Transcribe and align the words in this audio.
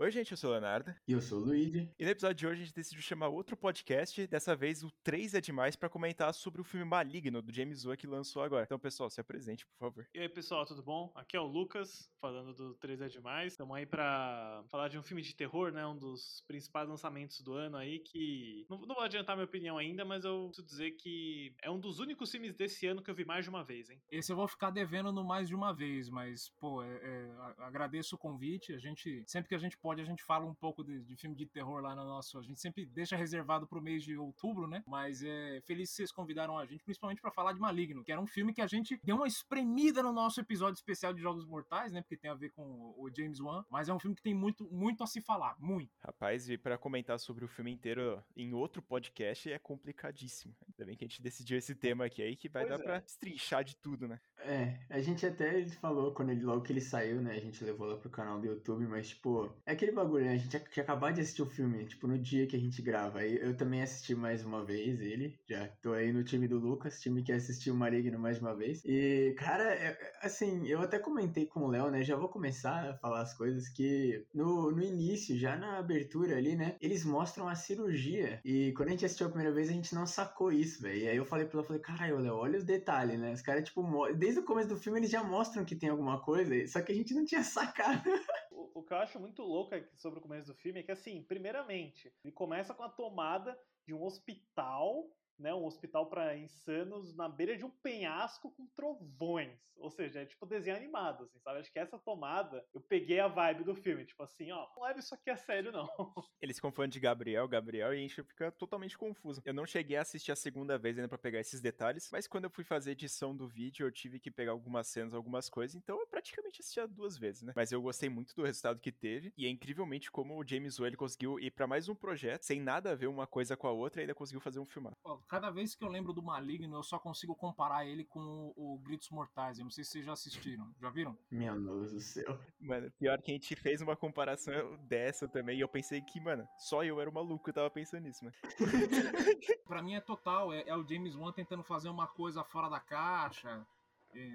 Oi, 0.00 0.12
gente, 0.12 0.30
eu 0.30 0.36
sou 0.36 0.50
o 0.50 0.52
Leonardo. 0.52 0.94
E 1.08 1.12
eu 1.12 1.20
sou 1.20 1.40
o 1.40 1.44
Luigi. 1.44 1.90
E 1.98 2.04
no 2.04 2.10
episódio 2.12 2.36
de 2.36 2.46
hoje 2.46 2.62
a 2.62 2.64
gente 2.64 2.74
decidiu 2.74 3.02
chamar 3.02 3.26
outro 3.26 3.56
podcast, 3.56 4.28
dessa 4.28 4.54
vez 4.54 4.84
o 4.84 4.92
3 5.02 5.34
é 5.34 5.40
Demais, 5.40 5.74
para 5.74 5.88
comentar 5.88 6.32
sobre 6.32 6.60
o 6.60 6.64
filme 6.64 6.86
Maligno, 6.86 7.42
do 7.42 7.52
James 7.52 7.84
Wan, 7.84 7.96
que 7.96 8.06
lançou 8.06 8.40
agora. 8.44 8.62
Então, 8.62 8.78
pessoal, 8.78 9.10
se 9.10 9.20
apresente, 9.20 9.66
por 9.66 9.76
favor. 9.76 10.08
E 10.14 10.20
aí, 10.20 10.28
pessoal, 10.28 10.64
tudo 10.64 10.84
bom? 10.84 11.10
Aqui 11.16 11.36
é 11.36 11.40
o 11.40 11.46
Lucas, 11.48 12.08
falando 12.20 12.54
do 12.54 12.74
3 12.76 13.00
é 13.00 13.08
Demais. 13.08 13.54
Estamos 13.54 13.76
aí 13.76 13.86
para 13.86 14.62
falar 14.70 14.86
de 14.86 14.96
um 14.96 15.02
filme 15.02 15.20
de 15.20 15.34
terror, 15.34 15.72
né? 15.72 15.84
Um 15.84 15.98
dos 15.98 16.44
principais 16.46 16.88
lançamentos 16.88 17.40
do 17.40 17.54
ano 17.54 17.76
aí, 17.76 17.98
que... 17.98 18.66
Não, 18.70 18.78
não 18.78 18.94
vou 18.94 19.02
adiantar 19.02 19.34
minha 19.34 19.46
opinião 19.46 19.78
ainda, 19.78 20.04
mas 20.04 20.24
eu 20.24 20.46
preciso 20.46 20.64
dizer 20.64 20.92
que 20.92 21.52
é 21.60 21.68
um 21.68 21.80
dos 21.80 21.98
únicos 21.98 22.30
filmes 22.30 22.54
desse 22.54 22.86
ano 22.86 23.02
que 23.02 23.10
eu 23.10 23.16
vi 23.16 23.24
mais 23.24 23.44
de 23.44 23.50
uma 23.50 23.64
vez, 23.64 23.90
hein? 23.90 24.00
Esse 24.12 24.30
eu 24.30 24.36
vou 24.36 24.46
ficar 24.46 24.70
devendo 24.70 25.10
no 25.10 25.24
mais 25.24 25.48
de 25.48 25.56
uma 25.56 25.74
vez, 25.74 26.08
mas, 26.08 26.50
pô, 26.60 26.84
é, 26.84 27.00
é, 27.02 27.30
agradeço 27.64 28.14
o 28.14 28.18
convite. 28.18 28.72
A 28.72 28.78
gente, 28.78 29.24
sempre 29.26 29.48
que 29.48 29.56
a 29.56 29.58
gente 29.58 29.76
pode, 29.76 29.87
a 29.90 30.04
gente 30.04 30.22
fala 30.22 30.44
um 30.44 30.54
pouco 30.54 30.84
de, 30.84 31.02
de, 31.02 31.16
filme 31.16 31.34
de 31.34 31.46
terror 31.46 31.80
lá 31.80 31.94
no 31.94 32.04
nosso. 32.04 32.38
A 32.38 32.42
gente 32.42 32.60
sempre 32.60 32.84
deixa 32.86 33.16
reservado 33.16 33.66
pro 33.66 33.80
mês 33.80 34.02
de 34.02 34.16
outubro, 34.16 34.66
né? 34.66 34.82
Mas 34.86 35.22
é 35.22 35.60
feliz 35.62 35.90
que 35.90 35.96
vocês 35.96 36.12
convidaram 36.12 36.58
a 36.58 36.66
gente, 36.66 36.84
principalmente 36.84 37.20
para 37.20 37.30
falar 37.30 37.52
de 37.52 37.60
Maligno, 37.60 38.04
que 38.04 38.12
era 38.12 38.20
um 38.20 38.26
filme 38.26 38.52
que 38.52 38.60
a 38.60 38.66
gente 38.66 39.00
deu 39.02 39.16
uma 39.16 39.26
espremida 39.26 40.02
no 40.02 40.12
nosso 40.12 40.40
episódio 40.40 40.74
especial 40.74 41.12
de 41.12 41.20
Jogos 41.20 41.46
Mortais, 41.46 41.92
né? 41.92 42.02
Porque 42.02 42.16
tem 42.16 42.30
a 42.30 42.34
ver 42.34 42.50
com 42.50 42.94
o 42.96 43.08
James 43.14 43.40
Wan. 43.40 43.64
Mas 43.70 43.88
é 43.88 43.94
um 43.94 43.98
filme 43.98 44.16
que 44.16 44.22
tem 44.22 44.34
muito, 44.34 44.68
muito 44.70 45.02
a 45.02 45.06
se 45.06 45.20
falar, 45.20 45.56
muito. 45.58 45.90
Rapaz, 46.00 46.48
e 46.48 46.58
para 46.58 46.78
comentar 46.78 47.18
sobre 47.18 47.44
o 47.44 47.48
filme 47.48 47.70
inteiro 47.70 48.22
em 48.36 48.52
outro 48.52 48.82
podcast 48.82 49.50
é 49.50 49.58
complicadíssimo. 49.58 50.54
Ainda 50.66 50.86
bem 50.86 50.96
que 50.96 51.04
a 51.04 51.08
gente 51.08 51.22
decidiu 51.22 51.58
esse 51.58 51.74
tema 51.74 52.04
aqui 52.04 52.22
aí, 52.22 52.36
que 52.36 52.48
vai 52.48 52.66
pois 52.66 52.78
dar 52.78 52.82
é. 52.82 52.86
pra 52.86 52.98
estrinchar 53.04 53.64
de 53.64 53.76
tudo, 53.76 54.06
né? 54.06 54.20
É, 54.38 54.78
a 54.88 55.00
gente 55.00 55.26
até 55.26 55.66
falou 55.68 56.12
quando 56.12 56.30
ele 56.30 56.44
logo 56.44 56.62
que 56.62 56.72
ele 56.72 56.80
saiu, 56.80 57.20
né? 57.20 57.32
A 57.32 57.40
gente 57.40 57.62
levou 57.64 57.86
lá 57.86 57.96
pro 57.96 58.10
canal 58.10 58.40
do 58.40 58.46
YouTube, 58.46 58.86
mas, 58.86 59.08
tipo, 59.08 59.52
é 59.66 59.74
aquele 59.78 59.92
bagulho, 59.92 60.24
né? 60.24 60.32
A 60.32 60.36
gente 60.36 60.48
tinha 60.48 60.82
acabado 60.82 61.14
de 61.14 61.20
assistir 61.20 61.42
o 61.42 61.46
filme, 61.46 61.84
tipo, 61.86 62.06
no 62.08 62.18
dia 62.18 62.46
que 62.46 62.56
a 62.56 62.58
gente 62.58 62.82
grava. 62.82 63.24
Eu 63.24 63.56
também 63.56 63.80
assisti 63.80 64.14
mais 64.14 64.44
uma 64.44 64.64
vez 64.64 65.00
ele, 65.00 65.38
já 65.48 65.68
tô 65.80 65.92
aí 65.92 66.12
no 66.12 66.24
time 66.24 66.48
do 66.48 66.58
Lucas, 66.58 67.00
time 67.00 67.22
que 67.22 67.32
assistiu 67.32 67.72
o 67.74 67.76
Maligno 67.76 68.18
mais 68.18 68.40
uma 68.40 68.54
vez. 68.54 68.82
E, 68.84 69.34
cara, 69.38 69.64
é, 69.72 69.96
assim, 70.20 70.66
eu 70.66 70.80
até 70.80 70.98
comentei 70.98 71.46
com 71.46 71.60
o 71.60 71.68
Léo, 71.68 71.90
né? 71.90 72.02
Já 72.02 72.16
vou 72.16 72.28
começar 72.28 72.90
a 72.90 72.94
falar 72.98 73.22
as 73.22 73.34
coisas 73.34 73.68
que 73.68 74.26
no, 74.34 74.72
no 74.72 74.82
início, 74.82 75.38
já 75.38 75.56
na 75.56 75.78
abertura 75.78 76.36
ali, 76.36 76.56
né? 76.56 76.76
Eles 76.80 77.04
mostram 77.04 77.48
a 77.48 77.54
cirurgia. 77.54 78.40
E 78.44 78.72
quando 78.72 78.88
a 78.88 78.92
gente 78.92 79.04
assistiu 79.04 79.28
a 79.28 79.30
primeira 79.30 79.54
vez, 79.54 79.68
a 79.68 79.72
gente 79.72 79.94
não 79.94 80.06
sacou 80.06 80.50
isso, 80.50 80.82
velho. 80.82 80.98
E 80.98 81.08
aí 81.08 81.16
eu 81.16 81.24
falei 81.24 81.46
pra 81.46 81.58
ela, 81.58 81.66
falei, 81.66 81.82
caralho, 81.82 82.18
Léo, 82.18 82.34
olha 82.34 82.58
os 82.58 82.64
detalhes, 82.64 83.18
né? 83.18 83.32
Os 83.32 83.42
caras, 83.42 83.64
tipo, 83.64 83.82
desde 84.14 84.40
o 84.40 84.44
começo 84.44 84.68
do 84.68 84.76
filme 84.76 84.98
eles 84.98 85.10
já 85.10 85.22
mostram 85.22 85.64
que 85.64 85.76
tem 85.76 85.88
alguma 85.88 86.20
coisa, 86.20 86.66
só 86.66 86.80
que 86.80 86.90
a 86.90 86.94
gente 86.94 87.14
não 87.14 87.24
tinha 87.24 87.44
sacado. 87.44 88.02
o, 88.74 88.82
que 88.82 88.92
eu 88.92 88.98
acho 88.98 89.20
muito 89.20 89.42
louco 89.42 89.74
sobre 89.94 90.18
o 90.18 90.22
começo 90.22 90.46
do 90.46 90.54
filme 90.54 90.80
é 90.80 90.82
que, 90.82 90.92
assim, 90.92 91.22
primeiramente, 91.22 92.12
ele 92.24 92.32
começa 92.32 92.74
com 92.74 92.82
a 92.82 92.88
tomada 92.88 93.58
de 93.86 93.94
um 93.94 94.02
hospital 94.02 95.08
né, 95.38 95.54
um 95.54 95.64
hospital 95.64 96.06
para 96.06 96.36
insanos 96.36 97.14
na 97.14 97.28
beira 97.28 97.56
de 97.56 97.64
um 97.64 97.70
penhasco 97.70 98.50
com 98.50 98.66
trovões. 98.68 99.58
Ou 99.78 99.90
seja, 99.90 100.20
é 100.20 100.26
tipo 100.26 100.44
desenho 100.44 100.76
animado, 100.76 101.24
assim, 101.24 101.38
sabe? 101.38 101.60
Acho 101.60 101.72
que 101.72 101.78
essa 101.78 101.98
tomada, 101.98 102.64
eu 102.74 102.80
peguei 102.80 103.20
a 103.20 103.28
vibe 103.28 103.64
do 103.64 103.74
filme, 103.74 104.04
tipo 104.04 104.22
assim, 104.22 104.50
ó, 104.50 104.66
não 104.74 104.82
leve 104.82 105.00
isso 105.00 105.14
aqui 105.14 105.30
a 105.30 105.36
sério, 105.36 105.70
não. 105.70 105.88
Eles 106.42 106.56
se 106.56 106.62
confundem 106.62 106.90
de 106.90 107.00
Gabriel, 107.00 107.46
Gabriel, 107.46 107.94
e 107.94 107.98
a 107.98 108.00
gente 108.00 108.22
fica 108.22 108.50
totalmente 108.50 108.98
confuso. 108.98 109.40
Eu 109.44 109.54
não 109.54 109.64
cheguei 109.64 109.96
a 109.96 110.02
assistir 110.02 110.32
a 110.32 110.36
segunda 110.36 110.76
vez 110.76 110.96
ainda 110.98 111.08
para 111.08 111.18
pegar 111.18 111.38
esses 111.38 111.60
detalhes, 111.60 112.08
mas 112.10 112.26
quando 112.26 112.44
eu 112.44 112.50
fui 112.50 112.64
fazer 112.64 112.92
edição 112.92 113.36
do 113.36 113.46
vídeo, 113.46 113.86
eu 113.86 113.92
tive 113.92 114.18
que 114.18 114.30
pegar 114.30 114.52
algumas 114.52 114.88
cenas, 114.88 115.14
algumas 115.14 115.48
coisas, 115.48 115.76
então 115.76 115.98
eu 116.00 116.06
praticamente 116.06 116.60
assisti 116.60 116.84
duas 116.88 117.16
vezes, 117.16 117.42
né? 117.42 117.52
Mas 117.54 117.70
eu 117.70 117.80
gostei 117.80 118.08
muito 118.08 118.34
do 118.34 118.42
resultado 118.42 118.80
que 118.80 118.90
teve, 118.90 119.32
e 119.36 119.46
é 119.46 119.48
incrivelmente 119.48 120.10
como 120.10 120.36
o 120.36 120.46
James 120.46 120.78
Wan 120.78 120.92
conseguiu 120.92 121.38
ir 121.38 121.50
para 121.50 121.66
mais 121.66 121.88
um 121.88 121.94
projeto, 121.94 122.42
sem 122.42 122.60
nada 122.60 122.90
a 122.90 122.94
ver 122.94 123.06
uma 123.06 123.26
coisa 123.26 123.56
com 123.56 123.66
a 123.66 123.72
outra, 123.72 124.00
e 124.00 124.02
ainda 124.02 124.14
conseguiu 124.14 124.40
fazer 124.40 124.58
um 124.58 124.66
filmar 124.66 124.94
cada 125.28 125.50
vez 125.50 125.74
que 125.74 125.84
eu 125.84 125.88
lembro 125.88 126.12
do 126.12 126.22
Maligno, 126.22 126.76
eu 126.76 126.82
só 126.82 126.98
consigo 126.98 127.34
comparar 127.34 127.86
ele 127.86 128.04
com 128.04 128.52
o, 128.56 128.74
o 128.74 128.78
Gritos 128.78 129.10
Mortais. 129.10 129.58
Eu 129.58 129.64
não 129.64 129.70
sei 129.70 129.84
se 129.84 129.90
vocês 129.90 130.04
já 130.04 130.12
assistiram. 130.12 130.72
Já 130.80 130.90
viram? 130.90 131.16
Meu 131.30 131.60
Deus 131.60 131.92
do 131.92 132.00
céu. 132.00 132.38
Mano, 132.60 132.90
pior 132.98 133.20
que 133.20 133.30
a 133.30 133.34
gente 133.34 133.54
fez 133.54 133.80
uma 133.80 133.94
comparação 133.94 134.76
dessa 134.88 135.28
também. 135.28 135.58
E 135.58 135.60
eu 135.60 135.68
pensei 135.68 136.00
que, 136.00 136.20
mano, 136.20 136.48
só 136.58 136.82
eu 136.82 137.00
era 137.00 137.10
o 137.10 137.12
maluco, 137.12 137.48
eu 137.48 137.54
tava 137.54 137.70
pensando 137.70 138.04
nisso, 138.04 138.24
mano. 138.24 138.36
pra 139.66 139.82
mim 139.82 139.94
é 139.94 140.00
total. 140.00 140.52
É, 140.52 140.64
é 140.66 140.76
o 140.76 140.86
James 140.88 141.14
Wan 141.14 141.32
tentando 141.32 141.62
fazer 141.62 141.88
uma 141.88 142.06
coisa 142.06 142.42
fora 142.42 142.68
da 142.68 142.80
caixa 142.80 143.66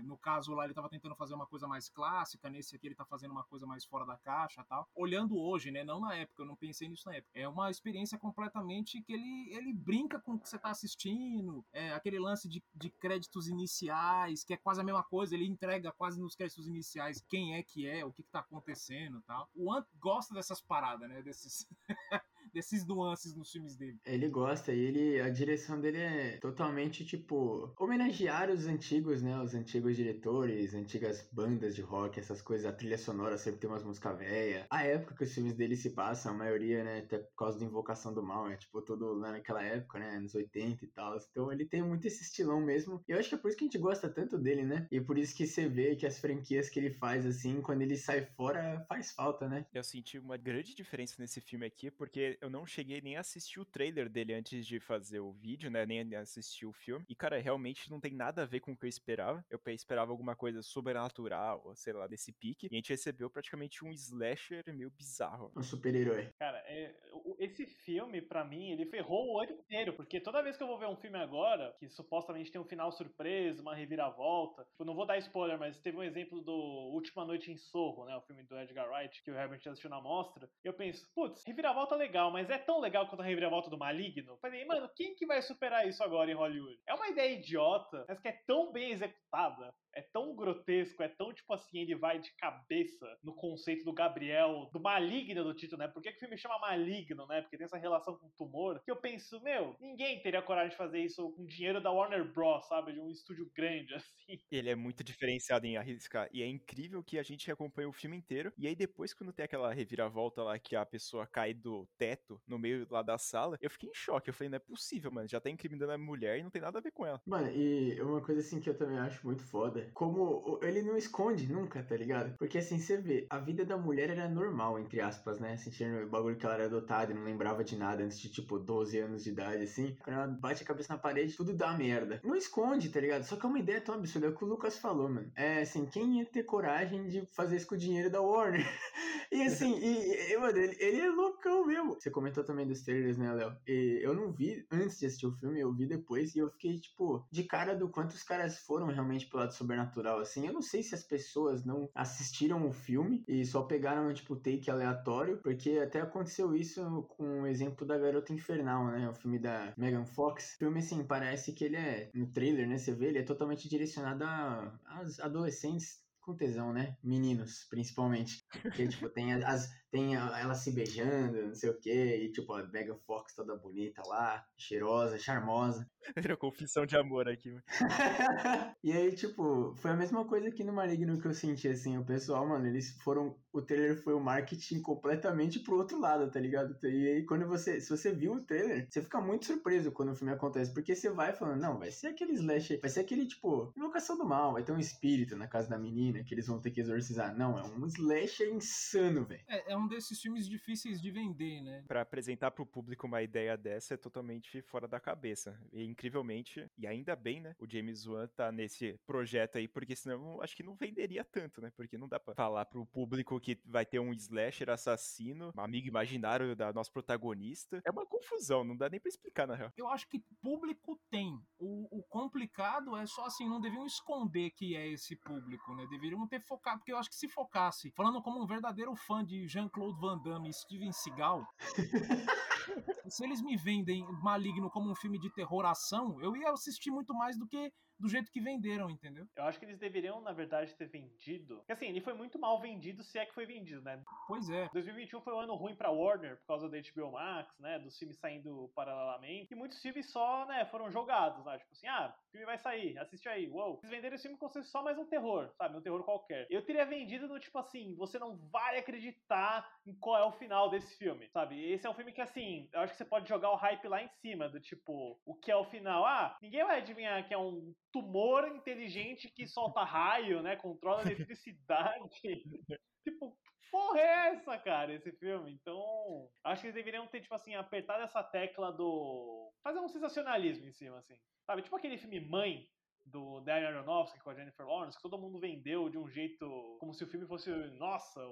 no 0.03 0.17
caso 0.17 0.53
lá 0.53 0.63
ele 0.63 0.71
estava 0.71 0.89
tentando 0.89 1.15
fazer 1.15 1.33
uma 1.33 1.45
coisa 1.45 1.67
mais 1.67 1.89
clássica, 1.89 2.49
nesse 2.49 2.75
aqui 2.75 2.87
ele 2.87 2.93
está 2.93 3.05
fazendo 3.05 3.31
uma 3.31 3.43
coisa 3.43 3.65
mais 3.65 3.85
fora 3.85 4.05
da 4.05 4.17
caixa 4.17 4.63
tal. 4.63 4.87
Olhando 4.95 5.37
hoje, 5.37 5.71
né? 5.71 5.83
Não 5.83 5.99
na 5.99 6.15
época, 6.15 6.43
eu 6.43 6.45
não 6.45 6.55
pensei 6.55 6.87
nisso 6.87 7.07
na 7.07 7.15
época. 7.15 7.31
É 7.37 7.47
uma 7.47 7.69
experiência 7.69 8.17
completamente 8.17 9.01
que 9.01 9.13
ele, 9.13 9.53
ele 9.53 9.73
brinca 9.73 10.19
com 10.19 10.33
o 10.33 10.39
que 10.39 10.47
você 10.47 10.55
está 10.55 10.69
assistindo. 10.69 11.65
É 11.71 11.93
aquele 11.93 12.19
lance 12.19 12.47
de, 12.47 12.63
de 12.75 12.89
créditos 12.89 13.47
iniciais, 13.47 14.43
que 14.43 14.53
é 14.53 14.57
quase 14.57 14.81
a 14.81 14.83
mesma 14.83 15.03
coisa, 15.03 15.35
ele 15.35 15.45
entrega 15.45 15.91
quase 15.91 16.19
nos 16.19 16.35
créditos 16.35 16.67
iniciais 16.67 17.23
quem 17.27 17.55
é 17.55 17.63
que 17.63 17.87
é, 17.87 18.05
o 18.05 18.11
que, 18.11 18.21
está 18.21 18.39
acontecendo 18.39 19.21
tal. 19.27 19.49
O 19.53 19.71
Ant 19.71 19.85
gosta 19.99 20.33
dessas 20.33 20.61
paradas, 20.61 21.07
né? 21.09 21.21
Desses. 21.21 21.67
desses 22.53 22.85
nuances 22.85 23.35
nos 23.35 23.51
filmes 23.51 23.75
dele. 23.75 23.99
Ele 24.05 24.29
gosta, 24.29 24.71
e 24.71 24.79
ele, 24.79 25.19
a 25.19 25.29
direção 25.29 25.79
dele 25.79 25.97
é 25.97 26.37
totalmente, 26.37 27.05
tipo, 27.05 27.73
homenagear 27.79 28.49
os 28.49 28.67
antigos, 28.67 29.21
né? 29.21 29.39
Os 29.41 29.53
antigos 29.53 29.95
diretores, 29.95 30.73
antigas 30.73 31.27
bandas 31.31 31.75
de 31.75 31.81
rock, 31.81 32.19
essas 32.19 32.41
coisas. 32.41 32.65
A 32.65 32.73
trilha 32.73 32.97
sonora 32.97 33.37
sempre 33.37 33.59
tem 33.59 33.69
umas 33.69 33.83
músicas 33.83 34.17
velhas. 34.17 34.65
A 34.69 34.83
época 34.83 35.15
que 35.15 35.23
os 35.23 35.33
filmes 35.33 35.55
dele 35.55 35.75
se 35.75 35.91
passam, 35.91 36.33
a 36.33 36.35
maioria, 36.35 36.83
né? 36.83 36.99
Até 36.99 37.17
por 37.17 37.35
causa 37.35 37.59
da 37.59 37.65
Invocação 37.65 38.13
do 38.13 38.23
Mal, 38.23 38.49
é 38.49 38.57
tipo, 38.57 38.81
tudo 38.81 39.13
lá 39.13 39.31
naquela 39.31 39.63
época, 39.63 39.99
né? 39.99 40.17
Anos 40.17 40.35
80 40.35 40.85
e 40.85 40.87
tal. 40.89 41.17
Então 41.31 41.51
ele 41.51 41.65
tem 41.65 41.81
muito 41.81 42.05
esse 42.07 42.23
estilão 42.23 42.61
mesmo. 42.61 43.03
E 43.07 43.11
eu 43.11 43.19
acho 43.19 43.29
que 43.29 43.35
é 43.35 43.37
por 43.37 43.47
isso 43.49 43.57
que 43.57 43.63
a 43.63 43.67
gente 43.67 43.77
gosta 43.79 44.09
tanto 44.09 44.37
dele, 44.37 44.63
né? 44.63 44.87
E 44.91 45.01
por 45.01 45.17
isso 45.17 45.35
que 45.35 45.47
você 45.47 45.67
vê 45.67 45.95
que 45.95 46.05
as 46.05 46.19
franquias 46.19 46.69
que 46.69 46.79
ele 46.79 46.91
faz, 46.91 47.25
assim, 47.25 47.61
quando 47.61 47.81
ele 47.81 47.97
sai 47.97 48.25
fora, 48.25 48.85
faz 48.87 49.11
falta, 49.11 49.47
né? 49.47 49.65
Eu 49.73 49.83
senti 49.83 50.19
uma 50.19 50.37
grande 50.37 50.75
diferença 50.75 51.15
nesse 51.19 51.41
filme 51.41 51.65
aqui, 51.65 51.89
porque 51.89 52.37
eu 52.43 52.49
não 52.49 52.65
cheguei 52.65 52.99
nem 52.99 53.15
a 53.15 53.21
assistir 53.21 53.61
o 53.61 53.65
trailer 53.65 54.09
dele 54.09 54.33
antes 54.33 54.67
de 54.67 54.77
fazer 54.77 55.21
o 55.21 55.31
vídeo, 55.31 55.71
né? 55.71 55.85
Nem 55.85 56.13
assistir 56.15 56.65
o 56.65 56.73
filme. 56.73 57.05
E, 57.07 57.15
cara, 57.15 57.39
realmente 57.39 57.89
não 57.89 58.01
tem 58.01 58.13
nada 58.13 58.41
a 58.41 58.45
ver 58.45 58.59
com 58.59 58.73
o 58.73 58.77
que 58.77 58.85
eu 58.85 58.89
esperava. 58.89 59.43
Eu 59.49 59.61
esperava 59.67 60.11
alguma 60.11 60.35
coisa 60.35 60.61
sobrenatural, 60.61 61.61
ou 61.63 61.73
sei 61.73 61.93
lá, 61.93 62.05
desse 62.05 62.33
pique. 62.33 62.67
E 62.69 62.75
a 62.75 62.77
gente 62.77 62.89
recebeu 62.89 63.29
praticamente 63.29 63.85
um 63.85 63.91
slasher 63.91 64.61
meio 64.73 64.91
bizarro. 64.91 65.53
Um 65.55 65.63
super-herói. 65.63 66.33
Cara, 66.37 66.57
é, 66.67 66.93
esse 67.39 67.65
filme, 67.65 68.21
para 68.21 68.43
mim, 68.43 68.71
ele 68.71 68.85
ferrou 68.87 69.33
o 69.33 69.39
ano 69.39 69.53
inteiro. 69.53 69.93
Porque 69.93 70.19
toda 70.19 70.43
vez 70.43 70.57
que 70.57 70.63
eu 70.63 70.67
vou 70.67 70.77
ver 70.77 70.87
um 70.87 70.97
filme 70.97 71.17
agora, 71.17 71.73
que 71.79 71.87
supostamente 71.87 72.51
tem 72.51 72.59
um 72.59 72.65
final 72.65 72.91
surpresa, 72.91 73.61
uma 73.61 73.73
reviravolta. 73.73 74.67
Eu 74.77 74.85
não 74.85 74.95
vou 74.95 75.05
dar 75.05 75.17
spoiler, 75.17 75.57
mas 75.57 75.79
teve 75.79 75.95
um 75.95 76.03
exemplo 76.03 76.41
do 76.41 76.53
Última 76.53 77.23
Noite 77.23 77.49
em 77.49 77.57
Sorro, 77.57 78.05
né? 78.05 78.17
O 78.17 78.21
filme 78.21 78.43
do 78.43 78.59
Edgar 78.59 78.89
Wright, 78.89 79.23
que 79.23 79.31
o 79.31 79.35
Herbert 79.35 79.61
assistiu 79.65 79.89
na 79.89 80.01
mostra. 80.01 80.49
Eu 80.61 80.73
penso, 80.73 81.09
putz, 81.15 81.41
reviravolta 81.45 81.95
legal, 81.95 82.32
mas 82.33 82.49
é 82.49 82.57
tão 82.57 82.79
legal 82.79 83.07
quanto 83.07 83.21
a 83.21 83.25
reviravolta 83.25 83.69
do 83.69 83.77
Maligno. 83.77 84.37
Falei, 84.41 84.65
mano, 84.65 84.89
quem 84.95 85.15
que 85.15 85.25
vai 85.25 85.41
superar 85.41 85.87
isso 85.87 86.03
agora 86.03 86.31
em 86.31 86.35
Hollywood? 86.35 86.79
É 86.87 86.93
uma 86.93 87.07
ideia 87.07 87.37
idiota, 87.37 88.05
mas 88.07 88.19
que 88.19 88.27
é 88.27 88.41
tão 88.45 88.71
bem 88.71 88.91
executada 88.91 89.73
é 89.95 90.01
tão 90.01 90.35
grotesco, 90.35 91.03
é 91.03 91.07
tão 91.07 91.33
tipo 91.33 91.53
assim, 91.53 91.79
ele 91.79 91.95
vai 91.95 92.19
de 92.19 92.33
cabeça 92.35 93.05
no 93.23 93.33
conceito 93.33 93.83
do 93.85 93.93
Gabriel, 93.93 94.69
do 94.71 94.79
maligno 94.79 95.43
do 95.43 95.53
título, 95.53 95.79
né? 95.79 95.87
Por 95.87 96.01
que, 96.01 96.11
que 96.11 96.17
o 96.17 96.19
filme 96.19 96.37
chama 96.37 96.59
maligno, 96.59 97.25
né? 97.27 97.41
Porque 97.41 97.57
tem 97.57 97.65
essa 97.65 97.77
relação 97.77 98.17
com 98.17 98.29
tumor. 98.37 98.81
Que 98.83 98.91
eu 98.91 98.95
penso, 98.95 99.41
meu, 99.41 99.75
ninguém 99.79 100.21
teria 100.21 100.41
coragem 100.41 100.71
de 100.71 100.77
fazer 100.77 100.99
isso 100.99 101.31
com 101.31 101.45
dinheiro 101.45 101.81
da 101.81 101.91
Warner 101.91 102.31
Bros, 102.31 102.67
sabe? 102.67 102.93
De 102.93 102.99
um 102.99 103.09
estúdio 103.09 103.49
grande, 103.55 103.93
assim. 103.95 104.39
Ele 104.51 104.69
é 104.69 104.75
muito 104.75 105.03
diferenciado 105.03 105.65
em 105.65 105.77
arriscar. 105.77 106.29
E 106.33 106.41
é 106.41 106.47
incrível 106.47 107.03
que 107.03 107.19
a 107.19 107.23
gente 107.23 107.51
acompanha 107.51 107.89
o 107.89 107.93
filme 107.93 108.17
inteiro. 108.17 108.51
E 108.57 108.67
aí 108.67 108.75
depois, 108.75 109.13
quando 109.13 109.33
tem 109.33 109.45
aquela 109.45 109.73
reviravolta 109.73 110.43
lá 110.43 110.57
que 110.57 110.75
a 110.75 110.85
pessoa 110.85 111.27
cai 111.27 111.53
do 111.53 111.87
teto 111.97 112.41
no 112.47 112.57
meio 112.57 112.87
lá 112.89 113.01
da 113.01 113.17
sala, 113.17 113.57
eu 113.61 113.69
fiquei 113.69 113.89
em 113.89 113.93
choque. 113.93 114.29
Eu 114.29 114.33
falei, 114.33 114.49
não 114.49 114.57
é 114.57 114.59
possível, 114.59 115.11
mano. 115.11 115.27
Já 115.27 115.39
tá 115.39 115.49
incriminando 115.49 115.91
a 115.91 115.97
mulher 115.97 116.39
e 116.39 116.43
não 116.43 116.49
tem 116.49 116.61
nada 116.61 116.79
a 116.79 116.81
ver 116.81 116.91
com 116.91 117.05
ela. 117.05 117.21
Mano, 117.25 117.49
e 117.51 117.99
uma 118.01 118.21
coisa 118.21 118.41
assim 118.41 118.59
que 118.59 118.69
eu 118.69 118.77
também 118.77 118.97
acho 118.97 119.25
muito 119.25 119.43
foda 119.43 119.82
como 119.93 120.59
ele 120.61 120.81
não 120.81 120.97
esconde 120.97 121.51
nunca, 121.51 121.83
tá 121.83 121.95
ligado? 121.95 122.35
Porque 122.37 122.57
assim, 122.57 122.79
você 122.79 122.97
vê, 122.97 123.25
a 123.29 123.39
vida 123.39 123.65
da 123.65 123.77
mulher 123.77 124.09
era 124.09 124.29
normal, 124.29 124.79
entre 124.79 125.01
aspas, 125.01 125.39
né? 125.39 125.57
Sentindo 125.57 126.03
o 126.03 126.09
bagulho 126.09 126.35
que 126.35 126.45
ela 126.45 126.55
era 126.55 126.65
adotada 126.65 127.11
e 127.11 127.15
não 127.15 127.23
lembrava 127.23 127.63
de 127.63 127.75
nada 127.75 128.03
antes 128.03 128.19
de, 128.19 128.29
tipo, 128.29 128.59
12 128.59 128.99
anos 128.99 129.23
de 129.23 129.31
idade, 129.31 129.63
assim. 129.63 129.95
Quando 130.03 130.15
ela 130.15 130.27
bate 130.27 130.63
a 130.63 130.65
cabeça 130.65 130.93
na 130.93 130.99
parede, 130.99 131.35
tudo 131.35 131.53
dá 131.53 131.73
merda. 131.73 132.21
Não 132.23 132.35
esconde, 132.35 132.89
tá 132.89 132.99
ligado? 132.99 133.23
Só 133.23 133.35
que 133.35 133.45
é 133.45 133.49
uma 133.49 133.59
ideia 133.59 133.81
tão 133.81 133.95
absurda, 133.95 134.27
é 134.27 134.29
o 134.29 134.35
que 134.35 134.43
o 134.43 134.47
Lucas 134.47 134.77
falou, 134.77 135.09
mano. 135.09 135.31
É 135.35 135.61
assim, 135.61 135.85
quem 135.85 136.19
ia 136.19 136.25
ter 136.25 136.43
coragem 136.43 137.07
de 137.07 137.27
fazer 137.31 137.57
isso 137.57 137.67
com 137.67 137.75
o 137.75 137.77
dinheiro 137.77 138.09
da 138.09 138.21
Warner? 138.21 138.65
E 139.33 139.41
assim, 139.41 139.79
e, 139.79 140.31
e, 140.31 140.37
mano, 140.37 140.55
ele, 140.55 140.75
ele 140.79 140.99
é 141.01 141.09
loucão 141.09 141.65
mesmo. 141.65 141.95
Você 141.95 142.11
comentou 142.11 142.43
também 142.43 142.67
dos 142.67 142.83
trailers, 142.83 143.17
né, 143.17 143.33
Léo? 143.33 143.57
Eu 143.65 144.13
não 144.13 144.31
vi 144.31 144.63
antes 144.71 144.99
de 144.99 145.07
assistir 145.07 145.25
o 145.25 145.31
filme, 145.31 145.59
eu 145.59 145.73
vi 145.73 145.87
depois 145.87 146.35
e 146.35 146.39
eu 146.39 146.51
fiquei, 146.51 146.79
tipo, 146.79 147.25
de 147.31 147.43
cara 147.43 147.75
do 147.75 147.89
quanto 147.89 148.11
os 148.11 148.21
caras 148.21 148.59
foram 148.59 148.87
realmente 148.87 149.25
pro 149.25 149.39
lado 149.39 149.51
sobrenatural, 149.51 150.19
assim. 150.19 150.45
Eu 150.45 150.53
não 150.53 150.61
sei 150.61 150.83
se 150.83 150.93
as 150.93 151.03
pessoas 151.03 151.65
não 151.65 151.89
assistiram 151.95 152.67
o 152.67 152.71
filme 152.71 153.23
e 153.27 153.43
só 153.43 153.63
pegaram, 153.63 154.13
tipo, 154.13 154.35
take 154.35 154.69
aleatório, 154.69 155.39
porque 155.41 155.79
até 155.79 155.99
aconteceu 156.01 156.55
isso 156.55 157.03
com 157.17 157.41
o 157.41 157.47
exemplo 157.47 157.87
da 157.87 157.97
Garota 157.97 158.33
Infernal, 158.33 158.85
né? 158.91 159.09
O 159.09 159.15
filme 159.15 159.39
da 159.39 159.73
Megan 159.75 160.05
Fox. 160.05 160.53
O 160.55 160.57
filme, 160.59 160.77
assim, 160.77 161.03
parece 161.03 161.53
que 161.53 161.65
ele 161.65 161.77
é, 161.77 162.11
no 162.13 162.27
trailer, 162.27 162.67
né? 162.67 162.77
Você 162.77 162.93
vê, 162.93 163.07
ele 163.07 163.19
é 163.19 163.23
totalmente 163.23 163.67
direcionado 163.67 164.23
a 164.23 164.77
adolescentes 165.21 166.02
com 166.23 166.35
tesão, 166.35 166.73
né? 166.73 166.97
Meninos, 167.03 167.65
principalmente. 167.69 168.45
Que, 168.75 168.87
tipo, 168.87 169.09
tem 169.09 169.33
as, 169.33 169.69
tem 169.93 170.15
ela 170.15 170.55
se 170.55 170.71
beijando, 170.71 171.45
não 171.45 171.53
sei 171.53 171.69
o 171.69 171.79
quê, 171.79 172.23
e 172.23 172.31
tipo, 172.31 172.51
a 172.51 172.63
Megan 172.69 172.97
Fox 173.05 173.35
toda 173.35 173.55
bonita 173.55 174.01
lá, 174.07 174.43
cheirosa, 174.57 175.19
charmosa. 175.19 175.87
Era 176.15 176.35
confissão 176.35 176.83
de 176.83 176.97
amor 176.97 177.29
aqui. 177.29 177.55
e 178.83 178.91
aí, 178.91 179.13
tipo, 179.13 179.75
foi 179.77 179.91
a 179.91 179.95
mesma 179.95 180.25
coisa 180.25 180.47
aqui 180.47 180.63
no 180.63 180.73
Maligno 180.73 181.21
que 181.21 181.27
eu 181.27 181.33
senti, 181.33 181.67
assim, 181.67 181.95
o 181.95 182.03
pessoal, 182.03 182.45
mano, 182.47 182.65
eles 182.65 182.97
foram, 183.03 183.37
o 183.53 183.61
trailer 183.61 184.01
foi 184.03 184.15
o 184.15 184.19
marketing 184.19 184.81
completamente 184.81 185.59
pro 185.59 185.77
outro 185.77 185.99
lado, 185.99 186.29
tá 186.31 186.39
ligado? 186.39 186.75
E 186.83 187.07
aí, 187.09 187.25
quando 187.27 187.47
você, 187.47 187.79
se 187.79 187.89
você 187.91 188.11
viu 188.11 188.33
o 188.33 188.43
trailer, 188.43 188.87
você 188.89 188.99
fica 188.99 189.21
muito 189.21 189.45
surpreso 189.45 189.91
quando 189.91 190.11
o 190.11 190.15
filme 190.15 190.33
acontece, 190.33 190.73
porque 190.73 190.95
você 190.95 191.11
vai 191.11 191.33
falando, 191.33 191.61
não, 191.61 191.77
vai 191.77 191.91
ser 191.91 192.07
aquele 192.07 192.33
slash, 192.33 192.77
vai 192.77 192.89
ser 192.89 193.01
aquele, 193.01 193.27
tipo, 193.27 193.71
invocação 193.77 194.17
do 194.17 194.25
mal, 194.25 194.53
vai 194.53 194.63
ter 194.63 194.71
um 194.71 194.79
espírito 194.79 195.35
na 195.35 195.47
casa 195.47 195.69
da 195.69 195.77
menina 195.77 196.23
que 196.23 196.33
eles 196.33 196.47
vão 196.47 196.59
ter 196.59 196.71
que 196.71 196.81
exorcizar. 196.81 197.37
Não, 197.37 197.59
é 197.59 197.63
um 197.63 197.85
slasher 197.85 198.49
insano, 198.49 199.23
velho. 199.25 199.43
É, 199.47 199.73
é 199.73 199.77
um 199.77 199.82
um 199.83 199.87
desses 199.87 200.19
filmes 200.19 200.47
difíceis 200.47 201.01
de 201.01 201.11
vender, 201.11 201.61
né? 201.61 201.83
Para 201.87 202.01
apresentar 202.01 202.51
para 202.51 202.63
o 202.63 202.65
público 202.65 203.05
uma 203.05 203.21
ideia 203.21 203.57
dessa 203.57 203.93
é 203.93 203.97
totalmente 203.97 204.61
fora 204.63 204.87
da 204.87 204.99
cabeça. 204.99 205.59
E 205.71 205.83
incrivelmente, 205.83 206.69
e 206.77 206.87
ainda 206.87 207.15
bem, 207.15 207.41
né? 207.41 207.55
O 207.59 207.69
James 207.69 208.05
Wan 208.05 208.27
tá 208.27 208.51
nesse 208.51 208.97
projeto 209.05 209.57
aí, 209.57 209.67
porque 209.67 209.95
senão 209.95 210.41
acho 210.41 210.55
que 210.55 210.63
não 210.63 210.75
venderia 210.75 211.23
tanto, 211.23 211.61
né? 211.61 211.71
Porque 211.75 211.97
não 211.97 212.07
dá 212.07 212.19
para 212.19 212.35
falar 212.35 212.65
pro 212.65 212.85
público 212.85 213.39
que 213.39 213.59
vai 213.65 213.85
ter 213.85 213.99
um 213.99 214.13
slasher 214.13 214.69
assassino, 214.69 215.51
um 215.55 215.61
amigo 215.61 215.87
imaginário 215.87 216.55
da 216.55 216.71
nosso 216.71 216.91
protagonista. 216.91 217.81
É 217.85 217.91
uma 217.91 218.05
confusão, 218.05 218.63
não 218.63 218.75
dá 218.75 218.89
nem 218.89 218.99
para 218.99 219.09
explicar 219.09 219.47
na 219.47 219.55
real. 219.55 219.71
Eu 219.77 219.87
acho 219.89 220.07
que 220.07 220.19
público 220.41 220.99
tem. 221.09 221.37
O, 221.59 221.99
o 221.99 222.03
complicado 222.03 222.95
é 222.95 223.05
só 223.05 223.25
assim, 223.25 223.47
não 223.47 223.59
deviam 223.59 223.85
esconder 223.85 224.51
que 224.51 224.75
é 224.75 224.87
esse 224.87 225.15
público, 225.15 225.75
né? 225.75 225.85
Deveriam 225.89 226.25
ter 226.27 226.41
focado, 226.41 226.79
porque 226.79 226.91
eu 226.91 226.97
acho 226.97 227.09
que 227.09 227.15
se 227.15 227.27
focasse, 227.27 227.91
falando 227.91 228.21
como 228.21 228.41
um 228.41 228.45
verdadeiro 228.45 228.95
fã 228.95 229.23
de 229.23 229.47
Jean 229.47 229.67
Jean-Claude 229.73 229.99
Van 229.99 230.17
Damme 230.19 230.49
e 230.49 230.53
Steven 230.53 230.91
Seagal, 230.91 231.45
se 233.09 233.23
eles 233.23 233.41
me 233.41 233.57
vendem 233.57 234.05
Maligno 234.21 234.69
como 234.69 234.91
um 234.91 234.95
filme 234.95 235.19
de 235.19 235.33
terror 235.33 235.65
ação, 235.65 236.21
eu 236.21 236.35
ia 236.37 236.51
assistir 236.51 236.91
muito 236.91 237.13
mais 237.13 237.37
do 237.37 237.47
que 237.47 237.71
do 237.99 238.09
jeito 238.09 238.31
que 238.31 238.41
venderam, 238.41 238.89
entendeu? 238.89 239.27
Eu 239.35 239.43
acho 239.45 239.59
que 239.59 239.65
eles 239.65 239.79
deveriam, 239.79 240.21
na 240.21 240.31
verdade, 240.33 240.75
ter 240.75 240.87
vendido. 240.87 241.57
Porque 241.57 241.73
assim, 241.73 241.87
ele 241.87 242.01
foi 242.01 242.13
muito 242.13 242.39
mal 242.39 242.59
vendido, 242.59 243.03
se 243.03 243.17
é 243.17 243.25
que 243.25 243.33
foi 243.33 243.45
vendido, 243.45 243.81
né? 243.81 244.01
Pois 244.27 244.49
é. 244.49 244.69
2021 244.73 245.21
foi 245.21 245.33
um 245.33 245.39
ano 245.39 245.55
ruim 245.55 245.75
pra 245.75 245.91
Warner, 245.91 246.37
por 246.39 246.47
causa 246.47 246.69
da 246.69 246.77
HBO 246.77 247.11
Max, 247.11 247.57
né? 247.59 247.79
Dos 247.79 247.97
filmes 247.97 248.19
saindo 248.19 248.71
paralelamente. 248.75 249.53
E 249.53 249.55
muitos 249.55 249.81
filmes 249.81 250.11
só, 250.11 250.45
né, 250.45 250.65
foram 250.65 250.91
jogados, 250.91 251.43
né? 251.45 251.57
Tipo 251.57 251.71
assim, 251.71 251.87
ah, 251.87 252.13
o 252.27 252.31
filme 252.31 252.45
vai 252.45 252.57
sair, 252.57 252.97
assiste 252.97 253.27
aí, 253.29 253.49
uou. 253.49 253.79
Eles 253.83 253.95
venderam 253.95 254.15
esse 254.15 254.23
filme 254.23 254.37
como 254.37 254.51
se 254.51 254.59
fosse 254.59 254.71
só 254.71 254.83
mais 254.83 254.97
um 254.97 255.05
terror, 255.05 255.51
sabe? 255.57 255.77
Um 255.77 255.81
terror 255.81 256.03
qualquer. 256.03 256.47
Eu 256.49 256.65
teria 256.65 256.85
vendido 256.85 257.27
no 257.27 257.39
tipo 257.39 257.57
assim, 257.57 257.95
você 257.95 258.17
não 258.19 258.37
vai 258.51 258.77
acreditar 258.77 259.67
em 259.85 259.93
qual 259.95 260.17
é 260.17 260.25
o 260.25 260.31
final 260.31 260.69
desse 260.69 260.97
filme, 260.97 261.29
sabe? 261.29 261.71
Esse 261.71 261.85
é 261.85 261.89
um 261.89 261.93
filme 261.93 262.11
que, 262.11 262.21
assim, 262.21 262.69
eu 262.73 262.81
acho 262.81 262.93
que 262.93 262.97
você 262.97 263.05
pode 263.05 263.27
jogar 263.27 263.51
o 263.51 263.55
hype 263.55 263.87
lá 263.87 264.01
em 264.01 264.09
cima, 264.21 264.49
do 264.49 264.59
tipo, 264.59 265.19
o 265.25 265.35
que 265.35 265.51
é 265.51 265.55
o 265.55 265.65
final? 265.65 266.05
Ah, 266.05 266.37
ninguém 266.41 266.63
vai 266.65 266.79
adivinhar 266.79 267.27
que 267.27 267.33
é 267.33 267.37
um 267.37 267.73
tumor 267.93 268.47
inteligente 268.47 269.29
que 269.29 269.47
solta 269.47 269.83
raio, 269.83 270.41
né? 270.41 270.55
Controla 270.55 271.03
a 271.03 271.11
eletricidade. 271.11 272.09
tipo, 273.07 273.37
porra 273.71 273.99
é 273.99 274.29
essa, 274.33 274.57
cara, 274.57 274.91
esse 274.91 275.11
filme? 275.13 275.53
Então, 275.53 276.29
acho 276.43 276.61
que 276.61 276.67
eles 276.67 276.75
deveriam 276.75 277.07
ter, 277.07 277.21
tipo 277.21 277.35
assim, 277.35 277.55
apertado 277.55 278.03
essa 278.03 278.23
tecla 278.23 278.73
do. 278.73 279.53
fazer 279.63 279.79
um 279.79 279.87
sensacionalismo 279.87 280.67
em 280.67 280.73
cima, 280.73 280.97
assim. 280.97 281.15
Sabe? 281.45 281.61
Tipo 281.61 281.75
aquele 281.75 281.97
filme 281.97 282.19
Mãe, 282.19 282.67
do 283.05 283.41
Darren 283.41 283.67
Aronofsky 283.67 284.19
com 284.19 284.29
a 284.29 284.35
Jennifer 284.35 284.65
Lawrence, 284.65 284.97
que 284.97 285.03
todo 285.03 285.19
mundo 285.19 285.39
vendeu 285.39 285.89
de 285.89 285.97
um 285.97 286.07
jeito 286.07 286.77
como 286.79 286.93
se 286.93 287.03
o 287.03 287.07
filme 287.07 287.27
fosse, 287.27 287.49
nossa, 287.77 288.25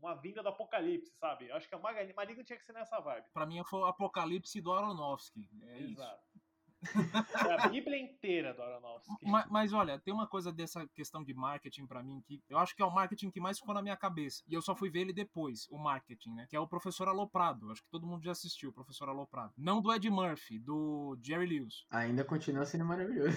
uma 0.00 0.14
vinda 0.14 0.42
do 0.42 0.48
apocalipse, 0.48 1.12
sabe? 1.18 1.50
Acho 1.52 1.68
que 1.68 1.74
a 1.74 1.78
Maligno 1.78 2.44
tinha 2.44 2.58
que 2.58 2.64
ser 2.64 2.72
nessa 2.72 3.00
vibe. 3.00 3.26
Pra 3.32 3.46
mim 3.46 3.62
foi 3.64 3.80
o 3.80 3.86
apocalipse 3.86 4.60
do 4.60 4.72
Aronofsky. 4.72 5.48
É 5.62 5.78
Exato. 5.78 6.14
Isso. 6.14 6.25
É 7.48 7.62
a 7.62 7.68
Bíblia 7.68 7.98
inteira 7.98 8.54
do 8.54 8.62
Aronofsky. 8.62 9.14
Mas, 9.22 9.46
mas, 9.50 9.72
olha, 9.72 9.98
tem 9.98 10.12
uma 10.12 10.26
coisa 10.26 10.52
dessa 10.52 10.86
questão 10.88 11.22
de 11.24 11.34
marketing 11.34 11.86
para 11.86 12.02
mim 12.02 12.22
que 12.26 12.42
eu 12.48 12.58
acho 12.58 12.74
que 12.74 12.82
é 12.82 12.84
o 12.84 12.94
marketing 12.94 13.30
que 13.30 13.40
mais 13.40 13.58
ficou 13.58 13.74
na 13.74 13.82
minha 13.82 13.96
cabeça. 13.96 14.42
E 14.46 14.54
eu 14.54 14.62
só 14.62 14.74
fui 14.74 14.90
ver 14.90 15.00
ele 15.00 15.12
depois, 15.12 15.66
o 15.70 15.78
marketing, 15.78 16.34
né? 16.34 16.46
Que 16.48 16.56
é 16.56 16.60
o 16.60 16.68
Professor 16.68 17.08
Aloprado. 17.08 17.70
Acho 17.70 17.82
que 17.82 17.90
todo 17.90 18.06
mundo 18.06 18.22
já 18.22 18.32
assistiu 18.32 18.70
o 18.70 18.72
Professor 18.72 19.08
Aloprado. 19.08 19.52
Não 19.56 19.80
do 19.80 19.92
Ed 19.92 20.08
Murphy, 20.10 20.58
do 20.58 21.18
Jerry 21.22 21.46
Lewis. 21.46 21.84
Ainda 21.90 22.24
continua 22.24 22.64
sendo 22.64 22.84
maravilhoso. 22.84 23.36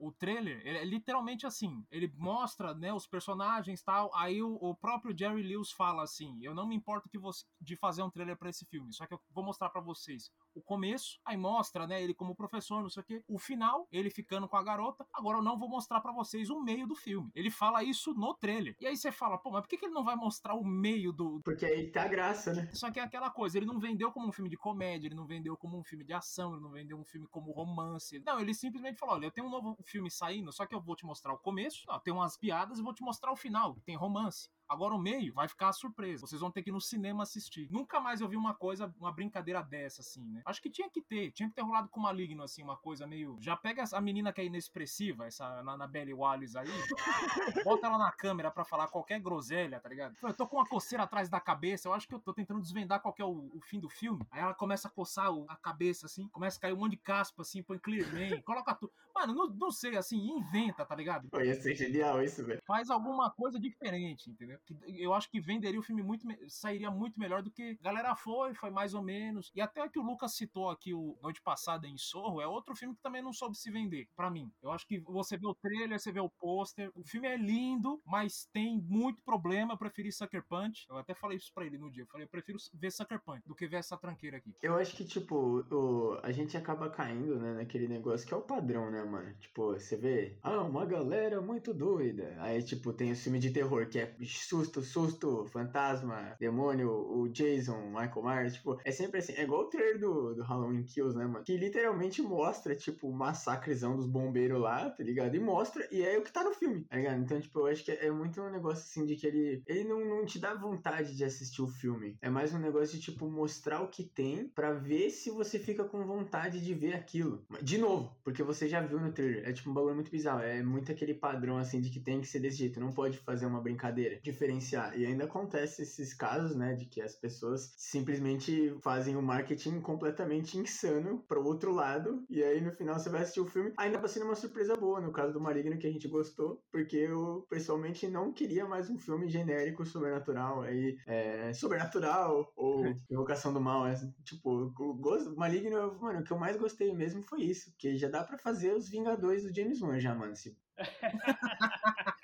o 0.00 0.10
trailer 0.10 0.62
é 0.66 0.84
literalmente 0.84 1.46
assim. 1.46 1.84
Ele 1.90 2.10
mostra, 2.16 2.74
né, 2.74 2.92
os 2.92 3.06
personagens 3.06 3.82
tal. 3.82 4.10
Aí 4.14 4.42
o, 4.42 4.54
o, 4.54 4.74
próprio 4.74 5.16
Jerry 5.16 5.42
Lewis 5.42 5.70
fala 5.70 6.02
assim: 6.02 6.38
Eu 6.42 6.54
não 6.54 6.66
me 6.66 6.74
importo 6.74 7.08
que 7.08 7.18
você, 7.18 7.44
de 7.60 7.76
fazer 7.76 8.02
um 8.02 8.10
trailer 8.10 8.36
para 8.36 8.48
esse 8.48 8.64
filme, 8.64 8.92
só 8.94 9.06
que 9.06 9.12
eu 9.12 9.20
vou 9.30 9.44
mostrar 9.44 9.68
para 9.68 9.82
vocês 9.82 10.30
o 10.54 10.60
começo, 10.60 11.18
aí 11.24 11.36
mostra, 11.36 11.86
né, 11.86 12.02
ele 12.02 12.14
como 12.14 12.34
professor, 12.34 12.82
não 12.82 12.90
sei 12.90 13.02
o 13.02 13.06
quê. 13.06 13.24
O 13.28 13.38
final, 13.38 13.86
ele 13.90 14.10
ficando 14.10 14.48
com 14.48 14.56
a 14.56 14.62
garota. 14.62 15.06
Agora 15.12 15.38
eu 15.38 15.42
não 15.42 15.58
vou 15.58 15.68
mostrar 15.68 16.00
para 16.00 16.12
vocês 16.12 16.50
o 16.50 16.60
meio 16.60 16.86
do 16.86 16.94
filme. 16.94 17.30
Ele 17.34 17.50
fala 17.50 17.82
isso 17.82 18.14
no 18.14 18.34
trailer. 18.34 18.76
E 18.80 18.86
aí 18.86 18.96
você 18.96 19.12
fala, 19.12 19.38
pô, 19.38 19.50
mas 19.50 19.62
por 19.62 19.68
que, 19.68 19.76
que 19.76 19.86
ele 19.86 19.94
não 19.94 20.04
vai 20.04 20.16
mostrar 20.16 20.54
o 20.54 20.64
meio 20.64 21.12
do. 21.12 21.40
Porque 21.44 21.64
aí 21.64 21.90
tá 21.90 22.04
a 22.04 22.08
graça, 22.08 22.52
né? 22.52 22.68
Só 22.72 22.90
que 22.90 23.00
é 23.00 23.02
aquela 23.02 23.30
coisa, 23.30 23.58
ele 23.58 23.66
não 23.66 23.78
vendeu 23.78 24.10
como 24.12 24.28
um 24.28 24.32
filme 24.32 24.50
de 24.50 24.56
comédia, 24.56 25.08
ele 25.08 25.14
não 25.14 25.26
vendeu 25.26 25.56
como 25.56 25.78
um 25.78 25.84
filme 25.84 26.04
de 26.04 26.12
ação, 26.12 26.52
ele 26.52 26.62
não 26.62 26.70
vendeu 26.70 26.98
um 26.98 27.04
filme 27.04 27.26
como 27.28 27.52
romance. 27.52 28.22
Não, 28.24 28.40
ele 28.40 28.54
simplesmente 28.54 28.98
falou: 28.98 29.16
olha, 29.16 29.26
eu 29.26 29.30
tenho 29.30 29.46
um 29.46 29.50
novo 29.50 29.76
filme 29.84 30.10
saindo, 30.10 30.52
só 30.52 30.66
que 30.66 30.74
eu 30.74 30.80
vou 30.80 30.96
te 30.96 31.04
mostrar 31.04 31.32
o 31.32 31.38
começo, 31.38 31.84
ó, 31.88 31.98
tem 31.98 32.12
umas 32.12 32.36
piadas 32.36 32.78
e 32.78 32.82
vou 32.82 32.94
te 32.94 33.02
mostrar 33.02 33.32
o 33.32 33.36
final, 33.36 33.76
tem 33.84 33.96
romance. 33.96 34.50
Agora 34.70 34.94
o 34.94 34.98
meio 35.00 35.34
vai 35.34 35.48
ficar 35.48 35.72
surpresa. 35.72 36.24
Vocês 36.24 36.40
vão 36.40 36.48
ter 36.48 36.62
que 36.62 36.70
ir 36.70 36.72
no 36.72 36.80
cinema 36.80 37.24
assistir. 37.24 37.66
Nunca 37.72 37.98
mais 37.98 38.20
eu 38.20 38.28
vi 38.28 38.36
uma 38.36 38.54
coisa, 38.54 38.94
uma 39.00 39.10
brincadeira 39.10 39.60
dessa, 39.64 40.00
assim, 40.00 40.22
né? 40.22 40.42
Acho 40.46 40.62
que 40.62 40.70
tinha 40.70 40.88
que 40.88 41.02
ter. 41.02 41.32
Tinha 41.32 41.48
que 41.48 41.56
ter 41.56 41.62
rolado 41.62 41.88
com 41.88 41.98
o 41.98 42.02
Maligno, 42.04 42.44
assim, 42.44 42.62
uma 42.62 42.76
coisa 42.76 43.04
meio. 43.04 43.36
Já 43.40 43.56
pega 43.56 43.82
a 43.92 44.00
menina 44.00 44.32
que 44.32 44.40
é 44.40 44.44
inexpressiva, 44.44 45.26
essa 45.26 45.60
na, 45.64 45.76
na 45.76 45.88
Belly 45.88 46.14
Wallace 46.14 46.56
aí. 46.56 46.68
bota 47.64 47.88
ela 47.88 47.98
na 47.98 48.12
câmera 48.12 48.48
pra 48.48 48.64
falar 48.64 48.86
qualquer 48.86 49.18
groselha, 49.18 49.80
tá 49.80 49.88
ligado? 49.88 50.14
Eu 50.22 50.32
tô 50.32 50.46
com 50.46 50.58
uma 50.58 50.66
coceira 50.66 51.02
atrás 51.02 51.28
da 51.28 51.40
cabeça. 51.40 51.88
Eu 51.88 51.92
acho 51.92 52.06
que 52.06 52.14
eu 52.14 52.20
tô 52.20 52.32
tentando 52.32 52.60
desvendar 52.60 53.00
qual 53.00 53.12
é 53.18 53.24
o, 53.24 53.50
o 53.52 53.60
fim 53.62 53.80
do 53.80 53.88
filme. 53.88 54.24
Aí 54.30 54.40
ela 54.40 54.54
começa 54.54 54.86
a 54.86 54.90
coçar 54.90 55.32
o, 55.32 55.46
a 55.48 55.56
cabeça, 55.56 56.06
assim. 56.06 56.28
Começa 56.28 56.58
a 56.58 56.60
cair 56.60 56.74
um 56.74 56.76
monte 56.76 56.92
de 56.92 56.98
caspa, 56.98 57.42
assim. 57.42 57.60
Põe 57.60 57.78
clear 57.78 58.06
man, 58.12 58.40
coloca 58.46 58.72
tudo. 58.76 58.92
Mano, 59.12 59.34
não, 59.34 59.46
não 59.48 59.70
sei, 59.72 59.96
assim, 59.96 60.16
inventa, 60.16 60.86
tá 60.86 60.94
ligado? 60.94 61.28
Ia 61.42 61.54
ser 61.54 61.74
genial 61.74 62.22
isso, 62.22 62.44
velho. 62.44 62.62
Faz 62.64 62.88
alguma 62.88 63.30
coisa 63.30 63.58
diferente, 63.58 64.30
entendeu? 64.30 64.59
Eu 64.86 65.12
acho 65.12 65.30
que 65.30 65.40
venderia 65.40 65.80
o 65.80 65.82
filme 65.82 66.02
muito, 66.02 66.26
sairia 66.48 66.90
muito 66.90 67.18
melhor 67.18 67.42
do 67.42 67.50
que 67.50 67.76
galera 67.80 68.14
foi, 68.14 68.54
foi 68.54 68.70
mais 68.70 68.94
ou 68.94 69.02
menos. 69.02 69.50
E 69.54 69.60
até 69.60 69.88
que 69.88 69.98
o 69.98 70.02
Lucas 70.02 70.34
citou 70.34 70.70
aqui 70.70 70.94
o 70.94 71.18
Noite 71.22 71.42
Passada 71.42 71.86
em 71.86 71.96
Sorro, 71.96 72.40
é 72.40 72.46
outro 72.46 72.74
filme 72.76 72.94
que 72.94 73.02
também 73.02 73.22
não 73.22 73.32
soube 73.32 73.56
se 73.56 73.70
vender, 73.70 74.08
para 74.16 74.30
mim. 74.30 74.50
Eu 74.62 74.70
acho 74.72 74.86
que 74.86 75.00
você 75.00 75.36
vê 75.36 75.46
o 75.46 75.54
trailer, 75.54 75.98
você 75.98 76.12
vê 76.12 76.20
o 76.20 76.28
pôster, 76.28 76.90
o 76.94 77.04
filme 77.04 77.28
é 77.28 77.36
lindo, 77.36 78.00
mas 78.06 78.48
tem 78.52 78.80
muito 78.80 79.22
problema, 79.22 79.74
eu 79.74 79.78
preferi 79.78 80.12
Sucker 80.12 80.44
Punch. 80.48 80.86
Eu 80.88 80.98
até 80.98 81.14
falei 81.14 81.38
isso 81.38 81.52
pra 81.54 81.64
ele 81.64 81.78
no 81.78 81.90
dia, 81.90 82.04
eu 82.04 82.06
falei, 82.06 82.26
eu 82.26 82.30
prefiro 82.30 82.58
ver 82.74 82.90
Sucker 82.90 83.20
Punch 83.20 83.42
do 83.46 83.54
que 83.54 83.66
ver 83.66 83.76
essa 83.76 83.96
tranqueira 83.96 84.36
aqui. 84.36 84.54
Eu 84.62 84.76
acho 84.76 84.96
que, 84.96 85.04
tipo, 85.04 85.64
o, 85.70 86.18
a 86.22 86.32
gente 86.32 86.56
acaba 86.56 86.90
caindo, 86.90 87.38
né, 87.38 87.54
naquele 87.54 87.88
negócio 87.88 88.26
que 88.26 88.34
é 88.34 88.36
o 88.36 88.42
padrão, 88.42 88.90
né, 88.90 89.02
mano? 89.04 89.34
Tipo, 89.38 89.72
você 89.72 89.96
vê, 89.96 90.38
ah, 90.42 90.62
uma 90.62 90.84
galera 90.84 91.40
muito 91.40 91.72
doida. 91.72 92.36
Aí, 92.38 92.62
tipo, 92.62 92.92
tem 92.92 93.12
o 93.12 93.16
filme 93.16 93.38
de 93.38 93.50
terror 93.50 93.88
que 93.88 93.98
é 93.98 94.16
susto, 94.50 94.82
susto, 94.82 95.46
fantasma, 95.46 96.34
demônio, 96.40 96.90
o 96.90 97.28
Jason, 97.28 97.86
Michael 97.86 98.22
Myers. 98.22 98.54
Tipo, 98.54 98.80
é 98.84 98.90
sempre 98.90 99.20
assim. 99.20 99.32
É 99.34 99.44
igual 99.44 99.62
o 99.62 99.68
trailer 99.68 100.00
do, 100.00 100.34
do 100.34 100.42
Halloween 100.42 100.82
Kills, 100.82 101.16
né, 101.16 101.24
mano? 101.24 101.44
Que 101.44 101.56
literalmente 101.56 102.20
mostra, 102.20 102.74
tipo, 102.74 103.08
o 103.08 103.12
massacrezão 103.12 103.96
dos 103.96 104.06
bombeiros 104.06 104.60
lá, 104.60 104.90
tá 104.90 105.04
ligado? 105.04 105.36
E 105.36 105.38
mostra, 105.38 105.86
e 105.92 106.02
é 106.02 106.18
o 106.18 106.22
que 106.22 106.32
tá 106.32 106.42
no 106.42 106.52
filme, 106.52 106.82
tá 106.82 106.96
ligado? 106.96 107.22
Então, 107.22 107.40
tipo, 107.40 107.60
eu 107.60 107.66
acho 107.66 107.84
que 107.84 107.92
é 107.92 108.10
muito 108.10 108.40
um 108.42 108.50
negócio 108.50 108.82
assim 108.82 109.06
de 109.06 109.14
que 109.14 109.26
ele, 109.26 109.62
ele 109.66 109.84
não, 109.84 110.04
não 110.04 110.26
te 110.26 110.40
dá 110.40 110.52
vontade 110.52 111.16
de 111.16 111.24
assistir 111.24 111.62
o 111.62 111.68
filme. 111.68 112.18
É 112.20 112.28
mais 112.28 112.52
um 112.52 112.58
negócio 112.58 112.98
de, 112.98 113.04
tipo, 113.04 113.30
mostrar 113.30 113.80
o 113.82 113.88
que 113.88 114.02
tem 114.02 114.48
para 114.48 114.72
ver 114.72 115.10
se 115.10 115.30
você 115.30 115.60
fica 115.60 115.84
com 115.84 116.04
vontade 116.04 116.60
de 116.60 116.74
ver 116.74 116.94
aquilo. 116.94 117.44
De 117.62 117.78
novo, 117.78 118.16
porque 118.24 118.42
você 118.42 118.68
já 118.68 118.80
viu 118.80 118.98
no 118.98 119.12
trailer. 119.12 119.48
É 119.48 119.52
tipo 119.52 119.70
um 119.70 119.74
bagulho 119.74 119.94
muito 119.94 120.10
bizarro. 120.10 120.40
É 120.40 120.60
muito 120.60 120.90
aquele 120.90 121.14
padrão 121.14 121.56
assim 121.56 121.80
de 121.80 121.90
que 121.90 122.00
tem 122.00 122.20
que 122.20 122.26
ser 122.26 122.40
desse 122.40 122.58
jeito. 122.58 122.80
Não 122.80 122.90
pode 122.90 123.18
fazer 123.18 123.46
uma 123.46 123.60
brincadeira. 123.60 124.18
De 124.20 124.29
diferenciar. 124.30 124.98
E 124.98 125.06
ainda 125.06 125.24
acontece 125.24 125.82
esses 125.82 126.14
casos, 126.14 126.56
né, 126.56 126.74
de 126.74 126.86
que 126.86 127.00
as 127.00 127.14
pessoas 127.14 127.72
simplesmente 127.76 128.74
fazem 128.82 129.16
o 129.16 129.22
marketing 129.22 129.80
completamente 129.80 130.56
insano 130.58 131.22
pro 131.28 131.44
outro 131.44 131.72
lado, 131.72 132.24
e 132.28 132.42
aí 132.42 132.60
no 132.60 132.72
final 132.72 132.98
você 132.98 133.08
vai 133.08 133.22
assistir 133.22 133.40
o 133.40 133.46
filme, 133.46 133.72
ainda 133.76 133.98
vai 133.98 134.08
sendo 134.08 134.26
uma 134.26 134.34
surpresa 134.34 134.76
boa, 134.76 135.00
no 135.00 135.12
caso 135.12 135.32
do 135.32 135.40
Maligno, 135.40 135.78
que 135.78 135.86
a 135.86 135.92
gente 135.92 136.08
gostou, 136.08 136.62
porque 136.70 136.96
eu 136.96 137.46
pessoalmente 137.48 138.08
não 138.08 138.32
queria 138.32 138.66
mais 138.66 138.88
um 138.90 138.98
filme 138.98 139.28
genérico 139.28 139.84
sobrenatural, 139.84 140.62
aí, 140.62 140.96
é, 141.06 141.52
sobrenatural, 141.52 142.52
ou 142.56 142.84
Invocação 143.10 143.52
do 143.52 143.60
Mal, 143.60 143.86
é, 143.86 143.94
tipo, 144.24 144.50
o 144.50 144.94
gosto, 144.94 145.34
Maligno, 145.36 145.98
mano, 146.00 146.20
o 146.20 146.24
que 146.24 146.32
eu 146.32 146.38
mais 146.38 146.56
gostei 146.56 146.94
mesmo 146.94 147.22
foi 147.22 147.42
isso, 147.42 147.70
porque 147.70 147.96
já 147.96 148.08
dá 148.08 148.22
para 148.22 148.38
fazer 148.38 148.72
os 148.74 148.88
Vingadores 148.88 149.42
do 149.42 149.54
James 149.54 149.80
Wan 149.80 149.98
já, 149.98 150.14
mano, 150.14 150.34
se 150.36 150.50
o 150.50 150.56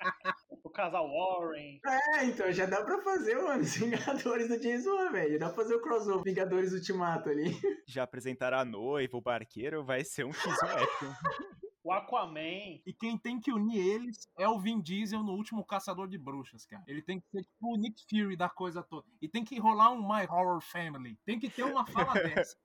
casal 0.77 1.09
Warren. 1.09 1.79
É, 2.13 2.25
então 2.25 2.51
já 2.53 2.67
dá 2.67 2.83
pra 2.83 3.01
fazer, 3.01 3.35
mano, 3.41 3.63
os 3.63 3.75
Vingadores 3.75 4.47
do 4.47 4.61
James 4.61 4.85
Wan, 4.85 5.11
velho. 5.11 5.39
Dá 5.39 5.47
pra 5.47 5.55
fazer 5.55 5.73
o 5.75 5.81
crossover 5.81 6.23
Vingadores 6.23 6.71
Ultimato 6.71 7.29
ali. 7.29 7.59
Já 7.87 8.03
apresentaram 8.03 8.59
a 8.59 8.63
noiva, 8.65 9.17
o 9.17 9.21
barqueiro, 9.21 9.83
vai 9.83 10.03
ser 10.03 10.23
um 10.23 10.31
X 10.31 10.45
épico. 10.63 11.05
o 11.83 11.91
Aquaman. 11.91 12.79
E 12.85 12.93
quem 12.93 13.17
tem 13.17 13.39
que 13.39 13.51
unir 13.51 13.79
eles 13.79 14.27
é 14.37 14.47
o 14.47 14.59
Vin 14.59 14.79
Diesel 14.79 15.23
no 15.23 15.31
último 15.31 15.65
Caçador 15.65 16.07
de 16.07 16.17
Bruxas, 16.19 16.65
cara. 16.67 16.83
Ele 16.87 17.01
tem 17.01 17.19
que 17.19 17.27
ser 17.31 17.41
tipo 17.41 17.73
o 17.73 17.75
Nick 17.75 18.03
Fury 18.07 18.37
da 18.37 18.47
coisa 18.49 18.83
toda. 18.83 19.07
E 19.19 19.27
tem 19.27 19.43
que 19.43 19.57
rolar 19.59 19.91
um 19.91 20.07
My 20.07 20.27
Horror 20.29 20.61
Family. 20.61 21.17
Tem 21.25 21.39
que 21.39 21.49
ter 21.49 21.63
uma 21.63 21.85
fala 21.87 22.13
dessa. 22.21 22.55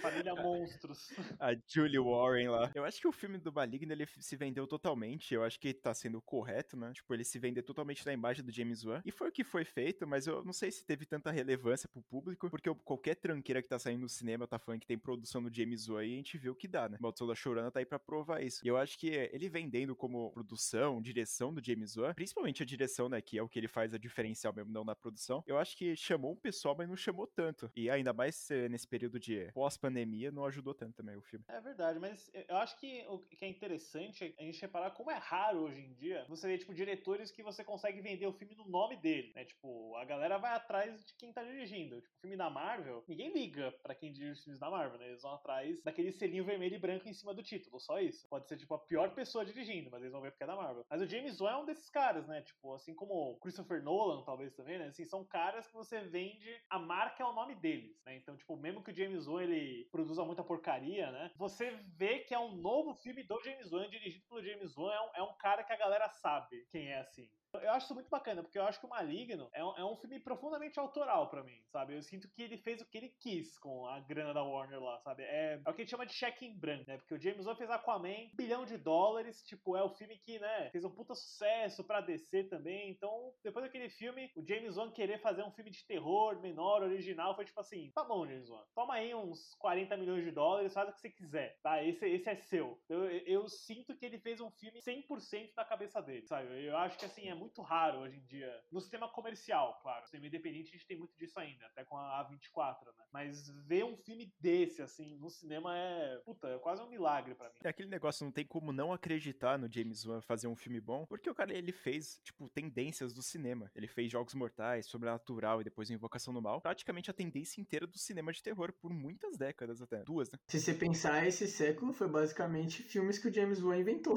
Família 0.00 0.34
Monstros. 0.34 1.12
A 1.40 1.56
Julie 1.66 1.98
Warren 1.98 2.48
lá. 2.48 2.70
Eu 2.74 2.84
acho 2.84 3.00
que 3.00 3.08
o 3.08 3.12
filme 3.12 3.38
do 3.38 3.52
Maligno, 3.52 3.92
ele 3.92 4.06
se 4.18 4.36
vendeu 4.36 4.66
totalmente. 4.66 5.34
Eu 5.34 5.42
acho 5.42 5.58
que 5.58 5.72
tá 5.72 5.94
sendo 5.94 6.20
correto, 6.20 6.76
né? 6.76 6.92
Tipo, 6.92 7.14
ele 7.14 7.24
se 7.24 7.38
vendeu 7.38 7.62
totalmente 7.62 8.04
na 8.04 8.12
imagem 8.12 8.44
do 8.44 8.52
James 8.52 8.84
Wan. 8.84 9.02
E 9.04 9.10
foi 9.10 9.28
o 9.28 9.32
que 9.32 9.44
foi 9.44 9.64
feito, 9.64 10.06
mas 10.06 10.26
eu 10.26 10.44
não 10.44 10.52
sei 10.52 10.70
se 10.70 10.84
teve 10.84 11.06
tanta 11.06 11.30
relevância 11.30 11.88
pro 11.88 12.02
público, 12.02 12.50
porque 12.50 12.72
qualquer 12.84 13.16
tranqueira 13.16 13.62
que 13.62 13.68
tá 13.68 13.78
saindo 13.78 14.00
no 14.00 14.08
cinema 14.08 14.46
tá 14.46 14.58
falando 14.58 14.80
que 14.80 14.86
tem 14.86 14.98
produção 14.98 15.42
do 15.42 15.54
James 15.54 15.88
Wan 15.88 16.04
e 16.04 16.12
a 16.12 16.16
gente 16.16 16.38
viu 16.38 16.52
o 16.52 16.56
que 16.56 16.68
dá, 16.68 16.88
né? 16.88 16.98
Maldição 17.00 17.26
da 17.26 17.34
Chorana 17.34 17.70
tá 17.70 17.80
aí 17.80 17.86
pra 17.86 17.98
provar 17.98 18.42
isso. 18.42 18.60
E 18.64 18.68
eu 18.68 18.76
acho 18.76 18.98
que 18.98 19.08
ele 19.08 19.48
vendendo 19.48 19.94
como 19.96 20.30
produção, 20.32 21.00
direção 21.00 21.52
do 21.52 21.64
James 21.64 21.96
Wan, 21.96 22.14
principalmente 22.14 22.62
a 22.62 22.66
direção, 22.66 23.08
né? 23.08 23.20
Que 23.20 23.38
é 23.38 23.42
o 23.42 23.48
que 23.48 23.58
ele 23.58 23.68
faz 23.68 23.94
a 23.94 23.98
diferencial 23.98 24.52
mesmo, 24.54 24.72
não 24.72 24.84
na 24.84 24.94
produção. 24.94 25.42
Eu 25.46 25.58
acho 25.58 25.76
que 25.76 25.96
chamou 25.96 26.32
um 26.32 26.36
pessoal, 26.36 26.74
mas 26.76 26.88
não 26.88 26.96
chamou 26.96 27.26
tanto. 27.26 27.70
E 27.74 27.90
ainda 27.90 28.12
mais 28.12 28.50
eh, 28.50 28.68
nesse 28.68 28.86
período 28.86 29.18
de 29.18 29.50
pós 29.52 29.76
pandemia 29.86 30.30
não 30.30 30.44
ajudou 30.44 30.74
tanto 30.74 30.96
também 30.96 31.16
o 31.16 31.22
filme. 31.22 31.44
É 31.48 31.60
verdade, 31.60 31.98
mas 31.98 32.30
eu 32.48 32.56
acho 32.56 32.78
que 32.78 33.04
o 33.08 33.18
que 33.18 33.44
é 33.44 33.48
interessante 33.48 34.24
é 34.24 34.42
a 34.42 34.44
gente 34.44 34.60
reparar 34.60 34.90
como 34.90 35.10
é 35.10 35.16
raro 35.16 35.60
hoje 35.60 35.80
em 35.80 35.94
dia 35.94 36.24
você 36.28 36.46
ver, 36.46 36.58
tipo, 36.58 36.74
diretores 36.74 37.30
que 37.30 37.42
você 37.42 37.64
consegue 37.64 38.00
vender 38.00 38.26
o 38.26 38.32
filme 38.32 38.54
no 38.54 38.68
nome 38.68 38.96
dele, 38.96 39.32
né? 39.34 39.44
Tipo, 39.44 39.96
a 39.96 40.04
galera 40.04 40.38
vai 40.38 40.54
atrás 40.54 41.04
de 41.04 41.14
quem 41.16 41.32
tá 41.32 41.42
dirigindo. 41.42 42.00
Tipo, 42.00 42.14
o 42.16 42.20
filme 42.20 42.36
da 42.36 42.50
Marvel, 42.50 43.04
ninguém 43.08 43.32
liga 43.32 43.72
para 43.82 43.94
quem 43.94 44.12
dirige 44.12 44.32
os 44.32 44.44
filmes 44.44 44.60
da 44.60 44.70
Marvel, 44.70 44.98
né? 44.98 45.08
Eles 45.08 45.22
vão 45.22 45.34
atrás 45.34 45.82
daquele 45.82 46.12
selinho 46.12 46.44
vermelho 46.44 46.76
e 46.76 46.78
branco 46.78 47.08
em 47.08 47.12
cima 47.12 47.34
do 47.34 47.42
título, 47.42 47.80
só 47.80 48.00
isso. 48.00 48.28
Pode 48.28 48.48
ser, 48.48 48.56
tipo, 48.56 48.74
a 48.74 48.78
pior 48.78 49.14
pessoa 49.14 49.44
dirigindo, 49.44 49.90
mas 49.90 50.00
eles 50.00 50.12
vão 50.12 50.20
ver 50.20 50.30
porque 50.30 50.44
é 50.44 50.46
da 50.46 50.56
Marvel. 50.56 50.84
Mas 50.90 51.00
o 51.00 51.06
James 51.06 51.40
Wan 51.40 51.50
é 51.52 51.56
um 51.56 51.64
desses 51.64 51.88
caras, 51.90 52.26
né? 52.26 52.42
Tipo, 52.42 52.74
assim 52.74 52.94
como 52.94 53.38
Christopher 53.40 53.82
Nolan, 53.82 54.24
talvez 54.24 54.54
também, 54.54 54.78
né? 54.78 54.88
Assim, 54.88 55.04
são 55.04 55.24
caras 55.24 55.66
que 55.66 55.74
você 55.74 56.00
vende, 56.00 56.48
a 56.70 56.78
marca 56.78 57.22
é 57.22 57.26
o 57.26 57.32
nome 57.32 57.54
deles, 57.54 58.02
né? 58.04 58.16
Então, 58.16 58.36
tipo, 58.36 58.56
mesmo 58.56 58.82
que 58.82 58.90
o 58.90 58.96
James 58.96 59.26
Wan, 59.26 59.42
ele 59.42 59.75
produza 59.84 60.24
muita 60.24 60.42
porcaria, 60.42 61.10
né? 61.10 61.30
Você 61.36 61.70
vê 61.96 62.20
que 62.20 62.34
é 62.34 62.38
um 62.38 62.56
novo 62.56 62.94
filme 62.94 63.22
do 63.22 63.40
James 63.42 63.72
Wan, 63.72 63.88
dirigido 63.88 64.24
pelo 64.28 64.42
James 64.42 64.76
Wan, 64.76 64.92
é 64.92 65.00
um, 65.00 65.10
é 65.16 65.22
um 65.22 65.36
cara 65.36 65.62
que 65.64 65.72
a 65.72 65.76
galera 65.76 66.08
sabe 66.08 66.66
quem 66.70 66.88
é 66.88 67.00
assim. 67.00 67.30
Eu 67.54 67.72
acho 67.72 67.86
isso 67.86 67.94
muito 67.94 68.10
bacana, 68.10 68.42
porque 68.42 68.58
eu 68.58 68.64
acho 68.64 68.78
que 68.80 68.86
o 68.86 68.88
Maligno 68.90 69.48
é 69.52 69.64
um, 69.64 69.76
é 69.76 69.84
um 69.84 69.96
filme 69.96 70.20
profundamente 70.20 70.78
autoral 70.78 71.28
para 71.28 71.42
mim, 71.42 71.58
sabe? 71.70 71.94
Eu 71.94 72.02
sinto 72.02 72.28
que 72.28 72.42
ele 72.42 72.56
fez 72.58 72.80
o 72.80 72.86
que 72.86 72.98
ele 72.98 73.14
quis 73.20 73.58
com 73.58 73.86
a 73.86 74.00
grana 74.00 74.34
da 74.34 74.42
Warner 74.42 74.82
lá, 74.82 74.98
sabe? 75.00 75.22
É, 75.22 75.60
é 75.64 75.70
o 75.70 75.74
que 75.74 75.82
a 75.82 75.84
gente 75.84 75.90
chama 75.90 76.06
de 76.06 76.12
cheque 76.12 76.44
em 76.44 76.58
branco, 76.58 76.84
né? 76.86 76.96
Porque 76.98 77.14
o 77.14 77.20
James 77.20 77.46
Wan 77.46 77.56
fez 77.56 77.70
Aquaman, 77.70 78.08
um 78.08 78.36
bilhão 78.36 78.64
de 78.64 78.76
dólares, 78.76 79.42
tipo, 79.44 79.76
é 79.76 79.82
o 79.82 79.90
filme 79.90 80.18
que, 80.18 80.38
né, 80.38 80.70
fez 80.70 80.84
um 80.84 80.90
puta 80.90 81.14
sucesso 81.14 81.84
pra 81.84 82.00
DC 82.00 82.44
também. 82.44 82.90
Então, 82.90 83.32
depois 83.42 83.64
daquele 83.64 83.88
filme, 83.88 84.30
o 84.34 84.46
James 84.46 84.76
Wan 84.76 84.90
querer 84.90 85.18
fazer 85.20 85.42
um 85.42 85.52
filme 85.52 85.70
de 85.70 85.86
terror 85.86 86.40
menor, 86.40 86.82
original, 86.82 87.34
foi 87.34 87.44
tipo 87.44 87.60
assim: 87.60 87.90
tá 87.94 88.04
bom, 88.04 88.26
James 88.26 88.48
Wan, 88.48 88.64
toma 88.74 88.94
aí 88.94 89.14
uns 89.14 89.54
40 89.58 89.96
milhões 89.96 90.24
de 90.24 90.30
dólares, 90.30 90.74
faz 90.74 90.88
o 90.88 90.92
que 90.92 91.00
você 91.00 91.10
quiser, 91.10 91.58
tá? 91.62 91.82
Esse, 91.82 92.06
esse 92.06 92.28
é 92.28 92.36
seu. 92.36 92.80
Eu, 92.88 93.04
eu 93.04 93.48
sinto 93.48 93.96
que 93.96 94.04
ele 94.04 94.18
fez 94.18 94.40
um 94.40 94.50
filme 94.50 94.80
100% 94.80 95.54
da 95.54 95.64
cabeça 95.64 96.02
dele, 96.02 96.26
sabe? 96.26 96.64
Eu 96.64 96.76
acho 96.76 96.98
que, 96.98 97.04
assim, 97.04 97.28
é 97.28 97.34
muito 97.36 97.56
muito 97.56 97.62
raro 97.62 98.00
hoje 98.00 98.16
em 98.16 98.24
dia. 98.24 98.52
No 98.70 98.80
sistema 98.80 99.08
comercial, 99.08 99.78
claro. 99.82 100.02
No 100.02 100.06
cinema 100.08 100.26
independente 100.26 100.68
a 100.68 100.72
gente 100.72 100.86
tem 100.86 100.98
muito 100.98 101.16
disso 101.16 101.38
ainda, 101.40 101.66
até 101.66 101.84
com 101.84 101.96
a 101.96 102.28
A24, 102.28 102.86
né? 102.86 103.04
Mas 103.12 103.48
ver 103.66 103.84
um 103.84 103.96
filme 103.96 104.32
desse, 104.38 104.82
assim, 104.82 105.16
no 105.16 105.30
cinema 105.30 105.76
é. 105.76 106.18
Puta, 106.24 106.48
é 106.48 106.58
quase 106.58 106.82
um 106.82 106.88
milagre 106.88 107.34
para 107.34 107.48
mim. 107.48 107.58
É 107.64 107.68
aquele 107.68 107.88
negócio, 107.88 108.24
não 108.24 108.32
tem 108.32 108.44
como 108.44 108.72
não 108.72 108.92
acreditar 108.92 109.58
no 109.58 109.72
James 109.72 110.04
Wan 110.04 110.20
fazer 110.20 110.48
um 110.48 110.56
filme 110.56 110.80
bom, 110.80 111.06
porque 111.06 111.30
o 111.30 111.34
cara, 111.34 111.56
ele 111.56 111.72
fez, 111.72 112.20
tipo, 112.22 112.48
tendências 112.50 113.14
do 113.14 113.22
cinema. 113.22 113.70
Ele 113.74 113.86
fez 113.86 114.10
Jogos 114.10 114.34
Mortais, 114.34 114.86
Sobrenatural 114.86 115.60
e 115.60 115.64
depois 115.64 115.90
Invocação 115.90 116.34
do 116.34 116.42
Mal. 116.42 116.60
Praticamente 116.60 117.10
a 117.10 117.14
tendência 117.14 117.60
inteira 117.60 117.86
do 117.86 117.98
cinema 117.98 118.32
de 118.32 118.42
terror 118.42 118.72
por 118.72 118.92
muitas 118.92 119.36
décadas 119.36 119.80
até. 119.80 120.02
Duas, 120.02 120.30
né? 120.30 120.38
Se 120.48 120.60
você 120.60 120.74
pensar, 120.74 121.26
esse 121.26 121.46
século 121.46 121.92
foi 121.92 122.08
basicamente 122.08 122.82
filmes 122.82 123.18
que 123.18 123.28
o 123.28 123.32
James 123.32 123.62
Wan 123.62 123.78
inventou. 123.78 124.16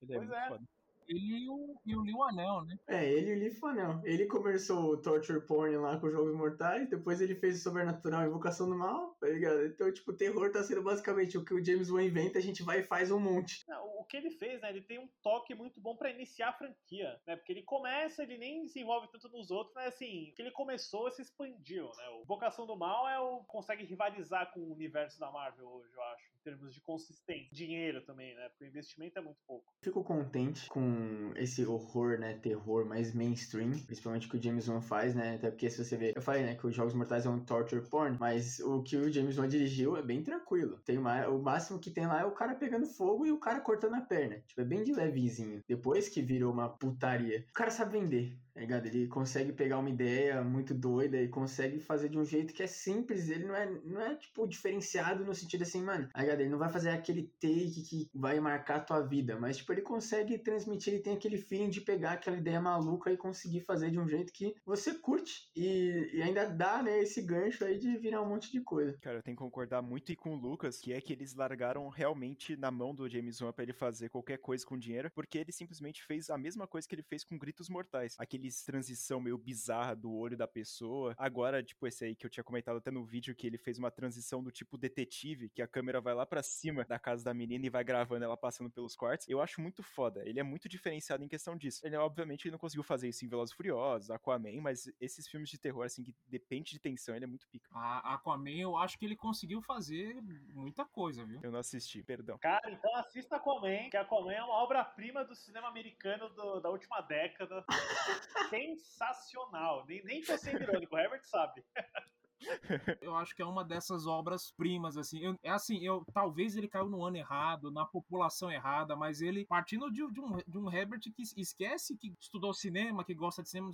Ele 0.00 0.14
é 0.14 0.16
pois 0.16 0.30
é. 0.30 0.48
Foda. 0.48 0.64
Ele 1.12 1.44
e 1.44 1.48
o, 1.48 1.76
e 1.84 1.94
o 1.94 2.02
Liu 2.02 2.22
Anel, 2.22 2.64
né? 2.64 2.76
É, 2.88 3.10
ele 3.10 3.30
e 3.30 3.34
o 3.34 3.38
Liu 3.38 3.66
Anel. 3.66 4.00
Ele 4.04 4.26
começou 4.26 4.92
o 4.92 4.96
Torture 4.96 5.46
Porn 5.46 5.76
lá 5.76 5.98
com 5.98 6.10
Jogos 6.10 6.34
Mortais, 6.34 6.88
depois 6.88 7.20
ele 7.20 7.34
fez 7.34 7.58
o 7.58 7.62
Sobrenatural 7.62 8.26
Invocação 8.26 8.68
do 8.68 8.76
Mal, 8.76 9.14
tá 9.20 9.28
ligado? 9.28 9.66
Então, 9.66 9.92
tipo, 9.92 10.10
o 10.10 10.16
terror 10.16 10.50
tá 10.50 10.62
sendo 10.62 10.82
basicamente 10.82 11.36
o 11.36 11.44
que 11.44 11.54
o 11.54 11.64
James 11.64 11.90
Wan 11.90 12.02
inventa, 12.02 12.38
a 12.38 12.42
gente 12.42 12.62
vai 12.62 12.80
e 12.80 12.84
faz 12.84 13.10
um 13.10 13.20
monte. 13.20 13.64
Não, 13.68 13.84
o 13.98 14.04
que 14.04 14.16
ele 14.16 14.30
fez, 14.30 14.60
né? 14.60 14.70
Ele 14.70 14.82
tem 14.82 14.98
um 14.98 15.08
toque 15.22 15.54
muito 15.54 15.80
bom 15.80 15.96
para 15.96 16.10
iniciar 16.10 16.48
a 16.50 16.52
franquia, 16.54 17.20
né? 17.26 17.36
Porque 17.36 17.52
ele 17.52 17.62
começa, 17.62 18.22
ele 18.22 18.38
nem 18.38 18.66
se 18.68 18.80
envolve 18.80 19.08
tanto 19.08 19.28
nos 19.28 19.50
outros, 19.50 19.74
mas 19.74 19.88
assim, 19.88 20.32
que 20.34 20.42
ele 20.42 20.50
começou 20.50 21.10
se 21.10 21.22
expandiu, 21.22 21.84
né? 21.96 22.08
O 22.18 22.22
Invocação 22.22 22.66
do 22.66 22.76
Mal 22.76 23.08
é 23.08 23.18
o 23.18 23.44
consegue 23.44 23.84
rivalizar 23.84 24.52
com 24.52 24.60
o 24.60 24.72
universo 24.72 25.20
da 25.20 25.30
Marvel 25.30 25.68
hoje, 25.68 25.92
eu 25.94 26.02
acho, 26.02 26.31
termos 26.42 26.74
de 26.74 26.80
consistência. 26.80 27.48
Dinheiro 27.52 28.02
também, 28.04 28.34
né? 28.34 28.48
Porque 28.48 28.64
o 28.64 28.68
investimento 28.68 29.18
é 29.18 29.22
muito 29.22 29.38
pouco. 29.46 29.72
Fico 29.82 30.04
contente 30.04 30.68
com 30.68 31.32
esse 31.36 31.64
horror, 31.64 32.18
né, 32.18 32.34
terror 32.34 32.84
mais 32.84 33.14
mainstream, 33.14 33.70
principalmente 33.86 34.28
que 34.28 34.36
o 34.36 34.42
James 34.42 34.68
Wan 34.68 34.80
faz, 34.80 35.14
né, 35.14 35.36
até 35.36 35.50
porque 35.50 35.70
se 35.70 35.84
você 35.84 35.96
ver, 35.96 36.16
eu 36.16 36.22
falei, 36.22 36.42
né, 36.42 36.54
que 36.54 36.66
os 36.66 36.74
Jogos 36.74 36.94
Mortais 36.94 37.26
é 37.26 37.30
um 37.30 37.44
torture 37.44 37.88
porn, 37.88 38.16
mas 38.18 38.60
o 38.60 38.82
que 38.82 38.96
o 38.96 39.12
James 39.12 39.38
Wan 39.38 39.48
dirigiu 39.48 39.96
é 39.96 40.02
bem 40.02 40.22
tranquilo. 40.22 40.80
Tem 40.84 40.98
uma, 40.98 41.28
o 41.28 41.42
máximo 41.42 41.78
que 41.78 41.90
tem 41.90 42.06
lá 42.06 42.20
é 42.20 42.24
o 42.24 42.32
cara 42.32 42.54
pegando 42.54 42.86
fogo 42.86 43.26
e 43.26 43.32
o 43.32 43.38
cara 43.38 43.60
cortando 43.60 43.94
a 43.94 44.00
perna, 44.00 44.40
tipo, 44.46 44.60
é 44.60 44.64
bem 44.64 44.82
de 44.82 44.92
levezinho. 44.92 45.60
Depois 45.68 46.08
que 46.08 46.22
virou 46.22 46.52
uma 46.52 46.68
putaria. 46.68 47.44
O 47.48 47.52
cara 47.52 47.70
sabe 47.70 47.98
vender, 47.98 48.38
ligado? 48.60 48.86
Ele 48.86 49.06
consegue 49.08 49.52
pegar 49.52 49.78
uma 49.78 49.90
ideia 49.90 50.42
muito 50.42 50.74
doida 50.74 51.20
e 51.20 51.28
consegue 51.28 51.80
fazer 51.80 52.08
de 52.08 52.18
um 52.18 52.24
jeito 52.24 52.52
que 52.52 52.62
é 52.62 52.66
simples, 52.66 53.28
ele 53.28 53.44
não 53.44 53.54
é, 53.54 53.70
não 53.84 54.00
é 54.00 54.14
tipo, 54.14 54.46
diferenciado 54.46 55.24
no 55.24 55.34
sentido 55.34 55.62
assim, 55.62 55.82
mano, 55.82 56.08
tá 56.12 56.20
ligado? 56.20 56.40
Ele 56.40 56.50
não 56.50 56.58
vai 56.58 56.68
fazer 56.68 56.90
aquele 56.90 57.32
take 57.40 57.82
que 57.82 58.10
vai 58.14 58.38
marcar 58.40 58.76
a 58.76 58.80
tua 58.80 59.00
vida, 59.00 59.38
mas, 59.38 59.56
tipo, 59.56 59.72
ele 59.72 59.82
consegue 59.82 60.38
transmitir 60.38 60.92
ele 60.92 61.02
tem 61.02 61.14
aquele 61.14 61.38
feeling 61.38 61.70
de 61.70 61.80
pegar 61.80 62.12
aquela 62.12 62.36
ideia 62.36 62.60
maluca 62.60 63.10
e 63.10 63.16
conseguir 63.16 63.60
fazer 63.60 63.90
de 63.90 63.98
um 63.98 64.08
jeito 64.08 64.32
que 64.32 64.54
você 64.64 64.94
curte 64.94 65.50
e, 65.56 66.10
e 66.12 66.22
ainda 66.22 66.46
dá, 66.46 66.82
né, 66.82 67.00
esse 67.00 67.22
gancho 67.22 67.64
aí 67.64 67.78
de 67.78 67.96
virar 67.98 68.22
um 68.22 68.28
monte 68.28 68.50
de 68.50 68.60
coisa. 68.60 68.96
Cara, 69.00 69.18
eu 69.18 69.22
tenho 69.22 69.36
que 69.36 69.42
concordar 69.42 69.82
muito 69.82 70.14
com 70.16 70.34
o 70.34 70.36
Lucas, 70.36 70.78
que 70.78 70.92
é 70.92 71.00
que 71.00 71.12
eles 71.12 71.34
largaram 71.34 71.88
realmente 71.88 72.56
na 72.56 72.70
mão 72.70 72.94
do 72.94 73.08
James 73.08 73.40
Wan 73.40 73.52
pra 73.52 73.62
ele 73.62 73.72
fazer 73.72 74.08
qualquer 74.08 74.38
coisa 74.38 74.66
com 74.66 74.78
dinheiro, 74.78 75.10
porque 75.14 75.38
ele 75.38 75.52
simplesmente 75.52 76.02
fez 76.04 76.28
a 76.28 76.36
mesma 76.36 76.66
coisa 76.66 76.86
que 76.86 76.94
ele 76.94 77.02
fez 77.02 77.24
com 77.24 77.38
Gritos 77.38 77.68
Mortais. 77.68 78.16
Aqueles 78.42 78.64
transição 78.64 79.20
meio 79.20 79.38
bizarra 79.38 79.94
do 79.94 80.12
olho 80.12 80.36
da 80.36 80.48
pessoa. 80.48 81.14
Agora, 81.16 81.62
tipo, 81.62 81.86
esse 81.86 82.04
aí 82.04 82.16
que 82.16 82.26
eu 82.26 82.30
tinha 82.30 82.42
comentado 82.42 82.78
até 82.78 82.90
no 82.90 83.04
vídeo, 83.04 83.36
que 83.36 83.46
ele 83.46 83.56
fez 83.56 83.78
uma 83.78 83.88
transição 83.88 84.42
do 84.42 84.50
tipo 84.50 84.76
detetive, 84.76 85.48
que 85.48 85.62
a 85.62 85.68
câmera 85.68 86.00
vai 86.00 86.12
lá 86.12 86.26
para 86.26 86.42
cima 86.42 86.84
da 86.84 86.98
casa 86.98 87.22
da 87.24 87.32
menina 87.32 87.66
e 87.66 87.70
vai 87.70 87.84
gravando 87.84 88.24
ela 88.24 88.36
passando 88.36 88.68
pelos 88.68 88.96
quartos. 88.96 89.28
Eu 89.28 89.40
acho 89.40 89.60
muito 89.60 89.80
foda. 89.80 90.28
Ele 90.28 90.40
é 90.40 90.42
muito 90.42 90.68
diferenciado 90.68 91.22
em 91.22 91.28
questão 91.28 91.56
disso. 91.56 91.86
Ele, 91.86 91.94
obviamente, 91.94 92.46
ele 92.46 92.50
não 92.50 92.58
conseguiu 92.58 92.82
fazer 92.82 93.08
isso 93.10 93.24
em 93.24 93.28
Velozes 93.28 93.54
Furiosos, 93.54 94.10
Aquaman, 94.10 94.60
mas 94.60 94.90
esses 95.00 95.28
filmes 95.28 95.48
de 95.48 95.56
terror, 95.56 95.84
assim, 95.84 96.02
que 96.02 96.12
depende 96.26 96.72
de 96.72 96.80
tensão, 96.80 97.14
ele 97.14 97.26
é 97.26 97.28
muito 97.28 97.46
pica. 97.46 97.68
A 97.72 98.14
Aquaman, 98.14 98.50
eu 98.58 98.76
acho 98.76 98.98
que 98.98 99.04
ele 99.04 99.14
conseguiu 99.14 99.62
fazer 99.62 100.20
muita 100.52 100.84
coisa, 100.84 101.24
viu? 101.24 101.38
Eu 101.44 101.52
não 101.52 101.60
assisti, 101.60 102.02
perdão. 102.02 102.38
Cara, 102.38 102.72
então 102.72 102.92
assista 102.96 103.36
Aquaman, 103.36 103.88
que 103.88 103.96
Aquaman 103.96 104.32
é 104.32 104.42
uma 104.42 104.64
obra-prima 104.64 105.24
do 105.24 105.36
cinema 105.36 105.68
americano 105.68 106.28
do, 106.30 106.58
da 106.58 106.70
última 106.70 107.00
década. 107.02 107.64
Sensacional. 108.50 109.84
Nem, 109.86 110.02
nem 110.04 110.22
tô 110.22 110.36
sendo 110.38 110.62
irônico, 110.62 110.94
o 110.94 110.98
Herbert 110.98 111.24
sabe. 111.24 111.64
eu 113.00 113.16
acho 113.16 113.34
que 113.34 113.42
é 113.42 113.46
uma 113.46 113.64
dessas 113.64 114.06
obras 114.06 114.52
primas, 114.52 114.96
assim. 114.96 115.20
Eu, 115.20 115.38
é 115.42 115.50
assim, 115.50 115.78
eu 115.84 116.04
talvez 116.12 116.56
ele 116.56 116.68
caiu 116.68 116.88
no 116.88 117.04
ano 117.04 117.16
errado, 117.16 117.70
na 117.70 117.84
população 117.84 118.50
errada, 118.50 118.96
mas 118.96 119.20
ele, 119.20 119.44
partindo 119.46 119.90
de, 119.90 120.06
de, 120.10 120.20
um, 120.20 120.36
de 120.46 120.58
um 120.58 120.70
Herbert 120.70 121.00
que 121.00 121.22
esquece 121.36 121.96
que 121.96 122.14
estudou 122.20 122.52
cinema, 122.52 123.04
que 123.04 123.14
gosta 123.14 123.42
de 123.42 123.48
cinema, 123.48 123.70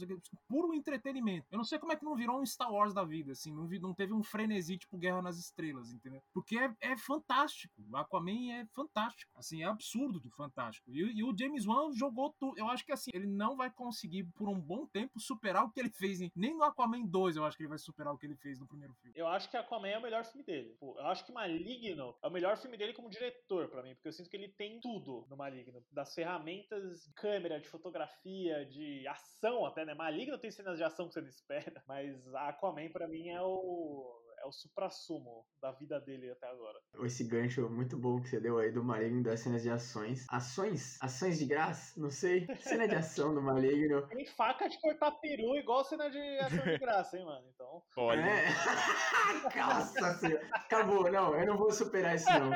puro 0.49 0.75
entretenimento. 0.75 1.47
Eu 1.51 1.59
não 1.59 1.65
sei 1.65 1.79
como 1.79 1.93
é 1.93 1.97
que 1.97 2.05
não 2.05 2.17
virou 2.17 2.41
um 2.41 2.47
Star 2.47 2.73
Wars 2.73 2.95
da 2.95 3.05
vida, 3.05 3.33
assim, 3.33 3.53
não, 3.53 3.69
não 3.81 3.95
teve 3.95 4.13
um 4.13 4.23
frenesi 4.23 4.79
tipo 4.79 4.99
Guerra 4.99 5.23
nas 5.23 5.39
Estrelas, 5.39 5.93
entendeu? 5.93 6.23
Porque 6.33 6.59
é, 6.59 6.75
é 6.81 6.97
fantástico. 6.97 7.75
Aquaman 7.93 8.53
é 8.53 8.67
fantástico. 8.75 9.31
Assim, 9.37 9.63
é 9.63 9.67
absurdo 9.67 10.21
de 10.21 10.31
fantástico. 10.31 10.91
E, 10.91 11.01
e, 11.01 11.25
o 11.25 11.35
James 11.37 11.67
Wan 11.67 11.93
jogou 11.93 12.35
tudo. 12.39 12.59
Eu 12.59 12.69
acho 12.69 12.85
que 12.85 12.93
assim, 12.93 13.11
ele 13.13 13.27
não 13.27 13.57
vai 13.57 13.71
conseguir 13.71 14.25
por 14.35 14.49
um 14.49 14.61
bom 14.61 14.87
tempo 14.87 15.21
superar 15.21 15.65
o 15.65 15.71
que 15.71 15.81
ele 15.81 15.91
fez. 15.91 16.19
Nem 16.35 16.57
no 16.57 16.65
Aquaman 16.65 17.05
2 17.07 17.37
eu 17.37 17.45
acho 17.45 17.57
que 17.57 17.63
ele 17.63 17.69
vai 17.69 17.79
superar 17.79 18.13
o 18.13 18.19
que 18.19 18.27
ele 18.27 18.37
fez 18.37 18.58
no 18.59 18.67
primeiro 18.67 18.95
filme. 18.95 19.17
Eu 19.17 19.27
acho 19.27 19.50
que 19.50 19.57
Aquaman 19.57 19.88
é 19.88 19.99
o 19.99 20.03
melhor 20.03 20.25
filme 20.25 20.45
dele. 20.45 20.77
Eu 20.81 21.07
acho 21.07 21.25
que 21.25 21.33
Maligno 21.33 22.15
é 22.23 22.27
o 22.27 22.31
melhor 22.31 22.57
filme 22.57 22.77
dele 22.77 22.93
como 22.93 23.11
diretor 23.11 23.69
para 23.69 23.83
mim, 23.83 23.95
porque 23.95 24.09
eu 24.09 24.12
sinto 24.12 24.29
que 24.29 24.37
ele 24.37 24.49
tem 24.49 24.81
tudo 24.81 25.27
no 25.29 25.37
Maligno, 25.37 25.85
das 25.91 26.15
ferramentas 26.15 27.05
de 27.05 27.12
câmera, 27.15 27.61
de 27.61 27.69
fotografia, 27.69 28.65
de 28.67 29.07
ação 29.07 29.65
até, 29.65 29.85
né? 29.85 29.95
Maligno 29.95 30.38
tem 30.38 30.50
cenas 30.50 30.77
de 30.77 30.85
ação 30.85 31.09
que 31.09 31.15
você 31.15 31.21
não 31.21 31.29
espera, 31.29 31.83
mas 31.87 32.35
Aquaman 32.35 32.91
para 32.91 33.09
mim 33.09 33.29
é 33.29 33.41
o 33.41 34.18
é 34.42 34.47
o 34.47 34.52
supra-sumo 34.52 35.45
da 35.61 35.73
vida 35.73 36.00
dele 36.00 36.30
até 36.30 36.49
agora. 36.49 36.78
Esse 37.04 37.25
gancho 37.25 37.68
muito 37.68 37.97
bom 37.97 38.21
que 38.21 38.28
você 38.28 38.40
deu 38.40 38.59
aí 38.59 38.71
do 38.71 38.85
Maligno 38.85 39.23
das 39.23 39.40
cenas 39.40 39.62
de 39.62 39.71
ações. 39.71 40.26
Ações? 40.28 40.99
Ações 41.00 41.38
de 41.38 41.47
graça? 41.47 42.00
Não 42.00 42.11
sei. 42.11 42.47
Cena 42.61 42.87
de 42.87 42.95
ação 42.95 43.35
do 43.35 43.42
Maligno. 43.42 44.07
Tem 44.09 44.26
faca 44.26 44.68
de 44.68 44.80
cortar 44.80 45.12
peru 45.12 45.57
igual 45.57 45.85
cena 45.85 46.11
de 46.11 46.38
ação 46.40 46.64
de 46.64 46.78
graça, 46.78 47.18
hein, 47.18 47.25
mano? 47.25 47.47
Então. 47.54 47.83
Olha. 47.97 48.21
É. 48.21 48.49
Nossa 49.57 50.14
senhora. 50.18 50.49
Acabou. 50.52 51.11
Não, 51.11 51.35
eu 51.35 51.47
não 51.47 51.57
vou 51.57 51.71
superar 51.71 52.14
isso, 52.14 52.28
não. 52.30 52.50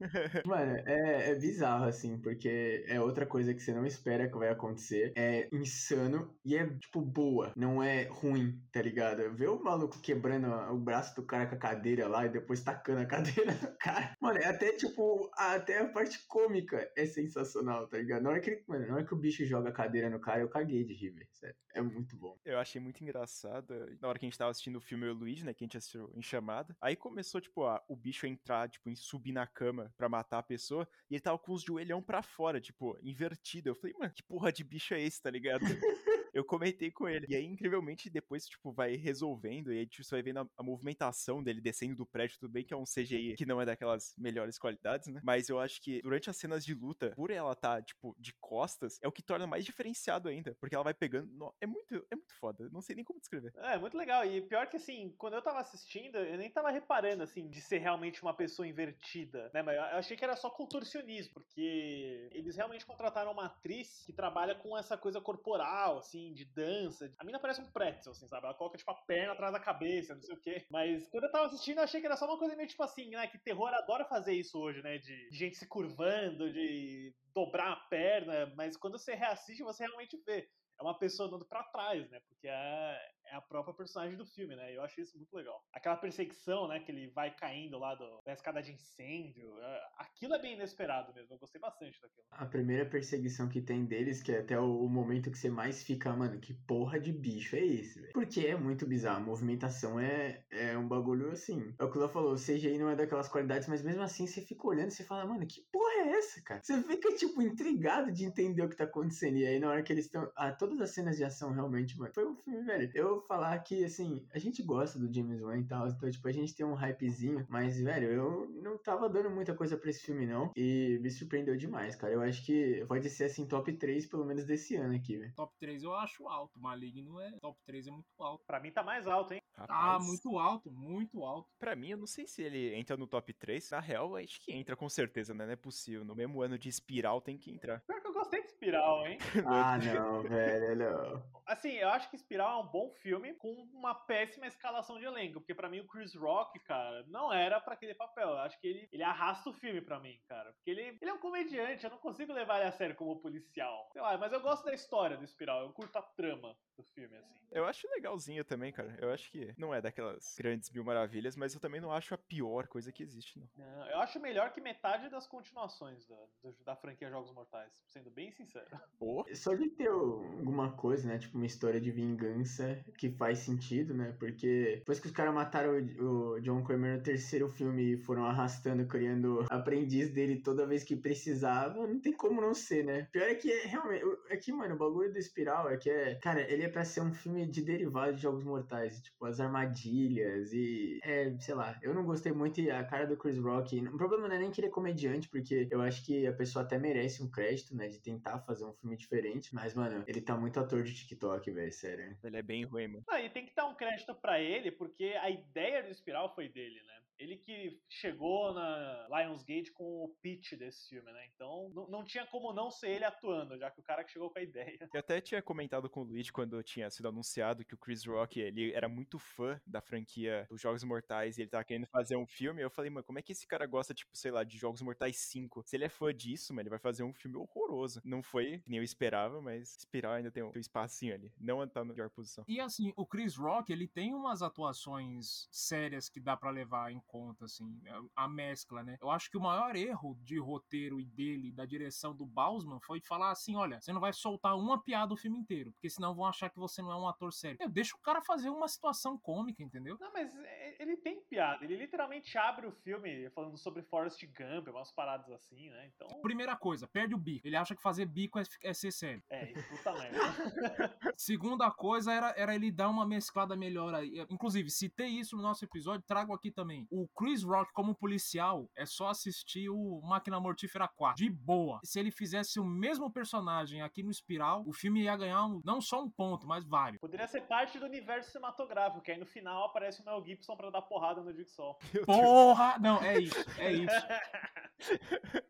Mano, 0.46 0.76
é, 0.86 1.30
é 1.30 1.34
bizarro, 1.34 1.84
assim, 1.84 2.18
porque 2.20 2.84
é 2.88 3.00
outra 3.00 3.26
coisa 3.26 3.54
que 3.54 3.60
você 3.60 3.72
não 3.72 3.86
espera 3.86 4.28
que 4.28 4.36
vai 4.36 4.48
acontecer. 4.48 5.12
É 5.16 5.48
insano 5.52 6.34
e 6.44 6.56
é, 6.56 6.66
tipo, 6.78 7.00
boa. 7.00 7.52
Não 7.56 7.82
é 7.82 8.04
ruim, 8.04 8.60
tá 8.72 8.80
ligado? 8.80 9.34
Ver 9.34 9.48
o 9.48 9.62
maluco 9.62 10.00
quebrando 10.00 10.48
o 10.72 10.78
braço 10.78 10.99
do 11.14 11.24
cara 11.24 11.46
com 11.46 11.54
a 11.54 11.58
cadeira 11.58 12.06
lá 12.08 12.26
e 12.26 12.28
depois 12.28 12.62
tacando 12.62 13.00
a 13.00 13.06
cadeira 13.06 13.52
no 13.52 13.76
cara. 13.78 14.14
Mano, 14.20 14.38
é 14.38 14.46
até, 14.46 14.72
tipo, 14.72 15.30
até 15.34 15.80
a 15.80 15.88
parte 15.88 16.24
cômica 16.26 16.90
é 16.96 17.06
sensacional, 17.06 17.88
tá 17.88 17.98
ligado? 17.98 18.22
Na 18.22 18.30
hora 18.30 18.40
que, 18.40 18.62
mano, 18.66 18.86
na 18.86 18.94
hora 18.94 19.04
que 19.04 19.14
o 19.14 19.18
bicho 19.18 19.44
joga 19.44 19.70
a 19.70 19.72
cadeira 19.72 20.10
no 20.10 20.20
cara, 20.20 20.40
eu 20.40 20.48
caguei 20.48 20.84
de 20.84 20.94
rir, 20.94 21.10
velho. 21.10 21.28
Sério. 21.32 21.56
É 21.74 21.80
muito 21.80 22.16
bom. 22.16 22.36
Eu 22.44 22.58
achei 22.58 22.80
muito 22.80 23.02
engraçado. 23.02 23.74
Na 24.00 24.08
hora 24.08 24.18
que 24.18 24.26
a 24.26 24.28
gente 24.28 24.38
tava 24.38 24.50
assistindo 24.50 24.76
o 24.76 24.80
filme 24.80 25.06
Eu 25.06 25.12
o 25.12 25.14
Luigi, 25.14 25.44
né? 25.44 25.54
Que 25.54 25.64
a 25.64 25.66
gente 25.66 25.76
assistiu 25.76 26.10
em 26.14 26.22
chamada. 26.22 26.76
Aí 26.80 26.96
começou, 26.96 27.40
tipo, 27.40 27.64
a, 27.64 27.82
o 27.88 27.96
bicho 27.96 28.26
entrar, 28.26 28.68
tipo, 28.68 28.90
em 28.90 28.96
subir 28.96 29.32
na 29.32 29.46
cama 29.46 29.92
para 29.96 30.08
matar 30.08 30.38
a 30.38 30.42
pessoa, 30.42 30.88
e 31.10 31.14
ele 31.14 31.20
tava 31.20 31.38
com 31.38 31.52
os 31.52 31.62
joelhão 31.62 32.02
para 32.02 32.22
fora, 32.22 32.60
tipo, 32.60 32.98
invertido. 33.02 33.70
Eu 33.70 33.74
falei, 33.74 33.94
mano, 33.98 34.12
que 34.12 34.22
porra 34.22 34.52
de 34.52 34.64
bicho 34.64 34.94
é 34.94 35.00
esse, 35.00 35.22
tá 35.22 35.30
ligado? 35.30 35.60
eu 36.32 36.44
comentei 36.44 36.90
com 36.90 37.08
ele. 37.08 37.26
E 37.28 37.34
aí, 37.34 37.44
incrivelmente, 37.44 38.10
depois, 38.10 38.46
tipo, 38.46 38.72
vai 38.72 38.96
resolvendo, 38.96 39.72
e 39.72 39.78
aí 39.78 39.86
tipo, 39.86 40.04
você 40.04 40.14
vai 40.14 40.22
vendo 40.22 40.40
a, 40.40 40.48
a, 40.56 40.62
movimentação 40.62 41.42
dele 41.42 41.60
descendo 41.60 41.96
do 41.96 42.06
prédio, 42.06 42.38
tudo 42.38 42.52
bem 42.52 42.64
que 42.64 42.72
é 42.72 42.76
um 42.76 42.84
CGI 42.84 43.34
que 43.36 43.46
não 43.46 43.60
é 43.60 43.64
daquelas 43.64 44.14
melhores 44.16 44.58
qualidades, 44.58 45.08
né? 45.08 45.20
Mas 45.24 45.48
eu 45.48 45.58
acho 45.58 45.80
que 45.82 46.00
durante 46.02 46.30
as 46.30 46.36
cenas 46.36 46.64
de 46.64 46.74
luta, 46.74 47.10
por 47.14 47.30
ela 47.30 47.54
tá, 47.54 47.82
tipo, 47.82 48.14
de 48.18 48.32
costas, 48.40 48.98
é 49.02 49.08
o 49.08 49.12
que 49.12 49.22
torna 49.22 49.46
mais 49.46 49.64
diferenciado 49.64 50.28
ainda, 50.28 50.56
porque 50.60 50.74
ela 50.74 50.84
vai 50.84 50.94
pegando. 50.94 51.30
No... 51.32 51.54
É 51.60 51.66
muito, 51.66 51.94
é 52.10 52.16
muito 52.16 52.34
foda, 52.34 52.68
não 52.70 52.80
sei 52.80 52.96
nem 52.96 53.04
como 53.04 53.20
descrever. 53.20 53.52
É, 53.56 53.78
muito 53.78 53.96
legal. 53.96 54.24
E 54.24 54.40
pior 54.42 54.66
que, 54.68 54.76
assim, 54.76 55.14
quando 55.18 55.34
eu 55.34 55.42
tava 55.42 55.60
assistindo, 55.60 56.16
eu 56.16 56.38
nem 56.38 56.50
tava 56.50 56.70
reparando, 56.70 57.22
assim, 57.22 57.48
de 57.48 57.60
ser 57.60 57.78
realmente 57.78 58.22
uma 58.22 58.34
pessoa 58.34 58.66
invertida, 58.66 59.50
né? 59.52 59.62
Mas 59.62 59.76
eu 59.76 59.98
achei 59.98 60.16
que 60.16 60.24
era 60.24 60.36
só 60.36 60.50
contorcionismo, 60.50 61.34
porque 61.34 62.28
eles 62.32 62.56
realmente 62.56 62.86
contrataram 62.86 63.32
uma 63.32 63.46
atriz 63.46 64.02
que 64.04 64.12
trabalha 64.12 64.54
com 64.54 64.76
essa 64.76 64.96
coisa 64.96 65.20
corporal, 65.20 65.98
assim, 65.98 66.19
assim, 66.20 66.34
de 66.34 66.44
dança. 66.44 67.12
A 67.18 67.24
mina 67.24 67.38
parece 67.38 67.60
um 67.60 67.70
pretzel, 67.70 68.12
assim, 68.12 68.28
sabe? 68.28 68.46
Ela 68.46 68.54
coloca, 68.54 68.76
tipo, 68.76 68.90
a 68.90 68.94
perna 68.94 69.32
atrás 69.32 69.52
da 69.52 69.60
cabeça, 69.60 70.14
não 70.14 70.22
sei 70.22 70.34
o 70.34 70.40
quê. 70.40 70.66
Mas 70.70 71.08
quando 71.08 71.24
eu 71.24 71.32
tava 71.32 71.46
assistindo, 71.46 71.78
eu 71.78 71.84
achei 71.84 72.00
que 72.00 72.06
era 72.06 72.16
só 72.16 72.26
uma 72.26 72.38
coisa 72.38 72.56
meio, 72.56 72.68
tipo 72.68 72.82
assim, 72.82 73.10
né? 73.10 73.26
Que 73.26 73.38
terror 73.38 73.72
adora 73.72 74.04
fazer 74.04 74.34
isso 74.34 74.58
hoje, 74.58 74.82
né? 74.82 74.98
De 74.98 75.28
gente 75.30 75.56
se 75.56 75.66
curvando, 75.66 76.52
de 76.52 77.14
dobrar 77.34 77.72
a 77.72 77.76
perna. 77.76 78.52
Mas 78.56 78.76
quando 78.76 78.98
você 78.98 79.14
reassiste, 79.14 79.62
você 79.62 79.84
realmente 79.84 80.16
vê. 80.26 80.48
É 80.78 80.82
uma 80.82 80.98
pessoa 80.98 81.28
andando 81.28 81.46
pra 81.46 81.62
trás, 81.64 82.08
né? 82.10 82.20
Porque 82.26 82.48
é, 82.48 82.98
é 83.30 83.36
a 83.36 83.40
própria 83.40 83.74
personagem 83.74 84.16
do 84.16 84.26
filme, 84.26 84.56
né? 84.56 84.76
Eu 84.76 84.82
achei 84.82 85.04
isso 85.04 85.16
muito 85.16 85.34
legal. 85.34 85.62
Aquela 85.72 85.96
perseguição, 85.96 86.68
né? 86.68 86.80
Que 86.80 86.90
ele 86.90 87.08
vai 87.08 87.34
caindo 87.34 87.78
lá 87.78 87.94
do, 87.94 88.20
da 88.24 88.32
escada 88.32 88.62
de 88.62 88.72
incêndio. 88.72 89.58
É, 89.60 89.80
aquilo 89.98 90.34
é 90.34 90.38
bem 90.38 90.54
inesperado 90.54 91.14
mesmo. 91.14 91.34
Eu 91.34 91.38
gostei 91.38 91.60
bastante 91.60 92.00
daquilo. 92.00 92.26
A 92.30 92.46
primeira 92.46 92.84
perseguição 92.84 93.48
que 93.48 93.60
tem 93.60 93.84
deles, 93.84 94.22
que 94.22 94.32
é 94.32 94.40
até 94.40 94.58
o, 94.58 94.84
o 94.84 94.88
momento 94.88 95.30
que 95.30 95.38
você 95.38 95.48
mais 95.48 95.82
fica, 95.82 96.12
mano, 96.12 96.40
que 96.40 96.54
porra 96.54 96.98
de 96.98 97.12
bicho 97.12 97.56
é 97.56 97.64
esse, 97.64 98.00
velho? 98.00 98.12
Porque 98.12 98.46
é 98.46 98.56
muito 98.56 98.86
bizarro. 98.86 99.18
A 99.18 99.26
movimentação 99.26 99.98
é, 99.98 100.44
é 100.50 100.76
um 100.76 100.88
bagulho 100.88 101.30
assim. 101.30 101.74
É 101.78 101.84
o 101.84 101.90
que 101.90 101.98
o 101.98 102.08
falou, 102.08 102.32
o 102.32 102.36
CGI 102.36 102.78
não 102.78 102.90
é 102.90 102.96
daquelas 102.96 103.28
qualidades, 103.28 103.68
mas 103.68 103.82
mesmo 103.82 104.02
assim 104.02 104.26
você 104.26 104.40
fica 104.40 104.66
olhando 104.66 104.88
e 104.88 104.92
você 104.92 105.04
fala, 105.04 105.26
mano, 105.26 105.46
que 105.46 105.62
porra 105.70 105.92
é 106.00 106.18
essa, 106.18 106.42
cara? 106.42 106.60
Você 106.62 106.82
fica, 106.82 107.14
tipo, 107.14 107.40
intrigado 107.40 108.10
de 108.10 108.24
entender 108.24 108.62
o 108.62 108.68
que 108.68 108.76
tá 108.76 108.84
acontecendo. 108.84 109.36
E 109.36 109.46
aí, 109.46 109.58
na 109.58 109.70
hora 109.70 109.82
que 109.82 109.92
eles 109.92 110.06
estão. 110.06 110.30
Ah, 110.36 110.52
todas 110.52 110.80
as 110.80 110.90
cenas 110.90 111.16
de 111.16 111.24
ação, 111.24 111.52
realmente, 111.52 111.96
mano. 111.98 112.12
Foi 112.12 112.26
um 112.26 112.34
filme, 112.34 112.64
velho. 112.64 112.90
Eu 112.94 113.19
falar 113.22 113.58
que, 113.60 113.84
assim, 113.84 114.26
a 114.32 114.38
gente 114.38 114.62
gosta 114.62 114.98
do 114.98 115.12
James 115.12 115.40
Wan 115.40 115.58
e 115.58 115.66
tal, 115.66 115.88
então, 115.88 116.10
tipo, 116.10 116.26
a 116.28 116.32
gente 116.32 116.54
tem 116.54 116.64
um 116.66 116.74
hypezinho, 116.74 117.46
mas, 117.48 117.80
velho, 117.80 118.10
eu 118.10 118.48
não 118.62 118.78
tava 118.78 119.08
dando 119.08 119.30
muita 119.30 119.54
coisa 119.54 119.76
pra 119.76 119.90
esse 119.90 120.04
filme, 120.04 120.26
não, 120.26 120.52
e 120.56 120.98
me 121.00 121.10
surpreendeu 121.10 121.56
demais, 121.56 121.96
cara. 121.96 122.12
Eu 122.12 122.22
acho 122.22 122.44
que 122.44 122.84
pode 122.86 123.08
ser, 123.08 123.24
assim, 123.24 123.46
top 123.46 123.72
3, 123.72 124.06
pelo 124.06 124.24
menos 124.24 124.44
desse 124.44 124.76
ano 124.76 124.94
aqui, 124.94 125.18
velho. 125.18 125.32
Top 125.34 125.52
3 125.58 125.82
eu 125.82 125.94
acho 125.94 126.28
alto, 126.28 126.58
Maligno 126.60 127.20
é, 127.20 127.32
top 127.40 127.58
3 127.66 127.86
é 127.86 127.90
muito 127.90 128.06
alto. 128.18 128.44
Pra 128.46 128.60
mim 128.60 128.72
tá 128.72 128.82
mais 128.82 129.06
alto, 129.06 129.34
hein? 129.34 129.39
Rapaz. 129.60 129.70
Ah, 129.70 129.98
muito 129.98 130.38
alto, 130.38 130.70
muito 130.70 131.22
alto. 131.22 131.50
Pra 131.58 131.76
mim, 131.76 131.90
eu 131.90 131.98
não 131.98 132.06
sei 132.06 132.26
se 132.26 132.42
ele 132.42 132.74
entra 132.74 132.96
no 132.96 133.06
top 133.06 133.32
3, 133.32 133.70
na 133.70 133.80
real, 133.80 134.16
acho 134.16 134.40
que 134.40 134.52
entra 134.52 134.74
com 134.74 134.88
certeza, 134.88 135.34
né? 135.34 135.44
Não 135.44 135.52
é 135.52 135.56
possível, 135.56 136.04
no 136.04 136.14
mesmo 136.14 136.40
ano 136.40 136.58
de 136.58 136.68
Espiral 136.68 137.20
tem 137.20 137.36
que 137.36 137.50
entrar. 137.50 137.80
Pior 137.80 138.00
que 138.00 138.06
eu 138.06 138.12
gostei 138.12 138.40
de 138.40 138.48
Espiral, 138.48 139.06
hein? 139.06 139.18
ah, 139.46 139.78
não, 139.78 140.22
velho. 140.22 141.22
Assim, 141.46 141.72
eu 141.72 141.88
acho 141.90 142.08
que 142.08 142.16
Espiral 142.16 142.60
é 142.60 142.64
um 142.64 142.68
bom 142.68 142.90
filme 143.02 143.34
com 143.34 143.52
uma 143.72 143.94
péssima 143.94 144.46
escalação 144.46 144.98
de 144.98 145.04
elenco, 145.04 145.40
porque 145.40 145.54
para 145.54 145.68
mim 145.68 145.80
o 145.80 145.86
Chris 145.86 146.14
Rock, 146.14 146.58
cara, 146.60 147.04
não 147.08 147.32
era 147.32 147.60
para 147.60 147.74
aquele 147.74 147.94
papel. 147.94 148.30
Eu 148.30 148.38
acho 148.38 148.58
que 148.60 148.66
ele, 148.66 148.88
ele 148.92 149.02
arrasta 149.02 149.50
o 149.50 149.54
filme 149.54 149.80
para 149.80 150.00
mim, 150.00 150.18
cara. 150.28 150.52
Porque 150.54 150.70
ele, 150.70 150.96
ele 151.00 151.10
é 151.10 151.12
um 151.12 151.18
comediante, 151.18 151.84
eu 151.84 151.90
não 151.90 151.98
consigo 151.98 152.32
levar 152.32 152.58
ele 152.58 152.68
a 152.68 152.72
sério 152.72 152.96
como 152.96 153.20
policial. 153.20 153.88
Sei 153.92 154.00
lá, 154.00 154.16
mas 154.16 154.32
eu 154.32 154.40
gosto 154.40 154.64
da 154.64 154.72
história 154.72 155.16
do 155.16 155.24
Espiral, 155.24 155.62
eu 155.62 155.72
curto 155.72 155.96
a 155.96 156.02
trama 156.02 156.56
do 156.76 156.84
filme, 156.84 157.16
assim. 157.16 157.40
Eu 157.50 157.66
acho 157.66 157.88
legalzinho 157.90 158.44
também, 158.44 158.72
cara. 158.72 158.96
Eu 159.00 159.10
acho 159.10 159.30
que 159.30 159.49
não 159.56 159.74
é 159.74 159.80
daquelas 159.80 160.34
grandes 160.38 160.70
mil 160.70 160.84
maravilhas, 160.84 161.36
mas 161.36 161.54
eu 161.54 161.60
também 161.60 161.80
não 161.80 161.92
acho 161.92 162.14
a 162.14 162.18
pior 162.18 162.66
coisa 162.68 162.92
que 162.92 163.02
existe, 163.02 163.38
não. 163.38 163.48
não 163.56 163.86
eu 163.86 164.00
acho 164.00 164.20
melhor 164.20 164.52
que 164.52 164.60
metade 164.60 165.08
das 165.08 165.26
continuações 165.26 166.06
da, 166.06 166.16
da 166.64 166.76
franquia 166.76 167.10
Jogos 167.10 167.32
Mortais, 167.32 167.72
sendo 167.88 168.10
bem 168.10 168.30
sincero. 168.32 168.68
Oh. 168.98 169.24
Só 169.34 169.54
de 169.54 169.68
ter 169.70 169.88
alguma 169.88 170.72
coisa, 170.72 171.08
né? 171.08 171.18
Tipo 171.18 171.36
uma 171.36 171.46
história 171.46 171.80
de 171.80 171.90
vingança 171.90 172.84
que 172.98 173.10
faz 173.10 173.38
sentido, 173.38 173.94
né? 173.94 174.14
Porque 174.18 174.76
depois 174.78 175.00
que 175.00 175.06
os 175.06 175.12
caras 175.12 175.34
mataram 175.34 175.72
o, 175.72 176.34
o, 176.34 176.40
John 176.40 176.62
Kramer 176.62 176.98
no 176.98 177.02
terceiro 177.02 177.48
filme 177.48 177.94
e 177.94 177.96
foram 177.96 178.24
arrastando, 178.24 178.86
criando 178.86 179.46
aprendiz 179.50 180.12
dele 180.12 180.40
toda 180.40 180.66
vez 180.66 180.84
que 180.84 180.96
precisava, 180.96 181.86
não 181.86 182.00
tem 182.00 182.12
como 182.12 182.40
não 182.40 182.54
ser, 182.54 182.84
né? 182.84 183.08
Pior 183.12 183.28
é 183.28 183.34
que 183.34 183.50
é 183.50 183.66
realmente. 183.66 184.04
É 184.28 184.36
que, 184.36 184.52
mano, 184.52 184.74
o 184.74 184.78
bagulho 184.78 185.12
do 185.12 185.18
Espiral 185.18 185.70
é 185.70 185.76
que 185.76 185.90
é. 185.90 186.14
Cara, 186.16 186.40
ele 186.40 186.64
é 186.64 186.68
pra 186.68 186.84
ser 186.84 187.00
um 187.00 187.12
filme 187.12 187.46
de 187.46 187.62
derivado 187.62 188.14
de 188.14 188.22
Jogos 188.22 188.44
Mortais. 188.44 189.00
Tipo, 189.00 189.26
as 189.26 189.39
armadilhas 189.40 190.52
e. 190.52 191.00
É, 191.02 191.34
sei 191.38 191.54
lá. 191.54 191.78
Eu 191.82 191.94
não 191.94 192.04
gostei 192.04 192.32
muito 192.32 192.60
e 192.60 192.70
a 192.70 192.84
cara 192.84 193.06
do 193.06 193.16
Chris 193.16 193.38
Rock. 193.38 193.78
O 193.88 193.96
problema 193.96 194.28
não 194.28 194.36
é 194.36 194.38
nem 194.38 194.50
que 194.50 194.60
ele 194.60 194.68
é 194.68 194.70
comediante, 194.70 195.28
porque 195.28 195.68
eu 195.70 195.80
acho 195.80 196.04
que 196.04 196.26
a 196.26 196.32
pessoa 196.32 196.64
até 196.64 196.78
merece 196.78 197.22
um 197.22 197.30
crédito, 197.30 197.74
né? 197.74 197.88
De 197.88 198.00
tentar 198.00 198.40
fazer 198.40 198.64
um 198.64 198.72
filme 198.72 198.96
diferente. 198.96 199.54
Mas, 199.54 199.74
mano, 199.74 200.04
ele 200.06 200.20
tá 200.20 200.36
muito 200.36 200.58
ator 200.60 200.82
de 200.82 200.94
TikTok, 200.94 201.50
velho. 201.50 201.72
Sério. 201.72 202.16
Ele 202.22 202.36
é 202.36 202.42
bem 202.42 202.64
ruim, 202.64 202.88
mano. 202.88 203.04
Ah, 203.08 203.20
e 203.20 203.30
tem 203.30 203.46
que 203.46 203.54
dar 203.54 203.66
um 203.66 203.74
crédito 203.74 204.14
para 204.14 204.40
ele, 204.40 204.70
porque 204.70 205.14
a 205.20 205.30
ideia 205.30 205.82
do 205.82 205.90
Espiral 205.90 206.34
foi 206.34 206.48
dele, 206.48 206.80
né? 206.82 206.94
Ele 207.20 207.36
que 207.36 207.78
chegou 207.88 208.52
na 208.54 209.06
Lionsgate 209.08 209.72
com 209.72 210.04
o 210.04 210.08
pitch 210.22 210.54
desse 210.54 210.88
filme, 210.88 211.12
né? 211.12 211.26
Então 211.34 211.70
não, 211.74 211.86
não 211.88 212.04
tinha 212.04 212.26
como 212.26 212.52
não 212.52 212.70
ser 212.70 212.90
ele 212.90 213.04
atuando, 213.04 213.58
já 213.58 213.70
que 213.70 213.78
o 213.78 213.84
cara 213.84 214.02
que 214.02 214.10
chegou 214.10 214.30
com 214.30 214.38
a 214.38 214.42
ideia. 214.42 214.88
Eu 214.92 215.00
até 215.00 215.20
tinha 215.20 215.42
comentado 215.42 215.88
com 215.90 216.00
o 216.00 216.04
Luigi 216.04 216.32
quando 216.32 216.62
tinha 216.62 216.90
sido 216.90 217.08
anunciado 217.08 217.64
que 217.64 217.74
o 217.74 217.78
Chris 217.78 218.06
Rock, 218.06 218.40
ele 218.40 218.72
era 218.72 218.88
muito 218.88 219.18
fã 219.18 219.60
da 219.66 219.82
franquia 219.82 220.46
dos 220.48 220.60
Jogos 220.60 220.82
Mortais 220.82 221.36
e 221.36 221.42
ele 221.42 221.50
tava 221.50 221.64
querendo 221.64 221.86
fazer 221.86 222.16
um 222.16 222.26
filme. 222.26 222.62
Eu 222.62 222.70
falei, 222.70 222.90
mano, 222.90 223.04
como 223.04 223.18
é 223.18 223.22
que 223.22 223.32
esse 223.32 223.46
cara 223.46 223.66
gosta, 223.66 223.92
tipo, 223.92 224.16
sei 224.16 224.30
lá, 224.30 224.42
de 224.42 224.56
Jogos 224.56 224.80
Mortais 224.80 225.18
5? 225.18 225.62
Se 225.66 225.76
ele 225.76 225.84
é 225.84 225.88
fã 225.90 226.14
disso, 226.14 226.54
mano, 226.54 226.62
ele 226.62 226.70
vai 226.70 226.78
fazer 226.78 227.02
um 227.02 227.12
filme 227.12 227.36
horroroso. 227.36 228.00
Não 228.02 228.22
foi 228.22 228.60
que 228.60 228.70
nem 228.70 228.78
eu 228.78 228.84
esperava, 228.84 229.42
mas 229.42 229.76
Espiral 229.76 230.14
ainda 230.14 230.30
tem 230.30 230.42
um, 230.42 230.50
tem 230.50 230.58
um 230.58 230.60
espacinho 230.60 231.14
ali. 231.14 231.32
Não 231.38 231.66
tá 231.68 231.84
na 231.84 231.92
pior 231.92 232.08
posição. 232.08 232.44
E 232.48 232.60
assim, 232.60 232.92
o 232.96 233.04
Chris 233.04 233.36
Rock, 233.36 233.70
ele 233.70 233.86
tem 233.86 234.14
umas 234.14 234.40
atuações 234.40 235.46
sérias 235.50 236.08
que 236.08 236.20
dá 236.20 236.36
para 236.36 236.50
levar 236.50 236.90
em 236.90 237.00
conta, 237.10 237.44
assim, 237.46 237.82
a, 238.16 238.24
a, 238.24 238.28
mescla, 238.28 238.82
né? 238.82 238.96
Eu 239.00 239.10
acho 239.10 239.28
que 239.28 239.36
o 239.36 239.40
maior 239.40 239.74
erro 239.74 240.16
de 240.22 240.38
roteiro 240.38 241.00
e 241.00 241.04
dele, 241.04 241.50
da 241.50 241.66
direção 241.66 242.14
do 242.14 242.24
Bausman, 242.24 242.78
foi 242.80 243.00
falar 243.00 243.32
assim: 243.32 243.56
olha, 243.56 243.80
você 243.80 243.92
não 243.92 244.00
vai 244.00 244.12
soltar 244.12 244.56
uma 244.56 244.80
piada 244.80 245.12
o 245.12 245.16
filme 245.16 245.38
inteiro, 245.38 245.72
porque 245.72 245.90
senão 245.90 246.14
vão 246.14 246.24
achar 246.24 246.48
que 246.48 246.58
você 246.58 246.80
não 246.80 246.92
é 246.92 246.96
um 246.96 247.08
ator 247.08 247.32
sério. 247.32 247.58
Eu 247.60 247.68
deixo 247.68 247.96
o 247.96 248.00
cara 248.00 248.22
fazer 248.22 248.50
uma 248.50 248.68
situação 248.68 249.18
cômica, 249.18 249.62
entendeu? 249.62 249.96
Não, 250.00 250.12
mas 250.12 250.32
ele 250.78 250.96
tem 250.96 251.20
piada. 251.22 251.64
Ele 251.64 251.76
literalmente 251.76 252.36
abre 252.36 252.66
o 252.66 252.72
filme 252.72 253.28
falando 253.30 253.56
sobre 253.56 253.82
Forrest 253.82 254.22
Gump, 254.26 254.68
umas 254.68 254.90
paradas 254.92 255.30
assim, 255.30 255.70
né? 255.70 255.90
Então. 255.94 256.20
Primeira 256.20 256.56
coisa, 256.56 256.86
perde 256.86 257.14
o 257.14 257.18
bico. 257.18 257.46
Ele 257.46 257.56
acha 257.56 257.74
que 257.74 257.82
fazer 257.82 258.06
bico 258.06 258.38
é, 258.38 258.42
é 258.64 258.74
ser 258.74 258.92
sério. 258.92 259.22
É, 259.30 259.46
puta 259.46 259.92
merda. 259.92 260.18
Segunda 261.16 261.70
coisa 261.70 262.12
era, 262.12 262.34
era 262.36 262.54
ele 262.54 262.70
dar 262.70 262.88
uma 262.88 263.06
mesclada 263.06 263.56
melhor 263.56 263.94
aí. 263.94 264.24
Inclusive, 264.30 264.70
citei 264.70 265.08
isso 265.08 265.36
no 265.36 265.42
nosso 265.42 265.64
episódio, 265.64 266.04
trago 266.06 266.32
aqui 266.32 266.50
também. 266.50 266.86
O 266.90 267.08
Chris 267.08 267.42
Rock, 267.42 267.72
como 267.72 267.94
policial, 267.94 268.68
é 268.76 268.86
só 268.86 269.08
assistir 269.08 269.68
o 269.68 270.00
Máquina 270.02 270.40
Mortífera 270.40 270.88
4. 270.88 271.24
De 271.24 271.30
boa. 271.30 271.80
Se 271.84 271.98
ele 271.98 272.10
fizesse 272.10 272.58
o 272.58 272.64
mesmo 272.64 273.10
personagem 273.10 273.82
aqui 273.82 274.02
no 274.02 274.10
Espiral, 274.10 274.64
o 274.66 274.72
filme 274.72 275.02
ia 275.02 275.16
ganhar 275.16 275.44
um, 275.44 275.60
não 275.64 275.80
só 275.80 276.02
um 276.02 276.10
ponto, 276.10 276.46
mas 276.46 276.64
vários. 276.64 277.00
Poderia 277.00 277.26
ser 277.26 277.42
parte 277.42 277.78
do 277.78 277.86
universo 277.86 278.30
cinematográfico, 278.30 279.02
que 279.02 279.12
aí 279.12 279.18
no 279.18 279.26
final 279.26 279.64
aparece 279.64 280.02
o 280.02 280.04
Mel 280.04 280.24
Gibson 280.24 280.56
pra 280.60 280.70
dar 280.70 280.82
porrada 280.82 281.22
no 281.22 281.32
Jigsaw. 281.32 281.78
Porra! 282.04 282.78
Não, 282.78 283.02
é 283.02 283.18
isso, 283.18 283.44
é 283.58 283.72
isso. 283.72 283.94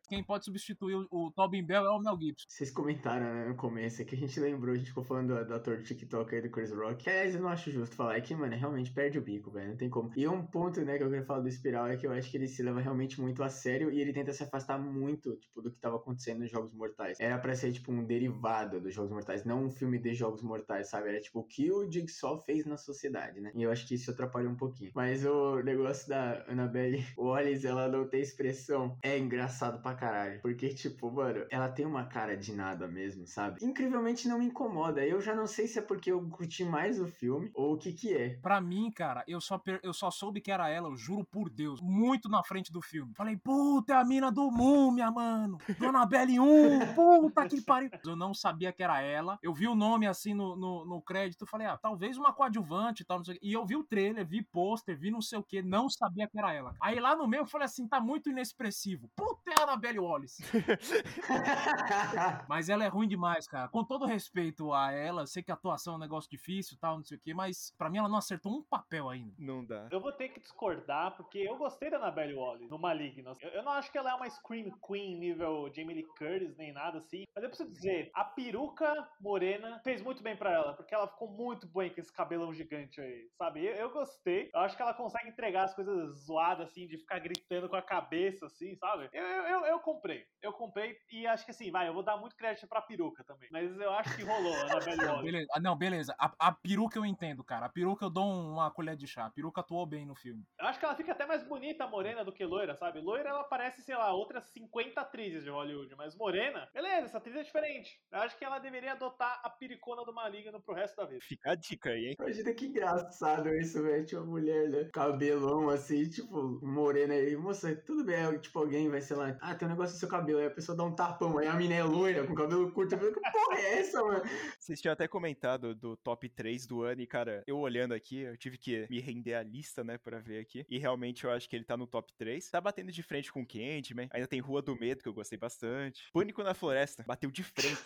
Quem 0.07 0.23
pode 0.23 0.43
substituir 0.45 0.95
o, 0.95 1.07
o 1.09 1.31
Tobin 1.31 1.63
Bell 1.63 1.85
é 1.85 1.89
o 1.89 1.99
Mel 1.99 2.17
Gibson. 2.19 2.45
Vocês 2.47 2.69
comentaram 2.69 3.33
né, 3.33 3.47
no 3.47 3.55
começo, 3.55 4.01
é 4.01 4.05
que 4.05 4.15
a 4.15 4.17
gente 4.17 4.37
lembrou, 4.39 4.73
a 4.73 4.77
gente 4.77 4.89
ficou 4.89 5.03
falando 5.03 5.35
do, 5.35 5.45
do 5.45 5.53
ator 5.53 5.77
do 5.77 5.83
TikTok 5.83 6.35
aí 6.35 6.41
do 6.41 6.49
Chris 6.49 6.71
Rock. 6.71 7.03
Que, 7.03 7.09
aliás, 7.09 7.35
eu 7.35 7.41
não 7.41 7.49
acho 7.49 7.71
justo 7.71 7.95
falar, 7.95 8.17
é 8.17 8.21
que, 8.21 8.35
mano, 8.35 8.55
realmente 8.55 8.91
perde 8.91 9.17
o 9.17 9.21
bico, 9.21 9.49
velho. 9.51 9.69
Não 9.69 9.77
tem 9.77 9.89
como. 9.89 10.11
E 10.15 10.27
um 10.27 10.45
ponto, 10.45 10.81
né, 10.81 10.97
que 10.97 11.03
eu 11.03 11.09
queria 11.09 11.25
falar 11.25 11.39
do 11.39 11.47
Espiral 11.47 11.87
é 11.87 11.95
que 11.95 12.05
eu 12.05 12.11
acho 12.11 12.29
que 12.29 12.37
ele 12.37 12.47
se 12.47 12.61
leva 12.61 12.81
realmente 12.81 13.21
muito 13.21 13.41
a 13.41 13.49
sério 13.49 13.89
e 13.89 14.01
ele 14.01 14.11
tenta 14.11 14.33
se 14.33 14.43
afastar 14.43 14.77
muito, 14.77 15.35
tipo, 15.37 15.61
do 15.61 15.71
que 15.71 15.79
tava 15.79 15.95
acontecendo 15.95 16.39
nos 16.39 16.51
Jogos 16.51 16.73
Mortais. 16.73 17.17
Era 17.19 17.37
pra 17.37 17.55
ser, 17.55 17.71
tipo, 17.71 17.91
um 17.91 18.03
derivado 18.03 18.81
dos 18.81 18.93
Jogos 18.93 19.11
Mortais, 19.11 19.45
não 19.45 19.65
um 19.65 19.71
filme 19.71 19.97
de 19.97 20.13
Jogos 20.13 20.41
Mortais, 20.41 20.89
sabe? 20.89 21.07
Era, 21.07 21.21
tipo, 21.21 21.39
o 21.39 21.43
que 21.43 21.71
o 21.71 21.89
Jigsaw 21.89 22.37
fez 22.37 22.65
na 22.65 22.75
sociedade, 22.75 23.39
né? 23.39 23.51
E 23.55 23.63
eu 23.63 23.71
acho 23.71 23.87
que 23.87 23.95
isso 23.95 24.11
atrapalha 24.11 24.49
um 24.49 24.55
pouquinho. 24.55 24.91
Mas 25.01 25.25
o 25.25 25.63
negócio 25.63 26.07
da 26.07 26.45
Annabelle 26.47 27.03
Wallace, 27.17 27.65
ela 27.65 27.87
não 27.87 28.07
tem 28.07 28.21
expressão, 28.21 28.95
é 29.01 29.17
engraçado 29.17 29.81
pra 29.81 29.95
caralho. 29.95 30.39
Porque, 30.41 30.69
tipo, 30.69 31.09
mano, 31.09 31.43
ela 31.49 31.67
tem 31.69 31.87
uma 31.87 32.05
cara 32.05 32.37
de 32.37 32.53
nada 32.53 32.87
mesmo, 32.87 33.25
sabe? 33.25 33.65
Incrivelmente 33.65 34.27
não 34.27 34.37
me 34.37 34.45
incomoda. 34.45 35.03
Eu 35.03 35.19
já 35.19 35.33
não 35.33 35.47
sei 35.47 35.65
se 35.65 35.79
é 35.79 35.81
porque 35.81 36.11
eu 36.11 36.21
curti 36.29 36.63
mais 36.63 36.99
o 36.99 37.07
filme 37.07 37.49
ou 37.55 37.73
o 37.73 37.77
que 37.79 37.93
que 37.93 38.13
é. 38.13 38.37
Pra 38.43 38.61
mim, 38.61 38.91
cara, 38.91 39.23
eu 39.27 39.41
só, 39.41 39.57
per... 39.57 39.79
eu 39.81 39.91
só 39.91 40.11
soube 40.11 40.39
que 40.39 40.51
era 40.51 40.69
ela, 40.69 40.87
eu 40.87 40.95
juro 40.95 41.25
por 41.25 41.49
Deus, 41.49 41.81
muito 41.81 42.29
na 42.29 42.43
frente 42.43 42.71
do 42.71 42.79
filme. 42.79 43.11
Falei, 43.15 43.35
puta, 43.35 43.93
é 43.93 43.95
a 43.95 44.05
mina 44.05 44.31
do 44.31 44.51
Múmia, 44.51 45.09
mano. 45.09 45.57
Dona 45.79 46.05
Belly 46.05 46.39
1, 46.39 46.93
puta 46.93 47.49
que 47.49 47.59
pariu. 47.59 47.89
Eu 48.05 48.15
não 48.15 48.35
sabia 48.35 48.71
que 48.71 48.83
era 48.83 49.01
ela. 49.01 49.39
Eu 49.41 49.51
vi 49.51 49.67
o 49.67 49.73
nome 49.73 50.05
assim 50.05 50.35
no, 50.35 50.55
no, 50.55 50.85
no 50.85 51.01
crédito, 51.01 51.47
falei, 51.47 51.65
ah, 51.65 51.75
talvez 51.75 52.19
uma 52.19 52.31
coadjuvante 52.31 53.01
e 53.01 53.05
tal, 53.05 53.17
não 53.17 53.25
sei 53.25 53.33
o 53.33 53.39
quê. 53.39 53.47
E 53.47 53.53
eu 53.53 53.65
vi 53.65 53.75
o 53.75 53.83
trailer, 53.83 54.27
vi 54.27 54.43
pôster, 54.43 54.90
vi 54.95 55.11
não 55.11 55.21
sei 55.21 55.39
o 55.39 55.43
que, 55.43 55.61
não 55.61 55.89
sabia 55.89 56.27
que 56.27 56.37
era 56.37 56.53
ela. 56.53 56.75
Aí 56.81 56.99
lá 56.99 57.15
no 57.15 57.27
meio 57.27 57.41
eu 57.41 57.47
falei 57.47 57.65
assim, 57.65 57.87
tá 57.87 57.99
muito 57.99 58.29
inexpressivo. 58.29 59.09
Puta, 59.15 59.51
é 59.51 59.59
a 59.59 59.63
Annabelle 59.63 59.99
Wallace. 59.99 60.43
mas 62.47 62.69
ela 62.69 62.83
é 62.83 62.87
ruim 62.87 63.07
demais, 63.07 63.47
cara. 63.47 63.67
Com 63.67 63.83
todo 63.83 64.05
respeito 64.05 64.73
a 64.73 64.91
ela, 64.91 65.23
eu 65.23 65.27
sei 65.27 65.43
que 65.43 65.51
a 65.51 65.55
atuação 65.55 65.93
é 65.93 65.97
um 65.97 65.99
negócio 65.99 66.29
difícil 66.29 66.77
tal, 66.79 66.97
não 66.97 67.03
sei 67.03 67.17
o 67.17 67.21
que, 67.21 67.33
mas 67.33 67.73
pra 67.77 67.89
mim 67.89 67.97
ela 67.97 68.09
não 68.09 68.17
acertou 68.17 68.53
um 68.53 68.63
papel 68.63 69.09
ainda. 69.09 69.33
Não 69.37 69.65
dá. 69.65 69.87
Eu 69.91 70.01
vou 70.01 70.11
ter 70.11 70.29
que 70.29 70.39
discordar, 70.39 71.15
porque 71.15 71.39
eu 71.39 71.57
gostei 71.57 71.89
da 71.89 71.97
Annabelle 71.97 72.33
Wallace 72.33 72.67
no 72.67 72.79
Maligno. 72.79 73.33
Eu, 73.41 73.49
eu 73.49 73.63
não 73.63 73.71
acho 73.73 73.91
que 73.91 73.97
ela 73.97 74.11
é 74.11 74.13
uma 74.13 74.29
Scream 74.29 74.71
Queen 74.85 75.17
nível 75.17 75.71
Jamie 75.73 75.95
Lee 75.95 76.07
Curtis, 76.17 76.55
nem 76.57 76.73
nada 76.73 76.97
assim. 76.97 77.23
Mas 77.35 77.43
eu 77.43 77.49
preciso 77.49 77.71
dizer, 77.71 78.09
a 78.13 78.23
peruca 78.23 78.91
morena 79.19 79.79
fez 79.83 80.01
muito 80.01 80.23
bem 80.23 80.35
pra 80.35 80.51
ela, 80.51 80.73
porque 80.73 80.93
ela 80.93 81.07
ficou 81.07 81.29
muito 81.29 81.67
bem 81.67 81.93
com 81.93 81.99
esse 81.99 82.11
cabelão 82.11 82.53
gigante 82.53 82.99
aí, 82.99 83.29
sabe? 83.37 83.65
Eu, 83.65 83.75
eu 83.75 83.89
gostei. 83.91 84.49
Eu 84.53 84.61
acho 84.61 84.75
que 84.75 84.80
ela 84.81 84.93
consegue 84.93 85.29
entregar 85.29 85.63
as 85.63 85.73
coisas 85.75 86.25
zoadas, 86.25 86.69
assim, 86.69 86.87
de 86.87 86.97
ficar 86.97 87.19
gritando 87.19 87.69
com 87.69 87.75
a 87.75 87.81
cabeça, 87.81 88.45
assim, 88.45 88.75
sabe? 88.75 89.09
Eu, 89.13 89.23
eu, 89.23 89.43
eu, 89.43 89.65
eu 89.65 89.79
comprei. 89.79 90.25
Eu 90.41 90.53
comprei 90.53 90.97
e 91.11 91.25
acho 91.27 91.45
que 91.45 91.51
assim, 91.51 91.71
vai, 91.71 91.87
eu 91.87 91.93
vou 91.93 92.03
dar 92.03 92.17
muito 92.17 92.35
crédito 92.35 92.67
pra 92.67 92.81
peruca 92.81 93.23
também. 93.23 93.49
Mas 93.51 93.77
eu 93.79 93.91
acho 93.93 94.15
que 94.15 94.23
rolou, 94.23 94.53
Annabelle 94.55 95.01
Wallace. 95.05 95.23
Beleza. 95.25 95.47
Ah, 95.53 95.59
Não, 95.59 95.75
beleza. 95.77 96.15
A, 96.19 96.33
a 96.39 96.51
peruca 96.51 96.97
eu 96.97 97.05
entendo, 97.05 97.43
cara. 97.43 97.65
A 97.65 97.69
peruca 97.69 98.05
eu 98.05 98.09
dou 98.09 98.25
um- 98.25 98.53
uma 98.53 98.71
colher 98.71 98.95
de 98.95 99.07
chá. 99.07 99.25
A 99.25 99.31
peruca 99.31 99.61
atuou 99.61 99.85
bem 99.85 100.05
no 100.05 100.15
filme. 100.15 100.43
Eu 100.59 100.67
acho 100.67 100.79
que 100.79 100.85
ela 100.85 100.95
fica 100.95 101.11
até 101.11 101.25
mais 101.25 101.43
bonita, 101.47 101.87
morena, 101.87 102.23
do 102.25 102.31
que 102.31 102.43
loira, 102.45 102.75
sabe? 102.75 102.99
Loira, 102.99 103.29
ela 103.29 103.43
parece, 103.43 103.81
sei 103.81 103.95
lá, 103.95 104.11
outras 104.13 104.45
50 104.51 104.99
atrizes 105.01 105.43
de 105.43 105.49
Hollywood. 105.49 105.93
Mas 105.95 106.15
morena, 106.15 106.69
beleza, 106.73 107.05
essa 107.05 107.17
atriz 107.17 107.35
é 107.35 107.43
diferente. 107.43 107.99
Eu 108.11 108.19
acho 108.19 108.37
que 108.37 108.45
ela 108.45 108.59
deveria 108.59 108.93
adotar 108.93 109.39
a 109.43 109.49
piricona 109.49 110.03
do 110.03 110.13
Maligno 110.13 110.61
pro 110.61 110.73
resto 110.73 110.95
da 110.97 111.05
vida. 111.05 111.21
Fica 111.21 111.51
a 111.51 111.55
dica 111.55 111.89
aí, 111.89 112.07
hein? 112.09 112.15
Imagina 112.19 112.53
que 112.53 112.65
engraçado 112.65 113.49
isso, 113.55 113.81
velho. 113.83 114.05
Tipo, 114.05 114.21
uma 114.21 114.31
mulher, 114.31 114.69
né? 114.71 114.89
Cabelão 114.93 115.69
assim, 115.69 116.09
tipo, 116.09 116.59
morena 116.65 117.13
aí. 117.13 117.35
Moça, 117.35 117.75
tudo 117.75 118.03
bem. 118.03 118.15
aí, 118.15 118.39
Tipo, 118.39 118.59
alguém 118.59 118.89
vai, 118.89 119.01
sei 119.01 119.15
lá, 119.15 119.37
ah, 119.41 119.53
tem 119.53 119.67
um 119.67 119.71
negócio 119.71 119.93
no 119.93 119.99
seu 119.99 120.09
cabelo. 120.09 120.39
Aí 120.39 120.47
a 120.47 120.51
pessoa 120.51 120.75
dá 120.77 120.83
um 120.83 120.95
tapão. 120.95 121.37
Aí 121.37 121.47
a 121.47 121.53
mina 121.53 121.75
é 121.75 121.83
loira, 121.83 122.25
com 122.25 122.33
cabelo 122.33 122.71
curto. 122.71 122.93
Eu 122.95 122.99
falei, 122.99 123.13
que 123.13 123.19
porra 123.19 123.57
é 123.57 123.79
essa, 123.79 124.03
mano? 124.03 124.23
Vocês 124.59 124.81
tinham 124.81 124.93
até 124.93 125.07
comentado 125.07 125.75
do 125.75 125.95
top 125.97 126.29
3 126.29 126.65
do 126.65 126.83
ano, 126.83 127.01
e 127.01 127.07
cara, 127.07 127.43
eu 127.45 127.57
olhando 127.57 127.93
aqui, 127.93 128.19
eu 128.19 128.37
tive 128.37 128.57
que 128.57 128.87
me 128.89 128.99
render 128.99 129.35
a 129.35 129.43
lista, 129.43 129.83
né, 129.83 129.97
pra 129.97 130.19
ver 130.19 130.39
aqui. 130.39 130.65
E 130.69 130.77
realmente 130.77 131.23
eu 131.23 131.31
acho 131.31 131.49
que 131.49 131.55
ele 131.55 131.65
tá 131.65 131.75
no 131.75 131.87
top 131.87 132.13
3. 132.17 132.49
Tá 132.49 132.61
batendo 132.61 132.91
de 132.91 133.03
frente 133.03 133.31
com 133.31 133.41
o 133.41 133.47
Candyman. 133.47 134.07
Ainda 134.11 134.27
tem 134.27 134.39
Rua 134.39 134.61
do 134.61 134.75
Medo, 134.75 135.03
que 135.03 135.09
eu 135.09 135.13
gostei 135.13 135.37
bastante. 135.37 136.09
Pânico 136.13 136.43
na 136.43 136.53
Floresta, 136.53 137.03
bateu 137.05 137.29
de 137.29 137.43
frente. 137.43 137.81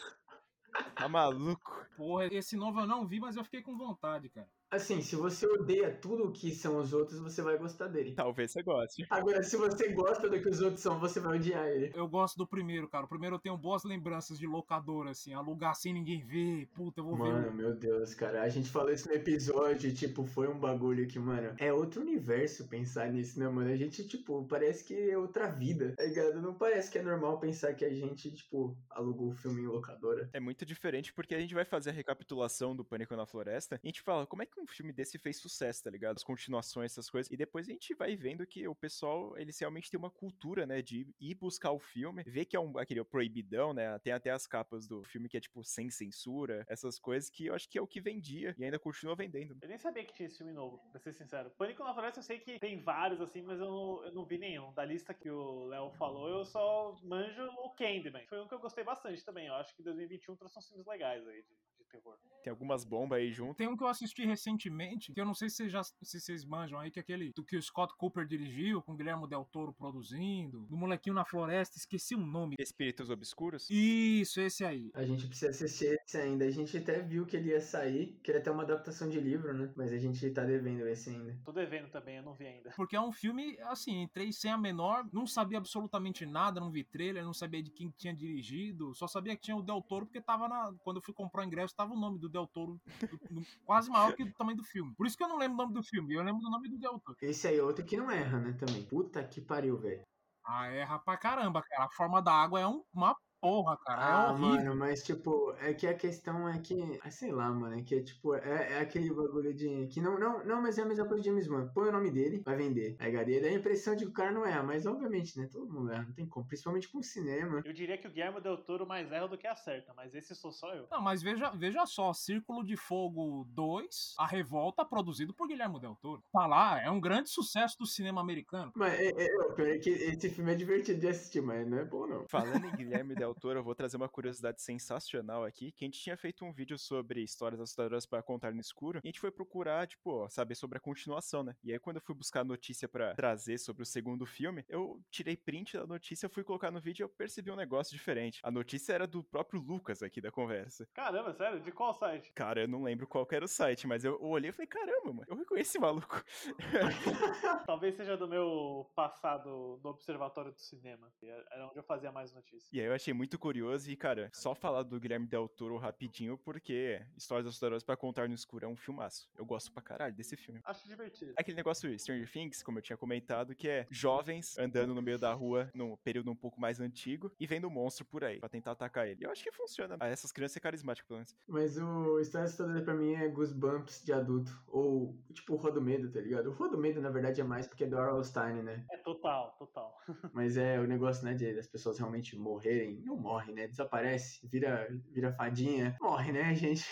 Tá 0.96 1.08
maluco? 1.08 1.86
Porra, 1.96 2.28
esse 2.28 2.56
novo 2.56 2.82
eu 2.82 2.88
não 2.88 3.08
vi, 3.08 3.20
mas 3.20 3.36
eu 3.36 3.44
fiquei 3.44 3.62
com 3.62 3.78
vontade, 3.78 4.30
cara. 4.30 4.48
Assim, 4.76 5.02
se 5.02 5.16
você 5.16 5.48
odeia 5.48 5.90
tudo 5.90 6.26
o 6.26 6.32
que 6.32 6.54
são 6.54 6.78
os 6.80 6.92
outros, 6.92 7.18
você 7.20 7.42
vai 7.42 7.58
gostar 7.58 7.88
dele. 7.88 8.14
Talvez 8.14 8.52
você 8.52 8.62
goste. 8.62 9.06
Agora, 9.10 9.42
se 9.42 9.56
você 9.56 9.88
gosta 9.94 10.30
do 10.30 10.38
que 10.40 10.50
os 10.50 10.60
outros 10.60 10.82
são, 10.82 11.00
você 11.00 11.20
vai 11.22 11.38
odiar 11.38 11.66
ele. 11.68 11.92
Eu 11.96 12.08
gosto 12.10 12.36
do 12.38 12.46
primeiro, 12.46 12.88
cara. 12.90 13.06
O 13.06 13.08
primeiro 13.08 13.36
eu 13.36 13.40
tenho 13.40 13.58
boas 13.58 13.86
lembranças 13.86 14.38
de 14.38 14.46
locadora, 14.46 15.12
assim. 15.12 15.34
Alugar 15.34 15.76
sem 15.76 15.94
ninguém 15.94 16.22
ver. 16.26 16.68
Puta, 16.76 17.00
eu 17.00 17.06
vou 17.06 17.18
Mano, 17.18 17.44
ver. 17.44 17.54
meu 17.54 17.74
Deus, 17.74 18.14
cara. 18.14 18.42
A 18.42 18.50
gente 18.50 18.70
falou 18.70 18.92
isso 18.92 19.08
no 19.08 19.14
episódio, 19.14 19.94
tipo, 19.94 20.26
foi 20.26 20.50
um 20.50 20.60
bagulho 20.60 21.08
que, 21.08 21.18
mano, 21.18 21.56
é 21.58 21.72
outro 21.72 22.02
universo 22.02 22.68
pensar 22.68 23.10
nisso, 23.10 23.40
né, 23.40 23.48
mano? 23.48 23.70
A 23.70 23.78
gente, 23.78 24.06
tipo, 24.06 24.46
parece 24.46 24.84
que 24.84 25.10
é 25.10 25.18
outra 25.18 25.48
vida, 25.48 25.94
tá 25.96 26.04
ligado? 26.04 26.42
Não 26.42 26.54
parece 26.54 26.92
que 26.92 26.98
é 26.98 27.02
normal 27.02 27.40
pensar 27.40 27.74
que 27.74 27.86
a 27.86 27.94
gente, 27.94 28.30
tipo, 28.30 28.78
alugou 28.90 29.30
o 29.30 29.34
filme 29.34 29.62
em 29.62 29.68
locadora. 29.68 30.30
É 30.34 30.40
muito 30.42 30.66
diferente 30.66 31.14
porque 31.14 31.34
a 31.34 31.40
gente 31.40 31.54
vai 31.54 31.64
fazer 31.64 31.92
a 31.92 31.94
recapitulação 31.94 32.76
do 32.76 32.84
Pânico 32.84 33.16
na 33.16 33.26
Floresta 33.26 33.80
e 33.82 33.88
a 33.88 33.90
gente 33.90 34.02
fala, 34.02 34.26
como 34.28 34.44
é 34.44 34.46
que 34.46 34.60
um 34.60 34.65
filme 34.68 34.92
desse 34.92 35.18
fez 35.18 35.38
sucesso, 35.38 35.84
tá 35.84 35.90
ligado? 35.90 36.18
As 36.18 36.24
continuações, 36.24 36.92
essas 36.92 37.10
coisas. 37.10 37.32
E 37.32 37.38
depois 37.38 37.68
a 37.68 37.72
gente 37.72 37.94
vai 37.94 38.16
vendo 38.16 38.46
que 38.46 38.68
o 38.68 38.76
pessoal, 38.76 39.38
eles 39.38 39.60
realmente 39.60 39.90
tem 39.90 39.98
uma 39.98 40.12
cultura, 40.12 40.66
né, 40.66 40.82
de 40.82 41.08
ir 41.20 41.36
buscar 41.36 41.72
o 41.72 41.80
filme, 41.80 42.24
ver 42.24 42.46
que 42.46 42.56
é 42.56 42.60
um, 42.60 42.78
aquele 42.78 43.04
proibidão, 43.04 43.74
né? 43.74 43.98
Tem 44.00 44.14
até 44.14 44.32
as 44.32 44.48
capas 44.48 44.88
do 44.88 45.04
filme 45.04 45.30
que 45.30 45.38
é, 45.38 45.40
tipo, 45.40 45.64
sem 45.64 45.90
censura, 45.90 46.66
essas 46.68 47.00
coisas 47.00 47.30
que 47.30 47.48
eu 47.48 47.56
acho 47.56 47.70
que 47.70 47.78
é 47.78 47.82
o 47.82 47.88
que 47.88 48.02
vendia 48.02 48.56
e 48.58 48.64
ainda 48.64 48.80
continua 48.80 49.16
vendendo. 49.16 49.58
Eu 49.62 49.68
nem 49.68 49.78
sabia 49.78 50.04
que 50.04 50.14
tinha 50.14 50.28
esse 50.28 50.38
filme 50.38 50.54
novo, 50.54 50.80
pra 50.92 51.00
ser 51.00 51.14
sincero. 51.14 51.50
Pânico 51.52 51.84
na 51.84 51.94
Floresta 51.94 52.20
eu 52.20 52.24
sei 52.24 52.40
que 52.40 52.60
tem 52.60 52.80
vários, 52.82 53.22
assim, 53.22 53.42
mas 53.42 53.60
eu 53.60 53.66
não, 53.66 54.06
eu 54.06 54.12
não 54.14 54.26
vi 54.26 54.38
nenhum. 54.38 54.74
Da 54.74 54.86
lista 54.86 55.14
que 55.14 55.30
o 55.30 55.66
Léo 55.66 55.92
falou, 55.92 56.30
eu 56.30 56.46
só 56.46 56.98
manjo 57.04 57.44
o 57.64 57.70
Candyman. 57.72 58.26
Foi 58.28 58.42
um 58.42 58.48
que 58.48 58.54
eu 58.54 58.60
gostei 58.60 58.84
bastante 58.84 59.24
também. 59.24 59.48
Eu 59.48 59.56
acho 59.56 59.76
que 59.76 59.84
2021 59.84 60.36
trouxe 60.36 60.60
uns 60.60 60.68
filmes 60.68 60.86
legais 60.86 61.28
aí 61.28 61.42
de, 61.44 61.56
horror. 61.96 62.18
Tem 62.46 62.52
algumas 62.52 62.86
bombas 62.86 63.18
aí 63.18 63.32
junto. 63.32 63.56
Tem 63.56 63.68
um 63.68 63.76
que 63.76 63.84
eu 63.84 63.88
assisti 63.88 64.24
recentemente, 64.24 65.12
que 65.12 65.20
eu 65.20 65.26
não 65.26 65.34
sei 65.34 65.50
se 65.50 65.56
vocês, 65.56 65.72
já, 65.72 65.84
se 65.84 66.20
vocês 66.20 66.46
manjam 66.46 66.78
aí, 66.78 66.92
que 66.92 67.00
é 67.00 67.02
aquele 67.02 67.34
do 67.34 67.44
que 67.44 67.58
o 67.58 67.62
Scott 67.62 67.92
Cooper 67.98 68.24
dirigiu, 68.24 68.84
com 68.84 68.94
o 68.94 68.96
Guilherme 68.96 69.28
Del 69.28 69.44
Toro 69.52 69.74
produzindo, 69.74 70.60
do 70.68 70.78
molequinho 70.78 71.16
na 71.16 71.26
floresta, 71.26 71.80
esqueci 71.80 72.14
o 72.14 72.20
nome. 72.20 72.56
Espíritos 72.60 73.10
Obscuros? 73.10 73.68
Isso, 73.68 74.40
esse 74.40 74.64
aí. 74.64 74.92
A 74.94 75.04
gente 75.04 75.28
precisa 75.28 75.50
assistir 75.50 76.00
esse 76.06 76.18
ainda. 76.18 76.46
A 76.46 76.52
gente 76.52 76.78
até 76.78 77.02
viu 77.02 77.26
que 77.26 77.36
ele 77.36 77.50
ia 77.50 77.60
sair, 77.60 78.20
que 78.22 78.30
ele 78.30 78.38
até 78.38 78.52
uma 78.52 78.62
adaptação 78.62 79.10
de 79.10 79.20
livro, 79.20 79.52
né? 79.52 79.74
Mas 79.76 79.92
a 79.92 79.98
gente 79.98 80.30
tá 80.30 80.44
devendo 80.44 80.88
esse 80.88 81.10
ainda. 81.10 81.36
Tô 81.44 81.52
devendo 81.52 81.90
também, 81.90 82.18
eu 82.18 82.24
não 82.24 82.36
vi 82.36 82.46
ainda. 82.46 82.72
Porque 82.76 82.96
é 82.96 83.02
um 83.02 83.12
filme, 83.12 83.58
assim, 83.62 84.04
entrei 84.04 84.32
sem 84.32 84.52
a 84.52 84.58
menor, 84.58 85.04
não 85.12 85.26
sabia 85.26 85.58
absolutamente 85.58 86.28
nada, 86.28 86.60
não 86.60 86.70
vi 86.70 86.84
trailer, 86.84 87.24
não 87.24 87.34
sabia 87.34 87.64
de 87.64 87.72
quem 87.72 87.92
tinha 87.98 88.14
dirigido, 88.14 88.94
só 88.94 89.08
sabia 89.08 89.36
que 89.36 89.42
tinha 89.42 89.58
o 89.58 89.64
Del 89.64 89.82
Toro, 89.82 90.06
porque 90.06 90.22
tava 90.22 90.48
na. 90.48 90.72
Quando 90.84 90.98
eu 90.98 91.02
fui 91.02 91.14
comprar 91.14 91.42
o 91.42 91.46
ingresso, 91.46 91.76
tava 91.76 91.85
o 91.94 92.00
nome 92.00 92.20
do 92.20 92.28
Del 92.30 92.48
Toro 92.48 92.80
do- 93.00 93.42
do- 93.42 93.46
quase 93.66 93.90
maior 93.90 94.14
que 94.14 94.24
o 94.24 94.34
tamanho 94.34 94.58
do 94.58 94.64
filme. 94.64 94.94
Por 94.96 95.06
isso 95.06 95.16
que 95.18 95.24
eu 95.24 95.28
não 95.28 95.38
lembro 95.38 95.56
o 95.56 95.62
nome 95.62 95.74
do 95.74 95.84
filme, 95.84 96.14
eu 96.14 96.24
lembro 96.24 96.42
do 96.42 96.50
nome 96.50 96.70
do 96.70 96.78
Del 96.80 97.00
Toro. 97.00 97.18
Esse 97.22 97.48
aí 97.48 97.58
é 97.58 97.64
outro 97.64 97.86
que 97.86 97.98
não 97.98 98.10
erra, 98.10 98.40
né? 98.40 98.54
Também. 98.54 98.84
Puta 98.86 99.24
que 99.24 99.42
pariu, 99.42 99.78
velho. 99.78 100.02
Ah, 100.44 100.68
erra 100.68 101.00
pra 101.00 101.18
caramba, 101.18 101.64
cara. 101.64 101.86
A 101.86 101.90
forma 101.90 102.22
da 102.22 102.32
água 102.32 102.60
é 102.60 102.68
um- 102.68 102.84
uma 102.94 103.16
porra, 103.42 103.78
cara. 103.78 104.04
é 104.08 104.12
Ah, 104.12 104.32
horrível. 104.32 104.74
mano, 104.74 104.76
mas 104.76 105.04
tipo, 105.04 105.54
é 105.60 105.74
que 105.74 105.88
a 105.88 105.94
questão 105.96 106.48
é 106.50 106.60
que, 106.60 107.00
ah, 107.04 107.12
sei 107.12 107.32
lá, 107.32 107.52
mano, 107.52 107.76
é 107.80 107.84
que 107.84 107.96
é 107.96 108.04
tipo, 108.04 108.34
é, 108.36 108.74
é 108.74 108.80
aquele 108.80 109.14
bagulho 109.14 109.54
de 109.54 109.88
que 109.88 110.02
não, 110.02 110.20
não, 110.20 110.44
não, 110.46 110.62
mas 110.62 110.78
é 110.78 110.82
a 110.82 110.86
mesma 110.86 111.06
coisa 111.08 111.22
de 111.22 111.30
James 111.30 111.48
Wan. 111.48 111.68
Põe 111.74 111.90
o 111.90 111.92
nome 111.92 112.12
dele, 112.12 112.42
vai 112.46 112.56
vender. 112.56 112.96
Aí, 113.00 113.12
cara, 113.12 113.26
dá 113.42 113.48
a 113.48 113.54
impressão 113.54 113.96
de 113.96 114.06
que 114.06 114.12
o 114.12 114.14
cara 114.14 114.32
não 114.32 114.46
erra, 114.46 114.64
mas 114.64 114.86
obviamente, 114.86 115.38
né, 115.40 115.48
todo 115.52 115.72
mundo 115.72 115.92
erra, 115.92 116.04
não 116.04 116.14
tem 116.14 116.28
como, 116.28 116.48
principalmente 116.48 116.90
com 116.90 117.02
cinema. 117.02 117.62
Eu 117.64 117.74
diria 117.74 117.98
que 117.98 118.08
o 118.08 118.12
Guilherme 118.12 118.42
Del 118.42 118.58
Toro 118.64 118.86
mais 118.88 119.12
erra 119.12 119.28
do 119.28 119.38
que 119.38 119.48
acerta, 119.48 119.94
mas 119.96 120.14
esse 120.16 120.34
sou 120.36 120.52
só 120.52 120.74
eu. 120.74 120.88
Não, 120.92 121.02
mas 121.02 121.22
veja, 121.22 121.50
veja 121.52 121.86
só, 121.86 122.14
Círculo 122.14 122.64
de 122.64 122.76
Fogo 122.76 123.46
2, 123.50 124.16
A 124.18 124.26
Revolta, 124.26 124.84
produzido 124.86 125.34
por 125.34 125.48
Guilherme 125.48 125.80
Del 125.80 125.96
Toro. 125.96 126.24
Tá 126.32 126.46
lá, 126.46 126.82
é 126.82 126.90
um 126.90 127.00
grande 127.00 127.30
sucesso 127.30 127.78
do 127.78 127.86
cinema 127.86 128.22
americano. 128.22 128.72
Mas 128.76 128.94
é, 129.00 129.10
é, 129.10 129.36
o 129.38 129.62
é 129.62 129.78
que 129.78 129.90
esse 129.90 130.30
filme 130.30 130.52
é 130.52 130.56
divertido 130.56 131.00
de 131.00 131.08
assistir, 131.08 131.42
mas 131.42 131.68
não 131.68 131.78
é 131.78 131.86
bom 131.86 132.08
não. 132.08 132.26
Falando 132.28 132.66
em 132.68 132.76
Guilherme 132.76 133.16
Del 133.16 133.25
Toro, 133.34 133.60
eu 133.60 133.64
vou 133.64 133.76
trazer 133.76 133.98
uma 133.98 134.10
curiosidade 134.10 134.62
sensacional 134.62 135.44
aqui, 135.44 135.72
que 135.72 135.84
a 135.84 135.88
gente 135.88 136.00
tinha 136.00 136.18
feito 136.18 136.44
um 136.46 136.52
vídeo 136.52 136.78
sobre 136.78 137.24
histórias 137.24 137.60
assustadoras 137.60 138.06
para 138.06 138.22
contar 138.24 138.54
no 138.54 138.62
escuro, 138.62 139.00
e 139.04 139.08
a 139.08 139.10
gente 139.10 139.20
foi 139.20 139.32
procurar, 139.32 139.88
tipo, 139.88 140.12
ó, 140.12 140.30
saber 140.30 140.56
sobre 140.56 140.78
a 140.78 140.82
continuação, 140.82 141.44
né? 141.44 141.56
E 141.64 141.72
aí 141.72 141.80
quando 141.80 141.98
eu 141.98 142.02
fui 142.02 142.16
buscar 142.16 142.42
a 142.42 142.46
notícia 142.46 142.88
pra 142.88 143.14
trazer 143.16 143.58
sobre 143.58 143.84
o 143.84 143.86
segundo 143.86 144.26
filme, 144.26 144.64
eu 144.68 145.02
tirei 145.10 145.36
print 145.36 145.78
da 145.78 145.86
notícia, 145.86 146.30
fui 146.30 146.44
colocar 146.44 146.72
no 146.72 146.82
vídeo 146.82 147.04
e 147.04 147.06
eu 147.06 147.10
percebi 147.10 147.52
um 147.52 147.56
negócio 147.56 147.96
diferente. 147.96 148.40
A 148.44 148.52
notícia 148.52 148.94
era 148.94 149.08
do 149.08 149.24
próprio 149.24 149.62
Lucas 149.62 150.02
aqui 150.02 150.22
da 150.22 150.32
conversa. 150.32 150.88
Caramba, 150.94 151.34
sério? 151.34 151.60
De 151.62 151.72
qual 151.72 151.94
site? 151.94 152.32
Cara, 152.34 152.62
eu 152.62 152.68
não 152.68 152.84
lembro 152.84 153.08
qual 153.08 153.26
que 153.26 153.36
era 153.36 153.46
o 153.46 153.48
site, 153.48 153.88
mas 153.88 154.04
eu, 154.04 154.22
olhei 154.22 154.50
e 154.50 154.54
falei, 154.54 154.68
caramba, 154.68 155.14
mano, 155.14 155.26
eu 155.28 155.36
reconheci 155.36 155.66
esse 155.66 155.80
maluco. 155.80 156.24
Talvez 157.66 157.96
seja 157.96 158.16
do 158.16 158.28
meu 158.28 158.90
passado 158.96 159.80
no 159.84 159.90
Observatório 159.90 160.52
do 160.52 160.60
Cinema. 160.60 161.12
que 161.20 161.26
Era 161.26 161.68
onde 161.68 161.78
eu 161.78 161.84
fazia 161.84 162.12
mais 162.12 162.32
notícias. 162.34 162.72
E 162.72 162.80
aí 162.80 162.86
eu 162.86 162.94
achei 162.94 163.14
muito 163.16 163.40
curioso 163.40 163.90
e, 163.90 163.96
cara, 163.96 164.30
só 164.34 164.54
falar 164.54 164.84
do 164.84 165.00
Guilherme 165.00 165.26
Del 165.26 165.48
Toro 165.48 165.78
rapidinho, 165.78 166.38
porque 166.38 167.02
Histórias 167.18 167.48
Assustadoras 167.48 167.84
pra 167.84 167.96
Contar 167.96 168.28
no 168.28 168.36
Escuro 168.36 168.66
é 168.66 168.68
um 168.68 168.76
filmaço. 168.76 169.30
Eu 169.38 169.46
gosto 169.46 169.72
pra 169.72 169.82
caralho 169.82 170.14
desse 170.14 170.36
filme. 170.36 170.60
Acho 170.64 170.88
divertido. 170.88 171.34
Aquele 171.38 171.58
negócio 171.58 171.98
Stranger 171.98 172.30
Things, 172.32 172.62
como 172.62 172.78
eu 172.78 172.82
tinha 172.82 172.98
comentado, 172.98 173.56
que 173.56 173.68
é 173.68 173.88
jovens 173.90 174.58
andando 174.58 174.94
no 174.94 175.02
meio 175.02 175.18
da 175.18 175.34
rua 175.34 175.70
num 175.74 175.96
período 175.98 176.30
um 176.30 176.36
pouco 176.36 176.60
mais 176.60 176.80
antigo 176.80 177.32
e 177.40 177.48
vendo 177.48 177.68
um 177.68 177.72
monstro 177.72 178.06
por 178.06 178.24
aí 178.24 178.40
pra 178.40 178.50
tentar 178.50 178.72
atacar 178.72 179.08
ele. 179.08 179.22
E 179.22 179.24
eu 179.24 179.32
acho 179.32 179.44
que 179.44 179.52
funciona. 179.52 179.98
Ah, 180.00 180.08
essas 180.08 180.32
crianças 180.32 180.58
é 180.58 180.60
carismático, 180.60 181.08
pelo 181.08 181.20
menos. 181.20 181.36
Mas 181.48 181.78
o 181.78 182.20
História 182.20 182.46
Assustadora 182.46 182.82
pra 182.82 182.94
mim 182.94 183.14
é 183.14 183.28
Goosebumps 183.28 184.04
de 184.04 184.12
adulto, 184.12 184.62
ou 184.68 185.18
tipo 185.34 185.54
o 185.54 185.58
Rua 185.58 185.72
do 185.72 185.82
Medo, 185.82 186.12
tá 186.12 186.20
ligado? 186.20 186.50
O 186.50 186.54
Rua 186.54 186.70
do 186.70 186.78
Medo, 186.78 187.02
na 187.02 187.10
verdade, 187.10 187.40
é 187.40 187.44
mais 187.44 187.68
porque 187.68 187.86
é 187.86 187.88
do 187.88 187.98
R.L. 187.98 188.24
Stein, 188.24 188.62
né? 188.62 188.86
É 188.92 188.98
total, 188.98 189.56
total. 189.58 189.98
Mas 190.34 190.58
é 190.58 190.80
o 190.80 190.88
negócio, 190.88 191.24
né, 191.24 191.34
de 191.34 191.46
as 191.58 191.68
pessoas 191.68 191.98
realmente 191.98 192.36
morrerem. 192.36 193.04
Não 193.06 193.16
morre, 193.16 193.54
né? 193.54 193.68
Desaparece, 193.68 194.40
vira, 194.48 194.88
vira 195.14 195.32
fadinha. 195.32 195.96
Morre, 196.02 196.32
né, 196.32 196.56
gente? 196.56 196.84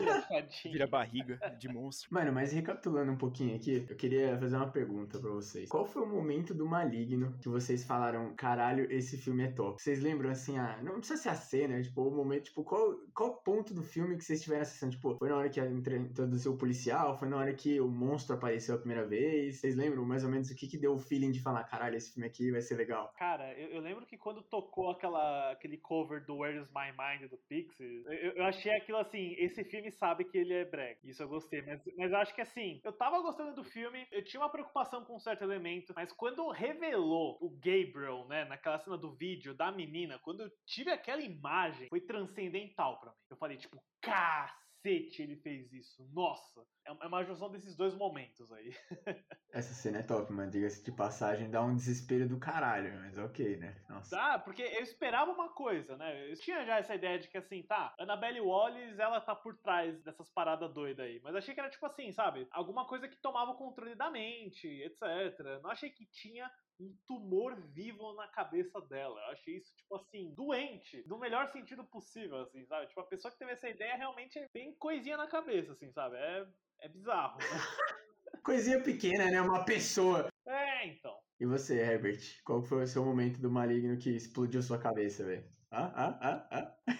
Engraçadinho. 0.00 0.72
Vira 0.72 0.86
barriga 0.86 1.38
de 1.58 1.68
monstro. 1.68 2.08
Mano, 2.10 2.32
mas 2.32 2.52
recapitulando 2.52 3.12
um 3.12 3.18
pouquinho 3.18 3.54
aqui, 3.54 3.86
eu 3.88 3.96
queria 3.96 4.38
fazer 4.38 4.56
uma 4.56 4.70
pergunta 4.70 5.18
pra 5.18 5.30
vocês. 5.30 5.68
Qual 5.68 5.84
foi 5.84 6.02
o 6.02 6.06
momento 6.06 6.54
do 6.54 6.66
Maligno 6.66 7.36
que 7.38 7.48
vocês 7.50 7.84
falaram, 7.84 8.34
caralho, 8.34 8.90
esse 8.90 9.18
filme 9.18 9.44
é 9.44 9.48
top? 9.48 9.80
Vocês 9.80 10.00
lembram 10.00 10.30
assim, 10.30 10.58
ah, 10.58 10.80
não 10.82 10.98
precisa 10.98 11.20
ser 11.20 11.28
a 11.28 11.34
cena, 11.34 11.82
tipo, 11.82 12.02
o 12.02 12.10
momento, 12.10 12.44
tipo, 12.44 12.64
qual, 12.64 12.96
qual 13.14 13.34
ponto 13.42 13.74
do 13.74 13.82
filme 13.82 14.16
que 14.16 14.24
vocês 14.24 14.42
tiveram 14.42 14.62
essa 14.62 14.78
cena? 14.78 14.92
Tipo, 14.92 15.18
foi 15.18 15.28
na 15.28 15.36
hora 15.36 15.50
que 15.50 15.60
introduziu 15.60 16.54
o 16.54 16.56
policial? 16.56 17.18
Foi 17.18 17.28
na 17.28 17.36
hora 17.36 17.52
que 17.52 17.78
o 17.78 17.88
monstro 17.88 18.34
apareceu 18.34 18.74
a 18.74 18.78
primeira 18.78 19.06
vez? 19.06 19.60
Vocês 19.60 19.76
lembram 19.76 20.04
mais 20.04 20.24
ou 20.24 20.30
menos 20.30 20.50
o 20.50 20.56
que 20.56 20.66
que 20.66 20.78
deu 20.78 20.94
o 20.94 20.98
feeling 20.98 21.30
de 21.30 21.42
falar, 21.42 21.64
caralho, 21.64 21.96
esse 21.96 22.12
filme 22.12 22.26
aqui 22.26 22.50
vai 22.50 22.62
ser 22.62 22.76
legal? 22.76 23.12
Cara, 23.18 23.52
eu, 23.58 23.68
eu 23.68 23.80
lembro 23.80 24.06
que 24.06 24.16
quando 24.16 24.42
tocou 24.42 24.90
aquela, 24.90 25.54
aquele 25.58 25.76
cover 25.76 26.24
do 26.24 26.36
Where's 26.36 26.68
My 26.68 26.92
Mind 26.96 27.28
do 27.28 27.36
Pixies, 27.48 28.06
eu, 28.06 28.32
eu 28.32 28.44
achei 28.44 28.72
aquilo 28.76 28.98
assim, 28.98 29.34
esse 29.38 29.64
filme 29.64 29.90
sabe 29.90 30.24
que 30.24 30.38
ele 30.38 30.54
é 30.54 30.64
brega. 30.64 30.98
Isso 31.04 31.22
eu 31.22 31.28
gostei, 31.28 31.62
mas, 31.62 31.82
mas 31.96 32.12
eu 32.12 32.18
acho 32.18 32.34
que 32.34 32.40
assim, 32.40 32.80
eu 32.84 32.92
tava 32.92 33.20
gostando 33.20 33.54
do 33.54 33.64
filme, 33.64 34.06
eu 34.12 34.24
tinha 34.24 34.40
uma 34.40 34.50
preocupação 34.50 35.04
com 35.04 35.16
um 35.16 35.20
certo 35.20 35.42
elemento, 35.42 35.92
mas 35.94 36.12
quando 36.12 36.48
revelou 36.50 37.38
o 37.40 37.50
Gabriel, 37.50 38.26
né, 38.28 38.44
naquela 38.44 38.78
cena 38.78 38.96
do 38.96 39.12
vídeo 39.14 39.54
da 39.54 39.72
menina, 39.72 40.18
quando 40.20 40.42
eu 40.42 40.50
tive 40.66 40.90
aquela 40.90 41.22
imagem, 41.22 41.88
foi 41.88 42.00
transcendental 42.00 42.98
pra 43.00 43.10
mim. 43.10 43.16
Eu 43.30 43.36
falei, 43.36 43.56
tipo, 43.56 43.82
cacete, 44.00 44.67
ele 44.84 45.36
fez 45.36 45.72
isso. 45.72 46.08
Nossa, 46.12 46.60
é 46.86 46.88
é 47.00 47.06
uma 47.06 47.24
junção 47.24 47.50
desses 47.50 47.76
dois 47.76 47.94
momentos 47.94 48.50
aí. 48.52 48.74
Essa 49.52 49.74
cena 49.74 49.98
é 49.98 50.02
top, 50.02 50.32
mano. 50.32 50.50
Diga-se 50.50 50.84
de 50.84 50.92
passagem, 50.92 51.50
dá 51.50 51.62
um 51.62 51.74
desespero 51.74 52.28
do 52.28 52.38
caralho, 52.38 52.94
mas 52.94 53.16
ok, 53.18 53.56
né? 53.56 53.76
Nossa. 53.88 54.16
Tá, 54.16 54.38
porque 54.38 54.62
eu 54.62 54.82
esperava 54.82 55.30
uma 55.30 55.50
coisa, 55.50 55.96
né? 55.96 56.30
Eu 56.30 56.34
tinha 56.36 56.64
já 56.64 56.78
essa 56.78 56.94
ideia 56.94 57.18
de 57.18 57.28
que 57.28 57.38
assim, 57.38 57.62
tá, 57.62 57.94
Annabelle 57.98 58.40
Wallis, 58.40 58.98
ela 58.98 59.20
tá 59.20 59.34
por 59.34 59.56
trás 59.58 60.02
dessas 60.02 60.30
paradas 60.30 60.72
doidas 60.72 61.06
aí. 61.06 61.20
Mas 61.22 61.34
achei 61.34 61.54
que 61.54 61.60
era 61.60 61.70
tipo 61.70 61.84
assim, 61.86 62.12
sabe? 62.12 62.46
Alguma 62.50 62.86
coisa 62.86 63.08
que 63.08 63.20
tomava 63.20 63.52
o 63.52 63.56
controle 63.56 63.94
da 63.94 64.10
mente, 64.10 64.66
etc. 64.66 65.60
Não 65.62 65.70
achei 65.70 65.90
que 65.90 66.06
tinha 66.06 66.50
um 66.80 66.96
tumor 67.06 67.56
vivo 67.72 68.12
na 68.14 68.28
cabeça 68.28 68.80
dela. 68.82 69.20
Eu 69.20 69.32
achei 69.32 69.56
isso, 69.56 69.74
tipo 69.76 69.96
assim, 69.96 70.32
doente, 70.34 71.04
no 71.06 71.18
melhor 71.18 71.48
sentido 71.48 71.84
possível, 71.84 72.38
assim, 72.40 72.64
sabe? 72.66 72.86
Tipo, 72.86 73.00
a 73.00 73.06
pessoa 73.06 73.32
que 73.32 73.38
teve 73.38 73.52
essa 73.52 73.68
ideia 73.68 73.96
realmente 73.96 74.40
tem 74.52 74.74
coisinha 74.76 75.16
na 75.16 75.26
cabeça, 75.26 75.72
assim, 75.72 75.90
sabe? 75.90 76.16
É, 76.16 76.46
é 76.80 76.88
bizarro, 76.88 77.38
né? 77.38 77.44
Coisinha 78.44 78.82
pequena, 78.82 79.30
né? 79.30 79.40
Uma 79.40 79.64
pessoa. 79.64 80.28
É, 80.46 80.86
então. 80.86 81.18
E 81.40 81.46
você, 81.46 81.78
Herbert? 81.78 82.20
Qual 82.44 82.62
foi 82.62 82.84
o 82.84 82.86
seu 82.86 83.04
momento 83.04 83.40
do 83.40 83.50
maligno 83.50 83.98
que 83.98 84.10
explodiu 84.10 84.62
sua 84.62 84.78
cabeça, 84.78 85.24
velho? 85.24 85.44
Ah, 85.70 85.92
ah, 85.94 86.18
ah, 86.20 86.48
ah. 86.50 86.94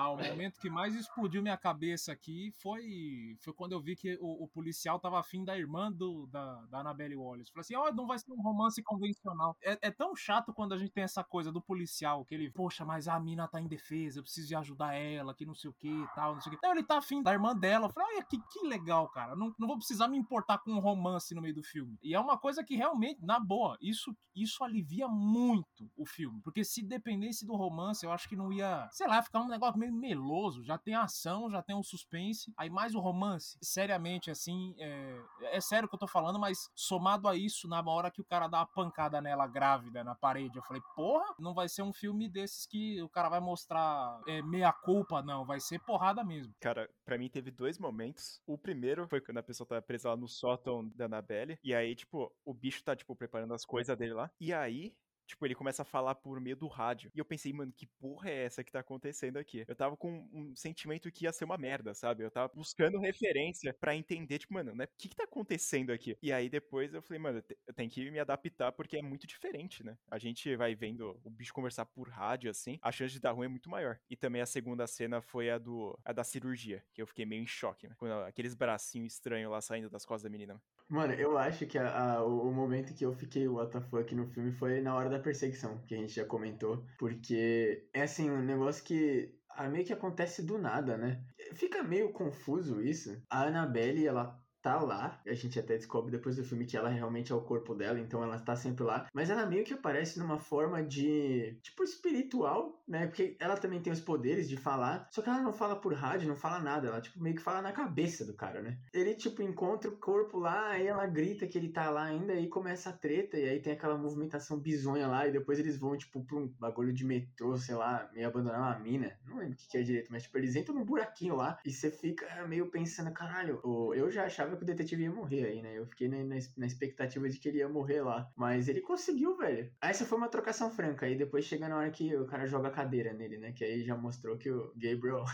Ah, 0.00 0.08
o 0.12 0.16
momento 0.16 0.58
que 0.58 0.70
mais 0.70 0.94
explodiu 0.94 1.42
minha 1.42 1.58
cabeça 1.58 2.10
aqui 2.10 2.54
foi, 2.56 3.36
foi 3.38 3.52
quando 3.52 3.72
eu 3.72 3.80
vi 3.82 3.94
que 3.94 4.16
o, 4.18 4.44
o 4.44 4.48
policial 4.48 4.98
tava 4.98 5.20
afim 5.20 5.44
da 5.44 5.58
irmã 5.58 5.92
do, 5.92 6.26
da, 6.28 6.64
da 6.70 6.80
Annabelle 6.80 7.16
Wallace. 7.16 7.52
Falei 7.52 7.60
assim, 7.60 7.74
ó, 7.74 7.92
não 7.92 8.06
vai 8.06 8.18
ser 8.18 8.32
um 8.32 8.40
romance 8.40 8.82
convencional. 8.82 9.54
É, 9.62 9.78
é 9.82 9.90
tão 9.90 10.16
chato 10.16 10.54
quando 10.54 10.72
a 10.72 10.78
gente 10.78 10.90
tem 10.90 11.04
essa 11.04 11.22
coisa 11.22 11.52
do 11.52 11.60
policial, 11.60 12.24
que 12.24 12.34
ele, 12.34 12.50
poxa, 12.50 12.82
mas 12.82 13.08
a 13.08 13.20
mina 13.20 13.46
tá 13.46 13.60
indefesa, 13.60 14.20
eu 14.20 14.22
preciso 14.22 14.48
de 14.48 14.54
ajudar 14.54 14.94
ela, 14.94 15.34
que 15.34 15.44
não 15.44 15.54
sei 15.54 15.68
o 15.68 15.74
que 15.74 16.06
tal, 16.14 16.32
não 16.32 16.40
sei 16.40 16.50
o 16.50 16.56
que. 16.56 16.66
Não, 16.66 16.72
ele 16.72 16.82
tá 16.82 16.96
afim 16.96 17.22
da 17.22 17.34
irmã 17.34 17.54
dela. 17.54 17.84
Eu 17.84 17.90
falei, 17.90 18.14
olha, 18.14 18.24
que, 18.24 18.38
que 18.38 18.66
legal, 18.66 19.06
cara. 19.10 19.36
Não, 19.36 19.54
não 19.58 19.68
vou 19.68 19.76
precisar 19.76 20.08
me 20.08 20.16
importar 20.16 20.56
com 20.60 20.72
um 20.72 20.80
romance 20.80 21.34
no 21.34 21.42
meio 21.42 21.54
do 21.54 21.62
filme. 21.62 21.98
E 22.02 22.14
é 22.14 22.20
uma 22.20 22.38
coisa 22.38 22.64
que 22.64 22.74
realmente, 22.74 23.22
na 23.22 23.38
boa, 23.38 23.76
isso, 23.82 24.16
isso 24.34 24.64
alivia 24.64 25.06
muito 25.08 25.90
o 25.94 26.06
filme. 26.06 26.40
Porque 26.42 26.64
se 26.64 26.82
dependesse 26.82 27.44
do 27.44 27.54
romance, 27.54 28.06
eu 28.06 28.12
acho 28.12 28.26
que 28.26 28.34
não 28.34 28.50
ia, 28.50 28.88
sei 28.92 29.06
lá, 29.06 29.20
ficar 29.20 29.40
um 29.40 29.48
negócio 29.48 29.78
meio 29.78 29.89
meloso. 29.90 30.62
Já 30.62 30.78
tem 30.78 30.94
ação, 30.94 31.50
já 31.50 31.62
tem 31.62 31.76
um 31.76 31.82
suspense, 31.82 32.52
aí 32.56 32.70
mais 32.70 32.94
o 32.94 33.00
romance. 33.00 33.58
Seriamente, 33.62 34.30
assim, 34.30 34.74
é, 34.78 35.20
é 35.52 35.60
sério 35.60 35.88
que 35.88 35.94
eu 35.94 35.98
tô 35.98 36.06
falando, 36.06 36.38
mas 36.38 36.70
somado 36.74 37.28
a 37.28 37.36
isso, 37.36 37.68
na 37.68 37.80
hora 37.80 38.10
que 38.10 38.20
o 38.20 38.24
cara 38.24 38.48
dá 38.48 38.58
uma 38.58 38.66
pancada 38.66 39.20
nela 39.20 39.46
grávida 39.46 40.04
na 40.04 40.14
parede, 40.14 40.56
eu 40.56 40.62
falei, 40.62 40.82
porra, 40.94 41.34
não 41.38 41.54
vai 41.54 41.68
ser 41.68 41.82
um 41.82 41.92
filme 41.92 42.28
desses 42.28 42.66
que 42.66 43.02
o 43.02 43.08
cara 43.08 43.28
vai 43.28 43.40
mostrar 43.40 44.20
é, 44.26 44.42
meia 44.42 44.72
culpa, 44.72 45.22
não. 45.22 45.44
Vai 45.44 45.60
ser 45.60 45.78
porrada 45.80 46.22
mesmo. 46.24 46.54
Cara, 46.60 46.88
pra 47.04 47.18
mim 47.18 47.28
teve 47.28 47.50
dois 47.50 47.78
momentos. 47.78 48.40
O 48.46 48.56
primeiro 48.56 49.06
foi 49.08 49.20
quando 49.20 49.38
a 49.38 49.42
pessoa 49.42 49.66
tá 49.66 49.82
presa 49.82 50.10
lá 50.10 50.16
no 50.16 50.28
sótão 50.28 50.88
da 50.94 51.06
Annabelle. 51.06 51.58
E 51.62 51.74
aí, 51.74 51.94
tipo, 51.94 52.32
o 52.44 52.54
bicho 52.54 52.82
tá, 52.82 52.94
tipo, 52.94 53.14
preparando 53.16 53.54
as 53.54 53.64
coisas 53.64 53.96
dele 53.96 54.14
lá. 54.14 54.30
E 54.40 54.52
aí, 54.52 54.94
Tipo, 55.30 55.46
ele 55.46 55.54
começa 55.54 55.82
a 55.82 55.84
falar 55.84 56.16
por 56.16 56.40
meio 56.40 56.56
do 56.56 56.66
rádio. 56.66 57.08
E 57.14 57.18
eu 57.20 57.24
pensei, 57.24 57.52
mano, 57.52 57.72
que 57.72 57.86
porra 57.86 58.28
é 58.28 58.46
essa 58.46 58.64
que 58.64 58.72
tá 58.72 58.80
acontecendo 58.80 59.36
aqui? 59.36 59.64
Eu 59.68 59.76
tava 59.76 59.96
com 59.96 60.28
um 60.32 60.56
sentimento 60.56 61.10
que 61.10 61.24
ia 61.24 61.32
ser 61.32 61.44
uma 61.44 61.56
merda, 61.56 61.94
sabe? 61.94 62.24
Eu 62.24 62.30
tava 62.32 62.50
buscando 62.52 62.98
referência 62.98 63.72
para 63.72 63.94
entender, 63.94 64.40
tipo, 64.40 64.54
mano, 64.54 64.74
né? 64.74 64.86
O 64.86 64.88
que 64.98 65.08
que 65.08 65.14
tá 65.14 65.22
acontecendo 65.22 65.92
aqui? 65.92 66.18
E 66.20 66.32
aí 66.32 66.48
depois 66.48 66.92
eu 66.92 67.00
falei, 67.00 67.22
mano, 67.22 67.44
eu 67.66 67.74
tenho 67.74 67.88
que 67.88 68.10
me 68.10 68.18
adaptar 68.18 68.72
porque 68.72 68.96
é 68.96 69.02
muito 69.02 69.24
diferente, 69.24 69.84
né? 69.84 69.96
A 70.10 70.18
gente 70.18 70.56
vai 70.56 70.74
vendo 70.74 71.16
o 71.22 71.30
bicho 71.30 71.54
conversar 71.54 71.86
por 71.86 72.08
rádio, 72.08 72.50
assim, 72.50 72.80
a 72.82 72.90
chance 72.90 73.12
de 73.12 73.20
dar 73.20 73.30
ruim 73.30 73.46
é 73.46 73.50
muito 73.50 73.70
maior. 73.70 74.00
E 74.10 74.16
também 74.16 74.42
a 74.42 74.46
segunda 74.46 74.84
cena 74.88 75.22
foi 75.22 75.48
a 75.48 75.58
do 75.58 75.96
a 76.04 76.12
da 76.12 76.24
cirurgia, 76.24 76.82
que 76.92 77.00
eu 77.00 77.06
fiquei 77.06 77.24
meio 77.24 77.42
em 77.42 77.46
choque, 77.46 77.86
né? 77.86 77.94
Com 77.96 78.06
aqueles 78.06 78.54
bracinhos 78.56 79.12
estranhos 79.12 79.52
lá 79.52 79.60
saindo 79.60 79.88
das 79.88 80.04
costas 80.04 80.24
da 80.24 80.30
menina. 80.30 80.60
Mano, 80.90 81.14
eu 81.14 81.38
acho 81.38 81.66
que 81.66 81.78
a, 81.78 82.16
a, 82.16 82.24
o 82.24 82.52
momento 82.52 82.92
que 82.92 83.04
eu 83.04 83.12
fiquei 83.12 83.46
WTF 83.46 84.12
no 84.12 84.26
filme 84.26 84.50
foi 84.50 84.80
na 84.80 84.92
hora 84.92 85.08
da 85.08 85.19
perseguição, 85.20 85.78
que 85.86 85.94
a 85.94 85.98
gente 85.98 86.14
já 86.14 86.24
comentou. 86.24 86.84
Porque 86.98 87.88
é 87.92 88.02
assim, 88.02 88.30
um 88.30 88.42
negócio 88.42 88.82
que 88.84 89.34
meio 89.68 89.84
que 89.84 89.92
acontece 89.92 90.42
do 90.42 90.58
nada, 90.58 90.96
né? 90.96 91.22
Fica 91.52 91.82
meio 91.82 92.12
confuso 92.12 92.80
isso. 92.80 93.20
A 93.28 93.44
Annabelle, 93.44 94.06
ela 94.06 94.39
tá 94.62 94.80
lá. 94.80 95.20
A 95.26 95.34
gente 95.34 95.58
até 95.58 95.76
descobre 95.76 96.10
depois 96.10 96.36
do 96.36 96.44
filme 96.44 96.66
que 96.66 96.76
ela 96.76 96.88
realmente 96.88 97.32
é 97.32 97.34
o 97.34 97.40
corpo 97.40 97.74
dela, 97.74 97.98
então 97.98 98.22
ela 98.22 98.38
tá 98.38 98.54
sempre 98.56 98.84
lá. 98.84 99.06
Mas 99.12 99.30
ela 99.30 99.46
meio 99.46 99.64
que 99.64 99.74
aparece 99.74 100.18
numa 100.18 100.38
forma 100.38 100.82
de. 100.82 101.58
tipo, 101.62 101.82
espiritual, 101.82 102.82
né? 102.86 103.06
Porque 103.06 103.36
ela 103.38 103.56
também 103.56 103.80
tem 103.80 103.92
os 103.92 104.00
poderes 104.00 104.48
de 104.48 104.56
falar. 104.56 105.08
Só 105.10 105.22
que 105.22 105.28
ela 105.28 105.42
não 105.42 105.52
fala 105.52 105.76
por 105.76 105.94
rádio, 105.94 106.28
não 106.28 106.36
fala 106.36 106.58
nada. 106.60 106.88
Ela, 106.88 107.00
tipo, 107.00 107.20
meio 107.20 107.36
que 107.36 107.42
fala 107.42 107.62
na 107.62 107.72
cabeça 107.72 108.24
do 108.24 108.34
cara, 108.34 108.62
né? 108.62 108.78
Ele, 108.92 109.14
tipo, 109.14 109.42
encontra 109.42 109.90
o 109.90 109.96
corpo 109.96 110.38
lá, 110.38 110.70
aí 110.70 110.86
ela 110.86 111.06
grita 111.06 111.46
que 111.46 111.56
ele 111.56 111.68
tá 111.68 111.90
lá 111.90 112.04
ainda, 112.04 112.34
e 112.34 112.48
começa 112.48 112.90
a 112.90 112.92
treta, 112.92 113.36
e 113.38 113.48
aí 113.48 113.60
tem 113.60 113.72
aquela 113.72 113.96
movimentação 113.96 114.58
bizonha 114.58 115.06
lá, 115.06 115.26
e 115.26 115.32
depois 115.32 115.58
eles 115.58 115.78
vão, 115.78 115.96
tipo, 115.96 116.24
pra 116.24 116.36
um 116.36 116.48
bagulho 116.58 116.92
de 116.92 117.04
metrô, 117.04 117.56
sei 117.56 117.74
lá, 117.74 118.08
meio 118.12 118.26
abandonar 118.26 118.60
uma 118.60 118.78
mina. 118.78 119.16
Não 119.26 119.38
lembro 119.38 119.54
o 119.54 119.56
que, 119.56 119.68
que 119.68 119.78
é 119.78 119.82
direito, 119.82 120.10
mas, 120.10 120.24
tipo, 120.24 120.36
eles 120.38 120.56
entram 120.56 120.74
num 120.74 120.84
buraquinho 120.84 121.36
lá, 121.36 121.58
e 121.64 121.72
você 121.72 121.90
fica 121.90 122.26
meio 122.46 122.70
pensando, 122.70 123.12
caralho, 123.12 123.60
eu 123.94 124.10
já 124.10 124.24
achava 124.24 124.49
achava 124.50 124.56
que 124.56 124.62
o 124.62 124.66
detetive 124.66 125.04
ia 125.04 125.12
morrer 125.12 125.44
aí, 125.44 125.62
né? 125.62 125.78
Eu 125.78 125.86
fiquei 125.86 126.08
na, 126.08 126.18
na, 126.24 126.36
na, 126.56 126.66
expectativa 126.66 127.28
de 127.28 127.38
que 127.38 127.48
ele 127.48 127.58
ia 127.58 127.68
morrer 127.68 128.02
lá. 128.02 128.30
Mas 128.36 128.68
ele 128.68 128.80
conseguiu, 128.80 129.36
velho. 129.36 129.70
Essa 129.80 130.04
foi 130.04 130.18
uma 130.18 130.28
trocação 130.28 130.70
franca. 130.70 131.06
Aí 131.06 131.16
depois 131.16 131.44
chega 131.44 131.68
na 131.68 131.76
hora 131.76 131.90
que 131.90 132.14
o 132.16 132.26
cara 132.26 132.46
joga 132.46 132.68
a 132.68 132.72
cadeira 132.72 133.12
nele, 133.12 133.38
né? 133.38 133.52
Que 133.52 133.64
aí 133.64 133.84
já 133.84 133.96
mostrou 133.96 134.36
que 134.36 134.50
o 134.50 134.72
Gabriel 134.76 135.24